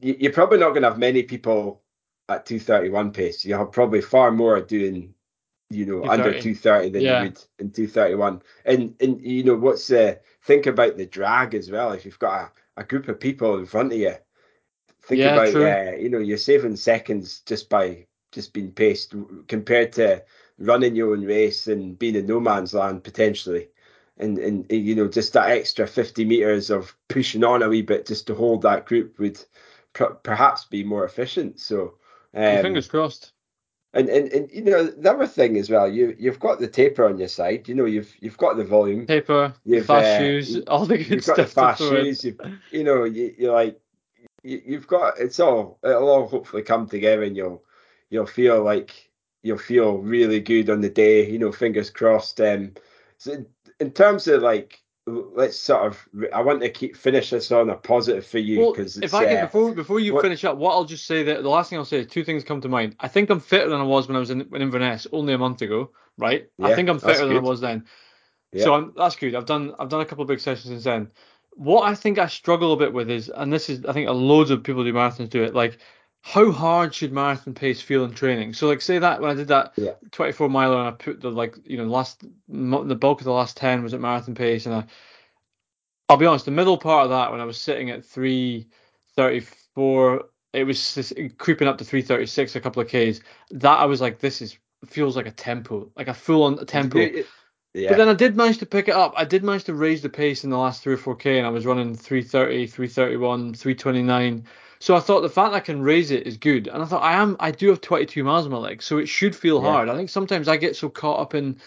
you, 0.00 0.16
you're 0.18 0.32
probably 0.32 0.58
not 0.58 0.70
going 0.70 0.82
to 0.82 0.90
have 0.90 0.98
many 0.98 1.22
people 1.22 1.82
at 2.28 2.46
231 2.46 3.12
pace. 3.12 3.44
You'll 3.44 3.58
have 3.58 3.72
probably 3.72 4.00
far 4.00 4.30
more 4.30 4.60
doing, 4.60 5.14
you 5.70 5.86
know, 5.86 6.04
under 6.06 6.32
230. 6.32 6.40
230 6.54 6.90
than 6.90 7.02
Yeah. 7.04 7.18
you 7.20 7.24
would 7.24 7.44
in 7.58 7.70
231. 7.70 8.42
And 8.64 8.94
and 9.00 9.20
you 9.20 9.44
know 9.44 9.56
what's 9.56 9.90
uh, 9.90 10.16
think 10.42 10.66
about 10.66 10.96
the 10.96 11.06
drag 11.06 11.54
as 11.54 11.70
well. 11.70 11.92
If 11.92 12.04
you've 12.04 12.18
got 12.18 12.52
a, 12.76 12.80
a 12.82 12.84
group 12.84 13.08
of 13.08 13.20
people 13.20 13.58
in 13.58 13.66
front 13.66 13.92
of 13.92 13.98
you, 13.98 14.14
think 15.02 15.20
Yeah, 15.20 15.34
about 15.34 15.60
uh, 15.60 15.96
you 15.96 16.10
know 16.10 16.18
you're 16.18 16.38
saving 16.38 16.76
seconds 16.76 17.40
just 17.46 17.68
by 17.70 18.06
just 18.32 18.52
being 18.52 18.72
paced 18.72 19.14
compared 19.48 19.92
to 19.92 20.22
running 20.58 20.96
your 20.96 21.12
own 21.12 21.24
race 21.24 21.66
and 21.68 21.98
being 21.98 22.16
in 22.16 22.26
no 22.26 22.40
man's 22.40 22.74
land 22.74 23.04
potentially. 23.04 23.68
And, 24.18 24.38
and 24.38 24.66
you 24.70 24.94
know 24.94 25.08
just 25.08 25.32
that 25.34 25.50
extra 25.50 25.86
50 25.86 26.24
meters 26.24 26.70
of 26.70 26.96
pushing 27.08 27.44
on 27.44 27.62
a 27.62 27.68
wee 27.68 27.82
bit 27.82 28.06
just 28.06 28.28
to 28.28 28.34
hold 28.34 28.62
that 28.62 28.86
group 28.86 29.18
would 29.18 29.44
per- 29.92 30.14
perhaps 30.14 30.66
be 30.66 30.84
more 30.84 31.04
efficient. 31.04 31.60
So 31.60 31.98
um, 32.34 32.62
fingers 32.62 32.88
crossed 32.88 33.33
and, 33.94 34.08
and 34.08 34.32
and 34.32 34.50
you 34.52 34.62
know 34.62 34.84
the 34.84 35.10
other 35.10 35.26
thing 35.26 35.56
as 35.56 35.70
well, 35.70 35.88
you 35.88 36.14
you've 36.18 36.40
got 36.40 36.58
the 36.60 36.68
taper 36.68 37.06
on 37.06 37.18
your 37.18 37.28
side. 37.28 37.68
You 37.68 37.74
know 37.74 37.84
you've 37.86 38.14
you've 38.20 38.36
got 38.36 38.56
the 38.56 38.64
volume. 38.64 39.06
paper 39.06 39.54
You've, 39.64 39.86
fast 39.86 40.06
uh, 40.06 40.18
shoes 40.18 40.54
you- 40.56 40.64
all 40.68 40.84
the 40.86 40.98
good 40.98 41.08
You've 41.10 41.26
got 41.26 41.36
the 41.36 41.46
stuff 41.46 41.76
fast 41.76 41.78
to 41.80 41.88
throw 41.88 41.98
in. 41.98 42.04
shoes. 42.06 42.24
You 42.24 42.36
you 42.70 42.84
know 42.84 43.04
you, 43.04 43.34
you're 43.38 43.54
like 43.54 43.80
you, 44.42 44.60
you've 44.66 44.86
got 44.86 45.18
it's 45.18 45.40
all 45.40 45.78
it'll 45.82 46.08
all 46.08 46.26
hopefully 46.28 46.62
come 46.62 46.86
together 46.88 47.22
and 47.22 47.36
you'll 47.36 47.64
you'll 48.10 48.26
feel 48.26 48.62
like 48.62 49.10
you'll 49.42 49.58
feel 49.58 49.98
really 49.98 50.40
good 50.40 50.68
on 50.70 50.80
the 50.80 50.90
day. 50.90 51.30
You 51.30 51.38
know, 51.38 51.52
fingers 51.52 51.90
crossed. 51.90 52.40
Um, 52.40 52.72
so 53.18 53.44
in 53.80 53.90
terms 53.92 54.28
of 54.28 54.42
like 54.42 54.80
let's 55.06 55.58
sort 55.58 55.86
of 55.86 56.08
I 56.32 56.40
want 56.40 56.62
to 56.62 56.70
keep 56.70 56.96
finish 56.96 57.30
this 57.30 57.52
on 57.52 57.68
a 57.68 57.74
positive 57.74 58.26
for 58.26 58.38
you 58.38 58.60
Well, 58.60 58.72
because 58.72 58.96
if 58.96 59.12
I 59.12 59.26
can, 59.26 59.36
uh, 59.36 59.46
before 59.46 59.72
before 59.72 60.00
you 60.00 60.14
what- 60.14 60.22
finish 60.22 60.44
up, 60.44 60.56
what 60.56 60.72
I'll 60.72 60.84
just 60.84 61.06
say 61.06 61.22
that 61.24 61.42
the 61.42 61.48
last 61.48 61.70
thing 61.70 61.78
I'll 61.78 61.84
say 61.84 62.04
two 62.04 62.24
things 62.24 62.42
come 62.44 62.60
to 62.62 62.68
mind. 62.68 62.96
I 63.00 63.08
think 63.08 63.28
I'm 63.28 63.40
fitter 63.40 63.68
than 63.68 63.80
I 63.80 63.84
was 63.84 64.08
when 64.08 64.16
I 64.16 64.20
was 64.20 64.30
in, 64.30 64.40
in 64.40 64.62
Inverness 64.62 65.06
only 65.12 65.34
a 65.34 65.38
month 65.38 65.60
ago, 65.62 65.90
right? 66.16 66.48
I 66.62 66.74
think 66.74 66.88
I'm 66.88 66.98
fitter 66.98 67.26
than 67.26 67.36
I 67.36 67.40
was 67.40 67.60
then. 67.60 67.84
Yeah. 68.52 68.64
So 68.64 68.74
I'm, 68.74 68.92
that's 68.96 69.16
good. 69.16 69.34
I've 69.34 69.46
done 69.46 69.74
I've 69.78 69.88
done 69.88 70.00
a 70.00 70.06
couple 70.06 70.22
of 70.22 70.28
big 70.28 70.40
sessions 70.40 70.68
since 70.70 70.84
then. 70.84 71.10
What 71.56 71.88
I 71.88 71.94
think 71.94 72.18
I 72.18 72.26
struggle 72.26 72.72
a 72.72 72.76
bit 72.76 72.92
with 72.92 73.10
is, 73.10 73.28
and 73.28 73.52
this 73.52 73.68
is 73.68 73.84
I 73.84 73.92
think 73.92 74.08
loads 74.08 74.50
of 74.50 74.62
people 74.62 74.84
do 74.84 74.92
marathons 74.92 75.28
do 75.28 75.44
it, 75.44 75.54
like 75.54 75.78
how 76.26 76.50
hard 76.50 76.94
should 76.94 77.12
marathon 77.12 77.52
pace 77.52 77.82
feel 77.82 78.02
in 78.04 78.14
training? 78.14 78.54
So 78.54 78.66
like 78.66 78.80
say 78.80 78.98
that 78.98 79.20
when 79.20 79.30
I 79.30 79.34
did 79.34 79.48
that 79.48 79.74
Yeah. 79.76 79.92
24 80.10 80.48
miler 80.48 80.78
and 80.78 80.88
I 80.88 80.92
put 80.92 81.20
the 81.20 81.30
like 81.30 81.58
you 81.64 81.76
know 81.76 81.84
last 81.84 82.24
the 82.48 82.96
bulk 82.96 83.20
of 83.20 83.26
the 83.26 83.32
last 83.32 83.58
10 83.58 83.82
was 83.82 83.92
at 83.92 84.00
marathon 84.00 84.34
pace 84.34 84.64
and 84.64 84.74
I 84.74 84.84
I'll 86.08 86.16
be 86.16 86.24
honest, 86.26 86.46
the 86.46 86.50
middle 86.50 86.78
part 86.78 87.04
of 87.04 87.10
that 87.10 87.30
when 87.30 87.40
I 87.40 87.44
was 87.44 87.60
sitting 87.60 87.90
at 87.90 88.06
334, 88.06 90.24
it 90.54 90.64
was 90.64 90.94
just 90.94 91.12
creeping 91.38 91.68
up 91.68 91.78
to 91.78 91.84
336 91.84 92.56
a 92.56 92.60
couple 92.60 92.82
of 92.82 92.88
Ks. 92.88 93.20
That 93.50 93.78
I 93.78 93.84
was 93.84 94.00
like, 94.00 94.18
this 94.18 94.42
is 94.42 94.58
feels 94.86 95.16
like 95.16 95.26
a 95.26 95.30
tempo, 95.30 95.90
like 95.96 96.08
a 96.08 96.14
full 96.14 96.42
on 96.44 96.64
tempo. 96.66 96.98
Yeah. 97.74 97.90
But 97.90 97.98
then 97.98 98.08
I 98.08 98.14
did 98.14 98.36
manage 98.36 98.58
to 98.58 98.66
pick 98.66 98.88
it 98.88 98.94
up. 98.94 99.14
I 99.16 99.24
did 99.24 99.44
manage 99.44 99.64
to 99.64 99.74
raise 99.74 100.02
the 100.02 100.08
pace 100.08 100.44
in 100.44 100.50
the 100.50 100.58
last 100.58 100.82
three 100.82 100.94
or 100.94 100.98
four 100.98 101.16
K 101.16 101.38
and 101.38 101.46
I 101.46 101.50
was 101.50 101.66
running 101.66 101.94
330, 101.94 102.66
331, 102.66 103.54
329. 103.54 104.44
So 104.80 104.96
I 104.96 105.00
thought 105.00 105.22
the 105.22 105.28
fact 105.28 105.52
that 105.52 105.56
I 105.56 105.60
can 105.60 105.82
raise 105.82 106.10
it 106.10 106.26
is 106.26 106.36
good. 106.36 106.68
And 106.68 106.82
I 106.82 106.86
thought 106.86 107.02
I 107.02 107.14
am 107.14 107.36
I 107.40 107.50
do 107.50 107.68
have 107.70 107.80
22 107.80 108.22
miles 108.24 108.44
on 108.46 108.52
my 108.52 108.58
legs, 108.58 108.84
so 108.84 108.98
it 108.98 109.06
should 109.08 109.34
feel 109.36 109.60
Yeah. 109.62 109.62
hard. 109.62 109.88
I 109.88 109.96
think 109.96 110.10
sometimes 110.10 110.48
I 110.48 110.56
get 110.56 110.76
so 110.76 110.88
caught 110.88 111.20
up 111.20 111.34
in 111.34 111.58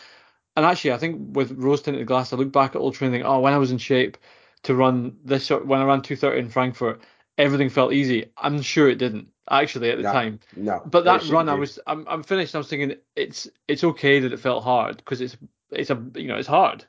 and 0.55 0.65
actually, 0.65 0.93
I 0.93 0.97
think 0.97 1.35
with 1.37 1.51
rose 1.51 1.83
tinted 1.83 2.07
glass, 2.07 2.33
I 2.33 2.35
look 2.35 2.51
back 2.51 2.75
at 2.75 2.81
old 2.81 2.95
training. 2.95 3.23
Oh, 3.23 3.39
when 3.39 3.53
I 3.53 3.57
was 3.59 3.71
in 3.71 3.77
shape 3.77 4.17
to 4.63 4.73
run 4.73 5.17
this 5.23 5.45
sort, 5.45 5.67
when 5.67 5.79
I 5.81 5.85
ran 5.85 6.01
230 6.01 6.39
in 6.39 6.49
Frankfurt, 6.49 7.01
everything 7.37 7.69
felt 7.69 7.93
easy. 7.93 8.31
I'm 8.37 8.61
sure 8.63 8.89
it 8.89 8.95
didn't 8.97 9.29
actually 9.49 9.91
at 9.91 9.97
the 9.97 10.03
No, 10.03 10.11
time. 10.11 10.39
no. 10.55 10.81
But 10.85 11.05
that 11.05 11.23
run, 11.29 11.47
I 11.47 11.53
was, 11.53 11.77
I'm, 11.85 12.05
I'm 12.07 12.23
finished. 12.23 12.55
I 12.55 12.57
was 12.57 12.67
thinking 12.69 12.97
it's, 13.15 13.47
it's 13.67 13.83
okay 13.83 14.19
that 14.19 14.33
it 14.33 14.39
felt 14.39 14.63
hard 14.63 14.97
because 14.97 15.21
it's, 15.21 15.37
it's 15.71 15.91
a, 15.91 16.03
you 16.15 16.27
know, 16.27 16.37
it's 16.37 16.47
hard. 16.47 16.85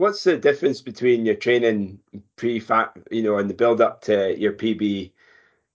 What's 0.00 0.24
the 0.24 0.38
difference 0.38 0.80
between 0.80 1.26
your 1.26 1.34
training 1.34 2.00
pre 2.36 2.58
fat 2.58 2.96
you 3.10 3.22
know, 3.22 3.36
and 3.36 3.50
the 3.50 3.54
build 3.54 3.82
up 3.82 4.00
to 4.04 4.34
your 4.34 4.54
PB, 4.54 5.12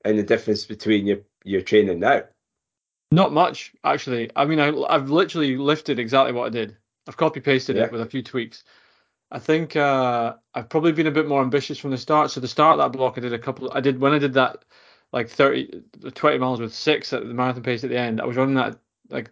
and 0.03 0.17
the 0.17 0.23
difference 0.23 0.65
between 0.65 1.05
your 1.05 1.19
your 1.43 1.61
training 1.61 1.99
now? 1.99 2.23
Not 3.11 3.33
much 3.33 3.73
actually. 3.83 4.31
I 4.35 4.45
mean, 4.45 4.59
I, 4.59 4.75
I've 4.89 5.11
literally 5.11 5.57
lifted 5.57 5.99
exactly 5.99 6.33
what 6.33 6.47
I 6.47 6.49
did. 6.49 6.75
I've 7.07 7.17
copy 7.17 7.39
pasted 7.39 7.75
Yeah. 7.75 7.83
it 7.83 7.91
with 7.91 8.01
a 8.01 8.07
few 8.07 8.23
tweaks. 8.23 8.63
I 9.29 9.37
think 9.37 9.75
uh, 9.75 10.33
I've 10.55 10.69
probably 10.69 10.91
been 10.91 11.05
a 11.05 11.11
bit 11.11 11.27
more 11.27 11.43
ambitious 11.43 11.77
from 11.77 11.91
the 11.91 11.97
start. 11.99 12.31
So 12.31 12.39
the 12.39 12.47
start 12.47 12.79
of 12.79 12.83
that 12.83 12.97
block, 12.97 13.19
I 13.19 13.21
did 13.21 13.33
a 13.33 13.37
couple. 13.37 13.71
I 13.75 13.79
did 13.79 13.99
when 13.99 14.13
I 14.13 14.17
did 14.17 14.33
that 14.33 14.65
like 15.13 15.29
30, 15.29 15.83
20 16.15 16.37
miles 16.39 16.59
with 16.59 16.73
six 16.73 17.13
at 17.13 17.27
the 17.27 17.31
marathon 17.35 17.61
pace 17.61 17.83
at 17.83 17.91
the 17.91 17.99
end. 17.99 18.19
I 18.19 18.25
was 18.25 18.37
running 18.37 18.55
that 18.55 18.79
like 19.11 19.29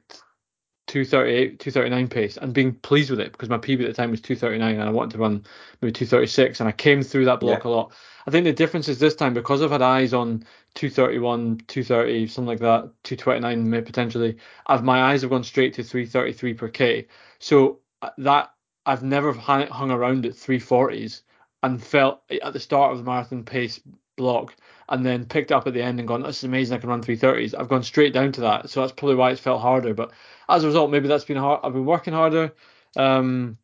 238, 0.94 1.60
239 1.60 2.08
pace 2.08 2.38
and 2.38 2.54
being 2.54 2.72
pleased 2.72 3.10
with 3.10 3.20
it 3.20 3.32
because 3.32 3.50
my 3.50 3.58
PB 3.58 3.82
at 3.82 3.88
the 3.88 3.94
time 3.94 4.12
was 4.12 4.22
239 4.22 4.76
and 4.76 4.84
I 4.88 4.92
wanted 4.92 5.14
to 5.14 5.18
run 5.18 5.44
maybe 5.82 5.92
236 5.92 6.60
and 6.60 6.70
I 6.70 6.72
came 6.72 7.02
through 7.02 7.26
that 7.26 7.40
block 7.40 7.64
a 7.64 7.70
lot. 7.70 7.94
I 8.28 8.32
think 8.32 8.44
the 8.44 8.54
difference 8.54 8.88
is 8.88 9.00
this 9.00 9.16
time 9.16 9.34
because 9.34 9.64
I've 9.64 9.72
had 9.72 9.82
eyes 9.82 10.14
on 10.14 10.46
231, 10.76 11.62
230, 11.68 12.28
something 12.28 12.48
like 12.48 12.60
that, 12.60 12.92
229 13.06 13.68
maybe 13.72 13.84
potentially. 13.84 14.38
I've 14.68 14.84
my 14.84 15.02
eyes 15.02 15.22
have 15.22 15.32
gone 15.32 15.44
straight 15.44 15.74
to 15.74 15.84
333 15.84 16.54
per 16.54 16.68
k. 16.70 17.08
So 17.40 17.80
uh, 18.04 18.12
that 18.20 18.52
I've 18.86 19.02
never 19.02 19.34
hung 19.34 19.90
around 19.90 20.28
at 20.28 20.34
340s 20.34 21.24
and 21.64 21.84
felt 21.84 22.22
at 22.44 22.54
the 22.54 22.60
start 22.60 22.92
of 22.92 23.00
the 23.00 23.04
marathon 23.04 23.44
pace 23.44 23.82
block 24.16 24.56
and 24.90 25.06
then 25.06 25.26
picked 25.26 25.52
up 25.52 25.68
at 25.68 25.74
the 25.74 25.82
end 25.82 26.00
and 26.00 26.08
gone, 26.08 26.22
this 26.24 26.38
is 26.40 26.44
amazing, 26.44 26.78
I 26.78 26.80
can 26.80 26.90
run 26.90 27.02
330s. 27.02 27.54
I've 27.54 27.70
gone 27.70 27.84
straight 27.84 28.14
down 28.14 28.32
to 28.34 28.42
that. 28.42 28.70
So 28.70 28.82
that's 28.82 28.92
probably 28.94 29.16
why 29.16 29.32
it's 29.32 29.42
felt 29.42 29.62
harder. 29.62 29.94
But 29.94 30.12
as 30.50 30.64
a 30.64 30.68
result, 30.68 30.92
maybe 30.92 31.08
that's 31.08 31.26
been 31.26 31.38
hard. 31.38 31.62
I've 31.64 31.74
been 31.74 31.86
working 31.86 32.14
harder. 32.14 32.54
Um, 32.96 33.58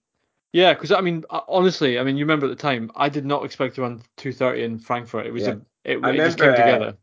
yeah, 0.53 0.73
because 0.73 0.91
I 0.91 1.01
mean, 1.01 1.25
uh, 1.29 1.41
honestly, 1.47 1.99
I 1.99 2.03
mean, 2.03 2.17
you 2.17 2.25
remember 2.25 2.47
at 2.47 2.49
the 2.49 2.55
time, 2.55 2.91
I 2.95 3.09
did 3.09 3.25
not 3.25 3.45
expect 3.45 3.75
to 3.75 3.81
run 3.83 4.01
230 4.17 4.63
in 4.63 4.79
Frankfurt. 4.79 5.27
It 5.27 5.31
was 5.31 5.45
Yeah. 5.45 5.47
a, 5.47 5.61
it, 5.83 5.97
it 5.97 6.23
just 6.23 6.37
came 6.39 6.55
remember, 6.55 6.55
uh, 6.55 6.81
together. 6.81 6.97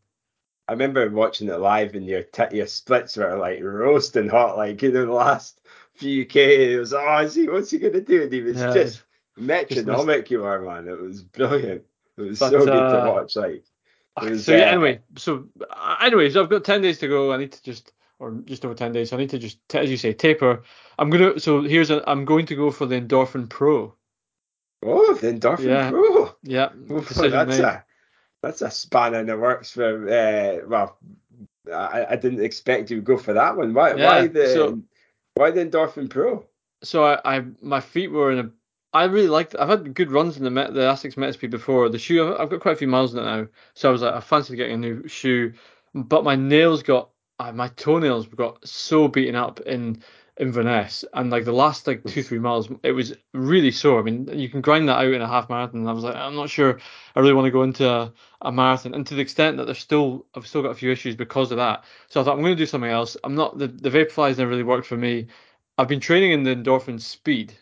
I 0.68 0.72
remember 0.72 1.10
watching 1.10 1.48
it 1.48 1.56
live, 1.58 1.94
and 1.96 2.06
your 2.06 2.22
t- 2.24 2.56
your 2.56 2.66
splits 2.68 3.16
were 3.16 3.36
like 3.38 3.62
roasting 3.62 4.28
hot, 4.28 4.56
like 4.56 4.82
in 4.82 4.94
the 4.94 5.06
last 5.06 5.60
few 5.94 6.26
k. 6.26 6.74
It 6.74 6.78
was, 6.78 6.92
oh, 6.94 7.18
is 7.18 7.34
he, 7.36 7.48
what's 7.48 7.70
he 7.70 7.78
gonna 7.78 8.00
do? 8.02 8.24
And 8.24 8.32
he 8.32 8.42
was 8.42 8.64
Yeah, 8.64 8.66
just 8.66 9.04
metronomic. 9.36 10.30
you 10.30 10.44
are, 10.44 10.60
man. 10.62 10.88
It 10.88 11.00
was 11.00 11.22
brilliant. 11.22 11.84
It 12.18 12.22
was 12.22 12.38
But, 12.38 12.50
so 12.50 12.58
good 12.60 12.66
to 12.66 13.02
uh, 13.02 13.12
watch. 13.12 13.36
Like, 13.36 13.64
was, 14.22 14.44
so 14.46 14.52
yeah, 14.56 14.64
uh, 14.64 14.72
anyway, 14.72 15.00
so 15.16 15.46
anyways, 16.00 16.36
I've 16.36 16.48
got 16.48 16.64
10 16.64 16.80
days 16.82 16.98
to 17.00 17.08
go. 17.08 17.32
I 17.32 17.36
need 17.36 17.52
to 17.52 17.62
just, 17.62 17.92
or 18.18 18.32
just 18.44 18.64
over 18.64 18.74
10 18.74 18.92
days. 18.92 19.12
I 19.12 19.16
need 19.18 19.30
to 19.30 19.38
just, 19.38 19.58
t- 19.68 19.78
as 19.78 19.90
you 19.90 19.96
say, 19.98 20.12
taper. 20.14 20.62
I'm 20.98 21.10
gonna. 21.10 21.38
So 21.38 21.60
here's 21.62 21.90
a. 21.90 22.02
I'm 22.08 22.24
going 22.24 22.46
to 22.46 22.56
go 22.56 22.70
for 22.70 22.86
the 22.86 22.98
Endorphin 23.00 23.48
Pro. 23.50 23.94
oh, 24.82 25.14
the 25.14 25.32
endorphin 25.32 25.64
Yeah. 25.66 25.90
pro. 25.90 26.34
Yeah, 26.42 26.70
Oh, 26.90 27.00
that's 27.00 27.18
made. 27.58 27.60
a 27.60 27.84
that's 28.42 28.62
a 28.62 28.70
spanner 28.70 29.20
in 29.20 29.26
the 29.26 29.36
works 29.36 29.70
for. 29.72 30.08
Uh, 30.08 30.66
well, 30.66 30.98
I, 31.70 32.06
I 32.10 32.16
didn't 32.16 32.42
expect 32.44 32.90
you 32.90 32.96
to 32.98 33.02
go 33.02 33.18
for 33.18 33.34
that 33.34 33.56
one. 33.56 33.74
Why? 33.74 33.94
Yeah, 33.94 34.06
why 34.06 34.26
the 34.28 34.48
so- 34.48 34.82
why 35.34 35.50
the 35.50 35.64
endorphin 35.66 36.08
pro? 36.08 36.46
so 36.82 37.04
I, 37.04 37.36
I 37.38 37.44
my 37.60 37.80
feet 37.80 38.08
were 38.08 38.30
in 38.32 38.38
a 38.38 38.50
I 38.96 39.04
really 39.04 39.28
liked. 39.28 39.54
I've 39.58 39.68
had 39.68 39.94
good 39.94 40.10
runs 40.10 40.38
in 40.38 40.44
the 40.44 40.50
Met, 40.50 40.72
the 40.72 40.80
Asics 40.80 41.16
Metaspeed 41.16 41.50
before. 41.50 41.88
The 41.90 41.98
shoe, 41.98 42.34
I've, 42.34 42.48
got 42.48 42.60
quite 42.60 42.72
a 42.72 42.76
few 42.76 42.88
miles 42.88 43.12
in 43.12 43.20
it 43.20 43.24
now, 43.24 43.46
so 43.74 43.90
I 43.90 43.92
was 43.92 44.00
like, 44.00 44.14
I 44.14 44.20
fancied 44.20 44.56
getting 44.56 44.74
a 44.74 44.78
new 44.78 45.06
shoe, 45.06 45.52
but 45.94 46.24
my 46.24 46.34
nails 46.34 46.82
got, 46.82 47.10
my 47.52 47.68
toenails 47.68 48.26
got 48.26 48.66
so 48.66 49.06
beaten 49.08 49.34
up 49.34 49.60
in 49.60 50.02
Inverness, 50.38 51.04
and 51.12 51.30
like 51.30 51.44
the 51.44 51.52
last 51.52 51.86
like 51.86 52.04
two 52.04 52.22
three 52.22 52.38
miles, 52.38 52.70
it 52.82 52.92
was 52.92 53.14
really 53.34 53.70
sore. 53.70 53.98
I 53.98 54.02
mean, 54.02 54.28
you 54.32 54.48
can 54.48 54.62
grind 54.62 54.88
that 54.88 54.98
out 54.98 55.12
in 55.12 55.22
a 55.22 55.26
half 55.26 55.50
marathon. 55.50 55.80
And 55.80 55.88
I 55.88 55.92
was 55.92 56.04
like, 56.04 56.14
I'm 56.14 56.34
not 56.34 56.50
sure 56.50 56.78
I 57.14 57.20
really 57.20 57.34
want 57.34 57.46
to 57.46 57.50
go 57.50 57.62
into 57.62 57.88
a, 57.88 58.12
a 58.42 58.52
marathon, 58.52 58.94
and 58.94 59.06
to 59.06 59.14
the 59.14 59.22
extent 59.22 59.58
that 59.58 59.64
there's 59.64 59.78
still, 59.78 60.26
I've 60.34 60.46
still 60.46 60.62
got 60.62 60.70
a 60.70 60.74
few 60.74 60.90
issues 60.90 61.16
because 61.16 61.52
of 61.52 61.58
that. 61.58 61.84
So 62.08 62.20
I 62.20 62.24
thought 62.24 62.34
I'm 62.34 62.42
going 62.42 62.56
to 62.56 62.62
do 62.62 62.66
something 62.66 62.90
else. 62.90 63.16
I'm 63.24 63.34
not 63.34 63.58
the 63.58 63.68
the 63.68 63.90
Vaporflies 63.90 64.38
never 64.38 64.50
really 64.50 64.62
worked 64.62 64.86
for 64.86 64.96
me. 64.96 65.26
I've 65.78 65.88
been 65.88 66.00
training 66.00 66.32
in 66.32 66.42
the 66.42 66.54
Endorphin 66.54 67.00
Speed, 67.00 67.54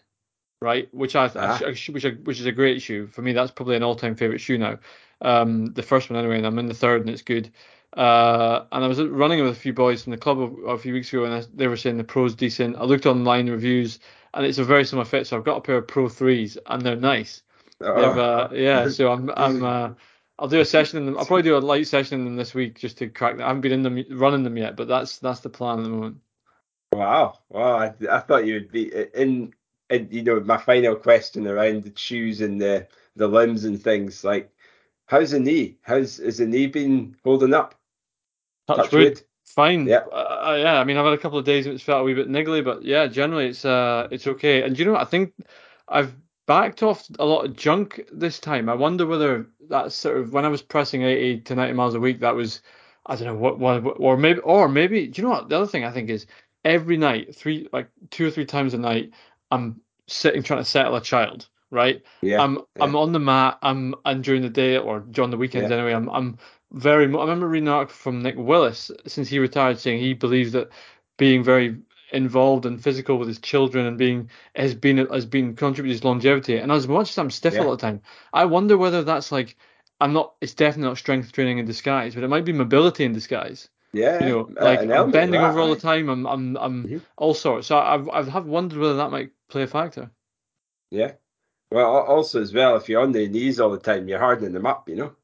right, 0.65 0.89
which 0.95 1.15
I, 1.15 1.31
Ah. 1.37 1.61
I 1.65 1.77
which 1.93 2.05
I, 2.05 2.11
which 2.25 2.41
is 2.41 2.47
a 2.47 2.53
great 2.53 2.83
shoe 2.83 3.07
for 3.07 3.23
me. 3.23 3.33
That's 3.33 3.53
probably 3.53 3.77
an 3.77 3.83
all 3.83 3.95
time 3.95 4.17
favorite 4.17 4.41
shoe 4.41 4.59
now. 4.59 4.79
Um, 5.21 5.67
the 5.75 5.83
first 5.83 6.11
one 6.11 6.19
anyway, 6.19 6.39
and 6.39 6.47
I'm 6.47 6.59
in 6.59 6.67
the 6.67 6.75
third, 6.75 7.01
and 7.03 7.11
it's 7.11 7.23
good. 7.23 7.51
Uh, 7.97 8.65
and 8.73 8.85
I 8.85 8.89
was 8.89 9.01
running 9.01 9.41
with 9.43 9.53
a 9.53 9.61
few 9.61 9.73
boys 9.73 10.03
from 10.03 10.11
the 10.11 10.17
club 10.19 10.39
a, 10.39 10.71
a 10.73 10.79
few 10.79 10.93
weeks 10.93 11.13
ago, 11.13 11.25
and 11.25 11.35
I, 11.35 11.43
they 11.55 11.69
were 11.69 11.77
saying 11.77 11.97
the 11.99 12.05
pro's 12.05 12.35
decent. 12.35 12.77
I 12.77 12.85
looked 12.85 13.07
online 13.07 13.49
reviews, 13.49 14.01
and 14.35 14.45
it's 14.45 14.59
a 14.59 14.65
very 14.65 14.85
similar 14.85 15.05
fit. 15.05 15.27
So 15.29 15.37
I've 15.37 15.45
got 15.45 15.59
a 15.59 15.61
pair 15.61 15.77
of 15.77 15.87
Pro 15.87 16.09
threes, 16.09 16.59
and 16.67 16.83
they're 16.83 16.97
nice. 16.97 17.43
They've, 17.79 17.89
Oh. 17.91 18.21
uh, 18.21 18.49
yeah, 18.53 18.89
so 18.97 19.13
I'm 19.13 19.31
I'm 19.37 19.63
uh, 19.65 19.91
I'll 20.39 20.49
do 20.49 20.61
a 20.61 20.65
session 20.65 20.99
in 20.99 21.07
them. 21.07 21.17
I'll 21.19 21.25
probably 21.27 21.43
do 21.45 21.57
a 21.57 21.59
light 21.59 21.87
session 21.87 22.19
in 22.19 22.25
them 22.25 22.37
this 22.37 22.53
week 22.55 22.79
just 22.81 22.99
to 22.99 23.09
crack 23.09 23.37
that. 23.37 23.45
I 23.45 23.49
haven't 23.49 23.61
been 23.63 23.73
in 23.73 23.83
them 23.83 24.05
running 24.11 24.43
them 24.43 24.57
yet, 24.57 24.75
but 24.77 24.89
that's 24.89 25.19
that's 25.19 25.41
the 25.41 25.51
plan 25.51 25.79
at 25.79 25.85
the 25.85 25.91
moment. 25.91 26.17
Wow, 26.93 27.39
wow! 27.49 27.77
I, 27.79 27.93
I 28.11 28.21
thought 28.21 28.47
you 28.47 28.55
would 28.55 28.71
be 28.73 28.93
in, 29.15 29.53
in. 29.91 30.09
You 30.11 30.23
know, 30.23 30.41
my 30.41 30.57
final 30.57 30.97
question 30.97 31.47
around 31.47 31.85
the 31.85 31.93
shoes 31.97 32.41
and 32.41 32.61
the 32.61 32.87
the 33.17 33.29
limbs 33.29 33.65
and 33.65 33.83
things 33.83 34.25
like, 34.25 34.51
how's 35.07 35.31
the 35.33 35.41
knee? 35.41 35.77
How's 35.83 36.19
has 36.19 36.39
the 36.39 36.47
knee 36.47 36.67
been 36.67 37.17
holding 37.25 37.55
up? 37.55 37.75
Touch, 38.67 38.77
Touch 38.77 38.93
wood. 38.93 39.05
wood. 39.05 39.23
Fine. 39.45 39.87
Yeah. 39.87 39.99
Uh, 39.99 40.57
yeah. 40.59 40.81
I 40.81 40.85
mean, 40.85 40.97
I've 40.97 41.05
had 41.05 41.15
a 41.15 41.19
couple 41.19 41.39
of 41.39 41.45
days 41.45 41.67
it's 41.67 41.83
felt 41.83 42.01
a 42.01 42.05
wee 42.05 42.15
bit 42.15 42.29
niggly, 42.29 42.65
but 42.65 42.83
yeah, 42.83 43.07
generally 43.07 43.49
it's 43.49 43.65
uh 43.65 44.09
it's 44.11 44.27
okay. 44.27 44.63
And 44.63 44.79
you 44.79 44.85
know 44.85 44.93
what? 44.93 45.03
I 45.03 45.11
think 45.11 45.35
I've 45.89 46.15
backed 46.47 46.83
off 46.83 47.07
a 47.19 47.25
lot 47.25 47.45
of 47.45 47.57
junk 47.57 48.03
this 48.13 48.39
time. 48.39 48.69
I 48.69 48.75
wonder 48.75 49.07
whether 49.07 49.47
that's 49.69 49.95
sort 49.95 50.19
of 50.19 50.33
when 50.33 50.45
I 50.45 50.49
was 50.49 50.63
pressing 50.63 51.03
80 51.03 51.41
to 51.43 51.55
90 51.55 51.73
miles 51.75 51.95
a 51.95 52.01
week, 52.01 52.21
that 52.21 52.35
was 52.35 52.63
I 53.07 53.17
don't 53.17 53.27
know 53.27 53.35
what 53.35 53.59
what 53.59 53.97
or 53.99 54.17
maybe 54.17 54.41
or 54.41 54.69
maybe 54.69 55.07
do 55.07 55.21
you 55.21 55.29
know 55.29 55.35
what? 55.35 55.49
The 55.49 55.57
other 55.57 55.67
thing 55.67 55.85
I 55.85 55.93
think 55.93 56.09
is 56.11 56.27
every 56.65 56.97
night, 56.97 57.35
three 57.37 57.69
like 57.73 57.89
two 58.11 58.27
or 58.27 58.31
three 58.31 58.47
times 58.47 58.75
a 58.75 58.79
night, 58.79 59.13
I'm 59.51 59.81
sitting 60.09 60.43
trying 60.43 60.61
to 60.61 60.65
settle 60.65 60.97
a 60.97 61.01
child, 61.01 61.49
right? 61.71 62.03
Yeah, 62.23 62.41
I'm 62.41 62.59
I'm 62.81 62.97
on 62.97 63.13
the 63.13 63.21
mat. 63.21 63.59
I'm 63.63 63.95
and 64.05 64.23
during 64.25 64.43
the 64.43 64.51
day 64.51 64.79
or 64.79 65.01
during 65.01 65.31
the 65.31 65.37
weekends 65.39 65.71
Yeah. 65.71 65.77
anyway. 65.77 65.93
I'm 65.95 66.09
I'm 66.11 66.39
very. 66.73 67.05
I 67.05 67.09
remember 67.09 67.49
reading 67.49 67.69
an 67.69 67.75
article 67.75 67.95
from 67.97 68.23
Nick 68.23 68.37
Willis 68.37 68.91
since 69.07 69.29
he 69.29 69.39
retired, 69.39 69.79
saying 69.79 70.01
he 70.01 70.15
believes 70.15 70.53
that 70.53 70.71
being 71.19 71.43
very 71.45 71.79
involved 72.13 72.67
and 72.67 72.83
physical 72.83 73.19
with 73.19 73.29
his 73.29 73.39
children 73.41 73.87
and 73.87 73.99
being 73.99 74.31
has 74.57 74.75
been 74.75 74.99
has 74.99 75.27
been 75.27 75.57
contributed 75.57 75.91
to 75.93 75.95
his 75.97 76.05
longevity. 76.05 76.59
And 76.59 76.73
as 76.73 76.89
much 76.89 77.11
as 77.11 77.19
I'm 77.19 77.31
stiff 77.31 77.55
Yeah. 77.55 77.61
all 77.61 77.71
the 77.73 77.77
time, 77.77 78.03
I 78.33 78.45
wonder 78.47 78.77
whether 78.79 79.03
that's 79.05 79.33
like 79.33 79.57
I'm 80.01 80.13
not. 80.13 80.35
It's 80.41 80.55
definitely 80.55 80.89
not 80.91 80.99
strength 80.99 81.33
training 81.33 81.59
in 81.59 81.67
disguise, 81.67 82.15
but 82.15 82.25
it 82.25 82.29
might 82.29 82.45
be 82.45 82.53
mobility 82.53 83.05
in 83.05 83.13
disguise. 83.13 83.69
Yeah. 83.95 84.21
You 84.27 84.33
know, 84.33 84.51
like 84.61 84.81
I'm 84.83 85.11
bending 85.11 85.41
over 85.43 85.61
all 85.61 85.75
the 85.75 85.81
time. 85.81 86.09
I'm 86.09 86.27
I'm 86.27 86.57
I'm 86.57 86.85
Mhm. 86.85 87.01
all 87.17 87.35
sorts. 87.35 87.69
So 87.69 87.79
I've 87.79 88.09
I've 88.09 88.29
have 88.29 88.47
wondered 88.47 88.79
whether 88.79 88.97
that 88.97 89.11
might 89.11 89.33
play 89.49 89.63
a 89.63 89.67
factor. 89.67 90.11
Yeah. 90.91 91.13
Well, 91.71 91.91
also 91.91 92.41
as 92.41 92.53
well, 92.55 92.77
if 92.77 92.89
you're 92.89 93.03
on 93.03 93.13
the 93.13 93.29
knees 93.29 93.59
all 93.61 93.71
the 93.71 93.79
time, 93.79 94.07
you're 94.09 94.19
hardening 94.19 94.53
them 94.53 94.67
up. 94.67 94.89
You 94.89 94.97
know. 94.97 95.17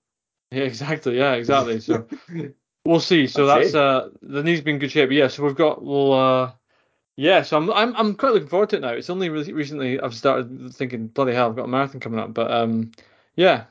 Yeah, 0.51 0.65
exactly. 0.65 1.17
Yeah, 1.19 1.35
exactly. 1.35 1.81
So 1.81 2.07
we'll 2.85 3.01
see. 3.01 3.27
So 3.27 3.47
That's 3.47 3.73
that's 3.73 3.75
uh 3.75 4.11
the 4.23 4.43
knee's 4.43 4.61
been 4.61 4.75
in 4.75 4.81
good 4.81 4.91
shape. 4.91 5.09
But 5.11 5.15
yeah, 5.17 5.29
so 5.29 5.45
we've 5.45 5.55
got 5.55 5.83
well 5.85 6.13
uh 6.13 6.53
yeah, 7.17 7.43
so 7.43 7.57
I'm 7.57 7.71
I'm 7.73 7.97
I'm 7.97 8.15
quite 8.15 8.33
looking 8.35 8.49
forward 8.49 8.71
to 8.71 8.77
it 8.77 8.81
now. 8.81 8.91
It's 8.93 9.11
only 9.11 9.29
really 9.29 9.53
recently 9.53 10.01
I've 10.01 10.15
started 10.15 10.75
thinking, 10.75 11.09
bloody 11.09 11.35
hell, 11.35 11.49
I've 11.51 11.57
got 11.57 11.65
a 11.65 11.69
marathon 11.69 12.01
coming 12.01 12.21
up. 12.21 12.35
But 12.35 12.51
um 12.51 12.93
yeah, 13.37 13.67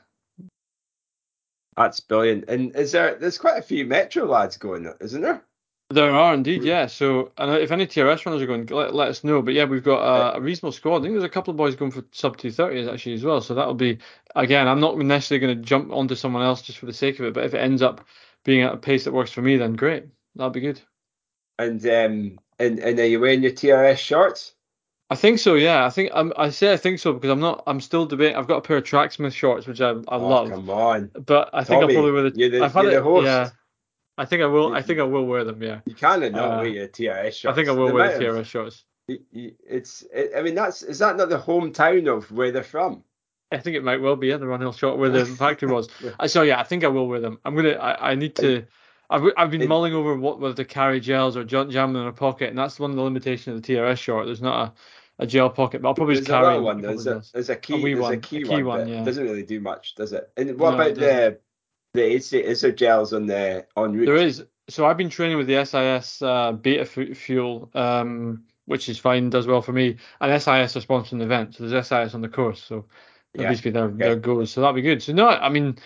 That's 1.76 2.00
brilliant. 2.00 2.44
And 2.48 2.74
is 2.76 2.92
there? 2.92 3.14
There's 3.14 3.38
quite 3.38 3.58
a 3.58 3.62
few 3.62 3.84
Metro 3.86 4.24
lads 4.24 4.56
going, 4.56 4.92
isn't 5.00 5.22
there? 5.22 5.42
there 5.90 6.14
are 6.14 6.34
indeed, 6.34 6.62
yeah. 6.62 6.86
So 6.86 7.32
and 7.36 7.50
if 7.56 7.72
any 7.72 7.86
TRS 7.86 8.24
runners 8.24 8.42
are 8.42 8.46
going, 8.46 8.66
let, 8.66 8.94
let 8.94 9.08
us 9.08 9.24
know. 9.24 9.42
But 9.42 9.54
yeah, 9.54 9.64
we've 9.64 9.82
got 9.82 9.98
uh, 10.00 10.36
a 10.36 10.40
reasonable 10.40 10.72
squad. 10.72 10.98
I 10.98 11.02
think 11.02 11.14
there's 11.14 11.24
a 11.24 11.28
couple 11.28 11.50
of 11.50 11.56
boys 11.56 11.74
going 11.74 11.90
for 11.90 12.04
sub 12.12 12.36
230s 12.36 12.90
actually 12.90 13.14
as 13.14 13.24
well. 13.24 13.40
So 13.40 13.54
that'll 13.54 13.74
be 13.74 13.98
again, 14.36 14.68
I'm 14.68 14.80
not 14.80 14.96
necessarily 14.96 15.44
going 15.44 15.58
to 15.58 15.64
jump 15.64 15.92
onto 15.92 16.14
someone 16.14 16.44
else 16.44 16.62
just 16.62 16.78
for 16.78 16.86
the 16.86 16.92
sake 16.92 17.18
of 17.18 17.26
it. 17.26 17.34
But 17.34 17.44
if 17.44 17.54
it 17.54 17.58
ends 17.58 17.82
up 17.82 18.06
being 18.44 18.62
at 18.62 18.72
a 18.72 18.76
pace 18.76 19.04
that 19.04 19.12
works 19.12 19.32
for 19.32 19.42
me, 19.42 19.56
then 19.56 19.74
great. 19.74 20.06
That'll 20.36 20.50
be 20.50 20.60
good. 20.60 20.80
And 21.58 21.84
um, 21.86 22.38
and 22.60 22.78
and 22.78 22.98
are 22.98 23.06
you 23.06 23.18
wearing 23.18 23.42
your 23.42 23.52
TRS 23.52 23.98
shorts? 23.98 24.54
I 25.10 25.16
think 25.16 25.40
so, 25.40 25.56
yeah. 25.56 25.84
I 25.84 25.90
think 25.90 26.12
I'm, 26.14 26.32
I 26.36 26.50
say 26.50 26.72
I 26.72 26.76
think 26.76 27.00
so 27.00 27.12
because 27.12 27.30
I'm 27.30 27.40
not. 27.40 27.64
I'm 27.66 27.80
still 27.80 28.06
debating. 28.06 28.36
I've 28.36 28.46
got 28.46 28.58
a 28.58 28.60
pair 28.60 28.76
of 28.76 28.84
Tracksmith 28.84 29.34
shorts 29.34 29.66
which 29.66 29.80
I, 29.80 29.90
I 29.90 29.94
oh, 30.08 30.28
love, 30.28 30.50
Come 30.50 30.70
on, 30.70 31.10
but 31.26 31.50
I 31.52 31.64
think 31.64 31.80
Tommy, 31.80 31.94
I'll 31.96 32.02
probably 32.02 32.12
wear 32.12 32.30
the. 32.30 32.38
you're 32.38 32.48
the, 32.50 32.64
I've 32.64 32.72
had 32.72 32.84
it. 32.86 33.24
Yeah, 33.24 33.50
I 34.16 34.24
think 34.24 34.42
I 34.42 34.46
will. 34.46 34.72
I 34.72 34.82
think 34.82 35.00
I 35.00 35.02
will 35.02 35.26
wear 35.26 35.42
them. 35.42 35.60
Yeah, 35.62 35.80
You 35.84 35.96
can't 35.96 36.20
not 36.32 36.58
Uh, 36.58 36.62
wear 36.62 36.68
your 36.68 36.86
TRS 36.88 37.32
shorts. 37.32 37.46
I 37.46 37.52
think 37.54 37.68
I 37.68 37.72
will 37.72 37.88
The 37.88 37.94
wear 37.94 38.18
the 38.18 38.28
of- 38.28 38.36
TRS 38.36 38.46
shorts. 38.46 38.84
It's. 39.08 40.04
It, 40.14 40.30
I 40.36 40.42
mean, 40.42 40.54
that's 40.54 40.84
is 40.84 41.00
that 41.00 41.16
not 41.16 41.28
the 41.28 41.38
hometown 41.38 42.06
of 42.06 42.30
where 42.30 42.52
they're 42.52 42.62
from? 42.62 43.02
I 43.50 43.58
think 43.58 43.74
it 43.74 43.82
might 43.82 44.00
well 44.00 44.14
be 44.14 44.28
yeah, 44.28 44.36
the 44.36 44.46
Ron 44.46 44.60
Hill 44.60 44.72
short 44.72 44.98
where 44.98 45.10
the 45.10 45.26
factory 45.44 45.72
was. 45.72 45.88
I 46.20 46.28
so 46.28 46.42
yeah, 46.42 46.60
I 46.60 46.62
think 46.62 46.84
I 46.84 46.88
will 46.88 47.08
wear 47.08 47.18
them. 47.18 47.40
I'm 47.44 47.56
gonna. 47.56 47.70
I, 47.70 48.12
I 48.12 48.14
need 48.14 48.36
to. 48.36 48.64
I've 49.10 49.24
I've 49.36 49.50
been 49.50 49.62
It- 49.62 49.68
mulling 49.68 49.92
over 49.92 50.14
what 50.14 50.38
whether 50.38 50.54
to 50.54 50.64
carry 50.64 51.00
gels 51.00 51.36
or 51.36 51.42
jam 51.42 51.66
them 51.72 51.96
in 51.96 52.06
a 52.06 52.12
pocket, 52.12 52.50
and 52.50 52.56
that's 52.58 52.78
one 52.78 52.90
of 52.90 52.96
the 52.96 53.02
limitations 53.02 53.56
of 53.56 53.62
the 53.62 53.74
TRS 53.74 53.98
short. 53.98 54.26
There's 54.26 54.40
not 54.40 54.68
a, 54.68 54.72
a 55.20 55.26
gel 55.26 55.50
pocket, 55.50 55.82
but 55.82 55.88
I'll 55.88 55.94
probably 55.94 56.14
There's 56.14 56.26
just 56.26 56.38
carry 56.38 56.58
one. 56.60 56.78
a 56.78 56.82
There's 56.82 57.06
a 57.06 57.22
there's 57.32 57.50
a 57.50 57.56
key. 57.56 57.82
wee 57.82 57.94
there's 57.94 58.04
one, 58.04 58.14
a 58.14 58.16
a 58.16 58.20
key, 58.20 58.44
key 58.44 58.62
one, 58.62 58.64
one, 58.64 58.88
yeah. 58.88 59.04
doesn't 59.04 59.22
really 59.24 59.42
do 59.42 59.60
much, 59.60 59.94
does 59.94 60.12
it? 60.12 60.30
And 60.36 60.58
what 60.58 60.70
No, 60.70 60.74
about 60.74 60.94
the 60.94 61.40
the 61.94 62.00
ISO 62.02 62.74
gels 62.74 63.12
on 63.12 63.26
the 63.26 63.66
on 63.76 63.92
route? 63.92 64.06
There 64.06 64.16
is. 64.16 64.44
So 64.68 64.86
I've 64.86 64.96
been 64.96 65.10
training 65.10 65.36
with 65.36 65.46
the 65.48 65.64
SIS 65.64 66.22
uh, 66.22 66.52
Beta 66.52 66.84
Fu- 66.84 67.14
Fuel, 67.14 67.70
um, 67.74 68.44
which 68.66 68.88
is 68.88 68.98
fine, 68.98 69.28
does 69.30 69.46
well 69.46 69.62
for 69.62 69.72
me. 69.72 69.96
And 70.20 70.40
SIS 70.42 70.76
are 70.76 70.80
sponsoring 70.80 71.18
the 71.18 71.24
event, 71.24 71.56
so 71.56 71.66
there's 71.66 71.86
SIS 71.88 72.14
on 72.14 72.20
the 72.20 72.28
course, 72.28 72.62
so 72.62 72.86
at 73.34 73.40
Yeah, 73.40 73.50
least 73.50 73.64
be 73.64 73.70
there, 73.70 73.84
okay. 73.86 73.96
there 73.98 74.16
goes. 74.16 74.52
So 74.52 74.60
that'll 74.60 74.74
be 74.74 74.82
good. 74.82 75.02
So 75.02 75.12
no, 75.12 75.28
I 75.28 75.48
mean, 75.48 75.76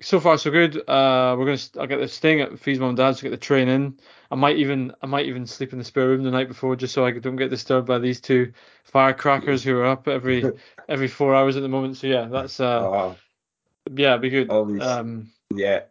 so 0.00 0.20
far 0.20 0.36
so 0.38 0.50
good. 0.50 0.76
Uh, 0.88 1.36
we're 1.38 1.44
gonna. 1.46 1.58
st- 1.58 1.80
I'll 1.80 1.86
get 1.86 1.98
the 2.00 2.08
staying 2.08 2.40
at 2.40 2.58
Fee's 2.58 2.78
mum 2.80 2.90
and 2.90 2.98
dad's 2.98 3.18
to 3.18 3.24
get 3.24 3.30
the 3.30 3.36
train 3.36 3.68
in. 3.68 3.98
I 4.34 4.36
might 4.36 4.56
even 4.56 4.92
I 5.00 5.06
might 5.06 5.26
even 5.26 5.46
sleep 5.46 5.72
in 5.72 5.78
the 5.78 5.84
spare 5.84 6.08
room 6.08 6.24
the 6.24 6.30
night 6.32 6.48
before 6.48 6.74
just 6.74 6.92
so 6.92 7.06
I 7.06 7.12
don't 7.12 7.36
get 7.36 7.50
disturbed 7.50 7.86
by 7.86 8.00
these 8.00 8.20
two 8.20 8.52
firecrackers 8.82 9.62
who 9.62 9.78
are 9.78 9.86
up 9.86 10.08
every 10.08 10.44
every 10.88 11.06
four 11.06 11.36
hours 11.36 11.54
at 11.54 11.62
the 11.62 11.68
moment. 11.68 11.98
So 11.98 12.08
yeah, 12.08 12.24
that's 12.24 12.58
uh 12.58 12.80
Oh, 12.82 13.16
yeah, 13.94 14.16
be 14.16 14.30
good. 14.30 14.50
Um, 14.50 15.30
yeah. 15.54 15.82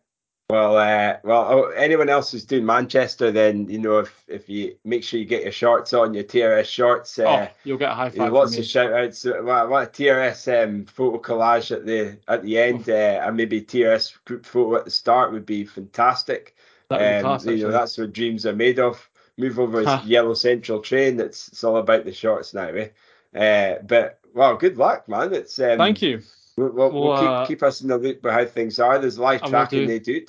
Well, 0.50 0.76
uh, 0.76 1.20
well, 1.24 1.48
oh, 1.50 1.64
anyone 1.70 2.10
else 2.10 2.34
who's 2.34 2.44
doing 2.44 2.66
Manchester, 2.66 3.32
then 3.32 3.70
you 3.70 3.80
know 3.80 4.00
if 4.00 4.24
if 4.28 4.50
you 4.50 4.76
make 4.84 5.06
sure 5.06 5.22
you 5.22 5.26
get 5.26 5.44
your 5.44 5.54
shorts 5.54 5.94
on, 5.94 6.14
your 6.14 6.26
TRS 6.26 6.66
shorts. 6.66 7.18
Uh, 7.18 7.48
oh, 7.48 7.56
you'll 7.64 7.78
get 7.78 7.92
a 7.92 7.96
high 7.96 8.08
you 8.08 8.18
know, 8.18 8.26
five 8.26 8.34
lots 8.34 8.58
of 8.58 8.66
shout 8.66 8.92
outs. 8.92 9.24
What, 9.24 9.70
what 9.70 9.88
a 9.88 9.90
TRS 9.90 10.66
um, 10.66 10.86
photo 10.86 11.18
collage 11.18 11.72
at 11.72 11.86
the 11.86 12.20
at 12.28 12.44
the 12.44 12.60
end, 12.60 12.90
uh, 12.90 13.24
and 13.26 13.38
maybe 13.38 13.62
TRS 13.62 14.22
group 14.26 14.46
photo 14.46 14.76
at 14.76 14.84
the 14.84 14.92
start 14.92 15.32
would 15.32 15.46
be 15.46 15.64
fantastic. 15.64 16.58
That'd 16.98 17.48
Um, 17.48 17.58
you 17.58 17.64
know, 17.66 17.72
that's 17.72 17.98
what 17.98 18.14
dreams 18.14 18.46
are 18.46 18.56
made 18.56 18.80
of. 18.80 19.10
Move 19.38 19.60
over. 19.60 20.02
Yellow 20.06 20.34
Central 20.34 20.80
Train. 20.80 21.20
It's 21.20 21.48
it's 21.48 21.64
all 21.64 21.78
about 21.78 22.06
the 22.06 22.14
shorts 22.14 22.54
now, 22.54 22.68
eh? 22.68 22.90
Uh, 23.36 23.82
but 23.82 24.20
well, 24.34 24.56
good 24.56 24.78
luck, 24.78 25.08
man. 25.10 25.34
It's 25.34 25.58
um, 25.60 25.78
Thank 25.78 26.02
you. 26.02 26.22
We'll, 26.56 26.70
we'll, 26.70 26.92
we'll 26.92 27.08
Well, 27.10 27.28
uh, 27.36 27.42
keep 27.48 27.60
keep 27.60 27.64
us 27.64 27.82
in 27.82 27.88
the 27.88 27.98
loop 27.98 28.24
with 28.24 28.34
how 28.34 28.46
things 28.46 28.80
are. 28.80 29.00
There's 29.00 29.18
live 29.18 29.42
tracking 29.44 29.82
do. 29.82 29.88
they 29.88 30.00
do. 30.00 30.26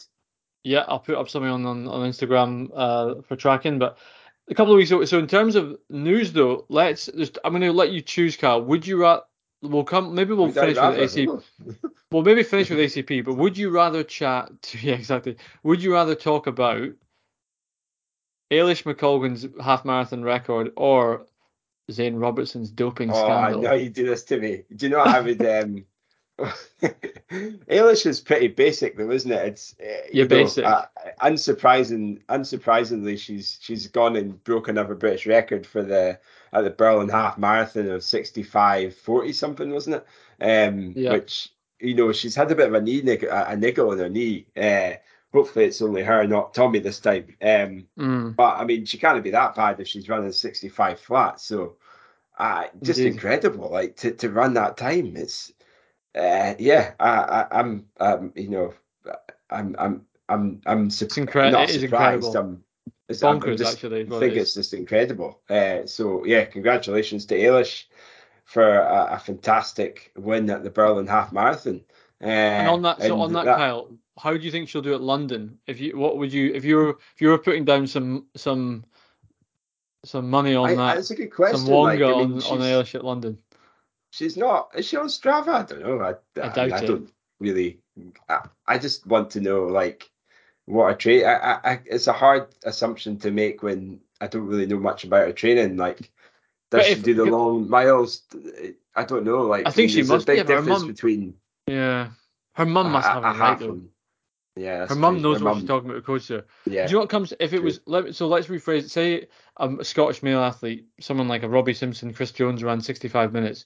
Yeah, 0.62 0.84
I'll 0.88 0.98
put 1.00 1.16
up 1.16 1.28
something 1.28 1.50
on 1.50 1.66
on, 1.66 1.86
on 1.86 2.08
Instagram 2.08 2.70
uh, 2.74 3.22
for 3.22 3.36
tracking. 3.36 3.78
But 3.78 3.98
a 4.48 4.54
couple 4.54 4.72
of 4.72 4.78
weeks 4.78 4.90
ago, 4.90 5.04
so 5.04 5.18
in 5.18 5.26
terms 5.26 5.54
of 5.54 5.76
news, 5.90 6.32
though, 6.32 6.64
let's 6.70 7.10
just 7.14 7.38
I'm 7.44 7.52
going 7.52 7.62
to 7.62 7.72
let 7.72 7.92
you 7.92 8.00
choose, 8.00 8.36
Carl. 8.36 8.62
Would 8.62 8.86
you 8.86 9.02
rather? 9.02 9.22
We'll 9.64 9.84
come. 9.84 10.14
Maybe 10.14 10.34
we'll 10.34 10.48
I 10.48 10.52
finish 10.52 10.76
with 10.76 11.14
ACP. 11.14 11.42
We'll 12.10 12.22
maybe 12.22 12.42
finish 12.42 12.68
with 12.70 12.78
ACP. 12.78 13.24
But 13.24 13.34
would 13.34 13.56
you 13.56 13.70
rather 13.70 14.04
chat? 14.04 14.50
Yeah, 14.80 14.94
exactly. 14.94 15.36
Would 15.62 15.82
you 15.82 15.92
rather 15.92 16.14
talk 16.14 16.46
about 16.46 16.90
Eilish 18.52 18.82
McColgan's 18.84 19.46
half 19.62 19.84
marathon 19.84 20.22
record 20.22 20.72
or 20.76 21.26
Zane 21.90 22.16
Robertson's 22.16 22.70
doping 22.70 23.10
Oh, 23.10 23.26
I 23.26 23.52
know 23.52 23.72
you 23.72 23.90
do 23.90 24.06
this 24.06 24.24
to 24.24 24.38
me. 24.38 24.64
Do 24.74 24.86
you 24.86 24.92
know 24.92 25.00
I 25.00 25.20
would? 25.20 25.44
Um, 25.44 25.84
Eilish 27.30 28.06
is 28.06 28.20
pretty 28.20 28.48
basic 28.48 28.96
though, 28.96 29.10
isn't 29.10 29.30
it? 29.30 29.46
It's 29.46 29.74
uh, 29.80 30.06
yeah, 30.12 30.24
know, 30.24 30.28
basic. 30.28 30.64
Uh, 30.64 30.86
unsurprising, 31.22 32.22
unsurprisingly, 32.28 33.18
she's 33.18 33.58
she's 33.60 33.86
gone 33.86 34.16
and 34.16 34.42
broken 34.42 34.76
another 34.76 34.94
British 34.94 35.26
record 35.26 35.66
for 35.66 35.82
the 35.82 36.18
at 36.52 36.64
the 36.64 36.70
Berlin 36.70 37.08
Half 37.08 37.38
Marathon 37.38 37.90
of 37.90 38.02
65 38.02 38.96
40 38.96 39.32
something, 39.32 39.70
wasn't 39.70 39.96
it? 39.96 40.06
Um, 40.44 40.92
yeah. 40.96 41.12
Which 41.12 41.50
you 41.78 41.94
know 41.94 42.12
she's 42.12 42.34
had 42.34 42.50
a 42.50 42.56
bit 42.56 42.68
of 42.68 42.74
a 42.74 42.80
knee 42.80 43.02
nig- 43.02 43.24
a 43.24 43.56
niggle 43.56 43.90
on 43.90 43.98
her 43.98 44.08
knee. 44.08 44.46
Uh, 44.56 44.94
hopefully 45.32 45.66
it's 45.66 45.82
only 45.82 46.02
her, 46.02 46.26
not 46.26 46.54
Tommy 46.54 46.80
this 46.80 47.00
time. 47.00 47.36
Um, 47.42 47.86
mm. 47.98 48.36
But 48.36 48.56
I 48.56 48.64
mean, 48.64 48.86
she 48.86 48.98
can't 48.98 49.22
be 49.22 49.30
that 49.30 49.54
bad 49.54 49.80
if 49.80 49.88
she's 49.88 50.08
running 50.08 50.32
65 50.32 51.00
flat. 51.00 51.40
So 51.40 51.76
uh, 52.38 52.64
just 52.82 52.98
Indeed. 52.98 53.14
incredible, 53.14 53.70
like 53.70 53.96
to, 53.98 54.12
to 54.12 54.30
run 54.30 54.54
that 54.54 54.76
time. 54.76 55.16
It's 55.16 55.52
uh, 56.14 56.54
yeah, 56.58 56.92
I, 57.00 57.46
I, 57.50 57.60
am 57.60 57.86
um, 57.98 58.32
you 58.36 58.48
know, 58.48 58.74
I'm, 59.50 59.74
I'm, 59.78 60.06
I'm, 60.28 60.60
I'm 60.66 60.90
su- 60.90 61.06
it's 61.06 61.16
incre- 61.16 61.52
not 61.52 61.70
it 61.70 61.80
surprised. 61.80 62.34
I'm, 62.34 62.62
it's, 63.08 63.20
bonkers, 63.20 63.50
I'm 63.50 63.56
just, 63.56 63.72
actually. 63.74 64.02
I 64.02 64.18
think 64.18 64.34
it's 64.34 64.54
just 64.54 64.72
incredible. 64.74 65.40
Uh, 65.50 65.86
so 65.86 66.24
yeah, 66.24 66.44
congratulations 66.44 67.26
to 67.26 67.38
Eilish 67.38 67.84
for 68.44 68.78
a, 68.78 69.08
a, 69.12 69.18
fantastic 69.18 70.12
win 70.16 70.48
at 70.50 70.62
the 70.62 70.70
Berlin 70.70 71.06
Half 71.06 71.32
Marathon. 71.32 71.82
Uh, 72.22 72.26
and 72.26 72.68
on 72.68 72.82
that, 72.82 73.02
so 73.02 73.20
on 73.20 73.32
that, 73.32 73.44
that, 73.44 73.56
Kyle, 73.56 73.90
how 74.18 74.32
do 74.32 74.38
you 74.38 74.50
think 74.50 74.68
she'll 74.68 74.82
do 74.82 74.94
at 74.94 75.00
London? 75.00 75.58
If 75.66 75.80
you, 75.80 75.98
what 75.98 76.16
would 76.18 76.32
you, 76.32 76.54
if 76.54 76.64
you 76.64 76.76
were, 76.76 76.90
if 77.14 77.20
you 77.20 77.28
were 77.28 77.38
putting 77.38 77.64
down 77.64 77.86
some, 77.86 78.26
some, 78.36 78.84
some 80.04 80.30
money 80.30 80.54
on 80.54 80.70
I, 80.70 80.74
that? 80.74 80.94
That's 80.94 81.10
a 81.10 81.16
good 81.16 81.32
question. 81.34 81.58
Some 81.58 81.68
wonga 81.68 82.06
like, 82.06 82.16
I 82.16 82.18
mean, 82.20 82.42
on, 82.42 82.42
on 82.42 82.58
Eilish 82.60 82.94
at 82.94 83.04
London 83.04 83.38
she's 84.14 84.36
not. 84.36 84.70
Is 84.74 84.86
she 84.86 84.96
on 84.96 85.06
Strava? 85.06 85.48
I 85.48 85.62
don't 85.62 85.82
know. 85.82 86.00
I, 86.00 86.40
I, 86.40 86.48
I, 86.48 86.76
I 86.76 86.86
don't 86.86 87.10
really. 87.40 87.80
I, 88.28 88.46
I 88.66 88.78
just 88.78 89.06
want 89.06 89.30
to 89.30 89.40
know 89.40 89.64
like 89.64 90.10
what 90.66 90.92
a 90.92 90.94
train. 90.94 91.24
I, 91.26 91.58
I, 91.64 91.80
it's 91.84 92.06
a 92.06 92.12
hard 92.12 92.48
assumption 92.64 93.18
to 93.20 93.30
make 93.30 93.62
when 93.62 94.00
I 94.20 94.28
don't 94.28 94.46
really 94.46 94.66
know 94.66 94.78
much 94.78 95.04
about 95.04 95.26
her 95.26 95.32
training. 95.32 95.76
Like, 95.76 96.10
does 96.70 96.86
she 96.86 96.92
if, 96.92 97.02
do 97.02 97.14
the 97.14 97.24
long 97.24 97.68
miles? 97.68 98.22
I 98.94 99.04
don't 99.04 99.24
know. 99.24 99.42
Like, 99.42 99.66
I 99.66 99.70
think 99.70 99.90
she 99.90 100.02
must. 100.02 100.24
A 100.24 100.26
big 100.26 100.36
yeah, 100.38 100.42
difference 100.44 100.80
mum, 100.80 100.86
between. 100.86 101.34
Yeah, 101.66 102.10
her 102.54 102.66
mum 102.66 102.92
must 102.92 103.08
have 103.08 103.24
it 103.24 103.38
right 103.38 103.58
though. 103.58 103.80
Yeah, 104.56 104.86
her 104.86 104.94
mum 104.94 105.20
knows 105.20 105.40
her 105.40 105.44
what 105.44 105.50
mum, 105.50 105.60
she's 105.60 105.68
talking 105.68 105.90
about. 105.90 106.04
Coach 106.04 106.28
there. 106.28 106.44
Yeah. 106.64 106.86
Do 106.86 106.92
you 106.92 106.96
know 106.96 107.00
what 107.00 107.10
comes 107.10 107.32
if 107.40 107.52
it 107.52 107.60
was? 107.60 107.80
Let, 107.86 108.14
so 108.14 108.28
let's 108.28 108.46
rephrase. 108.46 108.88
Say 108.88 109.26
um, 109.56 109.80
a 109.80 109.84
Scottish 109.84 110.22
male 110.22 110.38
athlete, 110.38 110.86
someone 111.00 111.26
like 111.26 111.42
a 111.42 111.48
Robbie 111.48 111.74
Simpson, 111.74 112.14
Chris 112.14 112.30
Jones, 112.30 112.62
ran 112.62 112.80
65 112.80 113.32
minutes 113.32 113.64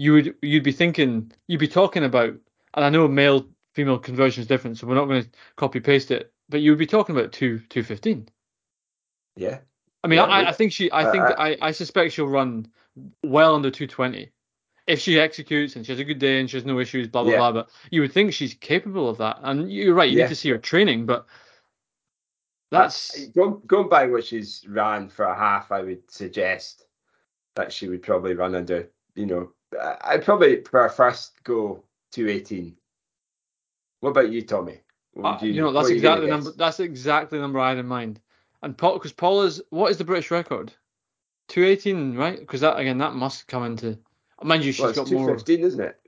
you 0.00 0.14
would 0.14 0.34
you'd 0.40 0.64
be 0.64 0.72
thinking 0.72 1.30
you'd 1.46 1.60
be 1.60 1.68
talking 1.68 2.04
about 2.04 2.34
and 2.74 2.84
I 2.84 2.88
know 2.88 3.06
male 3.06 3.46
female 3.74 3.98
conversion 3.98 4.40
is 4.40 4.46
different, 4.46 4.78
so 4.78 4.86
we're 4.86 4.94
not 4.94 5.04
going 5.06 5.24
to 5.24 5.30
copy 5.56 5.78
paste 5.78 6.10
it, 6.10 6.32
but 6.48 6.60
you 6.60 6.70
would 6.70 6.78
be 6.78 6.86
talking 6.86 7.14
about 7.14 7.32
two 7.32 7.60
two 7.68 7.82
fifteen. 7.82 8.28
Yeah. 9.36 9.58
I 10.02 10.08
mean, 10.08 10.16
yeah, 10.16 10.24
I, 10.24 10.48
I 10.48 10.52
think 10.52 10.72
she, 10.72 10.90
I 10.90 11.10
think, 11.10 11.22
uh, 11.22 11.34
I, 11.36 11.56
I 11.60 11.70
suspect 11.72 12.14
she'll 12.14 12.26
run 12.26 12.68
well 13.22 13.54
under 13.54 13.70
220 13.70 14.32
if 14.86 14.98
she 14.98 15.20
executes 15.20 15.76
and 15.76 15.84
she 15.84 15.92
has 15.92 16.00
a 16.00 16.04
good 16.04 16.18
day 16.18 16.40
and 16.40 16.48
she 16.48 16.56
has 16.56 16.64
no 16.64 16.80
issues, 16.80 17.06
blah 17.06 17.22
blah 17.22 17.32
yeah. 17.32 17.38
blah. 17.38 17.52
But 17.52 17.70
you 17.90 18.00
would 18.00 18.12
think 18.12 18.32
she's 18.32 18.54
capable 18.54 19.10
of 19.10 19.18
that, 19.18 19.38
and 19.42 19.70
you're 19.70 19.94
right. 19.94 20.10
You 20.10 20.18
yeah. 20.18 20.24
need 20.24 20.30
to 20.30 20.36
see 20.36 20.48
her 20.48 20.58
training, 20.58 21.04
but 21.04 21.26
that's 22.70 23.26
going, 23.28 23.60
going 23.66 23.90
by 23.90 24.06
what 24.06 24.24
she's 24.24 24.64
ran 24.66 25.10
for 25.10 25.26
a 25.26 25.36
half. 25.36 25.70
I 25.70 25.82
would 25.82 26.10
suggest 26.10 26.86
that 27.56 27.70
she 27.70 27.88
would 27.88 28.02
probably 28.02 28.32
run 28.32 28.54
under, 28.54 28.88
you 29.14 29.26
know, 29.26 29.52
I'd 29.78 30.24
probably 30.24 30.56
prefer 30.56 30.88
first 30.88 31.32
go 31.44 31.84
218. 32.12 32.76
What 34.00 34.10
about 34.10 34.30
you, 34.30 34.42
Tommy? 34.42 34.80
Uh, 35.22 35.38
you, 35.42 35.52
you, 35.52 35.60
know, 35.60 35.72
that's 35.72 35.90
exactly 35.90 36.26
the 36.26 36.32
number. 36.32 36.52
That's 36.52 36.80
exactly 36.80 37.38
the 37.38 37.42
number 37.42 37.58
I 37.58 37.70
had 37.70 37.78
in 37.78 37.86
mind. 37.86 38.20
And 38.62 38.76
Paul, 38.76 38.94
because 38.94 39.12
Paul 39.12 39.42
is 39.42 39.60
what 39.70 39.90
is 39.90 39.98
the 39.98 40.04
British 40.04 40.30
record? 40.30 40.72
218, 41.48 42.14
right? 42.16 42.38
Because 42.38 42.60
that 42.60 42.78
again, 42.78 42.98
that 42.98 43.14
must 43.14 43.46
come 43.48 43.64
into. 43.64 43.98
Mind 44.42 44.64
you, 44.64 44.72
she's 44.72 44.82
well, 44.82 44.92
got 44.94 45.06
215, 45.06 45.58
more. 45.58 45.68
isn't 45.68 45.80
it? 45.80 46.00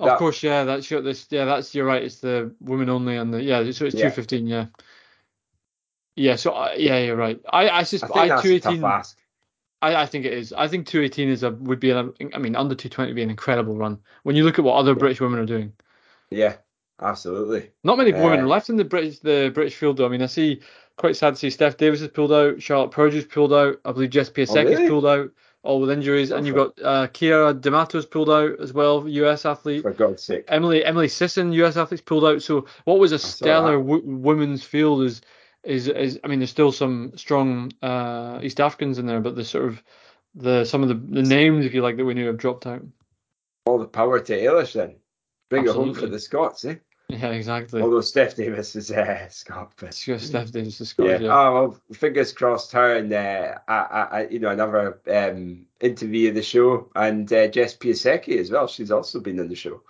That, 0.00 0.12
of 0.12 0.18
course, 0.18 0.42
yeah. 0.42 0.64
That's 0.64 0.90
your 0.90 1.02
this. 1.02 1.26
Yeah, 1.30 1.44
that's 1.44 1.74
you're 1.74 1.86
right. 1.86 2.02
It's 2.02 2.20
the 2.20 2.54
women 2.60 2.88
only 2.88 3.16
and 3.16 3.32
the 3.32 3.42
yeah. 3.42 3.58
So 3.72 3.86
it's 3.86 3.94
yeah. 3.94 4.10
215, 4.10 4.46
yeah. 4.46 4.66
Yeah. 6.16 6.36
So 6.36 6.52
uh, 6.52 6.74
yeah, 6.76 6.98
you're 6.98 7.16
right. 7.16 7.40
I 7.50 7.68
I 7.68 7.84
just 7.84 8.04
I, 8.04 8.08
I 8.20 8.28
that's 8.28 8.42
218. 8.42 8.80
A 9.84 9.90
tough 9.90 9.96
ask. 9.96 9.98
I, 9.98 10.02
I 10.02 10.06
think 10.06 10.24
it 10.24 10.32
is. 10.32 10.52
I 10.52 10.68
think 10.68 10.86
218 10.86 11.28
is 11.28 11.42
a 11.42 11.50
would 11.50 11.80
be 11.80 11.90
an, 11.90 12.12
I 12.34 12.38
mean 12.38 12.56
under 12.56 12.74
220 12.74 13.10
would 13.10 13.16
be 13.16 13.22
an 13.22 13.30
incredible 13.30 13.76
run 13.76 13.98
when 14.22 14.36
you 14.36 14.44
look 14.44 14.58
at 14.58 14.64
what 14.64 14.76
other 14.76 14.94
British 14.94 15.20
women 15.20 15.38
are 15.38 15.46
doing. 15.46 15.72
Yeah, 16.30 16.56
absolutely. 17.00 17.70
Not 17.84 17.98
many 17.98 18.12
uh, 18.12 18.22
women 18.22 18.40
are 18.40 18.48
left 18.48 18.70
in 18.70 18.76
the 18.76 18.84
British 18.84 19.18
the 19.20 19.50
British 19.54 19.74
field 19.74 19.96
though. 19.96 20.06
I 20.06 20.08
mean, 20.08 20.22
I 20.22 20.26
see 20.26 20.60
quite 20.96 21.16
sad 21.16 21.30
to 21.30 21.36
see 21.36 21.50
Steph 21.50 21.76
Davis 21.76 22.00
has 22.00 22.10
pulled 22.10 22.32
out, 22.32 22.62
Charlotte 22.62 22.92
Purdue's 22.92 23.24
pulled 23.24 23.52
out, 23.52 23.80
I 23.84 23.92
believe 23.92 24.10
Jess 24.10 24.30
Piasecki's 24.30 24.48
oh, 24.48 24.64
really? 24.64 24.88
pulled 24.88 25.06
out, 25.06 25.30
all 25.64 25.80
with 25.80 25.90
injuries, 25.90 26.30
and 26.30 26.46
you've 26.46 26.56
got 26.56 26.80
uh, 26.82 27.08
Keira 27.08 27.60
D'Amato's 27.60 28.06
pulled 28.06 28.30
out 28.30 28.60
as 28.60 28.72
well, 28.72 29.08
US 29.08 29.44
athlete. 29.44 29.82
For 29.82 29.92
God's 29.92 30.22
sake. 30.22 30.44
Emily 30.48 30.84
Emily 30.84 31.08
Sisson, 31.08 31.52
US 31.52 31.76
athlete's 31.76 32.02
pulled 32.02 32.24
out. 32.24 32.42
So 32.42 32.66
what 32.84 32.98
was 32.98 33.12
a 33.12 33.18
stellar 33.18 33.78
w- 33.78 34.02
women's 34.04 34.62
field 34.62 35.02
is 35.02 35.22
is 35.64 35.88
is 35.88 36.20
I 36.22 36.28
mean, 36.28 36.40
there's 36.40 36.50
still 36.50 36.72
some 36.72 37.12
strong 37.16 37.72
uh, 37.82 38.40
East 38.42 38.60
Africans 38.60 38.98
in 38.98 39.06
there, 39.06 39.20
but 39.20 39.36
the 39.36 39.44
sort 39.44 39.66
of 39.66 39.82
the 40.34 40.64
some 40.64 40.82
of 40.82 40.88
the, 40.88 40.94
the 40.94 41.22
names, 41.22 41.66
if 41.66 41.74
you 41.74 41.82
like, 41.82 41.96
that 41.96 42.04
we 42.04 42.14
knew 42.14 42.26
have 42.26 42.38
dropped 42.38 42.66
out. 42.66 42.82
All 43.66 43.78
the 43.78 43.86
power 43.86 44.20
to 44.20 44.38
Eilish 44.38 44.74
then. 44.74 44.96
Bring 45.48 45.68
Absolutely. 45.68 45.90
it 45.90 45.94
home 45.94 46.02
for 46.02 46.06
the 46.08 46.18
Scots, 46.18 46.64
eh? 46.64 46.76
Yeah, 47.08 47.30
exactly. 47.30 47.82
Although 47.82 48.00
Steph 48.00 48.34
Davis 48.34 48.74
is 48.76 48.90
uh, 48.90 49.28
Scot, 49.28 49.72
but 49.76 49.92
Steph 49.92 50.50
Davis 50.50 50.80
is 50.80 50.88
Scot. 50.88 51.06
Yeah. 51.06 51.18
yeah. 51.18 51.38
Oh 51.38 51.52
well, 51.52 51.80
fingers 51.92 52.32
crossed. 52.32 52.72
Her 52.72 52.96
and 52.96 53.12
uh, 53.12 53.58
I, 53.68 53.74
I, 53.74 54.26
you 54.28 54.38
know, 54.38 54.50
another 54.50 55.00
um, 55.10 55.66
interview 55.80 56.30
of 56.30 56.34
the 56.34 56.42
show, 56.42 56.90
and 56.96 57.30
uh, 57.32 57.48
Jess 57.48 57.76
Piasecki 57.76 58.38
as 58.38 58.50
well. 58.50 58.66
She's 58.66 58.90
also 58.90 59.20
been 59.20 59.38
on 59.38 59.48
the 59.48 59.54
show. 59.54 59.82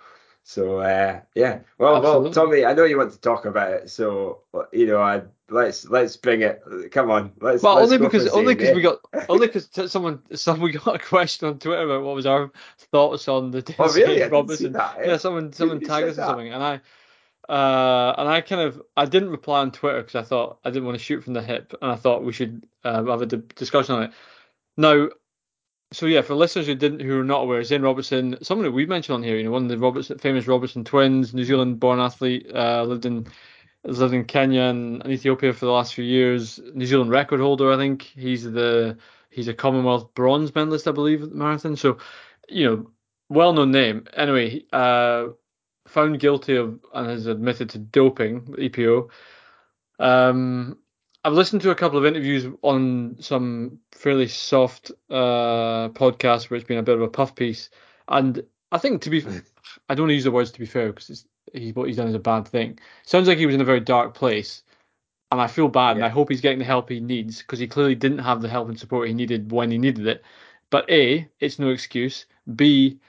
So 0.47 0.77
uh, 0.77 1.21
yeah, 1.33 1.61
well, 1.79 1.95
Absolutely. 1.95 2.23
well, 2.23 2.31
Tommy, 2.31 2.65
I 2.65 2.73
know 2.73 2.83
you 2.83 2.99
want 2.99 3.11
to 3.11 3.19
talk 3.19 3.45
about 3.45 3.71
it, 3.71 3.89
so 3.89 4.41
you 4.71 4.85
know, 4.85 5.01
I 5.01 5.23
let's 5.49 5.89
let's 5.89 6.17
bring 6.17 6.43
it. 6.43 6.61
Come 6.91 7.09
on, 7.09 7.31
let's. 7.41 7.63
Well, 7.63 7.77
let's 7.77 7.91
only 7.91 7.97
because 7.97 8.27
only 8.27 8.53
because 8.53 8.75
we 8.75 8.83
got 8.83 8.99
only 9.27 9.47
because 9.47 9.91
someone 9.91 10.21
some 10.35 10.61
we 10.61 10.73
got 10.73 10.95
a 10.95 10.99
question 10.99 11.47
on 11.47 11.57
Twitter 11.57 11.81
about 11.81 12.03
what 12.03 12.13
was 12.13 12.27
our 12.27 12.51
thoughts 12.91 13.27
on 13.27 13.49
the 13.49 13.75
oh, 13.79 13.91
really? 13.91 14.21
Robinson. 14.21 14.73
That, 14.73 14.99
eh? 14.99 15.07
Yeah, 15.07 15.17
someone 15.17 15.51
someone 15.51 15.79
tagged 15.79 16.09
us 16.09 16.19
or 16.19 16.27
something, 16.27 16.53
and 16.53 16.63
I. 16.63 16.81
Uh, 17.47 18.15
and 18.17 18.27
I 18.27 18.41
kind 18.41 18.61
of 18.61 18.81
I 18.97 19.05
didn't 19.05 19.29
reply 19.29 19.59
on 19.59 19.71
Twitter 19.71 20.01
because 20.01 20.15
I 20.15 20.23
thought 20.23 20.57
I 20.63 20.71
didn't 20.71 20.85
want 20.85 20.97
to 20.97 21.03
shoot 21.03 21.23
from 21.23 21.33
the 21.33 21.43
hip, 21.43 21.73
and 21.79 21.91
I 21.91 21.95
thought 21.95 22.23
we 22.23 22.33
should 22.33 22.67
uh, 22.83 23.03
have 23.03 23.21
a 23.21 23.25
discussion 23.25 23.95
on 23.95 24.03
it. 24.03 24.11
Now, 24.77 25.09
so 25.91 26.05
yeah, 26.07 26.21
for 26.21 26.35
listeners 26.35 26.67
who 26.67 26.75
didn't 26.75 26.99
who 26.99 27.19
are 27.19 27.23
not 27.23 27.43
aware, 27.43 27.63
Zane 27.63 27.81
Robertson, 27.81 28.37
someone 28.41 28.65
that 28.65 28.71
we've 28.71 28.89
mentioned 28.89 29.15
on 29.15 29.23
here, 29.23 29.37
you 29.37 29.43
know, 29.43 29.51
one 29.51 29.63
of 29.63 29.69
the 29.69 29.77
Robertson, 29.77 30.17
famous 30.17 30.47
Robertson 30.47 30.83
twins, 30.83 31.33
New 31.33 31.43
Zealand 31.43 31.79
born 31.79 31.99
athlete, 31.99 32.49
uh, 32.53 32.83
lived 32.83 33.05
in 33.05 33.27
lived 33.83 34.13
in 34.13 34.25
Kenya 34.25 34.63
and, 34.63 35.05
Ethiopia 35.05 35.53
for 35.53 35.65
the 35.65 35.71
last 35.71 35.93
few 35.93 36.03
years. 36.03 36.59
New 36.73 36.85
Zealand 36.85 37.11
record 37.11 37.39
holder, 37.39 37.71
I 37.71 37.77
think. 37.77 38.01
He's 38.01 38.43
the 38.43 38.97
he's 39.29 39.47
a 39.47 39.53
Commonwealth 39.53 40.13
bronze 40.15 40.53
medalist, 40.55 40.87
I 40.87 40.91
believe, 40.91 41.23
at 41.23 41.29
the 41.29 41.35
marathon. 41.35 41.75
So, 41.75 41.97
you 42.49 42.65
know, 42.65 42.91
well 43.29 43.53
known 43.53 43.71
name. 43.71 44.07
Anyway, 44.13 44.65
uh, 44.73 45.27
found 45.87 46.19
guilty 46.19 46.55
of 46.55 46.79
and 46.93 47.09
has 47.09 47.27
admitted 47.27 47.69
to 47.71 47.79
doping, 47.79 48.41
EPO. 48.41 49.09
Um, 49.99 50.77
I've 51.25 51.33
listened 51.33 51.63
to 51.63 51.71
a 51.71 51.75
couple 51.75 51.97
of 51.97 52.05
interviews 52.05 52.45
on 52.61 53.15
some 53.19 53.79
fairly 53.91 54.27
soft 54.27 54.91
uh, 55.09 55.89
podcasts 55.89 56.51
where 56.51 56.55
it's 56.55 56.67
been 56.67 56.77
a 56.77 56.83
bit 56.83 56.93
of 56.93 57.01
a 57.01 57.07
puff 57.07 57.33
piece, 57.33 57.71
and 58.07 58.43
I 58.71 58.77
think 58.77 59.01
to 59.01 59.09
be, 59.09 59.25
I 59.89 59.95
don't 59.95 60.03
want 60.03 60.11
to 60.11 60.13
use 60.13 60.25
the 60.25 60.29
words 60.29 60.51
to 60.51 60.59
be 60.59 60.67
fair 60.67 60.93
because 60.93 61.25
he, 61.51 61.71
what 61.71 61.87
he's 61.87 61.97
done 61.97 62.09
is 62.09 62.13
a 62.13 62.19
bad 62.19 62.47
thing. 62.47 62.77
Sounds 63.07 63.27
like 63.27 63.39
he 63.39 63.47
was 63.47 63.55
in 63.55 63.61
a 63.61 63.65
very 63.65 63.79
dark 63.79 64.13
place, 64.13 64.61
and 65.31 65.41
I 65.41 65.47
feel 65.47 65.67
bad, 65.67 65.93
yeah. 65.93 65.95
and 65.95 66.05
I 66.05 66.09
hope 66.09 66.29
he's 66.29 66.41
getting 66.41 66.59
the 66.59 66.65
help 66.65 66.89
he 66.89 66.99
needs 66.99 67.39
because 67.39 67.57
he 67.57 67.65
clearly 67.65 67.95
didn't 67.95 68.19
have 68.19 68.43
the 68.43 68.47
help 68.47 68.69
and 68.69 68.79
support 68.79 69.07
he 69.07 69.15
needed 69.15 69.51
when 69.51 69.71
he 69.71 69.79
needed 69.79 70.05
it. 70.05 70.23
But 70.69 70.87
a, 70.91 71.27
it's 71.39 71.57
no 71.57 71.69
excuse. 71.69 72.27
B, 72.55 72.99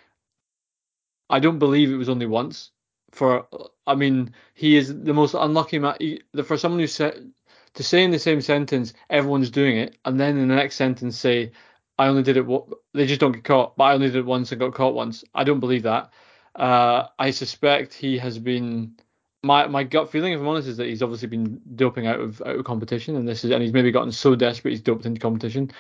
I 1.29 1.39
don't 1.39 1.59
believe 1.59 1.91
it 1.91 1.97
was 1.97 2.09
only 2.09 2.25
once. 2.25 2.71
For 3.11 3.47
I 3.87 3.95
mean, 3.95 4.33
he 4.55 4.77
is 4.79 4.89
the 4.89 5.13
most 5.13 5.35
unlucky 5.35 5.79
man. 5.79 5.97
He, 6.01 6.23
for 6.45 6.57
someone 6.57 6.81
who 6.81 6.87
said 6.87 7.31
to 7.77 7.83
say 7.83 8.03
in 8.03 8.11
the 8.11 8.19
same 8.19 8.41
sentence 8.41 8.93
everyone's 9.09 9.51
doing 9.51 9.79
it, 9.79 9.97
and 10.05 10.19
then 10.19 10.37
in 10.37 10.49
the 10.49 10.55
next 10.55 10.77
sentence 10.77 11.17
say 11.17 11.53
I 11.99 12.09
only 12.09 12.23
did 12.23 12.37
it. 12.37 12.47
They 12.93 13.07
just 13.07 13.21
don't 13.21 13.33
get 13.33 13.45
caught, 13.45 13.77
but 13.77 13.85
I 13.85 13.95
only 13.95 14.09
did 14.09 14.17
it 14.17 14.27
once 14.27 14.53
and 14.53 14.61
got 14.61 14.75
caught 14.75 14.95
once. 14.95 15.25
I 15.35 15.45
don't 15.45 15.61
believe 15.61 15.85
that. 15.85 16.11
Uh, 16.55 17.07
I 17.19 17.31
suspect 17.31 17.95
he 17.95 18.19
has 18.19 18.39
been. 18.39 18.97
My 19.43 19.67
my 19.67 19.85
gut 19.85 20.11
feeling, 20.11 20.33
if 20.33 20.41
I'm 20.41 20.49
honest, 20.49 20.69
is 20.69 20.77
that 20.79 20.89
he's 20.89 21.03
obviously 21.03 21.29
been 21.29 21.61
doping 21.75 22.07
out 22.07 22.21
of 22.21 22.43
out 22.43 22.57
of 22.57 22.65
competition, 22.65 23.17
and 23.17 23.29
this 23.29 23.45
is 23.45 23.51
and 23.51 23.63
he's 23.63 23.73
maybe 23.73 23.93
gotten 23.93 24.13
so 24.13 24.35
desperate 24.35 24.73
he's 24.73 24.81
doped 24.81 25.07
into 25.07 25.21
competition. 25.21 25.71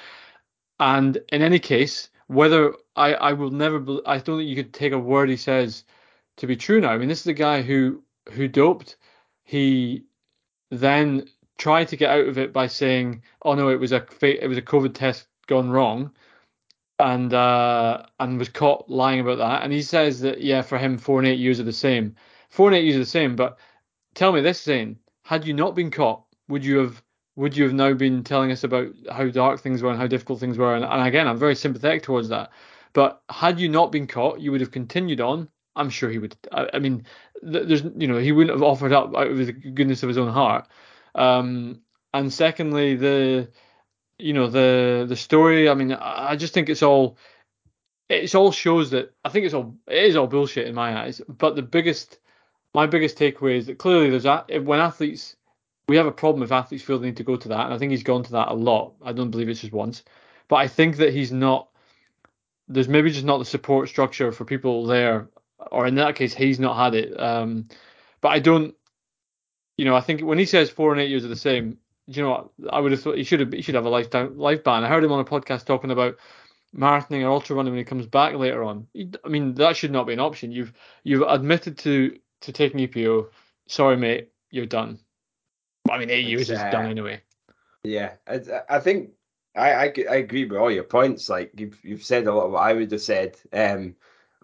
And 0.78 1.18
in 1.32 1.42
any 1.42 1.58
case, 1.58 2.10
whether 2.28 2.74
I 2.94 3.14
I 3.14 3.32
will 3.32 3.50
never, 3.50 3.78
I 4.06 4.18
don't 4.18 4.38
think 4.38 4.48
you 4.48 4.56
could 4.56 4.72
take 4.72 4.92
a 4.92 4.98
word 4.98 5.28
he 5.28 5.36
says 5.36 5.84
to 6.36 6.46
be 6.46 6.56
true 6.56 6.80
now. 6.80 6.90
I 6.90 6.98
mean, 6.98 7.08
this 7.08 7.20
is 7.20 7.26
a 7.26 7.32
guy 7.34 7.62
who 7.62 8.02
who 8.32 8.48
doped. 8.48 8.96
He 9.44 10.04
then 10.70 11.28
tried 11.58 11.88
to 11.88 11.96
get 11.96 12.10
out 12.10 12.28
of 12.28 12.38
it 12.38 12.52
by 12.52 12.66
saying, 12.66 13.22
"Oh 13.42 13.54
no, 13.54 13.68
it 13.68 13.80
was 13.80 13.92
a 13.92 14.06
it 14.22 14.48
was 14.48 14.58
a 14.58 14.62
COVID 14.62 14.94
test 14.94 15.26
gone 15.46 15.70
wrong," 15.70 16.12
and 16.98 17.32
uh, 17.32 18.04
and 18.20 18.38
was 18.38 18.48
caught 18.48 18.88
lying 18.88 19.20
about 19.20 19.38
that. 19.38 19.62
And 19.62 19.72
he 19.72 19.82
says 19.82 20.20
that 20.20 20.42
yeah, 20.42 20.62
for 20.62 20.78
him, 20.78 20.98
four 20.98 21.18
and 21.18 21.28
eight 21.28 21.38
years 21.38 21.60
are 21.60 21.64
the 21.64 21.72
same. 21.72 22.16
Four 22.50 22.68
and 22.68 22.76
eight 22.76 22.84
years 22.84 22.96
are 22.96 23.00
the 23.00 23.06
same. 23.06 23.36
But 23.36 23.58
tell 24.14 24.32
me 24.32 24.40
this, 24.40 24.62
Zane, 24.62 24.98
had 25.24 25.46
you 25.46 25.54
not 25.54 25.74
been 25.74 25.90
caught, 25.90 26.24
would 26.48 26.64
you 26.64 26.78
have 26.78 27.02
would 27.36 27.56
you 27.56 27.64
have 27.64 27.74
now 27.74 27.92
been 27.92 28.24
telling 28.24 28.50
us 28.50 28.64
about 28.64 28.88
how 29.10 29.28
dark 29.28 29.60
things 29.60 29.82
were 29.82 29.90
and 29.90 29.98
how 29.98 30.06
difficult 30.06 30.40
things 30.40 30.58
were? 30.58 30.74
And, 30.74 30.84
and 30.84 31.06
again, 31.06 31.28
I'm 31.28 31.38
very 31.38 31.54
sympathetic 31.54 32.02
towards 32.02 32.30
that. 32.30 32.50
But 32.94 33.20
had 33.28 33.60
you 33.60 33.68
not 33.68 33.92
been 33.92 34.06
caught, 34.06 34.40
you 34.40 34.50
would 34.52 34.62
have 34.62 34.70
continued 34.70 35.20
on. 35.20 35.48
I'm 35.76 35.90
sure 35.90 36.08
he 36.08 36.18
would. 36.18 36.34
I, 36.50 36.70
I 36.72 36.78
mean, 36.78 37.04
there's 37.42 37.82
you 37.82 38.08
know 38.08 38.18
he 38.18 38.32
wouldn't 38.32 38.58
have 38.58 38.62
offered 38.62 38.92
up 38.92 39.14
out 39.14 39.26
of 39.26 39.36
the 39.36 39.52
goodness 39.52 40.02
of 40.02 40.08
his 40.08 40.16
own 40.18 40.32
heart. 40.32 40.66
Um, 41.16 41.80
and 42.14 42.32
secondly, 42.32 42.94
the 42.94 43.48
you 44.18 44.32
know 44.32 44.46
the 44.48 45.06
the 45.08 45.16
story. 45.16 45.68
I 45.68 45.74
mean, 45.74 45.92
I 45.92 46.36
just 46.36 46.54
think 46.54 46.68
it's 46.68 46.82
all 46.82 47.18
it's 48.08 48.34
all 48.34 48.52
shows 48.52 48.90
that 48.90 49.12
I 49.24 49.30
think 49.30 49.46
it's 49.46 49.54
all 49.54 49.76
it 49.88 50.04
is 50.04 50.16
all 50.16 50.26
bullshit 50.28 50.68
in 50.68 50.74
my 50.74 51.02
eyes. 51.02 51.20
But 51.28 51.56
the 51.56 51.62
biggest 51.62 52.18
my 52.74 52.86
biggest 52.86 53.18
takeaway 53.18 53.56
is 53.56 53.66
that 53.66 53.78
clearly 53.78 54.10
there's 54.10 54.26
a, 54.26 54.44
when 54.60 54.80
athletes 54.80 55.36
we 55.88 55.96
have 55.96 56.06
a 56.06 56.12
problem 56.12 56.42
if 56.42 56.52
athletes 56.52 56.84
feel 56.84 56.98
they 56.98 57.06
need 57.06 57.16
to 57.18 57.24
go 57.24 57.36
to 57.36 57.48
that, 57.48 57.66
and 57.66 57.74
I 57.74 57.78
think 57.78 57.90
he's 57.90 58.02
gone 58.02 58.24
to 58.24 58.32
that 58.32 58.48
a 58.48 58.54
lot. 58.54 58.94
I 59.04 59.12
don't 59.12 59.30
believe 59.30 59.48
it's 59.48 59.60
just 59.60 59.72
once, 59.72 60.02
but 60.48 60.56
I 60.56 60.68
think 60.68 60.96
that 60.96 61.12
he's 61.12 61.32
not. 61.32 61.68
There's 62.68 62.88
maybe 62.88 63.10
just 63.10 63.24
not 63.24 63.38
the 63.38 63.44
support 63.44 63.88
structure 63.88 64.32
for 64.32 64.44
people 64.44 64.86
there, 64.86 65.28
or 65.70 65.86
in 65.86 65.94
that 65.96 66.16
case, 66.16 66.34
he's 66.34 66.58
not 66.58 66.76
had 66.76 66.94
it. 66.94 67.20
Um, 67.20 67.68
but 68.20 68.28
I 68.28 68.40
don't. 68.40 68.74
You 69.76 69.84
know, 69.84 69.94
I 69.94 70.00
think 70.00 70.22
when 70.22 70.38
he 70.38 70.46
says 70.46 70.70
four 70.70 70.92
and 70.92 71.00
eight 71.00 71.10
years 71.10 71.24
are 71.24 71.28
the 71.28 71.36
same, 71.36 71.78
you 72.06 72.22
know 72.22 72.30
what? 72.30 72.72
I 72.72 72.80
would 72.80 72.92
have 72.92 73.02
thought 73.02 73.16
he 73.16 73.24
should 73.24 73.40
have 73.40 73.52
he 73.52 73.62
should 73.62 73.74
have 73.74 73.84
a 73.84 73.90
lifetime 73.90 74.38
life 74.38 74.64
ban. 74.64 74.84
I 74.84 74.88
heard 74.88 75.04
him 75.04 75.12
on 75.12 75.20
a 75.20 75.24
podcast 75.24 75.66
talking 75.66 75.90
about 75.90 76.16
marathoning 76.74 77.22
or 77.22 77.30
ultra 77.30 77.56
running 77.56 77.72
when 77.72 77.78
he 77.78 77.84
comes 77.84 78.06
back 78.06 78.34
later 78.34 78.62
on. 78.62 78.86
I 79.24 79.28
mean, 79.28 79.54
that 79.54 79.76
should 79.76 79.90
not 79.90 80.06
be 80.06 80.12
an 80.12 80.20
option. 80.20 80.52
You've 80.52 80.72
you've 81.04 81.22
admitted 81.28 81.78
to 81.78 82.18
to 82.42 82.52
taking 82.52 82.80
EPO. 82.80 83.28
Sorry, 83.66 83.96
mate, 83.96 84.30
you're 84.50 84.66
done. 84.66 84.98
I 85.90 85.98
mean, 85.98 86.10
eight 86.10 86.26
years 86.26 86.50
uh, 86.50 86.54
is 86.54 86.60
done 86.60 86.86
anyway. 86.86 87.20
Yeah, 87.84 88.12
I, 88.26 88.40
I 88.68 88.80
think 88.80 89.10
I, 89.54 89.72
I, 89.72 89.94
I 90.10 90.16
agree 90.16 90.44
with 90.44 90.58
all 90.58 90.70
your 90.70 90.84
points. 90.84 91.28
Like 91.28 91.52
you've 91.56 91.78
you've 91.84 92.04
said 92.04 92.26
a 92.26 92.34
lot 92.34 92.46
of 92.46 92.52
what 92.52 92.62
I 92.62 92.72
would 92.72 92.92
have 92.92 93.00
said. 93.00 93.36
Um, 93.52 93.96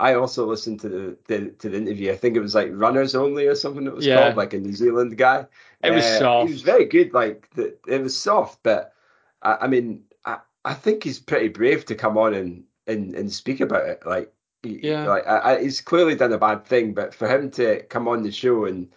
I 0.03 0.15
also 0.15 0.47
listened 0.47 0.81
to 0.81 0.89
the, 0.89 1.17
the, 1.29 1.51
to 1.61 1.69
the 1.69 1.77
interview. 1.77 2.11
I 2.11 2.17
think 2.17 2.37
it 2.37 2.41
was 2.41 2.57
like 2.57 2.71
Runners 2.73 3.15
Only 3.15 3.47
or 3.47 3.55
something 3.55 3.87
it 3.87 3.95
was 3.95 4.05
yeah. 4.05 4.17
called, 4.17 4.37
like 4.37 4.53
a 4.53 4.59
New 4.59 4.73
Zealand 4.73 5.17
guy. 5.17 5.47
It 5.81 5.93
was 5.93 6.05
uh, 6.05 6.19
soft. 6.19 6.49
He 6.49 6.55
was 6.55 6.63
very 6.63 6.87
good. 6.87 7.15
Like 7.15 7.49
the, 7.55 7.77
it 7.87 8.03
was 8.03 8.17
soft, 8.17 8.59
but 8.65 8.95
I, 9.43 9.59
I 9.61 9.67
mean, 9.69 10.03
I, 10.25 10.39
I 10.65 10.75
think 10.75 11.05
he's 11.05 11.21
pretty 11.21 11.49
brave 11.49 11.85
to 11.85 11.95
come 11.95 12.19
on 12.19 12.35
and 12.35 12.65
and, 12.89 13.15
and 13.15 13.33
speak 13.33 13.61
about 13.61 13.89
it. 13.89 14.03
Like 14.05 14.33
yeah, 14.65 15.07
like 15.07 15.25
I, 15.25 15.39
I, 15.39 15.63
he's 15.63 15.81
clearly 15.81 16.17
done 16.17 16.33
a 16.33 16.39
bad 16.39 16.65
thing, 16.65 16.95
but 16.95 17.15
for 17.15 17.29
him 17.29 17.53
to 17.53 17.85
come 17.85 18.09
on 18.09 18.25
the 18.25 18.33
show 18.33 18.65
and 18.65 18.89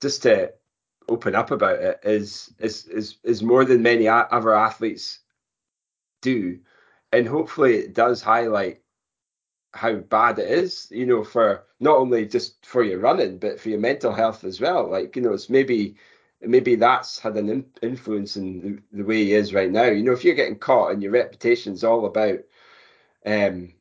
just 0.00 0.22
to 0.22 0.52
open 1.08 1.34
up 1.34 1.50
about 1.50 1.80
it 1.80 1.98
is 2.04 2.54
is 2.60 2.86
is 2.86 3.16
is 3.24 3.42
more 3.42 3.64
than 3.64 3.82
many 3.82 4.06
other 4.06 4.54
athletes 4.54 5.18
do, 6.22 6.60
and 7.12 7.26
hopefully 7.26 7.74
it 7.74 7.92
does 7.92 8.22
highlight 8.22 8.82
how 9.74 9.94
bad 9.96 10.38
it 10.38 10.50
is. 10.50 10.88
You 10.90 11.06
know, 11.06 11.24
for 11.24 11.64
not 11.80 11.96
only 11.96 12.26
just 12.26 12.64
for 12.66 12.82
your 12.82 12.98
running, 12.98 13.38
but 13.38 13.60
for 13.60 13.68
your 13.70 13.80
mental 13.80 14.12
health 14.12 14.44
as 14.44 14.60
well. 14.60 14.90
Like 14.90 15.16
you 15.16 15.22
know, 15.22 15.32
it's 15.32 15.50
maybe 15.50 15.96
maybe 16.40 16.76
that's 16.76 17.18
had 17.18 17.36
an 17.36 17.66
influence 17.82 18.36
in 18.36 18.60
the, 18.92 18.98
the 18.98 19.04
way 19.04 19.24
he 19.24 19.34
is 19.34 19.54
right 19.54 19.70
now. 19.70 19.84
You 19.86 20.02
know, 20.02 20.12
if 20.12 20.24
you're 20.24 20.34
getting 20.34 20.58
caught 20.58 20.92
and 20.92 21.02
your 21.02 21.12
reputation's 21.12 21.84
all 21.84 22.06
about, 22.06 22.40
um, 23.26 23.74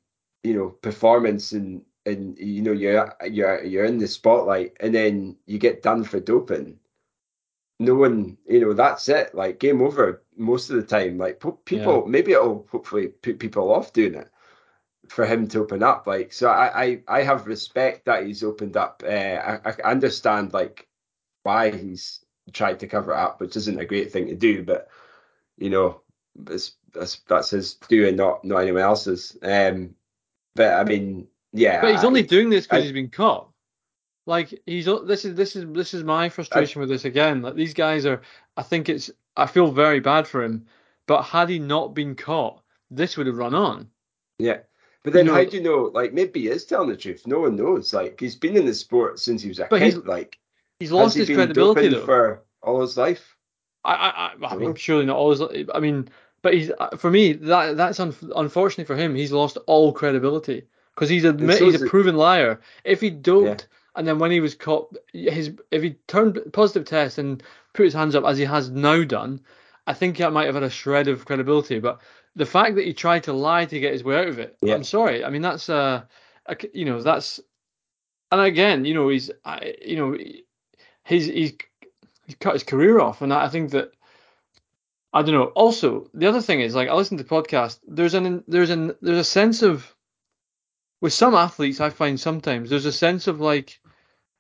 you 0.44 0.54
know, 0.54 0.70
performance 0.70 1.52
and 1.52 1.84
and 2.06 2.38
you 2.38 2.62
know 2.62 2.72
you're 2.72 3.14
you're 3.30 3.64
you're 3.64 3.86
in 3.86 3.98
the 4.00 4.08
spotlight 4.08 4.78
and 4.80 4.96
then 4.96 5.38
you 5.46 5.60
get 5.60 5.84
done 5.84 6.04
for 6.04 6.20
doping 6.20 6.80
no 7.80 7.96
one, 7.96 8.38
you 8.48 8.60
know, 8.60 8.74
that's 8.74 9.08
it. 9.10 9.36
Like 9.36 9.60
game 9.60 9.82
over 9.82 10.24
most 10.36 10.70
of 10.70 10.78
the 10.78 10.84
time. 10.84 11.18
Like 11.18 11.44
people, 11.66 12.04
yeah. 12.06 12.10
maybe 12.12 12.32
it'll 12.32 12.68
hopefully 12.72 13.08
put 13.08 13.40
people 13.40 13.72
off 13.72 13.94
doing 13.94 14.16
it 14.16 14.30
for 15.10 15.26
him 15.26 15.48
to 15.50 15.60
open 15.60 15.84
up. 15.84 16.08
Like 16.08 16.34
so, 16.34 16.50
I 16.50 16.84
I, 16.84 17.02
I 17.08 17.24
have 17.24 17.48
respect 17.48 18.06
that 18.06 18.26
he's 18.26 18.44
opened 18.44 18.78
up. 18.78 19.04
Uh, 19.06 19.10
I, 19.10 19.60
I 19.66 19.74
understand 19.84 20.54
like 20.54 20.88
why 21.44 21.72
he's 21.72 22.24
tried 22.54 22.80
to 22.80 22.88
cover 22.88 23.12
it 23.12 23.18
up, 23.18 23.40
which 23.40 23.56
isn't 23.56 23.80
a 23.80 23.86
great 23.86 24.12
thing 24.12 24.28
to 24.28 24.36
do, 24.36 24.64
but 24.64 24.90
you 25.58 25.70
know, 25.70 26.02
it's, 26.50 26.74
that's 26.94 27.18
that's 27.28 27.50
his 27.52 27.76
doing, 27.76 28.16
not 28.16 28.44
not 28.44 28.60
anyone 28.60 28.82
else's. 28.82 29.38
Um, 29.42 29.96
but 30.56 30.74
I 30.74 30.84
mean, 30.84 31.28
yeah. 31.54 31.82
But 31.82 31.92
he's 31.92 32.04
only 32.04 32.24
doing 32.24 32.50
this 32.50 32.68
because 32.68 32.84
he's 32.84 32.94
been 32.94 33.10
caught. 33.10 33.50
Like 34.26 34.54
he's 34.66 34.86
this 34.86 35.26
is 35.26 35.36
this 35.36 35.56
is 35.56 35.66
this 35.72 35.94
is 35.94 36.04
my 36.04 36.30
frustration 36.30 36.80
I, 36.80 36.82
with 36.82 36.90
this 36.90 37.06
again. 37.06 37.42
Like 37.42 37.56
these 37.56 37.74
guys 37.74 38.06
are. 38.06 38.22
I 38.56 38.64
think 38.64 38.90
it's. 38.90 39.10
I 39.36 39.46
feel 39.46 39.72
very 39.72 40.00
bad 40.00 40.28
for 40.28 40.44
him. 40.44 40.66
But 41.06 41.24
had 41.24 41.48
he 41.48 41.60
not 41.60 41.94
been 41.94 42.16
caught, 42.16 42.62
this 42.92 43.16
would 43.16 43.28
have 43.28 43.38
run 43.38 43.56
on. 43.56 43.90
Yeah. 44.40 44.60
But 45.08 45.14
then 45.14 45.28
know, 45.28 45.36
how 45.36 45.46
do 45.46 45.56
you 45.56 45.64
know? 45.64 45.90
Like 45.94 46.12
maybe 46.12 46.42
he 46.42 46.48
is 46.50 46.66
telling 46.66 46.90
the 46.90 46.98
truth. 46.98 47.26
No 47.26 47.40
one 47.40 47.56
knows. 47.56 47.94
Like 47.94 48.20
he's 48.20 48.36
been 48.36 48.58
in 48.58 48.66
the 48.66 48.74
sport 48.74 49.20
since 49.20 49.42
he 49.42 49.48
was 49.48 49.58
a 49.60 49.68
kid. 49.70 49.82
He's, 49.82 49.96
like 49.96 50.38
he's 50.82 50.92
lost 50.92 51.16
he 51.16 51.22
his 51.22 51.30
credibility 51.30 51.88
though. 51.88 52.04
for 52.06 52.44
all 52.62 52.82
his 52.82 52.98
life. 52.98 53.38
I 53.86 53.94
I, 53.94 54.10
I, 54.46 54.54
I 54.54 54.58
mean 54.58 54.76
surely 54.76 55.06
not 55.06 55.16
all 55.16 55.30
his. 55.30 55.70
I 55.74 55.80
mean, 55.80 56.10
but 56.42 56.56
he's 56.56 56.72
uh, 56.78 56.98
for 56.98 57.10
me 57.10 57.32
that 57.32 57.78
that's 57.78 58.02
un, 58.02 58.14
unfortunately 58.36 58.84
for 58.84 59.02
him. 59.02 59.16
He's 59.16 59.32
lost 59.32 59.58
all 59.66 59.94
credibility 59.94 60.64
because 60.94 61.08
he's 61.08 61.24
admit 61.24 61.60
so 61.60 61.70
he's 61.70 61.82
a 61.82 61.88
proven 61.88 62.18
liar. 62.18 62.60
If 62.84 63.00
he 63.00 63.10
don't. 63.10 63.46
Yeah 63.46 63.78
and 63.98 64.08
then 64.08 64.20
when 64.20 64.30
he 64.30 64.40
was 64.40 64.54
caught, 64.54 64.96
his 65.12 65.54
if 65.72 65.82
he 65.82 65.96
turned 66.06 66.40
positive 66.54 66.86
test 66.86 67.18
and 67.18 67.42
put 67.74 67.84
his 67.84 67.96
hands 67.96 68.14
up 68.14 68.26
as 68.26 68.38
he 68.38 68.46
has 68.46 68.70
now 68.70 69.04
done, 69.04 69.42
I 69.88 69.94
think 69.94 70.18
that 70.18 70.32
might 70.32 70.46
have 70.46 70.54
had 70.54 70.64
a 70.64 70.70
shred 70.70 71.08
of 71.08 71.26
credibility. 71.26 71.80
But 71.80 72.00
the 72.38 72.46
fact 72.46 72.76
that 72.76 72.86
he 72.86 72.94
tried 72.94 73.24
to 73.24 73.34
lie 73.34 73.66
to 73.66 73.80
get 73.80 73.94
his 73.94 74.04
way 74.04 74.18
out 74.18 74.28
of 74.28 74.40
it, 74.40 74.58
yeah. 74.62 74.76
I'm 74.76 74.84
sorry. 74.84 75.26
I 75.26 75.30
mean, 75.30 75.42
that's 75.42 75.70
uh, 75.70 76.04
you 76.74 76.86
know, 76.86 77.02
that's, 77.02 77.40
and 78.32 78.42
again, 78.42 78.86
you 78.86 78.94
know, 78.94 79.10
he's, 79.10 79.30
you 79.86 79.98
know, 79.98 80.18
he's 81.04 81.26
he's 81.26 81.54
he's 82.26 82.36
cut 82.40 82.54
his 82.54 82.64
career 82.64 83.00
off, 83.00 83.22
and 83.22 83.34
I 83.34 83.50
think 83.50 83.72
that. 83.72 83.92
I 85.14 85.22
don't 85.24 85.34
know. 85.34 85.46
Also, 85.46 86.12
the 86.14 86.28
other 86.28 86.42
thing 86.42 86.60
is, 86.60 86.76
like, 86.76 86.90
I 86.90 86.94
listen 86.94 87.18
to 87.18 87.24
the 87.24 87.30
podcast. 87.30 87.80
There's 87.88 88.14
an 88.14 88.44
there's 88.48 88.70
an 88.70 88.94
there's 89.02 89.18
a 89.18 89.24
sense 89.24 89.64
of 89.64 89.96
with 91.02 91.14
some 91.14 91.34
athletes. 91.34 91.80
I 91.80 91.90
find 91.90 92.20
sometimes 92.20 92.70
there's 92.70 92.86
a 92.86 92.92
sense 92.92 93.26
of 93.28 93.40
like 93.40 93.80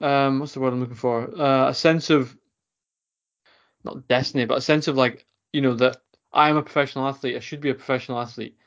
um, 0.02 0.40
what's 0.40 0.53
the 0.53 0.60
word 0.60 0.74
I'm 0.74 0.80
looking 0.82 0.95
for? 0.95 1.30
Uh, 1.40 1.69
a 1.69 1.74
sense 1.74 2.10
of 2.10 2.36
not 3.84 4.07
destiny, 4.07 4.45
but 4.45 4.57
a 4.60 4.61
sense 4.61 4.88
of 4.88 4.98
like, 4.98 5.26
you 5.53 5.61
know, 5.61 5.74
that 5.76 5.98
I 6.38 6.49
am 6.49 6.57
a 6.57 6.61
professional 6.61 7.07
athlete. 7.07 7.35
I 7.35 7.39
should 7.39 7.61
be 7.61 7.69
a 7.69 7.76
professional 7.76 8.19
athlete. 8.19 8.57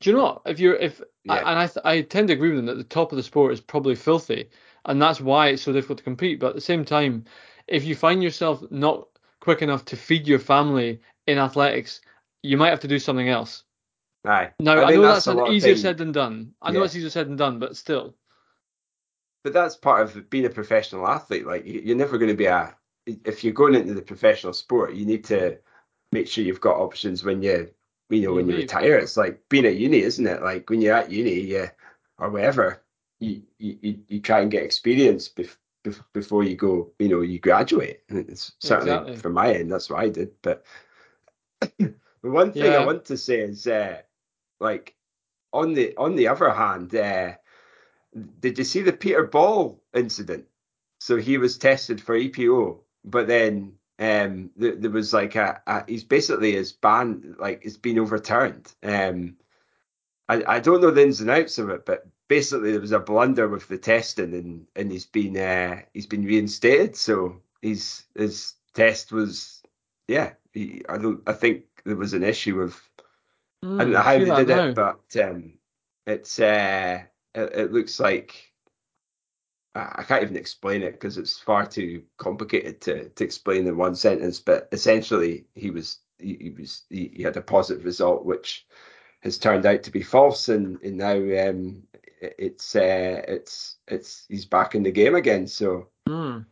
Do 0.00 0.10
you 0.10 0.16
know 0.16 0.22
what? 0.22 0.42
If 0.46 0.58
you're, 0.58 0.74
if, 0.74 1.00
yeah. 1.24 1.34
I, 1.34 1.50
and 1.50 1.58
I, 1.60 1.66
th- 1.66 1.86
I 1.86 2.02
tend 2.02 2.28
to 2.28 2.34
agree 2.34 2.50
with 2.50 2.58
them 2.58 2.66
that 2.66 2.76
the 2.76 2.84
top 2.84 3.12
of 3.12 3.16
the 3.16 3.22
sport 3.22 3.52
is 3.52 3.60
probably 3.60 3.94
filthy, 3.94 4.50
and 4.84 5.00
that's 5.00 5.20
why 5.20 5.48
it's 5.48 5.62
so 5.62 5.72
difficult 5.72 5.98
to 5.98 6.04
compete. 6.04 6.40
But 6.40 6.48
at 6.48 6.54
the 6.56 6.60
same 6.60 6.84
time, 6.84 7.24
if 7.68 7.84
you 7.84 7.94
find 7.94 8.22
yourself 8.22 8.62
not 8.70 9.06
quick 9.40 9.62
enough 9.62 9.84
to 9.86 9.96
feed 9.96 10.26
your 10.26 10.40
family 10.40 11.00
in 11.26 11.38
athletics, 11.38 12.00
you 12.42 12.56
might 12.56 12.70
have 12.70 12.80
to 12.80 12.88
do 12.88 12.98
something 12.98 13.28
else. 13.28 13.62
Aye. 14.24 14.50
Now 14.58 14.74
I, 14.74 14.84
I 14.84 14.94
know 14.94 15.02
that's, 15.02 15.24
that's 15.24 15.50
easier 15.50 15.76
said 15.76 15.98
than 15.98 16.12
done. 16.12 16.52
I 16.60 16.70
yeah. 16.70 16.78
know 16.78 16.84
it's 16.84 16.96
easier 16.96 17.10
said 17.10 17.28
than 17.28 17.36
done, 17.36 17.58
but 17.58 17.76
still 17.76 18.14
but 19.42 19.52
that's 19.52 19.76
part 19.76 20.02
of 20.02 20.30
being 20.30 20.46
a 20.46 20.50
professional 20.50 21.06
athlete. 21.08 21.46
Like 21.46 21.62
you're 21.66 21.96
never 21.96 22.18
going 22.18 22.30
to 22.30 22.36
be 22.36 22.46
a 22.46 22.74
if 23.06 23.42
you're 23.42 23.52
going 23.52 23.74
into 23.74 23.94
the 23.94 24.02
professional 24.02 24.52
sport, 24.52 24.94
you 24.94 25.04
need 25.04 25.24
to 25.24 25.58
make 26.12 26.28
sure 26.28 26.44
you've 26.44 26.60
got 26.60 26.76
options 26.76 27.24
when 27.24 27.42
you 27.42 27.70
you 28.10 28.26
know 28.26 28.34
when 28.34 28.48
you 28.48 28.56
retire. 28.56 28.96
It's 28.98 29.16
like 29.16 29.40
being 29.48 29.66
at 29.66 29.76
uni, 29.76 30.02
isn't 30.02 30.26
it? 30.26 30.42
Like 30.42 30.68
when 30.70 30.80
you're 30.80 30.94
at 30.94 31.10
uni, 31.10 31.40
yeah, 31.40 31.70
or 32.18 32.30
wherever, 32.30 32.82
you 33.18 33.42
you 33.58 33.98
you 34.06 34.20
try 34.20 34.40
and 34.40 34.50
get 34.50 34.62
experience 34.62 35.28
bef- 35.28 35.56
bef- 35.84 36.04
before 36.12 36.44
you 36.44 36.54
go. 36.54 36.92
You 36.98 37.08
know, 37.08 37.20
you 37.22 37.38
graduate. 37.38 38.02
And 38.08 38.18
it's 38.28 38.52
certainly 38.60 38.92
exactly. 38.92 39.16
from 39.16 39.32
my 39.32 39.54
end, 39.54 39.72
that's 39.72 39.90
what 39.90 40.00
I 40.00 40.10
did. 40.10 40.30
But 40.42 40.64
the 41.60 41.94
one 42.20 42.52
thing 42.52 42.64
yeah. 42.64 42.78
I 42.78 42.86
want 42.86 43.06
to 43.06 43.16
say 43.16 43.40
is, 43.40 43.66
uh, 43.66 44.02
like 44.60 44.94
on 45.52 45.72
the 45.72 45.96
on 45.96 46.16
the 46.16 46.28
other 46.28 46.50
hand, 46.50 46.94
uh, 46.94 47.32
did 48.40 48.58
you 48.58 48.64
see 48.64 48.82
the 48.82 48.92
Peter 48.92 49.24
Bol 49.24 49.82
incident? 49.94 50.44
So 51.00 51.16
he 51.16 51.38
was 51.38 51.58
tested 51.58 52.00
for 52.00 52.16
EPO, 52.16 52.78
but 53.04 53.26
then 53.26 53.72
um, 54.02 54.50
there, 54.56 54.74
there 54.74 54.90
was 54.90 55.14
like 55.14 55.36
a, 55.36 55.62
a, 55.64 55.84
he's 55.86 56.02
basically 56.02 56.52
his 56.52 56.72
ban 56.72 57.36
like 57.38 57.64
it's 57.64 57.76
been 57.76 58.00
overturned. 58.00 58.74
Um, 58.82 59.36
I, 60.28 60.42
I 60.46 60.60
don't 60.60 60.80
know 60.80 60.90
the 60.90 61.02
ins 61.02 61.20
and 61.20 61.30
outs 61.30 61.58
of 61.58 61.70
it, 61.70 61.86
but 61.86 62.08
basically 62.26 62.72
there 62.72 62.80
was 62.80 62.90
a 62.90 62.98
blunder 62.98 63.48
with 63.48 63.68
the 63.68 63.78
testing, 63.78 64.34
and 64.34 64.66
and 64.74 64.90
he's 64.90 65.06
been 65.06 65.36
uh, 65.36 65.82
he's 65.94 66.06
been 66.06 66.24
reinstated. 66.24 66.96
So 66.96 67.42
his 67.60 68.04
his 68.16 68.54
test 68.74 69.12
was 69.12 69.62
yeah. 70.08 70.32
He, 70.52 70.82
I 70.88 70.98
don't. 70.98 71.22
I 71.28 71.32
think 71.32 71.64
there 71.84 71.96
was 71.96 72.12
an 72.12 72.24
issue 72.24 72.58
with. 72.58 72.80
Mm, 73.64 73.80
I 73.80 73.84
don't 73.84 73.92
know 73.92 74.00
how 74.00 74.18
they 74.18 74.44
did 74.44 74.48
now. 74.48 74.64
it, 74.64 74.74
but 74.74 75.22
um, 75.22 75.52
it's 76.08 76.40
uh, 76.40 77.02
it, 77.36 77.52
it 77.54 77.72
looks 77.72 78.00
like 78.00 78.51
I 79.74 80.02
can't 80.02 80.22
even 80.22 80.36
explain 80.36 80.82
it 80.82 80.92
because 80.92 81.16
it's 81.16 81.38
far 81.38 81.66
too 81.66 82.02
complicated 82.18 82.80
to, 82.82 83.08
to 83.08 83.24
explain 83.24 83.66
in 83.66 83.76
one 83.76 83.94
sentence. 83.94 84.38
But 84.38 84.68
essentially, 84.72 85.46
he 85.54 85.70
was 85.70 85.98
he, 86.18 86.36
he 86.40 86.50
was 86.50 86.82
he, 86.90 87.10
he 87.16 87.22
had 87.22 87.36
a 87.36 87.42
positive 87.42 87.84
result, 87.84 88.24
which 88.24 88.66
has 89.20 89.38
turned 89.38 89.64
out 89.64 89.84
to 89.84 89.90
be 89.90 90.02
false, 90.02 90.48
and, 90.48 90.80
and 90.82 90.98
now 90.98 91.14
um, 91.14 91.84
it- 92.20 92.34
it's 92.38 92.76
uh, 92.76 93.22
it's 93.26 93.76
it's 93.88 94.26
he's 94.28 94.44
back 94.44 94.74
in 94.74 94.82
the 94.82 94.90
game 94.92 95.14
again. 95.14 95.46
So 95.46 95.88
Mm, 96.08 96.44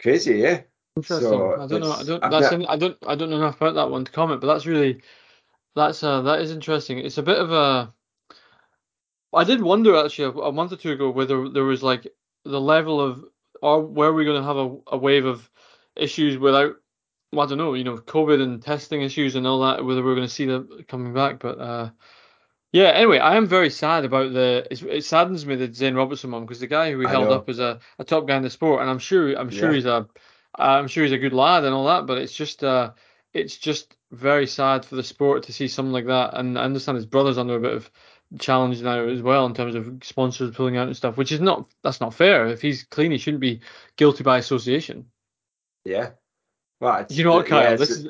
crazy, 0.00 0.36
yeah. 0.38 0.62
interesting. 0.96 1.28
So 1.28 1.52
I 1.54 1.66
don't 1.66 1.80
know. 1.80 1.92
I 1.92 2.02
don't. 2.02 2.30
That's. 2.30 2.52
in- 2.52 2.66
I 2.66 2.76
don't. 2.76 2.98
I 3.06 3.14
don't 3.14 3.30
know 3.30 3.36
enough 3.36 3.56
about 3.56 3.76
that 3.76 3.90
one 3.90 4.04
to 4.04 4.12
comment. 4.12 4.40
But 4.42 4.48
that's 4.48 4.66
really. 4.66 5.00
That's 5.74 6.02
uh. 6.02 6.20
That 6.22 6.40
is 6.40 6.50
interesting. 6.50 6.98
It's 6.98 7.18
a 7.18 7.22
bit 7.22 7.38
of 7.38 7.50
a. 7.52 7.94
I 9.32 9.44
did 9.44 9.62
wonder 9.62 9.96
actually 9.96 10.38
a 10.42 10.52
month 10.52 10.72
or 10.72 10.76
two 10.76 10.92
ago 10.92 11.10
whether 11.10 11.48
there 11.48 11.64
was 11.64 11.82
like 11.82 12.06
the 12.50 12.60
level 12.60 13.00
of 13.00 13.24
or 13.62 13.82
were 13.82 14.12
we're 14.14 14.24
going 14.24 14.40
to 14.40 14.46
have 14.46 14.56
a, 14.56 14.76
a 14.88 14.98
wave 14.98 15.24
of 15.26 15.48
issues 15.96 16.38
without 16.38 16.76
well, 17.32 17.46
I 17.46 17.48
don't 17.48 17.58
know, 17.58 17.74
you 17.74 17.84
know, 17.84 17.96
COVID 17.98 18.40
and 18.42 18.62
testing 18.62 19.02
issues 19.02 19.34
and 19.34 19.46
all 19.46 19.60
that, 19.60 19.84
whether 19.84 20.02
we're 20.02 20.14
going 20.14 20.26
to 20.28 20.32
see 20.32 20.46
them 20.46 20.84
coming 20.88 21.12
back. 21.12 21.40
But 21.40 21.58
uh, 21.58 21.90
yeah, 22.72 22.88
anyway, 22.90 23.18
I 23.18 23.36
am 23.36 23.46
very 23.46 23.70
sad 23.70 24.04
about 24.04 24.32
the. 24.32 24.66
It's, 24.70 24.82
it 24.82 25.04
saddens 25.04 25.44
me 25.46 25.56
that 25.56 25.74
Zane 25.74 25.94
Robertson 25.94 26.30
one 26.30 26.42
because 26.44 26.60
the 26.60 26.66
guy 26.66 26.90
who 26.90 26.98
we 26.98 27.06
I 27.06 27.10
held 27.10 27.28
know. 27.28 27.32
up 27.32 27.48
as 27.48 27.58
a, 27.58 27.80
a 27.98 28.04
top 28.04 28.26
guy 28.28 28.36
in 28.36 28.42
the 28.42 28.50
sport, 28.50 28.80
and 28.80 28.90
I'm 28.90 28.98
sure 28.98 29.34
I'm 29.34 29.50
sure 29.50 29.70
Yeah. 29.70 29.74
he's 29.74 29.86
a 29.86 30.08
I'm 30.54 30.88
sure 30.88 31.04
he's 31.04 31.12
a 31.12 31.18
good 31.18 31.32
lad 31.34 31.64
and 31.64 31.74
all 31.74 31.86
that, 31.86 32.06
but 32.06 32.18
it's 32.18 32.34
just 32.34 32.62
uh 32.64 32.92
it's 33.32 33.56
just 33.56 33.96
very 34.12 34.46
sad 34.46 34.84
for 34.84 34.94
the 34.96 35.02
sport 35.02 35.44
to 35.44 35.52
see 35.52 35.68
something 35.68 35.92
like 35.92 36.06
that. 36.06 36.34
And 36.38 36.58
I 36.58 36.62
understand 36.64 36.96
his 36.96 37.06
brother's 37.06 37.38
under 37.38 37.56
a 37.56 37.60
bit 37.60 37.74
of 37.74 37.90
challenge 38.38 38.82
now 38.82 39.04
as 39.06 39.22
well 39.22 39.46
in 39.46 39.54
terms 39.54 39.74
of 39.74 39.98
sponsors 40.02 40.54
pulling 40.54 40.76
out 40.76 40.86
and 40.88 40.96
stuff, 40.96 41.16
which 41.16 41.32
is 41.32 41.40
not 41.40 41.66
that's 41.82 42.00
not 42.00 42.14
fair. 42.14 42.46
If 42.48 42.60
he's 42.62 42.84
clean, 42.84 43.10
he 43.12 43.18
shouldn't 43.18 43.40
be 43.40 43.60
guilty 43.96 44.24
by 44.24 44.38
association. 44.38 45.06
yeah. 45.84 46.10
Well, 46.80 47.06
You 47.08 47.24
know 47.24 47.32
what, 47.32 47.46
Kyle? 47.46 47.72
it's- 47.72 47.78
This 47.88 47.90
is 47.98 48.06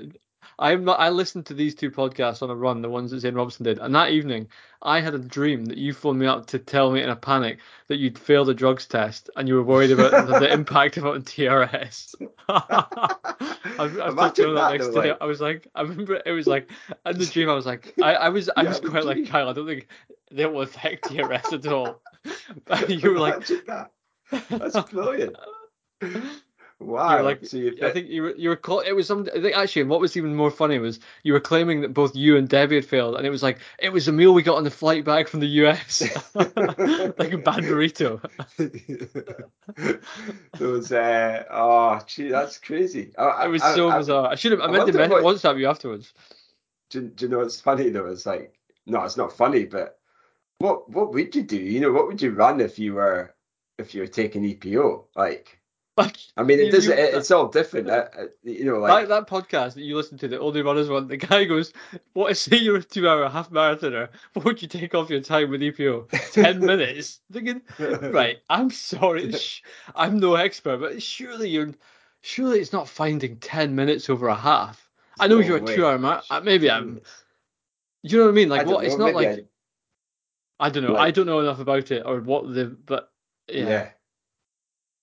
I'm 0.58 0.84
not. 0.84 0.98
I 1.00 1.10
listened 1.10 1.46
to 1.46 1.54
these 1.54 1.74
two 1.74 1.90
podcasts 1.90 2.42
on 2.42 2.48
a 2.50 2.54
run, 2.56 2.80
the 2.80 2.88
ones 2.88 3.10
that 3.10 3.20
Zane 3.20 3.34
Robinson 3.34 3.64
did, 3.64 3.78
and 3.78 3.94
that 3.94 4.10
evening 4.10 4.48
I 4.82 5.00
had 5.00 5.14
a 5.14 5.18
dream 5.18 5.66
that 5.66 5.76
you 5.78 5.92
phoned 5.92 6.18
me 6.18 6.26
up 6.26 6.46
to 6.46 6.58
tell 6.58 6.90
me 6.90 7.02
in 7.02 7.08
a 7.10 7.16
panic 7.16 7.58
that 7.88 7.96
you'd 7.96 8.18
failed 8.18 8.48
a 8.48 8.54
drugs 8.54 8.86
test 8.86 9.28
and 9.36 9.48
you 9.48 9.54
were 9.54 9.62
worried 9.62 9.90
about 9.90 10.26
the, 10.26 10.38
the 10.38 10.52
impact 10.52 10.96
of 10.96 11.04
it 11.04 11.08
on 11.08 11.22
TRS. 11.22 12.14
I've, 12.48 13.78
I've 13.78 13.90
Imagine 13.90 14.16
talked 14.16 14.36
to 14.36 14.48
him 14.48 14.54
that 14.54 14.68
that, 14.68 14.72
next 14.72 14.88
day. 14.88 15.10
like- 15.10 15.18
I 15.20 15.24
was 15.26 15.40
like, 15.40 15.68
I 15.74 15.82
remember 15.82 16.20
it 16.24 16.30
was 16.32 16.46
like 16.46 16.70
in 17.04 17.18
the 17.18 17.26
dream. 17.26 17.50
I 17.50 17.54
was 17.54 17.66
like, 17.66 17.94
I, 18.02 18.14
I 18.14 18.28
was, 18.30 18.48
I 18.56 18.62
Yeah, 18.62 18.68
was 18.68 18.80
quite 18.80 19.04
like. 19.04 19.26
Kyle. 19.28 19.48
I 19.48 19.52
don't 19.52 19.66
think 19.66 19.88
they 20.30 20.46
will 20.46 20.62
affect 20.62 21.04
TRS 21.04 21.52
at 21.52 21.66
all. 21.66 22.00
But 22.64 22.90
you 22.90 23.12
were 23.12 23.18
like, 23.20 23.46
that. 23.66 23.90
That's 24.50 24.80
brilliant. 24.90 25.36
Wow. 26.78 27.22
Like, 27.22 27.44
so 27.46 27.56
you 27.56 27.74
I 27.82 27.90
think 27.90 28.08
you 28.10 28.22
were 28.22 28.34
you 28.36 28.50
were 28.50 28.56
call, 28.56 28.80
it 28.80 28.92
was 28.92 29.06
some 29.06 29.26
I 29.34 29.40
think 29.40 29.56
actually 29.56 29.84
what 29.84 29.98
was 29.98 30.14
even 30.16 30.34
more 30.36 30.50
funny 30.50 30.78
was 30.78 31.00
you 31.22 31.32
were 31.32 31.40
claiming 31.40 31.80
that 31.80 31.94
both 31.94 32.14
you 32.14 32.36
and 32.36 32.46
Debbie 32.48 32.74
had 32.74 32.84
failed 32.84 33.16
and 33.16 33.26
it 33.26 33.30
was 33.30 33.42
like 33.42 33.58
it 33.78 33.88
was 33.90 34.08
a 34.08 34.12
meal 34.12 34.34
we 34.34 34.42
got 34.42 34.56
on 34.58 34.64
the 34.64 34.70
flight 34.70 35.02
back 35.04 35.26
from 35.26 35.40
the 35.40 35.46
US 35.64 36.02
like 36.34 37.32
a 37.32 37.38
bad 37.38 37.64
burrito. 37.64 38.20
Those, 40.58 40.92
uh, 40.92 41.44
oh, 41.50 42.00
gee, 42.06 42.28
that's 42.28 42.58
crazy. 42.58 43.12
I, 43.18 43.46
It 43.46 43.48
was 43.48 43.62
I- 43.62 43.74
so 43.74 43.90
I- 43.90 43.98
bizarre. 43.98 44.28
I 44.30 44.34
should 44.34 44.52
have 44.52 44.60
I 44.60 44.64
meant 44.66 44.92
to 44.92 44.98
wonder 44.98 44.98
men- 44.98 45.10
what- 45.24 45.36
WhatsApp 45.36 45.58
you 45.58 45.68
afterwards. 45.68 46.12
do, 46.90 47.02
do 47.08 47.24
you 47.24 47.30
know 47.30 47.38
what's 47.38 47.60
funny 47.60 47.88
though? 47.90 48.06
It's 48.06 48.26
like, 48.26 48.54
no, 48.86 49.02
it's 49.04 49.16
not 49.16 49.36
funny, 49.36 49.64
but 49.64 49.98
what 50.58 50.88
what 50.90 51.12
would 51.12 51.34
you 51.34 51.42
do? 51.42 51.56
You 51.56 51.80
know, 51.80 51.92
what 51.92 52.06
would 52.06 52.22
you 52.22 52.30
run 52.32 52.60
if 52.60 52.78
you 52.78 52.94
were 52.94 53.34
if 53.78 53.94
you 53.94 54.02
were 54.02 54.06
taking 54.06 54.42
EPO? 54.44 55.04
Like, 55.16 55.58
Like 55.96 56.16
I 56.36 56.42
mean, 56.42 56.60
it 56.60 56.70
does. 56.70 56.84
you- 56.86 56.92
It, 56.92 57.14
it's 57.14 57.30
all 57.30 57.48
different. 57.48 57.88
Uh, 57.88 58.08
uh, 58.18 58.24
you 58.42 58.64
know, 58.66 58.78
like 58.78 59.08
that, 59.08 59.26
that 59.26 59.28
podcast 59.30 59.74
that 59.74 59.82
you 59.82 59.96
listen 59.96 60.18
to, 60.18 60.28
the 60.28 60.38
Only 60.38 60.60
Runners 60.60 60.90
one, 60.90 61.08
the 61.08 61.16
guy 61.16 61.44
goes, 61.44 61.72
"What 62.12 62.30
if 62.32 62.36
say 62.36 62.56
you're 62.58 62.76
a 62.76 62.82
two-hour 62.82 63.28
half 63.30 63.48
marathoner? 63.50 64.10
What 64.34 64.44
would 64.44 64.60
you 64.60 64.68
take 64.68 64.94
off 64.94 65.08
your 65.08 65.20
time 65.22 65.50
with 65.50 65.62
EPO? 65.62 66.32
Ten 66.32 66.60
minutes?" 66.66 67.20
Thinking, 67.32 67.62
right? 67.78 68.38
I'm 68.50 68.70
sorry, 68.70 69.32
sh- 69.38 69.62
I'm 69.94 70.18
no 70.20 70.34
expert, 70.34 70.78
but 70.80 71.02
surely 71.02 71.48
you're, 71.48 71.72
surely 72.20 72.60
it's 72.60 72.74
not 72.74 72.88
finding 72.88 73.38
ten 73.38 73.74
minutes 73.74 74.10
over 74.10 74.28
a 74.28 74.34
half. 74.34 74.90
I 75.18 75.28
know 75.28 75.36
No 75.38 75.46
you're 75.46 75.56
a 75.56 75.60
two-hour 75.76 75.98
mar- 75.98 76.22
uh, 76.28 76.40
Maybe 76.40 76.70
I'm. 76.70 77.00
You 78.02 78.18
know 78.18 78.24
what 78.24 78.30
I 78.32 78.34
mean? 78.34 78.48
Like 78.50 78.66
don't 78.66 78.74
what? 78.74 78.84
It's 78.84 78.98
not 78.98 79.14
like 79.14 79.48
I 80.60 80.68
don't 80.68 80.82
know. 80.84 80.92
like- 80.92 81.08
I 81.08 81.10
don't 81.10 81.26
know 81.26 81.40
enough 81.40 81.58
about 81.58 81.90
it 81.90 82.02
or 82.04 82.20
what 82.20 82.52
the 82.54 82.66
but 82.66 83.10
yeah. 83.48 83.64
yeah. 83.68 83.90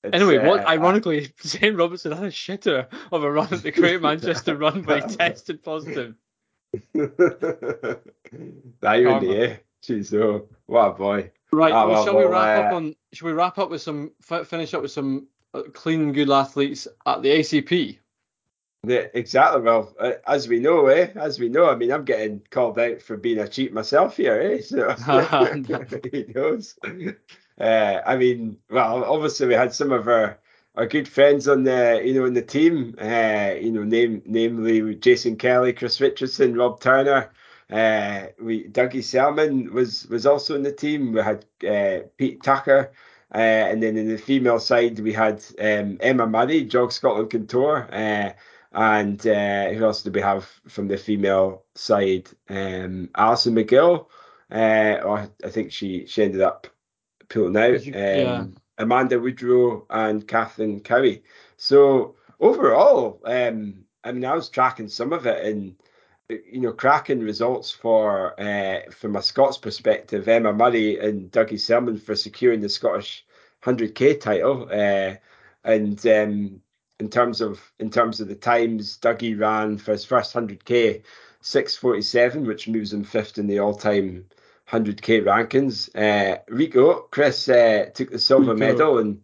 It's, 0.04 0.14
Anyway, 0.14 0.46
what 0.46 0.66
uh, 0.66 0.68
ironically, 0.68 1.32
Zane 1.44 1.76
Robertson 1.76 2.12
had 2.12 2.26
a 2.26 2.32
shitter 2.32 2.88
of 3.12 3.24
a 3.24 3.32
run 3.32 3.54
at 3.54 3.64
the 3.64 3.72
Great 3.72 4.02
Manchester 4.02 4.58
Run, 4.58 4.82
but 4.82 5.10
he 5.10 5.16
tested 5.16 5.64
positive. 5.64 6.16
that 6.94 8.02
Karma. 8.82 9.34
eh? 9.34 9.58
Jeez, 9.84 10.14
oh, 10.14 10.48
what 10.66 10.88
a 10.88 10.94
boy. 10.94 11.32
Right. 11.52 11.72
Ah, 11.72 11.86
well, 11.86 11.96
well, 11.96 12.06
shall 12.06 12.18
we 12.18 12.24
well, 12.26 12.34
wrap 12.34 12.66
up 12.66 12.74
uh, 12.74 12.76
on? 12.76 12.96
Shall 13.14 13.28
we 13.28 13.34
wrap 13.34 13.58
up 13.60 13.70
with 13.70 13.82
some? 13.82 14.12
Finish 14.22 14.74
up 14.74 14.82
with 14.82 14.92
some 14.92 15.28
uh, 15.54 15.64
clean, 15.74 16.02
and 16.02 16.14
good 16.14 16.32
athletes 16.32 16.88
at 17.06 17.22
the 17.22 17.30
ACP. 17.30 18.00
Yeah, 18.86 19.06
exactly. 19.14 19.62
Well, 19.62 19.94
uh, 20.00 20.14
as 20.28 20.48
we 20.48 20.60
know, 20.60 20.88
eh? 20.88 21.12
As 21.16 21.40
we 21.40 21.48
know, 21.48 21.70
I 21.70 21.76
mean, 21.76 21.92
I'm 21.92 22.04
getting 22.04 22.42
called 22.50 22.80
out 22.80 23.02
for 23.02 23.16
being 23.16 23.40
a 23.40 23.48
cheat 23.48 23.72
myself 23.72 24.18
here, 24.18 24.42
eh? 24.42 24.62
So 24.62 24.94
he 26.12 26.26
knows. 26.34 26.78
Uh, 27.60 28.02
I 28.06 28.18
mean, 28.18 28.58
well, 28.70 29.04
obviously 29.04 29.48
we 29.48 29.54
had 29.54 29.74
some 29.74 29.92
of 29.92 30.08
our 30.08 30.40
our 30.76 30.88
good 30.88 31.08
friends 31.08 31.48
on 31.48 31.64
the, 31.64 32.02
you 32.04 32.16
know, 32.16 32.26
in 32.26 32.34
the 32.34 32.42
team. 32.42 32.96
Uh, 33.00 33.54
you 33.62 33.72
know, 33.72 33.84
name 33.84 34.24
namely 34.26 34.96
Jason 34.96 35.36
Kelly, 35.36 35.74
Chris 35.74 36.02
Richardson, 36.02 36.56
Rob 36.56 36.80
Turner. 36.80 37.32
Uh, 37.70 38.28
we 38.42 38.68
Dougie 38.68 39.04
Selman 39.04 39.74
was 39.74 40.08
was 40.08 40.26
also 40.26 40.56
in 40.56 40.64
the 40.64 40.72
team. 40.72 41.14
We 41.14 41.22
had 41.22 41.46
uh, 41.68 42.08
Pete 42.18 42.44
Tucker. 42.44 42.92
Uh, 43.34 43.38
and 43.38 43.82
then 43.82 43.98
in 43.98 44.08
the 44.10 44.18
female 44.18 44.60
side, 44.60 45.00
we 45.00 45.12
had 45.12 45.44
um, 45.60 45.98
Emma 46.02 46.28
Murray, 46.28 46.66
Jog 46.66 46.92
Scotland 46.92 47.32
Contour. 47.32 47.90
Uh, 47.92 48.32
and 48.74 49.26
uh, 49.26 49.70
who 49.70 49.84
else 49.86 50.04
did 50.04 50.14
we 50.14 50.22
have 50.22 50.46
from 50.68 50.88
the 50.88 50.98
female 50.98 51.64
side? 51.76 52.30
Um, 52.50 53.10
Alison 53.16 53.56
McGill. 53.56 54.08
Uh, 54.52 55.02
or 55.04 55.30
I 55.44 55.50
think 55.50 55.72
she 55.72 56.06
she 56.06 56.24
ended 56.24 56.42
up 56.42 56.68
out. 57.58 57.72
Did 57.72 57.86
you- 57.88 57.94
yeah. 57.94 58.34
Um, 58.40 58.56
Amanda 58.80 59.20
Woodrow 59.20 59.86
and 59.90 60.28
Kathleen 60.28 60.80
Cowie. 60.80 61.24
So 61.58 62.16
overall, 62.40 63.22
um, 63.26 63.86
I 64.04 64.12
mean, 64.12 64.26
I 64.26 64.34
was 64.34 64.50
tracking 64.50 64.88
some 64.90 65.14
of 65.14 65.26
it, 65.28 65.45
and 65.45 65.76
you 66.30 66.60
know, 66.62 66.74
cracking 66.74 67.20
results 67.20 67.70
for 67.72 68.40
uh, 68.41 68.90
from 68.91 69.16
a 69.16 69.22
Scots 69.22 69.58
perspective. 69.58 70.28
Emma 70.28 70.52
Murray 70.54 70.98
and 71.00 71.32
Dougie 71.32 71.60
Selman 71.60 71.98
for 71.98 72.16
securing 72.16 72.62
the 72.62 72.70
Scottish 72.70 73.26
100k 73.64 74.20
title, 74.20 74.68
uh, 74.72 75.16
and 75.64 76.06
um, 76.08 76.62
in 77.00 77.10
terms 77.10 77.41
of 77.41 77.62
in 77.80 77.90
terms 77.91 78.20
of 78.22 78.28
the 78.28 78.36
times, 78.36 78.98
Dougie 78.98 79.40
ran 79.40 79.78
for 79.78 79.91
his 79.91 80.04
first 80.06 80.34
100k 80.34 81.04
647, 81.41 82.48
which 82.48 82.68
moves 82.68 82.91
him 82.94 83.04
fifth 83.04 83.38
in 83.38 83.48
the 83.48 83.60
all-time 83.60 84.26
100k 84.72 85.23
rankings. 85.23 85.90
Uh, 85.95 86.40
Rico 86.49 87.02
Chris 87.11 87.49
uh, 87.49 87.90
took 87.94 88.11
the 88.11 88.19
silver 88.19 88.53
Rico. 88.53 88.65
medal 88.65 88.98
in 88.99 89.22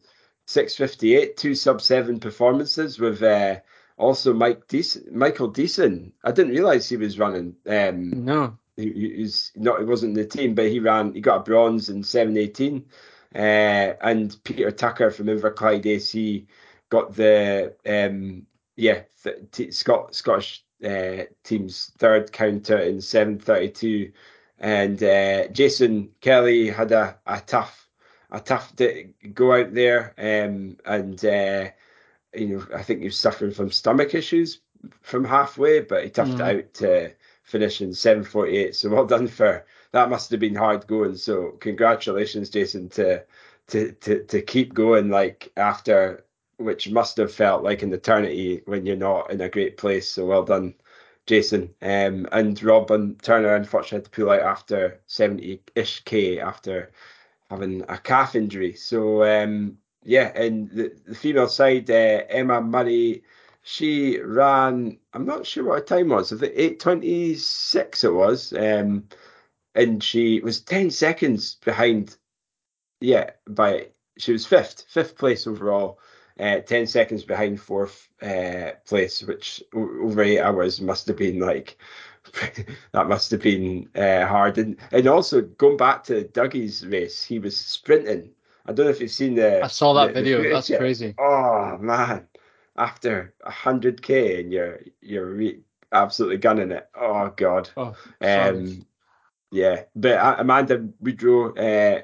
658, 0.47 1.37
two 1.37 1.55
sub 1.55 1.81
seven 1.81 2.19
performances 2.19 2.99
with 2.99 3.21
uh, 3.23 3.57
also 3.97 4.33
Mike 4.33 4.67
Deason, 4.67 5.11
Michael 5.11 5.51
Deason. 5.51 6.11
I 6.23 6.31
didn't 6.31 6.53
realize 6.53 6.89
he 6.89 6.97
was 6.97 7.19
running. 7.19 7.55
Um, 7.67 8.25
No. 8.25 8.57
he, 8.75 8.91
he- 8.91 9.13
he's 9.17 9.51
not 9.55 9.79
he 9.79 9.85
wasn't 9.85 10.17
in 10.17 10.23
the 10.23 10.27
team, 10.29 10.55
but 10.55 10.67
he 10.69 10.79
ran. 10.79 11.13
He 11.13 11.21
got 11.21 11.37
a 11.41 11.43
bronze 11.43 11.89
in 11.89 12.03
seven 12.03 12.37
eighteen, 12.37 12.85
uh, 13.35 13.93
and 14.01 14.35
Peter 14.43 14.71
Tucker 14.71 15.11
from 15.11 15.27
Inverclyde 15.27 15.85
AC 15.85 16.47
got 16.89 17.13
the 17.15 17.75
um 17.85 18.45
yeah 18.75 19.01
th- 19.23 19.37
t- 19.51 19.71
Scot- 19.71 20.15
Scottish 20.15 20.63
uh, 20.83 21.23
team's 21.43 21.91
third 21.99 22.31
counter 22.31 22.77
in 22.79 23.01
seven 23.01 23.37
thirty 23.37 23.69
two, 23.69 24.11
and 24.59 25.01
uh, 25.03 25.47
Jason 25.49 26.11
Kelly 26.21 26.69
had 26.69 26.91
a, 26.91 27.17
a 27.27 27.41
tough 27.41 27.89
a 28.31 28.39
tough 28.39 28.75
day, 28.75 29.11
go 29.33 29.53
out 29.53 29.73
there 29.73 30.13
um 30.19 30.77
and 30.85 31.23
uh, 31.25 31.69
you 32.35 32.47
know 32.47 32.67
I 32.75 32.83
think 32.83 32.99
he 33.01 33.05
was 33.07 33.17
suffering 33.17 33.51
from 33.51 33.71
stomach 33.71 34.15
issues 34.15 34.61
from 35.01 35.25
halfway, 35.25 35.81
but 35.81 36.03
he 36.03 36.09
toughed 36.09 36.39
Mm. 36.39 36.59
out 36.59 36.73
to 36.75 37.13
finish 37.43 37.81
in 37.81 37.91
7:48. 37.93 38.75
So 38.75 38.89
well 38.89 39.05
done 39.05 39.27
for 39.27 39.65
that. 39.91 40.09
Must 40.09 40.31
have 40.31 40.39
been 40.39 40.55
hard 40.55 40.87
going. 40.87 41.15
So 41.17 41.51
congratulations, 41.59 42.49
Jason, 42.49 42.89
to 42.89 43.23
to 43.67 43.91
to 43.93 44.23
to 44.25 44.41
keep 44.41 44.73
going 44.73 45.09
like 45.09 45.51
after 45.57 46.25
which 46.57 46.89
must 46.91 47.17
have 47.17 47.33
felt 47.33 47.63
like 47.63 47.83
an 47.83 47.93
eternity 47.93 48.61
when 48.65 48.85
you're 48.85 48.95
not 48.97 49.31
in 49.31 49.41
a 49.41 49.49
great 49.49 49.77
place. 49.77 50.09
So 50.11 50.25
well 50.25 50.43
done, 50.43 50.75
Jason. 51.29 51.75
Um, 51.83 52.27
and 52.31 52.61
Rob 52.63 52.89
and 52.89 53.21
Turner 53.21 53.53
unfortunately 53.53 53.97
had 53.97 54.05
to 54.05 54.09
pull 54.09 54.31
out 54.31 54.41
after 54.41 54.99
70-ish 55.07 56.03
k 56.03 56.39
after 56.39 56.91
having 57.51 57.83
a 57.87 57.99
calf 57.99 58.33
injury. 58.33 58.73
So 58.73 59.23
um, 59.23 59.77
yeah, 60.03 60.31
and 60.33 60.71
the, 60.71 60.91
the 61.05 61.13
female 61.13 61.47
side, 61.47 61.89
uh, 61.91 62.23
Emma 62.29 62.61
Murray, 62.61 63.23
she 63.61 64.19
ran. 64.19 64.97
I'm 65.13 65.25
not 65.27 65.45
sure 65.45 65.65
what 65.65 65.79
her 65.79 65.85
time 65.85 66.09
was. 66.09 66.33
I 66.33 66.37
think 66.37 66.55
8:26 66.55 68.03
it 68.03 68.09
was. 68.09 68.53
Um, 68.53 69.07
and 69.75 70.03
she 70.03 70.39
was 70.39 70.61
10 70.61 70.89
seconds 70.89 71.57
behind. 71.63 72.17
Yeah, 73.01 73.29
by 73.47 73.89
she 74.17 74.31
was 74.33 74.47
fifth, 74.47 74.85
fifth 74.89 75.15
place 75.15 75.45
overall. 75.45 75.99
Uh, 76.39 76.61
10 76.61 76.87
seconds 76.87 77.23
behind 77.25 77.59
fourth 77.59 78.07
uh, 78.21 78.71
place, 78.85 79.21
which 79.23 79.61
over 79.73 80.21
eight 80.21 80.39
hours 80.39 80.79
must 80.79 81.05
have 81.07 81.17
been 81.17 81.37
like 81.39 81.77
that 82.93 83.07
must 83.09 83.29
have 83.31 83.41
been 83.41 83.89
uh, 83.95 84.25
hard. 84.25 84.57
And 84.57 84.77
and 84.91 85.07
also 85.07 85.41
going 85.41 85.75
back 85.77 86.03
to 86.05 86.23
Dougie's 86.29 86.85
race, 86.87 87.23
he 87.23 87.39
was 87.39 87.57
sprinting. 87.57 88.31
I 88.65 88.71
don't 88.71 88.85
know 88.85 88.91
if 88.91 89.01
you've 89.01 89.11
seen 89.11 89.35
the. 89.35 89.63
I 89.63 89.67
saw 89.67 89.93
that 89.93 90.07
the- 90.07 90.13
the 90.13 90.21
video. 90.21 90.37
footage 90.37 90.53
That's 90.53 90.69
yet. 90.69 90.79
crazy. 90.79 91.15
Oh 91.17 91.77
man, 91.79 92.27
after 92.77 93.33
hundred 93.43 94.01
k 94.01 94.39
and 94.41 94.53
you're 94.53 94.79
you're 95.01 95.25
re- 95.25 95.61
absolutely 95.91 96.37
gunning 96.37 96.71
it. 96.71 96.87
Oh 96.95 97.33
god. 97.35 97.69
Oh. 97.75 97.95
Um, 98.21 98.85
yeah, 99.51 99.83
but 99.95 100.17
uh, 100.17 100.35
Amanda 100.37 100.87
Woodrow 101.01 101.55
uh, 101.55 102.01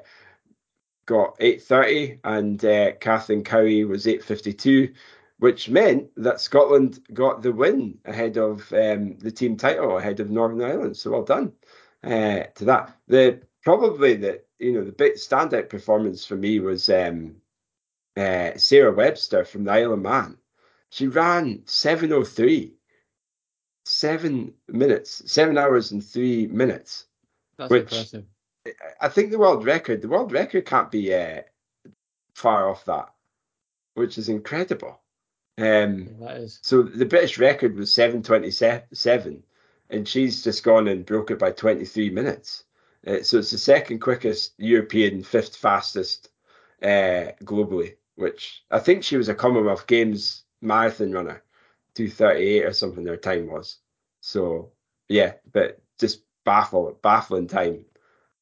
got 1.05 1.37
8.30 1.39 2.19
and 2.23 2.63
uh, 2.65 2.91
Kathleen 2.93 3.43
Cowie 3.43 3.85
was 3.85 4.05
8.52, 4.05 4.93
which 5.39 5.69
meant 5.69 6.09
that 6.17 6.41
Scotland 6.41 6.99
got 7.13 7.41
the 7.41 7.51
win 7.51 7.97
ahead 8.05 8.37
of 8.37 8.71
um, 8.73 9.17
the 9.19 9.31
team 9.31 9.57
title, 9.57 9.97
ahead 9.97 10.19
of 10.19 10.29
Northern 10.29 10.61
Ireland. 10.61 10.97
So 10.97 11.11
well 11.11 11.23
done 11.23 11.53
uh, 12.03 12.43
to 12.55 12.65
that. 12.65 12.95
The 13.07 13.41
Probably 13.65 14.13
the, 14.13 14.43
you 14.59 14.73
know, 14.73 14.83
the 14.83 14.91
big 14.91 15.15
standout 15.15 15.69
performance 15.69 16.23
for 16.23 16.35
me 16.35 16.59
was 16.59 16.87
um, 16.87 17.37
uh, 18.15 18.51
Sarah 18.57 18.93
Webster 18.93 19.43
from 19.43 19.63
the 19.63 19.71
Isle 19.71 19.93
of 19.93 20.01
Man. 20.01 20.37
She 20.91 21.07
ran 21.07 21.63
7.03, 21.65 22.73
seven 23.85 24.53
minutes, 24.67 25.23
seven 25.25 25.57
hours 25.57 25.91
and 25.91 26.05
three 26.05 26.45
minutes. 26.45 27.05
That's 27.57 27.71
which- 27.71 27.81
impressive. 27.81 28.25
I 28.99 29.09
think 29.09 29.31
the 29.31 29.39
world 29.39 29.65
record, 29.65 30.01
the 30.01 30.07
world 30.07 30.31
record 30.31 30.65
can't 30.65 30.91
be 30.91 31.13
uh, 31.13 31.41
far 32.33 32.69
off 32.69 32.85
that, 32.85 33.09
which 33.93 34.17
is 34.17 34.29
incredible. 34.29 34.99
Um, 35.57 36.09
that 36.19 36.37
is. 36.37 36.59
so 36.61 36.81
the 36.81 37.05
British 37.05 37.37
record 37.37 37.75
was 37.75 37.91
7:27, 37.91 39.43
and 39.89 40.07
she's 40.07 40.43
just 40.43 40.63
gone 40.63 40.87
and 40.87 41.05
broke 41.05 41.31
it 41.31 41.39
by 41.39 41.51
23 41.51 42.09
minutes. 42.09 42.63
Uh, 43.07 43.21
so 43.21 43.37
it's 43.37 43.51
the 43.51 43.57
second 43.57 43.99
quickest 43.99 44.53
European, 44.57 45.23
fifth 45.23 45.55
fastest 45.55 46.29
uh, 46.81 47.31
globally, 47.43 47.95
which 48.15 48.63
I 48.71 48.79
think 48.79 49.03
she 49.03 49.17
was 49.17 49.29
a 49.29 49.35
Commonwealth 49.35 49.87
Games 49.87 50.43
marathon 50.61 51.11
runner, 51.11 51.43
2:38 51.93 52.67
or 52.67 52.73
something. 52.73 53.03
Their 53.03 53.17
time 53.17 53.47
was. 53.47 53.77
So 54.21 54.71
yeah, 55.07 55.33
but 55.53 55.81
just 55.99 56.23
baffle, 56.43 56.97
baffling 57.01 57.47
time. 57.47 57.85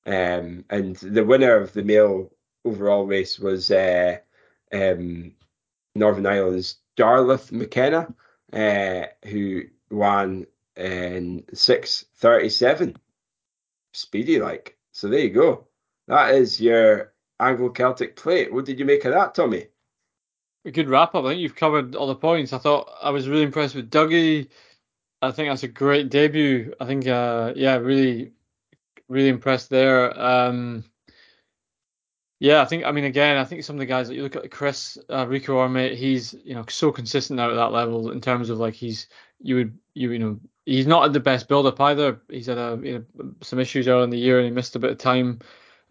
Um, 0.05 0.65
and 0.69 0.95
the 0.97 1.23
winner 1.23 1.55
of 1.55 1.73
the 1.73 1.83
male 1.83 2.31
overall 2.65 3.05
race 3.05 3.39
was 3.39 3.71
uh, 3.71 4.17
um, 4.73 5.33
Northern 5.95 6.25
Ireland's 6.25 6.77
Darlith 6.97 7.51
McKenna, 7.51 8.13
uh, 8.51 9.05
who 9.27 9.63
won 9.89 10.45
in 10.75 11.43
6.37. 11.53 12.95
Speedy 13.93 14.39
like. 14.39 14.77
So 14.91 15.07
there 15.07 15.19
you 15.19 15.29
go. 15.29 15.67
That 16.07 16.35
is 16.35 16.59
your 16.59 17.13
Anglo 17.39 17.69
Celtic 17.69 18.15
plate. 18.15 18.53
What 18.53 18.65
did 18.65 18.79
you 18.79 18.85
make 18.85 19.05
of 19.05 19.13
that, 19.13 19.35
Tommy? 19.35 19.67
A 20.65 20.71
good 20.71 20.89
wrap 20.89 21.13
up. 21.15 21.25
I 21.25 21.29
think 21.29 21.41
you've 21.41 21.55
covered 21.55 21.95
all 21.95 22.07
the 22.07 22.15
points. 22.15 22.53
I 22.53 22.57
thought 22.57 22.89
I 23.01 23.09
was 23.09 23.27
really 23.27 23.43
impressed 23.43 23.75
with 23.75 23.91
Dougie. 23.91 24.47
I 25.21 25.31
think 25.31 25.49
that's 25.49 25.63
a 25.63 25.67
great 25.67 26.09
debut. 26.09 26.73
I 26.79 26.85
think, 26.85 27.07
uh, 27.07 27.53
yeah, 27.55 27.75
really, 27.75 28.33
really 29.13 29.29
impressed 29.29 29.69
there. 29.69 30.19
Um, 30.19 30.83
yeah, 32.39 32.61
I 32.61 32.65
think. 32.65 32.83
I 32.83 32.91
mean, 32.91 33.05
again, 33.05 33.37
I 33.37 33.45
think 33.45 33.63
some 33.63 33.77
of 33.77 33.79
the 33.79 33.85
guys 33.85 34.09
that 34.09 34.15
you 34.15 34.23
look 34.23 34.35
at, 34.35 34.51
Chris 34.51 34.97
uh, 35.09 35.25
Rico 35.27 35.55
Armate, 35.57 35.95
he's 35.95 36.35
you 36.43 36.53
know 36.55 36.65
so 36.67 36.91
consistent 36.91 37.37
now 37.37 37.49
at 37.49 37.55
that 37.55 37.71
level 37.71 38.11
in 38.11 38.19
terms 38.19 38.49
of 38.49 38.59
like 38.59 38.73
he's 38.73 39.07
you 39.39 39.55
would 39.55 39.77
you 39.93 40.11
you 40.11 40.19
know 40.19 40.39
he's 40.65 40.87
not 40.87 41.05
at 41.05 41.13
the 41.13 41.19
best 41.19 41.47
build 41.47 41.65
up 41.65 41.79
either. 41.79 42.19
He's 42.29 42.47
had 42.47 42.57
a 42.57 42.79
you 42.83 43.07
know 43.17 43.33
some 43.41 43.59
issues 43.59 43.87
early 43.87 44.03
in 44.03 44.09
the 44.09 44.17
year 44.17 44.39
and 44.39 44.45
he 44.45 44.51
missed 44.51 44.75
a 44.75 44.79
bit 44.79 44.91
of 44.91 44.97
time 44.97 45.39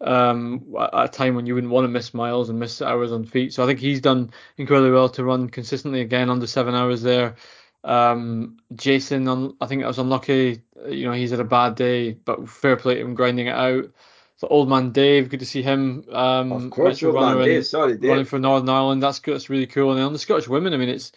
um, 0.01 0.75
at 0.79 1.05
a 1.05 1.07
time 1.07 1.35
when 1.35 1.45
you 1.45 1.55
wouldn't 1.55 1.71
want 1.71 1.85
to 1.85 1.89
miss 1.89 2.13
miles 2.13 2.49
and 2.49 2.59
miss 2.59 2.81
hours 2.81 3.11
on 3.11 3.25
feet. 3.25 3.53
So 3.53 3.63
I 3.63 3.65
think 3.65 3.79
he's 3.79 4.01
done 4.01 4.31
incredibly 4.57 4.91
well 4.91 5.09
to 5.09 5.23
run 5.23 5.49
consistently 5.49 6.01
again 6.01 6.29
under 6.29 6.47
seven 6.47 6.75
hours 6.75 7.01
there. 7.01 7.35
Um, 7.83 8.57
Jason, 8.75 9.27
un- 9.27 9.55
I 9.59 9.67
think 9.67 9.81
that 9.81 9.87
was 9.87 9.99
unlucky. 9.99 10.61
You 10.87 11.05
know, 11.05 11.13
he's 11.13 11.31
had 11.31 11.39
a 11.39 11.45
bad 11.45 11.75
day, 11.75 12.13
but 12.13 12.47
fair 12.49 12.75
play 12.77 12.95
to 12.95 13.01
him 13.01 13.13
grinding 13.15 13.47
it 13.47 13.55
out. 13.55 13.91
The 14.39 14.47
old 14.47 14.67
man 14.67 14.91
Dave, 14.91 15.29
good 15.29 15.39
to 15.39 15.45
see 15.45 15.61
him. 15.61 16.03
Um, 16.11 16.51
of 16.51 16.69
course, 16.69 17.01
old 17.03 17.15
man 17.15 17.39
in- 17.39 17.45
Dave. 17.45 17.65
Sorry, 17.65 17.95
running 17.95 18.25
for 18.25 18.39
Northern 18.39 18.69
Ireland. 18.69 19.01
That's 19.01 19.19
good. 19.19 19.35
That's 19.35 19.49
really 19.49 19.67
cool. 19.67 19.91
And 19.91 19.99
then 19.99 20.05
on 20.05 20.13
the 20.13 20.19
Scottish 20.19 20.47
women, 20.47 20.73
I 20.73 20.77
mean, 20.77 20.89
it's 20.89 21.11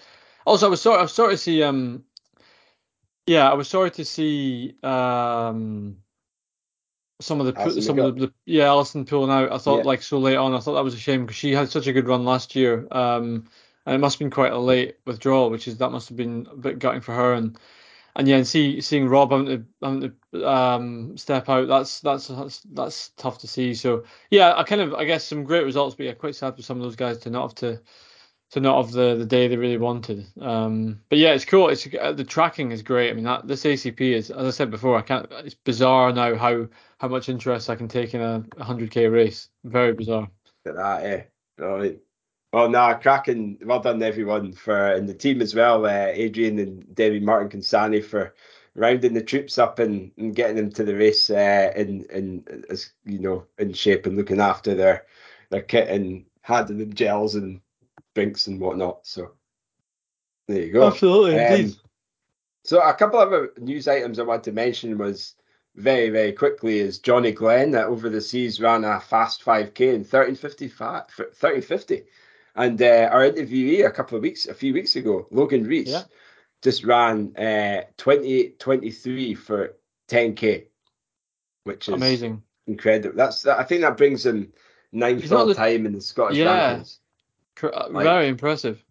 also 0.44 0.66
I 0.66 0.70
was 0.70 0.80
sorry. 0.80 0.98
I 0.98 1.02
was 1.02 1.12
sorry 1.12 1.34
to 1.34 1.38
see. 1.38 1.62
Um, 1.62 2.05
yeah, 3.26 3.51
I 3.51 3.55
was 3.55 3.68
sorry 3.68 3.90
to 3.93 4.05
see. 4.05 4.76
Um, 4.82 5.97
some 7.20 7.40
of 7.40 7.47
the 7.47 7.80
some 7.80 7.98
of 7.98 8.14
the, 8.16 8.26
the 8.26 8.32
yeah 8.44 8.66
Alison 8.66 9.05
pulling 9.06 9.30
out. 9.30 9.51
I 9.51 9.59
thought 9.59 9.78
Yeah. 9.78 9.84
like 9.84 10.02
so 10.02 10.18
late 10.18 10.36
on. 10.36 10.55
I 10.55 10.60
thought 10.60 10.74
that 10.74 10.84
was 10.84 10.94
a 10.94 10.98
shame 10.98 11.22
because 11.22 11.36
she 11.36 11.52
had 11.52 11.70
such 11.70 11.86
a 11.86 11.93
good 11.93 12.06
run 12.09 12.24
last 12.24 12.55
year. 12.55 12.86
Um, 12.90 13.47
and 13.86 13.94
it 13.94 13.98
must 13.98 14.16
have 14.16 14.18
been 14.20 14.30
quite 14.30 14.52
a 14.52 14.58
late 14.58 14.96
withdrawal, 15.06 15.50
which 15.50 15.68
is 15.68 15.78
that 15.78 15.90
must 15.90 16.08
have 16.08 16.16
been 16.16 16.46
a 16.50 16.56
bit 16.56 16.78
gutting 16.78 17.00
for 17.00 17.14
her. 17.14 17.32
And 17.34 17.58
and 18.16 18.26
yeah, 18.26 18.36
and 18.36 18.46
see 18.46 18.80
seeing 18.80 19.08
Rob 19.08 19.30
having 19.30 19.46
to 19.46 19.64
having 19.82 20.12
to 20.32 20.48
um 20.48 21.16
step 21.16 21.48
out. 21.48 21.68
That's 21.68 22.00
that's 22.00 22.28
that's 22.28 22.60
that's 22.72 23.08
tough 23.10 23.38
to 23.38 23.46
see. 23.46 23.74
So 23.74 24.04
yeah, 24.30 24.54
I 24.56 24.64
kind 24.64 24.80
of 24.80 24.94
I 24.94 25.04
guess 25.04 25.24
some 25.24 25.44
great 25.44 25.64
results, 25.64 25.94
but 25.94 26.06
yeah, 26.06 26.12
quite 26.12 26.34
sad 26.34 26.56
for 26.56 26.62
some 26.62 26.78
of 26.78 26.82
those 26.82 26.96
guys 26.96 27.18
to 27.18 27.30
not 27.30 27.42
have 27.42 27.54
to 27.56 27.80
to 28.50 28.60
not 28.60 28.82
have 28.82 28.92
the, 28.92 29.16
the 29.16 29.26
day 29.26 29.48
they 29.48 29.56
really 29.56 29.76
wanted. 29.76 30.24
Um, 30.40 31.00
but 31.08 31.18
yeah, 31.18 31.32
it's 31.32 31.44
cool. 31.44 31.68
It's 31.68 31.86
uh, 32.00 32.12
the 32.12 32.24
tracking 32.24 32.70
is 32.70 32.82
great. 32.82 33.10
I 33.10 33.14
mean, 33.14 33.24
that 33.24 33.46
this 33.46 33.64
ACP 33.64 34.00
is, 34.00 34.30
as 34.30 34.46
I 34.46 34.50
said 34.50 34.70
before, 34.70 34.96
I 34.96 35.02
can't. 35.02 35.30
It's 35.44 35.54
bizarre 35.54 36.12
now 36.12 36.36
how 36.36 36.68
how 36.98 37.08
much 37.08 37.28
interest 37.28 37.70
I 37.70 37.76
can 37.76 37.88
take 37.88 38.14
in 38.14 38.20
a 38.20 38.40
100k 38.56 39.12
race. 39.12 39.48
Very 39.64 39.92
bizarre. 39.92 40.30
Look 40.64 40.74
at 40.74 40.76
that, 40.76 41.04
eh? 41.04 41.22
Brilliant. 41.56 42.00
Well, 42.57 42.70
nah, 42.70 42.95
cracking. 42.95 43.59
Well 43.62 43.81
done, 43.81 44.03
everyone, 44.03 44.53
for 44.53 44.93
and 44.93 45.07
the 45.07 45.12
team 45.12 45.43
as 45.43 45.55
well. 45.55 45.85
Uh, 45.85 46.07
Adrian 46.15 46.59
and 46.59 46.95
Debbie 46.95 47.20
Martin 47.20 47.51
Consani 47.51 48.03
for 48.03 48.35
rounding 48.74 49.12
the 49.12 49.23
troops 49.23 49.59
up 49.59 49.78
and, 49.78 50.11
and 50.16 50.35
getting 50.35 50.57
them 50.57 50.70
to 50.70 50.83
the 50.83 50.97
race 50.97 51.28
uh, 51.28 51.70
in 51.77 52.07
in 52.07 52.65
as 52.70 52.93
you 53.05 53.19
know 53.19 53.45
in 53.59 53.74
shape 53.74 54.07
and 54.07 54.16
looking 54.16 54.41
after 54.41 54.74
their 54.74 55.05
their 55.51 55.61
kit 55.61 55.89
and 55.89 56.24
handing 56.41 56.78
them 56.78 56.95
gels 56.95 57.35
and 57.35 57.61
drinks 58.15 58.47
and 58.47 58.59
whatnot. 58.59 59.07
So 59.07 59.33
there 60.49 60.62
you 60.62 60.73
go. 60.73 60.87
Absolutely, 60.87 61.39
Um, 61.39 61.74
so 62.65 62.81
a 62.81 62.95
couple 62.95 63.20
of 63.20 63.28
other 63.28 63.53
news 63.59 63.87
items 63.87 64.19
I 64.19 64.23
want 64.23 64.45
to 64.45 64.53
mention 64.53 64.97
was 64.97 65.35
very, 65.74 66.09
very 66.09 66.33
quickly 66.33 66.78
is 66.78 67.01
Johnny 67.01 67.33
Glenn 67.33 67.73
that 67.73 67.89
over 67.89 68.09
the 68.09 68.23
seas 68.23 68.62
ran 68.62 68.83
a 68.83 68.99
fast 68.99 69.45
5k 69.45 69.81
in 69.81 70.05
1355 70.05 71.05
1350. 71.19 72.05
And 72.57 72.81
uh, 72.81 73.09
our 73.12 73.31
interviewee 73.31 73.85
a 73.87 73.91
couple 73.91 74.16
of 74.16 74.23
weeks, 74.23 74.47
a 74.47 74.55
few 74.55 74.73
weeks 74.73 74.97
ago, 74.97 75.27
Logan 75.31 75.65
Rees, 75.65 75.89
Yeah. 75.91 76.05
just 76.62 76.85
ran 76.85 77.35
uh, 77.37 77.83
28.23 77.99 79.37
for 79.37 79.77
10k, 80.09 80.66
which 81.65 81.89
is 81.89 81.95
Amazing. 81.95 82.43
incredible. 82.66 83.15
That's 83.16 83.47
I 83.47 83.62
think 83.65 83.83
that 83.83 83.97
brings 83.99 84.24
him 84.24 84.53
ninth 84.93 85.31
all 85.33 85.47
the- 85.47 85.55
time 85.55 85.85
in 85.87 85.93
the 85.93 86.01
Scottish 86.01 86.39
Yeah. 86.39 86.77
rankings. 86.78 86.99
Uh, 87.62 87.89
Like- 87.91 88.05
Very 88.05 88.28
impressive. 88.28 88.83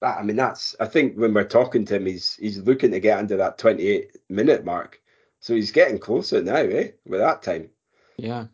that 0.00 0.18
I 0.18 0.22
mean 0.22 0.36
that's 0.36 0.76
I 0.80 0.86
think 0.86 1.16
when 1.16 1.34
we're 1.34 1.44
talking 1.48 1.84
to 1.86 1.96
him 1.96 2.06
he's 2.06 2.34
he's 2.36 2.58
looking 2.58 2.92
to 2.92 3.00
get 3.00 3.18
under 3.18 3.36
that 3.38 3.58
28 3.58 4.16
minute 4.28 4.64
mark 4.64 5.00
so 5.40 5.54
he's 5.56 5.72
getting 5.72 5.98
closer 5.98 6.40
now 6.40 6.54
eh 6.56 6.92
with 7.04 7.18
that 7.20 7.42
time 7.42 7.68
Yeah. 8.16 8.46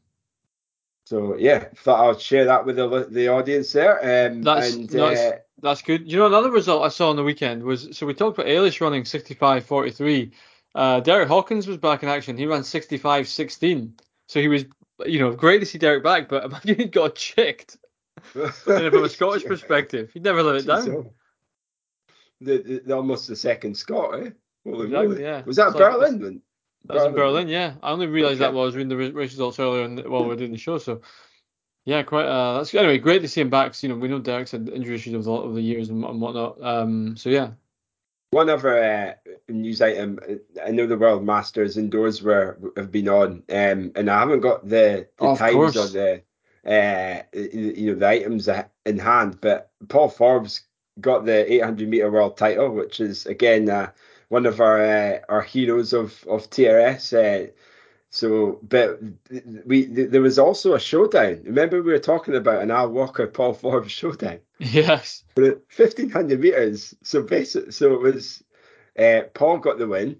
So 1.04 1.36
yeah 1.36 1.64
thought 1.76 2.10
I'd 2.10 2.20
share 2.20 2.44
that 2.46 2.64
with 2.66 2.76
the 2.76 3.06
the 3.10 3.28
audience 3.28 3.72
there 3.72 3.98
um 3.98 4.42
That's- 4.42 4.74
and 4.74 4.88
that's- 4.88 5.18
uh, 5.32 5.38
That's 5.62 5.82
good. 5.82 6.10
You 6.10 6.18
know, 6.18 6.26
another 6.26 6.50
result 6.50 6.84
I 6.84 6.88
saw 6.88 7.08
on 7.10 7.16
the 7.16 7.22
weekend 7.22 7.62
was 7.62 7.88
so 7.96 8.04
we 8.06 8.12
talked 8.12 8.36
about 8.38 8.50
Eilish 8.50 8.80
running 8.82 9.04
65.43. 9.04 10.32
Uh, 10.74 11.00
Derek 11.00 11.28
Hawkins 11.28 11.66
was 11.66 11.78
back 11.78 12.02
in 12.02 12.08
action. 12.08 12.36
He 12.36 12.44
ran 12.44 12.62
65.16. 12.62 13.92
So 14.28 14.40
he 14.40 14.48
was, 14.48 14.64
you 15.06 15.20
know, 15.20 15.30
great 15.32 15.60
to 15.60 15.66
see 15.66 15.78
Derek 15.78 16.02
back, 16.02 16.28
but 16.28 16.44
imagine 16.48 16.74
he 16.76 16.84
got 16.86 17.14
chicked. 17.14 17.78
from 18.32 19.04
a 19.04 19.08
Scottish 19.08 19.44
perspective, 19.44 20.10
he'd 20.12 20.24
never 20.24 20.42
let 20.42 20.56
it 20.56 20.66
down. 20.66 20.84
So, 20.84 21.14
the, 22.40 22.82
the, 22.84 22.94
almost 22.94 23.28
the 23.28 23.36
second 23.36 23.76
Scot, 23.76 24.20
eh? 24.20 24.30
Holy 24.66 24.86
exactly, 24.86 25.22
yeah. 25.22 25.42
Was 25.46 25.56
that 25.56 25.68
it's 25.68 25.76
Berlin? 25.76 26.42
That 26.86 26.94
was 26.94 27.04
in 27.04 27.12
Berlin, 27.14 27.48
yeah. 27.48 27.74
I 27.82 27.92
only 27.92 28.06
realised 28.06 28.40
okay. 28.40 28.50
that 28.50 28.54
while 28.54 28.64
I 28.64 28.66
was 28.66 28.76
reading 28.76 28.90
the 28.90 28.96
race 28.96 29.32
results 29.32 29.58
earlier 29.58 29.88
the, 29.88 30.08
while 30.08 30.22
we 30.22 30.28
were 30.28 30.36
doing 30.36 30.52
the 30.52 30.58
show. 30.58 30.78
So, 30.78 31.00
yeah, 31.86 32.02
quite. 32.02 32.26
Uh, 32.26 32.58
that's 32.58 32.74
anyway. 32.74 32.98
Great 32.98 33.22
to 33.22 33.28
see 33.28 33.40
him 33.40 33.50
back. 33.50 33.82
You 33.82 33.88
know, 33.88 33.96
we 33.96 34.08
know 34.08 34.18
Derek's 34.18 34.52
had 34.52 34.68
injury 34.68 34.96
issues 34.96 35.14
over 35.14 35.24
the, 35.24 35.30
over 35.30 35.54
the 35.54 35.62
years 35.62 35.88
and, 35.88 36.04
and 36.04 36.20
whatnot. 36.20 36.62
Um, 36.62 37.16
so 37.16 37.30
yeah. 37.30 37.50
One 38.30 38.50
other 38.50 38.82
uh, 38.82 39.30
news 39.48 39.80
item. 39.80 40.18
I 40.64 40.72
know 40.72 40.86
the 40.86 40.98
World 40.98 41.24
Masters 41.24 41.76
indoors 41.76 42.22
were 42.22 42.58
have 42.76 42.90
been 42.90 43.08
on, 43.08 43.44
um, 43.48 43.92
and 43.94 44.10
I 44.10 44.18
haven't 44.18 44.40
got 44.40 44.68
the, 44.68 45.08
the 45.18 45.24
oh, 45.24 45.36
times 45.36 45.76
or 45.76 45.86
the 45.86 46.22
uh, 46.66 47.22
you 47.32 47.92
know 47.92 47.98
the 47.98 48.08
items 48.08 48.48
in 48.84 48.98
hand. 48.98 49.40
But 49.40 49.70
Paul 49.88 50.08
Forbes 50.08 50.62
got 51.00 51.24
the 51.24 51.52
800 51.52 51.88
meter 51.88 52.10
world 52.10 52.36
title, 52.36 52.70
which 52.70 53.00
is 53.00 53.26
again 53.26 53.70
uh, 53.70 53.90
one 54.34 54.46
of 54.46 54.60
our 54.60 54.84
uh, 54.84 55.18
our 55.28 55.42
heroes 55.42 55.92
of 55.92 56.24
of 56.26 56.50
TRS. 56.50 57.04
Uh, 57.14 57.52
so, 58.10 58.58
but 58.62 58.98
we 59.64 59.84
there 59.84 60.20
was 60.20 60.40
also 60.40 60.74
a 60.74 60.80
showdown. 60.80 61.42
Remember 61.44 61.80
we 61.80 61.92
were 61.92 62.10
talking 62.10 62.34
about 62.34 62.62
an 62.62 62.72
Al 62.72 62.90
Walker 62.90 63.28
Paul 63.28 63.54
Forbes 63.54 63.92
showdown. 63.92 64.40
Yes. 64.58 65.24
But 65.36 65.62
1500 65.76 66.40
meters. 66.40 66.94
So 67.02 67.22
basically, 67.22 67.70
so 67.70 67.94
it 67.94 68.00
was 68.00 68.42
uh, 68.98 69.22
Paul 69.34 69.58
got 69.58 69.78
the 69.78 69.86
win. 69.86 70.18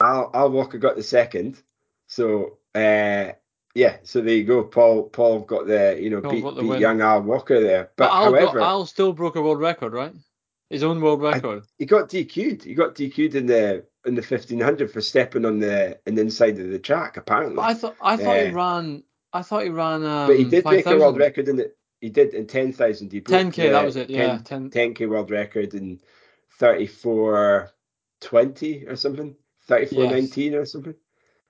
Al 0.00 0.30
Al 0.32 0.50
Walker 0.50 0.78
got 0.78 0.94
the 0.94 1.02
second. 1.02 1.60
So 2.06 2.58
uh, 2.76 3.32
yeah, 3.74 3.96
so 4.04 4.20
there 4.20 4.36
you 4.36 4.44
go. 4.44 4.62
Paul 4.62 5.08
Paul 5.08 5.40
got 5.40 5.66
the 5.66 5.98
you 6.00 6.10
know 6.10 6.20
beat, 6.20 6.44
the 6.44 6.62
beat 6.62 6.78
young 6.78 7.00
Al 7.00 7.22
Walker 7.22 7.60
there. 7.60 7.90
But, 7.96 8.04
but 8.04 8.12
Al, 8.12 8.24
however, 8.26 8.60
Al 8.60 8.86
still 8.86 9.12
broke 9.12 9.34
a 9.34 9.42
world 9.42 9.60
record, 9.60 9.92
right? 9.92 10.14
His 10.70 10.84
own 10.84 11.00
world 11.00 11.20
record. 11.20 11.62
I, 11.64 11.66
he 11.78 11.86
got 11.86 12.08
DQ'd. 12.08 12.62
He 12.62 12.74
got 12.74 12.94
DQ'd 12.94 13.34
in 13.34 13.46
the 13.46 13.84
in 14.06 14.14
the 14.14 14.22
fifteen 14.22 14.60
hundred 14.60 14.90
for 14.90 15.00
stepping 15.00 15.44
on 15.44 15.58
the 15.58 15.98
the 16.04 16.20
inside 16.20 16.58
of 16.58 16.70
the 16.70 16.78
track. 16.78 17.16
Apparently, 17.16 17.56
but 17.56 17.62
I 17.62 17.74
thought 17.74 17.96
I 18.00 18.16
thought 18.16 18.38
uh, 18.38 18.44
he 18.44 18.50
ran. 18.50 19.02
I 19.32 19.42
thought 19.42 19.64
he 19.64 19.70
ran. 19.70 20.04
Um, 20.04 20.28
but 20.28 20.38
he 20.38 20.44
did 20.44 20.64
5, 20.64 20.72
make 20.72 20.84
000. 20.84 20.96
a 20.96 21.00
world 21.00 21.18
record 21.18 21.48
in 21.48 21.58
it. 21.58 21.76
He 22.00 22.08
did 22.08 22.34
in 22.34 22.46
ten 22.46 22.72
thousand. 22.72 23.12
He 23.12 23.20
ten 23.20 23.50
k. 23.50 23.70
That 23.70 23.84
was 23.84 23.96
it. 23.96 24.08
Yeah, 24.08 24.38
10 24.38 24.70
k 24.70 25.06
world 25.06 25.30
record 25.30 25.74
in 25.74 26.00
thirty 26.58 26.86
four 26.86 27.70
twenty 28.20 28.86
or 28.86 28.96
something. 28.96 29.34
Thirty 29.66 29.86
four 29.86 30.04
nineteen 30.04 30.54
or 30.54 30.64
something. 30.64 30.94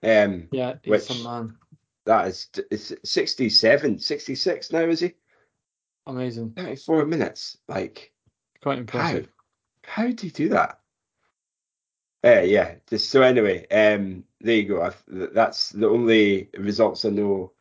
Um, 0.03 0.49
yeah, 0.51 0.77
which, 0.87 1.03
some 1.03 1.23
man. 1.23 1.57
That 2.07 2.29
is 2.29 2.49
it's 2.71 2.93
67, 3.05 3.99
66 3.99 4.73
now, 4.73 4.81
is 4.81 5.01
he? 5.01 5.13
Amazing. 6.07 6.53
34 6.57 7.05
minutes. 7.07 7.59
Like, 7.69 8.10
quite 8.63 8.79
impressive. 8.79 9.29
How, 9.83 10.03
how 10.03 10.11
do 10.11 10.27
you 10.27 10.33
do 10.33 10.49
that? 10.51 10.81
Uh, 12.23 12.41
yeah, 12.41 12.75
just 12.89 13.11
so 13.11 13.23
anyway, 13.23 13.67
um, 13.69 14.25
there 14.41 14.57
you 14.57 14.69
go. 14.69 14.83
I, 14.83 14.93
that's 15.09 15.71
the 15.71 15.89
only 15.89 16.51
results 16.57 17.05
I 17.05 17.11
know 17.11 17.53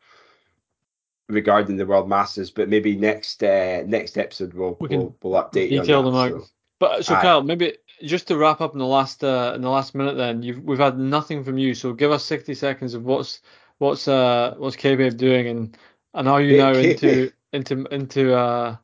regarding 1.28 1.76
the 1.76 1.86
World 1.86 2.08
Masters. 2.08 2.50
But 2.50 2.68
maybe 2.68 2.96
next 2.96 3.42
uh, 3.42 3.82
next 3.86 4.18
episode 4.18 4.52
we'll 4.52 4.76
we 4.80 4.88
we'll, 4.88 5.16
we'll 5.22 5.42
update 5.42 5.70
you. 5.70 5.80
detail 5.80 6.02
them 6.02 6.14
out. 6.14 6.30
So. 6.30 6.46
But 6.78 7.04
so 7.04 7.14
Kyle, 7.14 7.42
maybe 7.42 7.76
just 8.02 8.28
to 8.28 8.36
wrap 8.36 8.60
up 8.60 8.72
in 8.72 8.78
the 8.78 8.86
last 8.86 9.24
uh, 9.24 9.52
in 9.54 9.62
the 9.62 9.70
last 9.70 9.94
minute, 9.94 10.16
then 10.16 10.42
you've 10.42 10.62
we've 10.62 10.78
had 10.78 10.98
nothing 10.98 11.44
from 11.44 11.58
you. 11.58 11.74
So 11.74 11.92
give 11.92 12.10
us 12.10 12.24
sixty 12.24 12.54
seconds 12.54 12.94
of 12.94 13.04
what's 13.04 13.40
what's 13.78 14.08
uh 14.08 14.54
what's 14.58 14.76
K-Babe 14.76 15.16
doing 15.16 15.46
and 15.46 15.76
and 16.12 16.28
are 16.28 16.42
you 16.42 16.58
now 16.58 16.72
into 16.72 17.32
into 17.52 17.86
into 17.86 18.34
uh 18.34 18.76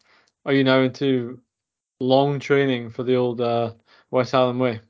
are 0.47 0.53
you 0.53 0.65
now 0.65 0.81
into 0.81 1.41
long 2.01 2.39
training 2.41 2.91
for 2.91 3.03
the 3.03 3.17
old 3.17 3.41
uh 3.41 3.73
West 4.11 4.33
Highland 4.33 4.61
Way? 4.61 4.81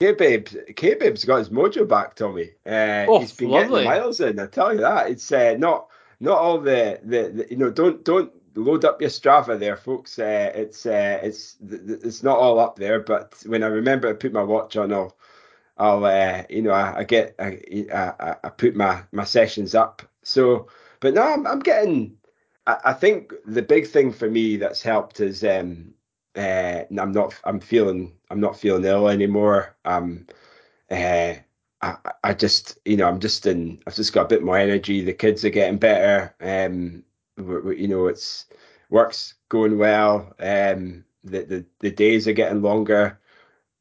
K-Babe, 0.00 0.46
K-Babe's 0.76 1.24
got 1.24 1.38
his 1.38 1.50
mojo 1.50 1.88
back, 1.88 2.14
Tommy. 2.14 2.50
Uh, 2.64 3.06
oh, 3.08 3.18
he's 3.18 3.32
been 3.32 3.50
lovely. 3.50 3.82
getting 3.82 4.00
miles 4.00 4.20
in. 4.20 4.38
I 4.38 4.46
tell 4.46 4.72
you 4.72 4.80
that. 4.80 5.10
It's 5.10 5.32
uh, 5.32 5.56
not 5.58 5.88
not 6.20 6.38
all 6.38 6.60
the, 6.60 7.00
the, 7.02 7.30
the 7.34 7.46
you 7.50 7.56
know 7.56 7.70
don't 7.70 8.04
don't 8.04 8.32
load 8.54 8.84
up 8.84 9.00
your 9.00 9.10
Strava 9.10 9.58
there, 9.58 9.76
folks. 9.76 10.18
Uh, 10.18 10.52
it's 10.54 10.86
uh, 10.86 11.18
it's 11.22 11.56
it's 11.68 12.22
not 12.22 12.38
all 12.38 12.60
up 12.60 12.76
there, 12.76 13.00
but 13.00 13.34
when 13.46 13.64
I 13.64 13.66
remember 13.66 14.08
to 14.08 14.14
put 14.14 14.32
my 14.32 14.42
watch 14.42 14.76
on, 14.76 14.92
I'll 14.92 15.16
I'll 15.76 16.04
uh, 16.04 16.44
you 16.48 16.62
know 16.62 16.70
I, 16.70 16.98
I 16.98 17.04
get 17.04 17.34
I, 17.40 17.58
I, 17.92 18.36
I 18.44 18.48
put 18.50 18.76
my 18.76 19.02
my 19.10 19.24
sessions 19.24 19.74
up. 19.74 20.02
So, 20.22 20.68
but 21.00 21.14
no, 21.14 21.22
I'm, 21.22 21.44
I'm 21.44 21.60
getting. 21.60 22.18
I, 22.68 22.78
I 22.86 22.92
think 22.92 23.32
the 23.46 23.62
big 23.62 23.88
thing 23.88 24.12
for 24.12 24.30
me 24.30 24.58
that's 24.58 24.82
helped 24.82 25.20
is 25.20 25.42
um 25.42 25.94
uh, 26.38 26.84
I'm 26.98 27.12
not 27.12 27.34
I'm 27.44 27.60
feeling 27.60 28.12
I'm 28.30 28.40
not 28.40 28.58
feeling 28.58 28.84
ill 28.84 29.08
anymore. 29.08 29.76
Um, 29.84 30.26
uh, 30.90 31.34
I 31.82 31.96
I 32.24 32.34
just 32.34 32.78
you 32.84 32.96
know 32.96 33.08
I'm 33.08 33.20
just 33.20 33.46
in 33.46 33.82
I've 33.86 33.96
just 33.96 34.12
got 34.12 34.26
a 34.26 34.28
bit 34.28 34.42
more 34.44 34.58
energy. 34.58 35.04
The 35.04 35.12
kids 35.12 35.44
are 35.44 35.50
getting 35.50 35.78
better. 35.78 36.34
Um, 36.40 37.04
we, 37.36 37.60
we, 37.60 37.80
you 37.82 37.88
know 37.88 38.06
it's 38.06 38.46
work's 38.90 39.34
going 39.48 39.78
well. 39.78 40.34
Um, 40.38 41.04
the 41.24 41.42
the 41.44 41.66
the 41.80 41.90
days 41.90 42.28
are 42.28 42.32
getting 42.32 42.62
longer. 42.62 43.18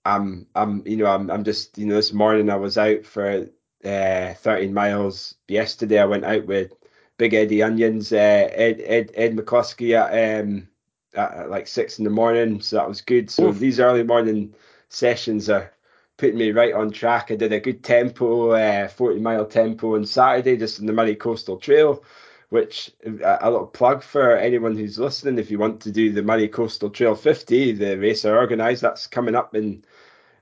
I'm 0.05 0.47
I'm 0.55 0.83
you 0.87 0.97
know 0.97 1.07
I'm 1.07 1.29
I'm 1.29 1.43
just 1.43 1.77
you 1.77 1.85
know 1.85 1.95
this 1.95 2.13
morning 2.13 2.49
I 2.49 2.55
was 2.55 2.77
out 2.77 3.05
for 3.05 3.47
uh 3.85 4.33
13 4.33 4.73
miles. 4.73 5.35
Yesterday 5.47 5.99
I 5.99 6.05
went 6.05 6.25
out 6.25 6.45
with 6.47 6.73
Big 7.17 7.33
Eddie 7.33 7.63
Onions, 7.63 8.11
uh, 8.13 8.49
Ed 8.51 8.81
Ed 8.83 9.11
Ed 9.15 9.35
McCluskey 9.35 9.93
at 9.95 10.41
um 10.41 10.67
at, 11.13 11.49
like 11.49 11.67
six 11.67 11.97
in 11.99 12.03
the 12.03 12.09
morning, 12.09 12.61
so 12.61 12.77
that 12.77 12.87
was 12.87 13.01
good. 13.01 13.29
So 13.29 13.47
Oof. 13.47 13.59
these 13.59 13.79
early 13.79 14.03
morning 14.03 14.53
sessions 14.89 15.49
are 15.49 15.71
putting 16.17 16.37
me 16.37 16.51
right 16.51 16.73
on 16.73 16.91
track. 16.91 17.31
I 17.31 17.35
did 17.35 17.53
a 17.53 17.59
good 17.59 17.83
tempo, 17.83 18.51
uh, 18.51 18.87
40 18.87 19.19
mile 19.19 19.45
tempo 19.45 19.95
on 19.95 20.05
Saturday, 20.05 20.57
just 20.57 20.79
on 20.79 20.85
the 20.85 20.93
Moray 20.93 21.15
Coastal 21.15 21.57
Trail 21.57 22.03
which 22.49 22.91
a 23.03 23.49
little 23.49 23.67
plug 23.67 24.01
for 24.01 24.37
anyone 24.37 24.75
who's 24.77 24.97
listening. 24.97 25.37
If 25.37 25.51
you 25.51 25.59
want 25.59 25.81
to 25.81 25.91
do 25.91 26.11
the 26.11 26.23
Moray 26.23 26.47
Coastal 26.47 26.89
Trail 26.89 27.15
50, 27.15 27.73
the 27.73 27.97
race 27.97 28.23
I 28.23 28.29
organised, 28.29 28.81
that's 28.81 29.07
coming 29.07 29.35
up 29.35 29.55
in 29.55 29.83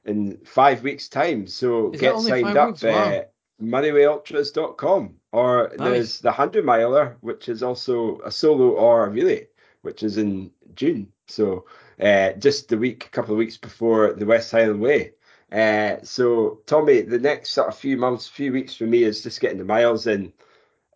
in 0.05 0.37
five 0.45 0.83
weeks' 0.83 1.09
time. 1.09 1.47
So 1.47 1.91
Is 1.91 2.01
get 2.01 2.19
signed 2.19 2.57
up 2.57 2.83
at 2.83 3.33
moraywayultras.com. 3.61 5.15
Or 5.31 5.69
nice. 5.69 5.79
there's 5.79 6.19
the 6.19 6.29
100 6.29 6.63
miler, 6.63 7.17
which 7.21 7.49
is 7.49 7.63
also 7.63 8.19
a 8.23 8.31
solo 8.31 8.69
or 8.71 9.07
a 9.07 9.09
relay, 9.09 9.47
which 9.85 10.03
is 10.03 10.17
in 10.17 10.51
June. 10.75 11.11
So 11.27 11.65
uh, 12.01 12.33
just 12.33 12.69
the 12.69 12.77
week, 12.77 13.05
a 13.05 13.09
couple 13.09 13.33
of 13.33 13.37
weeks 13.37 13.57
before 13.57 14.13
the 14.13 14.25
West 14.25 14.51
Highland 14.51 14.81
Way. 14.81 15.13
Uh, 15.51 15.97
so 16.03 16.61
Tommy, 16.65 17.01
the 17.01 17.19
next 17.19 17.51
sort 17.51 17.67
of 17.67 17.77
few 17.77 17.97
months, 17.97 18.27
few 18.27 18.51
weeks 18.51 18.75
for 18.75 18.85
me 18.85 19.03
is 19.03 19.23
just 19.23 19.39
getting 19.39 19.59
the 19.59 19.63
miles 19.63 20.07
in 20.07 20.33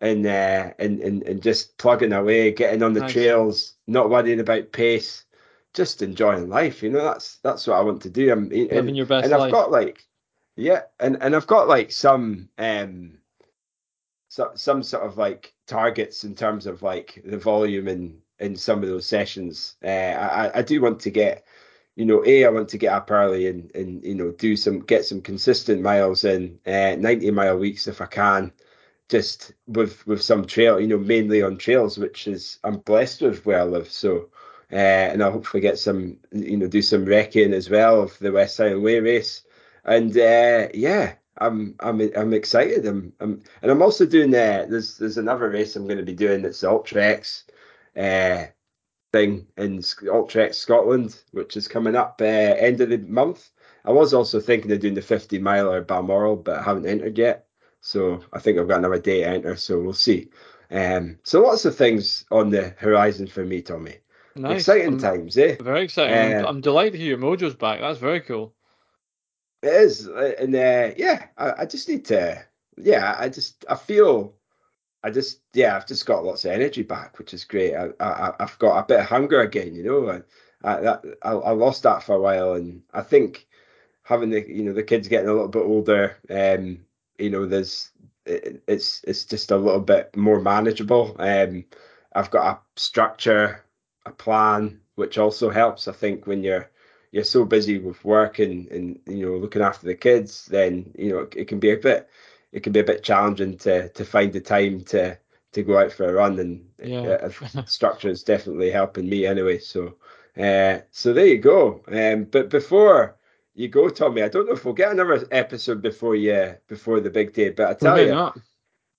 and 0.00 0.26
uh, 0.26 0.72
and, 0.78 1.00
and 1.00 1.22
and 1.22 1.42
just 1.42 1.76
plugging 1.78 2.12
away, 2.12 2.52
getting 2.52 2.82
on 2.82 2.92
the 2.92 3.00
nice. 3.00 3.12
trails, 3.12 3.74
not 3.86 4.10
worrying 4.10 4.40
about 4.40 4.72
pace, 4.72 5.24
just 5.74 6.02
enjoying 6.02 6.48
life. 6.48 6.82
You 6.82 6.90
know, 6.90 7.02
that's 7.02 7.36
that's 7.38 7.66
what 7.66 7.76
I 7.76 7.82
want 7.82 8.02
to 8.02 8.10
do. 8.10 8.32
I'm 8.32 8.48
living 8.48 8.70
and, 8.70 8.96
your 8.96 9.06
best 9.06 9.26
and 9.26 9.34
I've 9.34 9.52
got 9.52 9.70
like, 9.70 10.06
yeah, 10.56 10.82
and 10.98 11.22
and 11.22 11.36
I've 11.36 11.46
got 11.46 11.68
like 11.68 11.92
some 11.92 12.48
um, 12.58 13.18
so, 14.28 14.52
some 14.54 14.82
sort 14.82 15.04
of 15.04 15.18
like 15.18 15.54
targets 15.66 16.24
in 16.24 16.34
terms 16.34 16.66
of 16.66 16.82
like 16.82 17.22
the 17.24 17.38
volume 17.38 17.88
in 17.88 18.18
in 18.40 18.56
some 18.56 18.82
of 18.82 18.88
those 18.88 19.06
sessions. 19.06 19.76
Uh, 19.84 19.88
I 19.88 20.58
I 20.58 20.62
do 20.62 20.80
want 20.80 21.00
to 21.00 21.10
get. 21.10 21.46
You 21.96 22.06
know, 22.06 22.24
a 22.24 22.46
I 22.46 22.48
want 22.48 22.68
to 22.70 22.78
get 22.78 22.92
up 22.94 23.10
early 23.10 23.46
and, 23.48 23.70
and 23.74 24.02
you 24.04 24.14
know 24.14 24.30
do 24.30 24.56
some 24.56 24.80
get 24.80 25.04
some 25.04 25.20
consistent 25.20 25.82
miles 25.82 26.24
in, 26.24 26.58
uh, 26.66 26.96
ninety 26.98 27.30
mile 27.30 27.58
weeks 27.58 27.88
if 27.88 28.00
I 28.00 28.06
can, 28.06 28.52
just 29.10 29.52
with 29.66 30.06
with 30.06 30.22
some 30.22 30.46
trail, 30.46 30.80
you 30.80 30.86
know, 30.86 30.98
mainly 30.98 31.42
on 31.42 31.58
trails, 31.58 31.98
which 31.98 32.26
is 32.26 32.58
I'm 32.64 32.78
blessed 32.78 33.22
with 33.22 33.44
where 33.44 33.60
I 33.60 33.64
live. 33.64 33.90
So 33.90 34.30
uh, 34.72 34.76
and 34.76 35.22
I'll 35.22 35.32
hopefully 35.32 35.60
get 35.60 35.78
some, 35.78 36.18
you 36.32 36.56
know, 36.56 36.68
do 36.68 36.82
some 36.82 37.04
wrecking 37.04 37.52
as 37.52 37.68
well 37.68 38.00
of 38.02 38.18
the 38.18 38.32
West 38.32 38.56
Highland 38.56 38.82
Way 38.82 39.00
race. 39.00 39.42
And 39.84 40.16
uh, 40.16 40.68
yeah, 40.74 41.14
I'm 41.38 41.74
I'm 41.80 42.00
I'm 42.16 42.32
excited. 42.32 42.86
I'm, 42.86 43.12
I'm 43.20 43.42
and 43.62 43.70
I'm 43.70 43.82
also 43.82 44.06
doing 44.06 44.28
uh, 44.34 44.66
there's 44.68 44.98
there's 44.98 45.18
another 45.18 45.50
race 45.50 45.74
I'm 45.74 45.86
going 45.86 45.98
to 45.98 46.04
be 46.04 46.14
doing 46.14 46.42
that's 46.42 46.60
the 46.60 46.82
X 46.96 47.44
uh, 47.96 48.46
thing 49.12 49.46
in 49.56 49.82
Ultra 50.10 50.44
X 50.44 50.58
Scotland, 50.58 51.20
which 51.32 51.56
is 51.56 51.68
coming 51.68 51.96
up 51.96 52.20
uh, 52.20 52.24
end 52.24 52.80
of 52.80 52.90
the 52.90 52.98
month. 52.98 53.50
I 53.84 53.92
was 53.92 54.12
also 54.12 54.40
thinking 54.40 54.70
of 54.72 54.80
doing 54.80 54.94
the 54.94 55.02
50 55.02 55.38
mile 55.38 55.72
or 55.72 55.80
Balmoral, 55.82 56.36
but 56.36 56.58
I 56.58 56.62
haven't 56.62 56.86
entered 56.86 57.16
yet. 57.18 57.46
So 57.80 58.22
I 58.32 58.38
think 58.38 58.58
I've 58.58 58.68
got 58.68 58.78
another 58.78 58.98
day 58.98 59.20
to 59.20 59.28
enter. 59.28 59.56
So 59.56 59.80
we'll 59.80 59.92
see. 59.94 60.30
Um, 60.70 61.18
so 61.24 61.42
lots 61.42 61.64
of 61.64 61.76
things 61.76 62.24
on 62.30 62.50
the 62.50 62.74
horizon 62.78 63.26
for 63.26 63.44
me, 63.44 63.62
Tommy. 63.62 63.96
Nice. 64.36 64.60
exciting 64.60 64.94
I'm 64.94 64.98
times, 64.98 65.36
eh? 65.36 65.56
very 65.60 65.82
exciting. 65.82 66.36
I'm, 66.36 66.44
Uh, 66.44 66.48
I'm 66.48 66.60
delighted 66.60 66.92
to 66.92 66.98
hear 66.98 67.08
your 67.08 67.18
mojo's 67.18 67.54
back. 67.54 67.80
That's 67.80 67.98
very 67.98 68.20
cool. 68.20 68.54
It 69.62 69.68
is, 69.68 70.08
uh, 70.08 70.34
and 70.38 70.54
uh, 70.54 70.90
yeah, 70.96 71.26
I, 71.36 71.62
I 71.62 71.66
just 71.66 71.88
need 71.88 72.04
to, 72.06 72.42
yeah, 72.78 73.16
I 73.18 73.28
just 73.28 73.64
I 73.68 73.74
feel, 73.74 74.34
I 75.02 75.10
just 75.10 75.40
yeah, 75.54 75.76
I've 75.76 75.86
just 75.86 76.06
got 76.06 76.24
lots 76.24 76.44
of 76.44 76.52
energy 76.52 76.82
back, 76.82 77.18
which 77.18 77.32
is 77.34 77.44
great. 77.44 77.74
I, 77.74 77.88
I 78.00 78.34
I've 78.40 78.58
got 78.58 78.78
a 78.78 78.86
bit 78.86 79.00
of 79.00 79.06
hunger 79.06 79.40
again, 79.40 79.74
you 79.74 79.82
know. 79.82 80.10
I, 80.10 80.20
I 80.62 80.80
that 80.80 81.04
I, 81.22 81.30
I 81.32 81.50
lost 81.52 81.84
that 81.84 82.02
for 82.02 82.16
a 82.16 82.20
while, 82.20 82.54
and 82.54 82.82
I 82.92 83.02
think 83.02 83.46
having 84.02 84.30
the 84.30 84.46
you 84.46 84.64
know 84.64 84.72
the 84.72 84.82
kids 84.82 85.08
getting 85.08 85.28
a 85.28 85.32
little 85.32 85.48
bit 85.48 85.62
older, 85.62 86.16
um, 86.28 86.84
you 87.18 87.30
know, 87.30 87.46
there's 87.46 87.90
it, 88.26 88.62
it's 88.66 89.02
it's 89.06 89.24
just 89.24 89.50
a 89.50 89.56
little 89.56 89.80
bit 89.80 90.16
more 90.16 90.40
manageable. 90.40 91.16
Um, 91.18 91.64
I've 92.14 92.30
got 92.30 92.56
a 92.56 92.80
structure, 92.80 93.64
a 94.04 94.10
plan, 94.10 94.80
which 94.96 95.18
also 95.18 95.50
helps. 95.50 95.88
I 95.88 95.92
think 95.92 96.26
when 96.26 96.42
you're 96.42 96.70
you're 97.12 97.24
so 97.24 97.44
busy 97.44 97.78
with 97.78 98.04
work 98.04 98.38
and 98.38 98.68
and 98.68 99.00
you 99.06 99.26
know 99.26 99.36
looking 99.36 99.62
after 99.62 99.86
the 99.86 99.94
kids, 99.94 100.46
then 100.46 100.92
you 100.98 101.10
know 101.10 101.18
it, 101.20 101.34
it 101.36 101.48
can 101.48 101.60
be 101.60 101.70
a 101.70 101.76
bit 101.76 102.08
it 102.52 102.62
can 102.62 102.72
be 102.72 102.80
a 102.80 102.84
bit 102.84 103.02
challenging 103.02 103.56
to 103.58 103.88
to 103.90 104.04
find 104.04 104.32
the 104.32 104.40
time 104.40 104.82
to 104.84 105.16
to 105.52 105.62
go 105.62 105.78
out 105.78 105.92
for 105.92 106.08
a 106.08 106.12
run. 106.12 106.38
And 106.38 106.68
Yeah. 106.82 107.28
uh, 107.54 107.64
structure 107.66 108.08
is 108.08 108.22
definitely 108.22 108.70
helping 108.70 109.08
me 109.08 109.26
anyway. 109.26 109.58
So 109.58 109.96
uh, 110.38 110.78
so 110.90 111.12
there 111.12 111.26
you 111.26 111.38
go. 111.38 111.82
Um, 111.88 112.24
but 112.24 112.48
before 112.50 113.16
you 113.54 113.68
go, 113.68 113.88
Tommy, 113.88 114.22
I 114.22 114.28
don't 114.28 114.46
know 114.46 114.52
if 114.54 114.64
we'll 114.64 114.74
get 114.74 114.92
another 114.92 115.26
episode 115.32 115.82
before 115.82 116.14
you 116.16 116.54
before 116.68 117.00
the 117.00 117.10
big 117.10 117.32
day, 117.32 117.50
but 117.50 117.68
I 117.68 117.74
tell 117.74 117.96
may 117.96 118.06
you 118.06 118.12
not. 118.14 118.38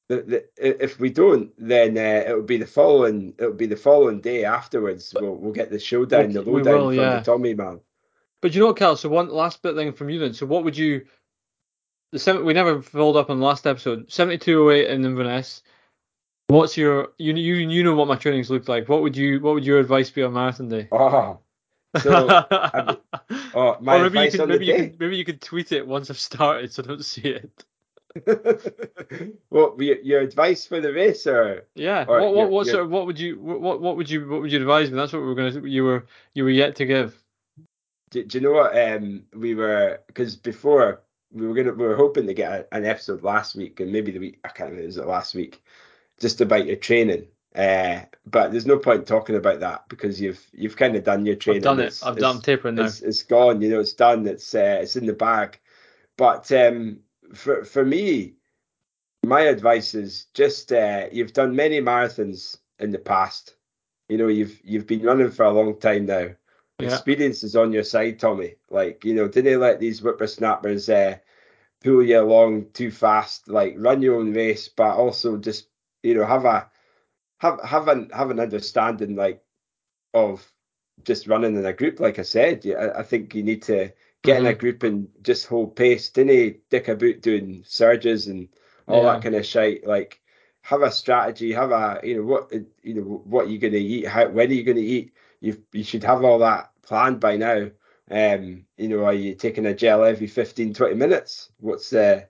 the, 0.09 0.21
the, 0.23 0.83
if 0.83 0.99
we 0.99 1.09
don't, 1.09 1.51
then 1.57 1.97
uh, 1.97 2.29
it'll 2.29 2.41
be 2.43 2.57
the 2.57 2.67
following. 2.67 3.33
It'll 3.39 3.53
be 3.53 3.65
the 3.65 3.77
following 3.77 4.19
day 4.19 4.43
afterwards. 4.43 5.15
We'll 5.19 5.35
we'll 5.35 5.53
get 5.53 5.71
the 5.71 5.79
showdown, 5.79 6.31
the 6.31 6.41
We- 6.41 6.51
we 6.53 6.63
lowdown 6.63 6.79
will, 6.79 6.87
from 6.89 6.95
yeah. 6.95 7.17
the 7.19 7.25
Tommy 7.25 7.53
man. 7.53 7.79
But 8.41 8.53
you 8.53 8.59
know 8.59 8.67
what, 8.67 8.77
Cal? 8.77 8.95
So 8.97 9.07
one 9.07 9.29
last 9.29 9.61
bit 9.61 9.75
thing 9.75 9.93
from 9.93 10.09
you 10.09 10.19
then. 10.19 10.33
So 10.33 10.45
what 10.45 10.63
would 10.65 10.75
you? 10.77 11.05
The 12.11 12.19
seven, 12.19 12.43
we 12.45 12.53
never 12.53 12.81
followed 12.81 13.17
up 13.17 13.29
on 13.29 13.39
the 13.39 13.45
last 13.45 13.65
episode. 13.65 14.11
Seventy-two 14.11 14.67
oh 14.67 14.71
eight 14.71 14.89
in 14.89 15.05
Inverness. 15.05 15.63
What's 16.47 16.75
your 16.75 17.13
you 17.17 17.33
you 17.33 17.55
you 17.55 17.83
know 17.83 17.95
what 17.95 18.07
my 18.09 18.15
trainings 18.17 18.49
looked 18.49 18.67
like? 18.67 18.89
What 18.89 19.01
would 19.01 19.15
you 19.15 19.39
what 19.39 19.53
would 19.53 19.63
your 19.65 19.79
advice 19.79 20.09
be 20.09 20.21
on 20.23 20.33
marathon 20.33 20.67
day? 20.67 20.89
Oh, 20.91 21.39
so 22.01 22.27
I- 22.51 22.97
oh, 23.53 23.77
my 23.79 23.95
or 23.97 24.09
maybe 24.09 24.25
you 24.25 24.31
could 24.31 24.39
on 24.41 24.49
maybe 24.49 24.65
the 24.65 24.71
you 24.71 24.77
day. 24.77 24.89
could 24.89 24.99
maybe 24.99 25.15
you 25.17 25.23
could 25.25 25.41
tweet 25.41 25.71
it 25.71 25.87
once 25.87 26.09
I've 26.09 26.19
started 26.19 26.73
so 26.73 26.83
I 26.83 26.87
don't 26.87 27.05
see 27.05 27.21
it. 27.21 27.63
what 29.47 29.79
your, 29.79 29.97
your 30.01 30.19
advice 30.19 30.65
for 30.65 30.81
the 30.81 30.91
race, 30.91 31.25
or 31.25 31.65
Yeah. 31.75 32.03
Or 32.09 32.19
what 32.19 32.35
what 32.35 32.49
what 32.49 32.65
your- 32.67 32.73
sort 32.73 32.83
of 32.85 32.91
what 32.91 33.05
would 33.05 33.17
you 33.19 33.39
what 33.39 33.79
what 33.79 33.95
would 33.95 34.09
you 34.09 34.27
what 34.27 34.41
would 34.41 34.51
you 34.51 34.59
advise 34.59 34.91
me? 34.91 34.97
That's 34.97 35.13
what 35.13 35.21
we 35.21 35.27
were 35.27 35.35
gonna 35.35 35.65
you 35.65 35.85
were 35.85 36.05
you 36.33 36.43
were 36.43 36.49
yet 36.49 36.75
to 36.75 36.85
give. 36.85 37.17
do, 38.09 38.25
do 38.25 38.37
you 38.37 38.43
know 38.43 38.51
what? 38.51 38.77
Um, 38.77 39.23
we 39.33 39.55
were 39.55 40.01
because 40.07 40.35
before 40.35 41.01
we 41.31 41.47
were 41.47 41.53
gonna 41.53 41.73
we 41.73 41.85
were 41.85 41.95
hoping 41.95 42.27
to 42.27 42.33
get 42.33 42.51
a, 42.51 42.75
an 42.75 42.85
episode 42.85 43.23
last 43.23 43.55
week 43.55 43.79
and 43.79 43.91
maybe 43.91 44.11
the 44.11 44.19
week 44.19 44.39
I 44.43 44.49
can't 44.49 44.69
remember, 44.69 44.87
was 44.87 44.97
it 44.97 45.07
last 45.07 45.35
week, 45.35 45.63
just 46.19 46.41
about 46.41 46.65
your 46.65 46.75
training. 46.75 47.27
Uh, 47.55 48.01
but 48.25 48.51
there's 48.51 48.65
no 48.65 48.77
point 48.77 49.05
talking 49.05 49.35
about 49.35 49.59
that 49.59 49.87
because 49.89 50.21
you've 50.21 50.45
you've 50.53 50.77
kind 50.77 50.95
of 50.95 51.03
done 51.03 51.25
your 51.25 51.35
training. 51.35 51.61
I've 51.61 51.63
done 51.63 51.79
it. 51.79 51.87
It's, 51.87 52.03
I've 52.03 52.13
it's, 52.13 52.21
done 52.21 52.41
tapering 52.41 52.75
now. 52.75 52.85
It's, 52.85 53.01
it's 53.01 53.23
gone. 53.23 53.61
You 53.61 53.69
know, 53.69 53.79
it's 53.79 53.93
done. 53.93 54.25
It's 54.27 54.55
uh, 54.55 54.79
it's 54.81 54.95
in 54.95 55.05
the 55.05 55.13
bag. 55.13 55.59
But 56.17 56.51
um, 56.51 56.99
for 57.33 57.65
for 57.65 57.83
me, 57.83 58.35
my 59.23 59.41
advice 59.41 59.95
is 59.95 60.25
just 60.33 60.71
uh, 60.71 61.07
you've 61.11 61.33
done 61.33 61.55
many 61.55 61.81
marathons 61.81 62.57
in 62.79 62.91
the 62.91 62.99
past. 62.99 63.55
You 64.07 64.17
know, 64.17 64.27
you've 64.27 64.59
you've 64.63 64.87
been 64.87 65.03
running 65.03 65.31
for 65.31 65.43
a 65.43 65.51
long 65.51 65.77
time 65.79 66.05
now. 66.05 66.29
Yeah. 66.81 66.95
Experience 66.95 67.43
is 67.43 67.55
on 67.55 67.73
your 67.73 67.83
side, 67.83 68.19
Tommy. 68.19 68.55
Like 68.69 69.05
you 69.05 69.13
know, 69.15 69.27
didn't 69.27 69.59
let 69.59 69.79
these 69.79 69.99
whippersnappers 70.01 70.89
uh, 70.89 71.17
pull 71.83 72.03
you 72.03 72.19
along 72.21 72.71
too 72.73 72.91
fast. 72.91 73.47
Like 73.49 73.75
run 73.77 74.01
your 74.01 74.17
own 74.19 74.33
race, 74.33 74.67
but 74.69 74.95
also 74.97 75.37
just 75.37 75.67
you 76.03 76.15
know 76.15 76.25
have 76.25 76.45
a 76.45 76.69
have 77.39 77.59
have 77.63 77.87
an 77.87 78.09
have 78.13 78.31
an 78.31 78.39
understanding 78.39 79.15
like 79.15 79.43
of 80.13 80.45
just 81.03 81.27
running 81.27 81.55
in 81.55 81.65
a 81.65 81.73
group. 81.73 81.99
Like 81.99 82.19
I 82.19 82.23
said, 82.23 82.65
yeah, 82.65 82.75
I, 82.77 82.99
I 82.99 83.03
think 83.03 83.35
you 83.35 83.43
need 83.43 83.63
to 83.63 83.91
get 84.23 84.39
in 84.39 84.45
a 84.45 84.53
Mhm. 84.53 84.59
group 84.59 84.83
and 84.83 85.09
just 85.21 85.47
hold 85.47 85.75
pace. 85.75 86.09
Didn't 86.09 86.69
dick 86.69 86.87
about 86.87 87.21
doing 87.21 87.63
surges 87.65 88.27
and 88.27 88.49
all 88.87 89.03
Yeah. 89.03 89.13
that 89.13 89.21
kind 89.23 89.35
of 89.35 89.45
shit. 89.45 89.85
Like 89.87 90.21
have 90.63 90.81
a 90.83 90.91
strategy, 90.91 91.53
have 91.53 91.71
a 91.71 92.01
you 92.03 92.17
know 92.17 92.23
what 92.23 92.51
you 92.83 92.93
know 92.95 93.01
what 93.25 93.49
you're 93.49 93.59
gonna 93.59 93.77
eat, 93.77 94.07
how 94.07 94.27
when 94.29 94.49
are 94.49 94.53
you 94.53 94.63
gonna 94.63 94.79
eat. 94.79 95.13
You 95.39 95.63
you 95.73 95.83
should 95.83 96.03
have 96.03 96.23
all 96.23 96.39
that 96.39 96.70
planned 96.91 97.19
by 97.21 97.37
now. 97.37 97.71
Um, 98.11 98.65
you 98.77 98.89
know, 98.89 99.05
are 99.05 99.13
you 99.13 99.35
taking 99.35 99.65
a 99.65 99.73
gel 99.73 100.03
every 100.03 100.27
15, 100.27 100.73
20 100.73 100.95
minutes? 100.95 101.51
What's 101.59 101.93
uh, 101.93 102.25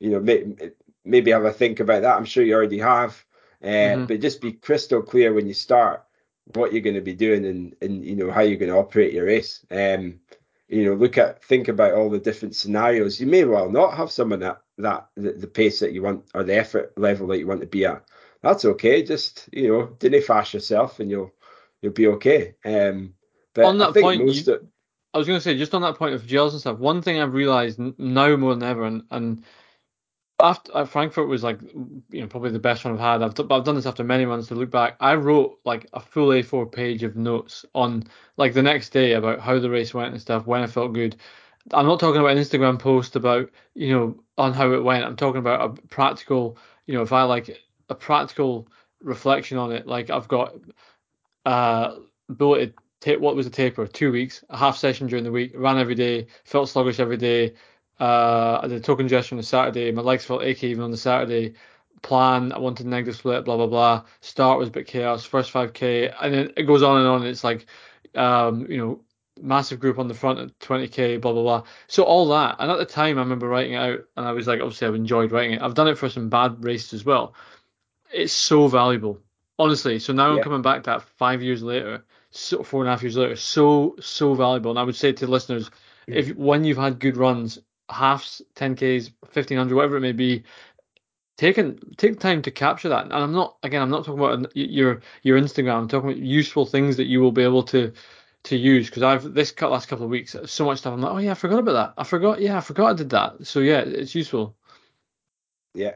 you 0.00 0.10
know, 0.10 0.20
may, 0.20 0.44
maybe 1.04 1.30
have 1.30 1.44
a 1.44 1.52
think 1.52 1.80
about 1.80 2.02
that. 2.02 2.16
I'm 2.16 2.24
sure 2.24 2.44
you 2.44 2.54
already 2.54 2.78
have. 2.80 3.24
Uh, 3.62 3.96
Mhm. 3.96 4.06
But 4.08 4.20
just 4.20 4.40
be 4.40 4.52
crystal 4.52 5.02
clear 5.02 5.32
when 5.34 5.46
you 5.46 5.54
start 5.54 6.04
what 6.54 6.72
you're 6.72 6.82
going 6.82 6.96
to 6.96 7.00
be 7.12 7.14
doing 7.14 7.44
and, 7.46 7.76
and 7.82 8.04
you 8.04 8.16
know 8.16 8.30
how 8.30 8.40
you're 8.42 8.58
going 8.58 8.72
to 8.72 8.78
operate 8.78 9.12
your 9.12 9.26
race. 9.26 9.64
Um, 9.70 10.20
you 10.68 10.84
know, 10.84 10.94
look 10.94 11.18
at 11.18 11.42
think 11.44 11.68
about 11.68 11.94
all 11.94 12.10
the 12.10 12.18
different 12.18 12.56
scenarios. 12.56 13.20
You 13.20 13.26
may 13.26 13.44
well 13.44 13.70
not 13.70 13.94
have 13.96 14.10
someone 14.10 14.42
at 14.42 14.60
that 14.78 15.08
the, 15.16 15.32
the 15.32 15.46
pace 15.48 15.80
that 15.80 15.92
you 15.92 16.02
want 16.02 16.24
or 16.34 16.44
the 16.44 16.56
effort 16.56 16.92
level 16.98 17.26
that 17.28 17.38
you 17.38 17.46
want 17.46 17.60
to 17.60 17.66
be 17.66 17.84
at. 17.86 18.04
That's 18.42 18.64
okay. 18.64 19.02
Just 19.02 19.48
you 19.52 19.68
know, 19.68 19.86
didn't 19.98 20.24
fash 20.24 20.54
yourself 20.54 21.00
and 21.00 21.10
you'll 21.10 21.32
you'll 21.82 21.92
be 21.92 22.06
okay. 22.08 22.54
Um, 22.64 23.14
but 23.54 23.66
On 23.66 23.76
I 23.76 23.78
that 23.78 23.94
point, 24.02 24.28
you- 24.28 24.44
of, 24.52 24.68
I 25.14 25.18
was 25.18 25.26
going 25.26 25.38
to 25.38 25.42
say, 25.42 25.58
just 25.58 25.74
on 25.74 25.82
that 25.82 25.96
point 25.96 26.14
of 26.14 26.26
gels 26.26 26.54
and 26.54 26.60
stuff, 26.60 26.78
one 26.78 27.02
thing 27.02 27.20
I've 27.20 27.34
realized 27.34 27.78
now 27.98 28.36
more 28.36 28.54
than 28.54 28.64
ever, 28.68 28.84
and, 28.84 29.02
and 29.10 29.44
after 30.38 30.84
Frankfurt 30.86 31.28
was 31.28 31.42
like, 31.42 31.60
you 31.62 32.20
know, 32.20 32.26
probably 32.26 32.50
the 32.50 32.58
best 32.58 32.84
one 32.84 32.94
I've 32.94 33.00
had. 33.00 33.22
I've, 33.22 33.50
I've 33.50 33.64
done 33.64 33.74
this 33.74 33.86
after 33.86 34.04
many 34.04 34.26
months 34.26 34.48
to 34.48 34.54
look 34.54 34.70
back. 34.70 34.96
I 35.00 35.14
wrote 35.14 35.58
like 35.64 35.86
a 35.94 36.00
full 36.00 36.28
A4 36.28 36.70
page 36.70 37.02
of 37.02 37.16
notes 37.16 37.64
on 37.74 38.04
like 38.36 38.52
the 38.52 38.62
next 38.62 38.90
day 38.90 39.12
about 39.14 39.40
how 39.40 39.58
the 39.58 39.70
race 39.70 39.94
went 39.94 40.12
and 40.12 40.20
stuff, 40.20 40.46
when 40.46 40.62
I 40.62 40.66
felt 40.66 40.92
good. 40.92 41.16
I'm 41.72 41.86
not 41.86 42.00
talking 42.00 42.20
about 42.20 42.32
an 42.36 42.38
Instagram 42.38 42.78
post 42.78 43.16
about, 43.16 43.50
you 43.74 43.92
know, 43.92 44.24
on 44.38 44.52
how 44.52 44.72
it 44.72 44.84
went. 44.84 45.04
I'm 45.04 45.16
talking 45.16 45.40
about 45.40 45.62
a 45.78 45.82
practical, 45.88 46.58
you 46.86 46.94
know, 46.94 47.02
if 47.02 47.12
I 47.12 47.22
like 47.24 47.58
a 47.88 47.94
practical 47.94 48.68
reflection 49.02 49.58
on 49.58 49.72
it. 49.72 49.86
Like 49.86 50.10
I've 50.10 50.28
got 50.28 50.54
uh 51.46 51.96
bulleted 52.28 52.74
ta- 53.00 53.18
what 53.18 53.36
was 53.36 53.46
the 53.46 53.50
taper 53.52 53.86
two 53.86 54.12
weeks. 54.12 54.44
A 54.50 54.56
half 54.56 54.76
session 54.76 55.06
during 55.06 55.24
the 55.24 55.32
week. 55.32 55.52
Ran 55.56 55.78
every 55.78 55.94
day. 55.94 56.26
Felt 56.44 56.68
sluggish 56.68 57.00
every 57.00 57.16
day. 57.16 57.54
Uh 57.98 58.60
I 58.62 58.68
did 58.68 58.78
a 58.78 58.80
toe 58.80 58.96
congestion 58.96 59.36
on 59.36 59.40
the 59.40 59.46
Saturday. 59.46 59.90
My 59.92 60.02
legs 60.02 60.24
felt 60.24 60.42
achy 60.42 60.68
even 60.68 60.84
on 60.84 60.90
the 60.90 60.96
Saturday. 60.96 61.54
Plan 62.02 62.52
I 62.52 62.58
wanted 62.58 62.86
negative 62.86 63.16
split 63.16 63.44
blah 63.44 63.56
blah 63.56 63.66
blah. 63.66 64.04
Start 64.20 64.58
was 64.58 64.68
a 64.68 64.72
bit 64.72 64.86
chaos. 64.86 65.24
First 65.24 65.52
5k 65.52 66.14
and 66.20 66.32
then 66.34 66.52
it 66.56 66.62
goes 66.64 66.82
on 66.82 66.98
and 66.98 67.06
on. 67.06 67.26
It's 67.26 67.44
like 67.44 67.66
um 68.14 68.66
you 68.70 68.78
know 68.78 69.00
massive 69.42 69.80
group 69.80 69.98
on 69.98 70.08
the 70.08 70.14
front 70.14 70.38
at 70.38 70.58
20k 70.60 71.20
blah 71.20 71.32
blah 71.32 71.42
blah. 71.42 71.62
So 71.88 72.02
all 72.04 72.28
that. 72.28 72.56
And 72.58 72.70
at 72.70 72.78
the 72.78 72.86
time 72.86 73.18
I 73.18 73.22
remember 73.22 73.48
writing 73.48 73.74
it 73.74 73.76
out 73.76 74.00
and 74.16 74.26
I 74.26 74.32
was 74.32 74.46
like 74.46 74.60
obviously 74.60 74.88
I've 74.88 74.94
enjoyed 74.94 75.32
writing 75.32 75.52
it. 75.54 75.62
I've 75.62 75.74
done 75.74 75.88
it 75.88 75.98
for 75.98 76.08
some 76.08 76.28
bad 76.30 76.64
races 76.64 76.92
as 76.94 77.04
well. 77.04 77.34
It's 78.12 78.32
so 78.32 78.66
valuable. 78.68 79.20
Honestly. 79.58 79.98
So 79.98 80.12
now 80.14 80.30
Yeah. 80.30 80.36
i'm 80.38 80.42
coming 80.42 80.62
back 80.62 80.84
to 80.84 80.90
that 80.90 81.02
five 81.02 81.42
years 81.42 81.62
later 81.62 82.04
so 82.30 82.62
four 82.62 82.82
and 82.82 82.88
a 82.88 82.92
half 82.92 83.02
years 83.02 83.16
later 83.16 83.36
so 83.36 83.96
so 84.00 84.34
valuable. 84.34 84.70
And 84.70 84.78
i 84.78 84.82
would 84.82 84.96
say 84.96 85.12
to 85.12 85.26
listeners 85.26 85.70
if 86.06 86.34
when 86.36 86.64
you've 86.64 86.78
had 86.78 86.98
good 86.98 87.16
runs 87.16 87.58
halves 87.88 88.42
10ks 88.56 89.12
1500 89.20 89.74
whatever 89.74 89.96
it 89.96 90.00
may 90.00 90.12
be 90.12 90.44
take 91.36 91.58
an, 91.58 91.78
take 91.96 92.20
time 92.20 92.42
to 92.42 92.50
capture 92.50 92.88
that. 92.90 93.04
And 93.04 93.14
i'm 93.14 93.32
not 93.32 93.56
again 93.62 93.82
i'm 93.82 93.90
not 93.90 94.04
talking 94.04 94.20
about 94.20 94.38
an- 94.38 94.46
your 94.54 95.00
your 95.22 95.40
instagram. 95.40 95.74
I'm 95.74 95.88
talking 95.88 96.10
about 96.10 96.22
useful 96.22 96.66
things 96.66 96.96
that 96.96 97.06
you 97.06 97.20
will 97.20 97.32
be 97.32 97.42
able 97.42 97.62
to 97.64 97.92
to 98.44 98.56
use. 98.56 98.88
Because 98.88 99.02
i've 99.02 99.34
this 99.34 99.50
cut 99.50 99.70
last 99.70 99.88
couple 99.88 100.04
of 100.04 100.10
weeks 100.10 100.36
so 100.46 100.64
much 100.64 100.78
stuff 100.78 100.94
i'm 100.94 101.00
like 101.00 101.12
oh 101.12 101.18
yeah 101.18 101.32
i 101.32 101.34
forgot 101.34 101.60
about 101.60 101.72
that. 101.72 101.94
I 102.00 102.04
forgot 102.04 102.40
yeah 102.40 102.58
i 102.58 102.60
forgot 102.60 102.90
i 102.90 102.94
did 102.94 103.10
that. 103.10 103.46
So 103.46 103.60
yeah 103.60 103.80
it's 103.80 104.14
useful. 104.14 104.56
Yeah, 105.74 105.94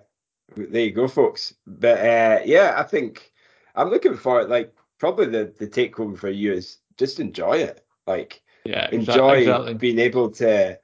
there 0.56 0.82
you 0.82 0.92
go, 0.92 1.08
folks. 1.08 1.54
But 1.66 1.98
uh, 1.98 2.40
yeah, 2.44 2.74
I 2.76 2.84
think 2.84 3.32
I'm 3.74 3.90
looking 3.90 4.16
for 4.16 4.40
it. 4.40 4.48
Like 4.48 4.74
probably 4.98 5.26
the 5.26 5.54
the 5.58 5.66
take 5.66 5.96
home 5.96 6.16
for 6.16 6.30
you 6.30 6.52
is 6.52 6.78
just 6.96 7.20
enjoy 7.20 7.58
it. 7.58 7.84
Like 8.06 8.42
yeah 8.64 8.88
enjoy 8.90 9.38
exactly 9.38 9.74
being 9.74 9.98
able 9.98 10.30
to 10.30 10.78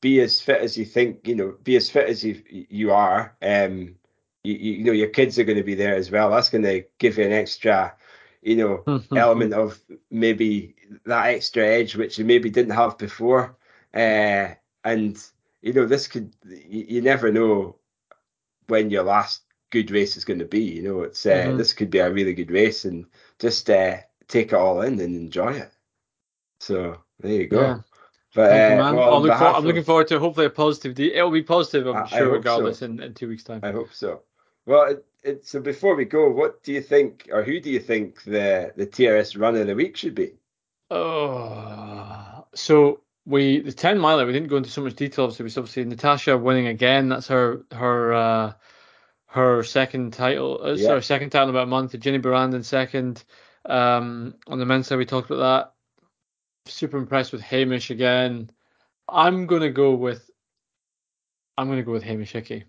be 0.00 0.20
as 0.20 0.40
fit 0.40 0.60
as 0.60 0.76
you 0.76 0.84
think. 0.84 1.26
You 1.26 1.34
know, 1.34 1.56
be 1.62 1.76
as 1.76 1.88
fit 1.90 2.08
as 2.08 2.22
you 2.24 2.42
you 2.48 2.92
are. 2.92 3.36
Um, 3.42 3.96
you, 4.42 4.54
you, 4.54 4.84
know 4.84 4.92
your 4.92 5.08
kids 5.08 5.38
are 5.38 5.44
going 5.44 5.58
to 5.58 5.64
be 5.64 5.74
there 5.74 5.94
as 5.94 6.10
well. 6.10 6.30
That's 6.30 6.50
going 6.50 6.64
to 6.64 6.84
give 6.98 7.16
you 7.16 7.24
an 7.24 7.32
extra, 7.32 7.94
you 8.42 8.56
know, 8.56 8.84
element 9.16 9.54
of 9.54 9.80
maybe 10.10 10.74
that 11.06 11.28
extra 11.28 11.66
edge 11.66 11.96
which 11.96 12.18
you 12.18 12.26
maybe 12.26 12.50
didn't 12.50 12.76
have 12.76 12.98
before. 12.98 13.56
Uh, 13.94 14.48
and 14.84 15.16
you 15.62 15.72
know, 15.72 15.86
this 15.86 16.06
could 16.06 16.34
you, 16.46 16.84
you 16.88 17.00
never 17.00 17.32
know 17.32 17.76
when 18.66 18.90
your 18.90 19.04
last 19.04 19.43
good 19.74 19.90
race 19.90 20.16
is 20.16 20.24
going 20.24 20.38
to 20.38 20.44
be. 20.58 20.62
You 20.62 20.82
know, 20.82 21.02
it's 21.02 21.26
uh, 21.26 21.46
Mhm. 21.48 21.58
this 21.58 21.72
could 21.74 21.90
be 21.90 21.98
a 21.98 22.10
really 22.10 22.32
good 22.34 22.50
race, 22.50 22.84
and 22.84 23.06
just 23.38 23.68
uh, 23.68 23.96
take 24.28 24.48
it 24.52 24.54
all 24.62 24.80
in 24.82 25.00
and 25.00 25.14
enjoy 25.16 25.52
it. 25.64 25.70
So 26.60 26.98
there 27.20 27.32
you 27.32 27.46
go. 27.48 27.60
Yeah. 27.60 27.78
But 28.34 28.50
you, 28.54 28.80
uh, 28.82 28.92
well, 28.94 29.20
look 29.22 29.38
for, 29.38 29.44
I'm 29.44 29.64
looking 29.64 29.84
forward 29.84 30.08
to 30.08 30.18
hopefully 30.18 30.46
a 30.46 30.50
positive. 30.50 30.94
De- 30.94 31.14
it'll 31.14 31.30
be 31.30 31.42
positive, 31.42 31.86
I'm 31.86 31.96
I- 31.96 32.02
I 32.02 32.08
sure, 32.08 32.18
so. 32.18 32.30
regardless, 32.32 32.82
in, 32.82 33.00
in 33.00 33.14
two 33.14 33.28
weeks' 33.28 33.44
time. 33.44 33.60
I 33.62 33.70
hope 33.72 33.92
so. 33.92 34.22
Well, 34.66 34.84
it, 34.92 35.04
it, 35.22 35.46
so 35.46 35.60
before 35.60 35.94
we 35.94 36.04
go, 36.04 36.30
what 36.30 36.62
do 36.64 36.72
you 36.72 36.80
think, 36.80 37.28
or 37.32 37.42
who 37.44 37.60
do 37.60 37.70
you 37.70 37.80
think 37.80 38.22
the 38.24 38.72
the 38.76 38.86
TRS 38.86 39.38
run 39.38 39.56
of 39.56 39.66
the 39.66 39.74
week 39.74 39.96
should 39.96 40.14
be? 40.14 40.32
Oh, 40.90 42.44
so 42.54 43.00
we 43.26 43.60
the 43.60 43.72
ten 43.72 43.98
miler. 43.98 44.26
We 44.26 44.32
didn't 44.32 44.48
go 44.48 44.56
into 44.56 44.70
so 44.70 44.82
much 44.82 44.94
detail. 44.96 45.30
So 45.30 45.44
we 45.44 45.50
obviously 45.50 45.84
Natasha 45.84 46.36
winning 46.36 46.66
again. 46.68 47.08
That's 47.08 47.28
her 47.28 47.62
her 47.72 48.12
uh, 48.14 48.52
her 49.34 49.64
second 49.64 50.12
title. 50.12 50.60
Uh, 50.62 50.74
Yeah. 50.74 50.86
Sorry, 50.86 51.02
second 51.02 51.30
title 51.30 51.48
in 51.48 51.54
about 51.54 51.64
a 51.64 51.70
month. 51.70 51.98
Jenny 51.98 52.18
Brandon 52.18 52.62
second. 52.62 53.24
Um, 53.66 54.36
on 54.46 54.60
the 54.60 54.66
men's 54.66 54.86
side, 54.86 54.98
we 54.98 55.04
talked 55.06 55.28
about 55.28 55.74
that. 56.66 56.70
Super 56.70 56.98
impressed 56.98 57.32
with 57.32 57.40
Hamish 57.40 57.90
again. 57.90 58.50
I'm 59.08 59.46
gonna 59.46 59.70
go 59.70 59.94
with. 59.94 60.30
I'm 61.58 61.68
gonna 61.68 61.82
go 61.82 61.92
with 61.92 62.04
Hamish 62.04 62.32
Hickey. 62.32 62.64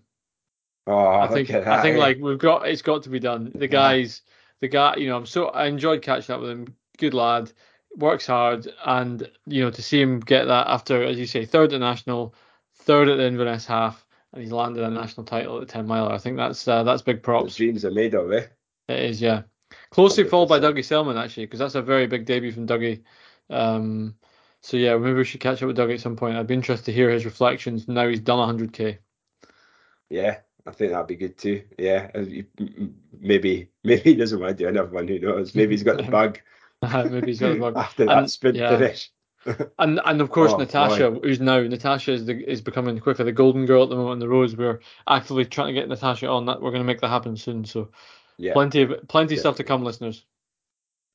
Oh, 0.88 1.06
I 1.06 1.28
think 1.28 1.48
look 1.48 1.58
at 1.58 1.68
I 1.68 1.82
think 1.82 1.96
that, 1.96 2.02
eh? 2.02 2.04
like 2.04 2.18
we've 2.18 2.38
got 2.38 2.66
it's 2.68 2.82
got 2.82 3.04
to 3.04 3.10
be 3.10 3.20
done. 3.20 3.52
The 3.54 3.68
guys, 3.68 4.22
the 4.60 4.68
guy, 4.68 4.96
you 4.96 5.08
know, 5.08 5.16
I'm 5.16 5.26
so 5.26 5.46
I 5.48 5.66
enjoyed 5.66 6.02
catching 6.02 6.34
up 6.34 6.40
with 6.40 6.50
him. 6.50 6.74
Good 6.98 7.14
lad, 7.14 7.52
works 7.96 8.26
hard, 8.26 8.68
and 8.84 9.30
you 9.46 9.62
know 9.62 9.70
to 9.70 9.82
see 9.82 10.00
him 10.00 10.18
get 10.20 10.46
that 10.46 10.66
after, 10.66 11.02
as 11.04 11.18
you 11.18 11.26
say, 11.26 11.44
third 11.44 11.72
at 11.72 11.80
national, 11.80 12.34
third 12.74 13.08
at 13.08 13.18
the 13.18 13.26
Inverness 13.26 13.66
half, 13.66 14.05
and 14.36 14.44
he's 14.44 14.52
landed 14.52 14.84
a 14.84 14.90
national 14.90 15.24
title 15.24 15.56
at 15.60 15.66
the 15.66 15.72
ten 15.72 15.86
miler. 15.86 16.12
I 16.12 16.18
think 16.18 16.36
that's 16.36 16.68
uh, 16.68 16.82
that's 16.84 17.02
big 17.02 17.16
the 17.16 17.22
props. 17.22 17.56
dreams 17.56 17.84
are 17.84 17.90
made 17.90 18.14
of, 18.14 18.30
eh? 18.32 18.46
It 18.88 18.98
is, 19.10 19.20
yeah. 19.20 19.42
Closely 19.90 20.24
followed 20.24 20.48
by 20.48 20.60
100%. 20.60 20.62
Dougie 20.62 20.84
Selman 20.84 21.16
actually, 21.16 21.46
because 21.46 21.58
that's 21.58 21.74
a 21.74 21.82
very 21.82 22.06
big 22.06 22.24
debut 22.26 22.52
from 22.52 22.66
Dougie. 22.66 23.02
Um, 23.50 24.14
so 24.62 24.76
yeah, 24.76 24.96
maybe 24.96 25.14
we 25.14 25.24
should 25.24 25.40
catch 25.40 25.62
up 25.62 25.66
with 25.68 25.76
Dougie 25.76 25.94
at 25.94 26.00
some 26.00 26.16
point. 26.16 26.36
I'd 26.36 26.46
be 26.46 26.54
interested 26.54 26.86
to 26.86 26.92
hear 26.92 27.10
his 27.10 27.24
reflections 27.24 27.88
now 27.88 28.06
he's 28.08 28.20
done 28.20 28.56
100k. 28.58 28.98
Yeah, 30.10 30.38
I 30.66 30.70
think 30.70 30.92
that'd 30.92 31.06
be 31.06 31.16
good 31.16 31.36
too. 31.38 31.62
Yeah, 31.78 32.10
uh, 32.14 32.20
you- 32.20 32.46
m- 32.60 32.74
m- 32.78 32.94
maybe 33.18 33.70
maybe 33.84 34.02
he 34.02 34.14
doesn't 34.14 34.38
want 34.38 34.56
to 34.56 34.64
do 34.64 34.68
another 34.68 34.90
one. 34.90 35.08
Who 35.08 35.18
knows? 35.18 35.54
Maybe 35.54 35.72
he's 35.72 35.82
got 35.82 35.96
the 35.96 36.02
bug 36.10 36.40
maybe 36.82 37.28
he's 37.28 37.40
got 37.40 37.54
the 37.54 37.60
bug. 37.60 37.76
after 37.76 38.04
that 38.06 38.18
And- 38.18 38.30
sprint 38.30 38.56
yeah. 38.56 38.76
finish. 38.76 39.10
And 39.78 40.00
and 40.04 40.20
of 40.20 40.30
course 40.30 40.52
Oh, 40.52 40.56
Natasha, 40.58 41.10
who's 41.10 41.40
now 41.40 41.60
Natasha 41.60 42.12
is 42.12 42.26
the, 42.26 42.34
is 42.50 42.60
becoming 42.60 42.98
quicker 42.98 43.24
the 43.24 43.32
golden 43.32 43.66
girl 43.66 43.82
at 43.84 43.88
the 43.90 43.96
moment 43.96 44.12
on 44.12 44.18
the 44.18 44.28
roads. 44.28 44.56
We're 44.56 44.80
actively 45.08 45.44
trying 45.44 45.74
to 45.74 45.80
get 45.80 45.88
Natasha 45.88 46.28
on 46.28 46.46
that. 46.46 46.60
We're 46.60 46.70
going 46.70 46.82
to 46.82 46.86
make 46.86 47.00
that 47.00 47.08
happen 47.08 47.36
soon. 47.36 47.64
So 47.64 47.90
Yeah. 48.38 48.52
plenty 48.54 48.82
of 48.82 49.08
plenty 49.08 49.34
of 49.34 49.40
stuff 49.40 49.56
to 49.56 49.64
come, 49.64 49.82
listeners. 49.84 50.24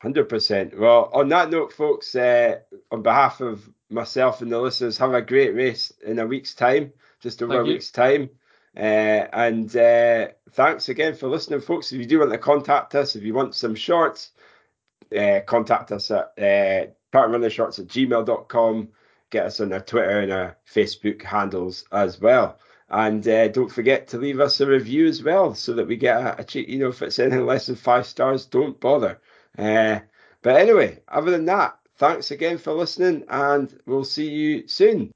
Hundred 0.01 0.29
percent. 0.29 0.77
Well, 0.79 1.11
on 1.13 1.29
that 1.29 1.51
note, 1.51 1.73
folks, 1.73 2.15
uh, 2.15 2.59
on 2.91 3.03
behalf 3.03 3.39
of 3.41 3.69
myself 3.89 4.41
and 4.41 4.51
the 4.51 4.59
listeners, 4.59 4.97
have 4.97 5.13
a 5.13 5.21
great 5.21 5.53
race 5.53 5.91
in 6.03 6.17
a 6.17 6.25
week's 6.25 6.55
time, 6.55 6.93
just 7.19 7.43
over 7.43 7.53
Thank 7.53 7.63
a 7.63 7.67
you. 7.67 7.73
week's 7.73 7.91
time. 7.91 8.29
Uh, 8.75 9.27
and 9.33 9.75
uh, 9.75 10.29
thanks 10.51 10.89
again 10.89 11.13
for 11.13 11.27
listening, 11.27 11.61
folks. 11.61 11.91
If 11.91 11.99
you 11.99 12.05
do 12.07 12.19
want 12.19 12.31
to 12.31 12.37
contact 12.39 12.95
us, 12.95 13.15
if 13.15 13.21
you 13.23 13.33
want 13.35 13.53
some 13.53 13.75
shorts, 13.75 14.31
uh, 15.15 15.41
contact 15.45 15.91
us 15.91 16.09
at 16.09 16.95
shorts 17.49 17.79
at 17.79 17.87
gmail.com. 17.87 18.89
Get 19.29 19.45
us 19.45 19.59
on 19.61 19.73
our 19.73 19.79
Twitter 19.79 20.19
and 20.19 20.31
our 20.31 20.57
Facebook 20.69 21.21
handles 21.21 21.85
as 21.91 22.19
well. 22.19 22.59
And 22.89 23.25
uh, 23.27 23.47
don't 23.47 23.71
forget 23.71 24.07
to 24.09 24.17
leave 24.17 24.41
us 24.41 24.59
a 24.59 24.67
review 24.67 25.07
as 25.07 25.23
well, 25.23 25.55
so 25.55 25.73
that 25.73 25.87
we 25.87 25.95
get 25.95 26.21
a, 26.21 26.41
a 26.41 26.43
cheat. 26.43 26.67
You 26.67 26.79
know, 26.79 26.89
if 26.89 27.01
it's 27.01 27.19
anything 27.19 27.45
less 27.45 27.67
than 27.67 27.77
five 27.77 28.05
stars, 28.05 28.45
don't 28.45 28.79
bother. 28.81 29.19
Uh, 29.57 29.99
but 30.41 30.57
anyway, 30.57 30.99
other 31.07 31.31
than 31.31 31.45
that, 31.45 31.77
thanks 31.97 32.31
again 32.31 32.57
for 32.57 32.73
listening, 32.73 33.23
and 33.29 33.79
we'll 33.85 34.03
see 34.03 34.29
you 34.29 34.67
soon. 34.67 35.13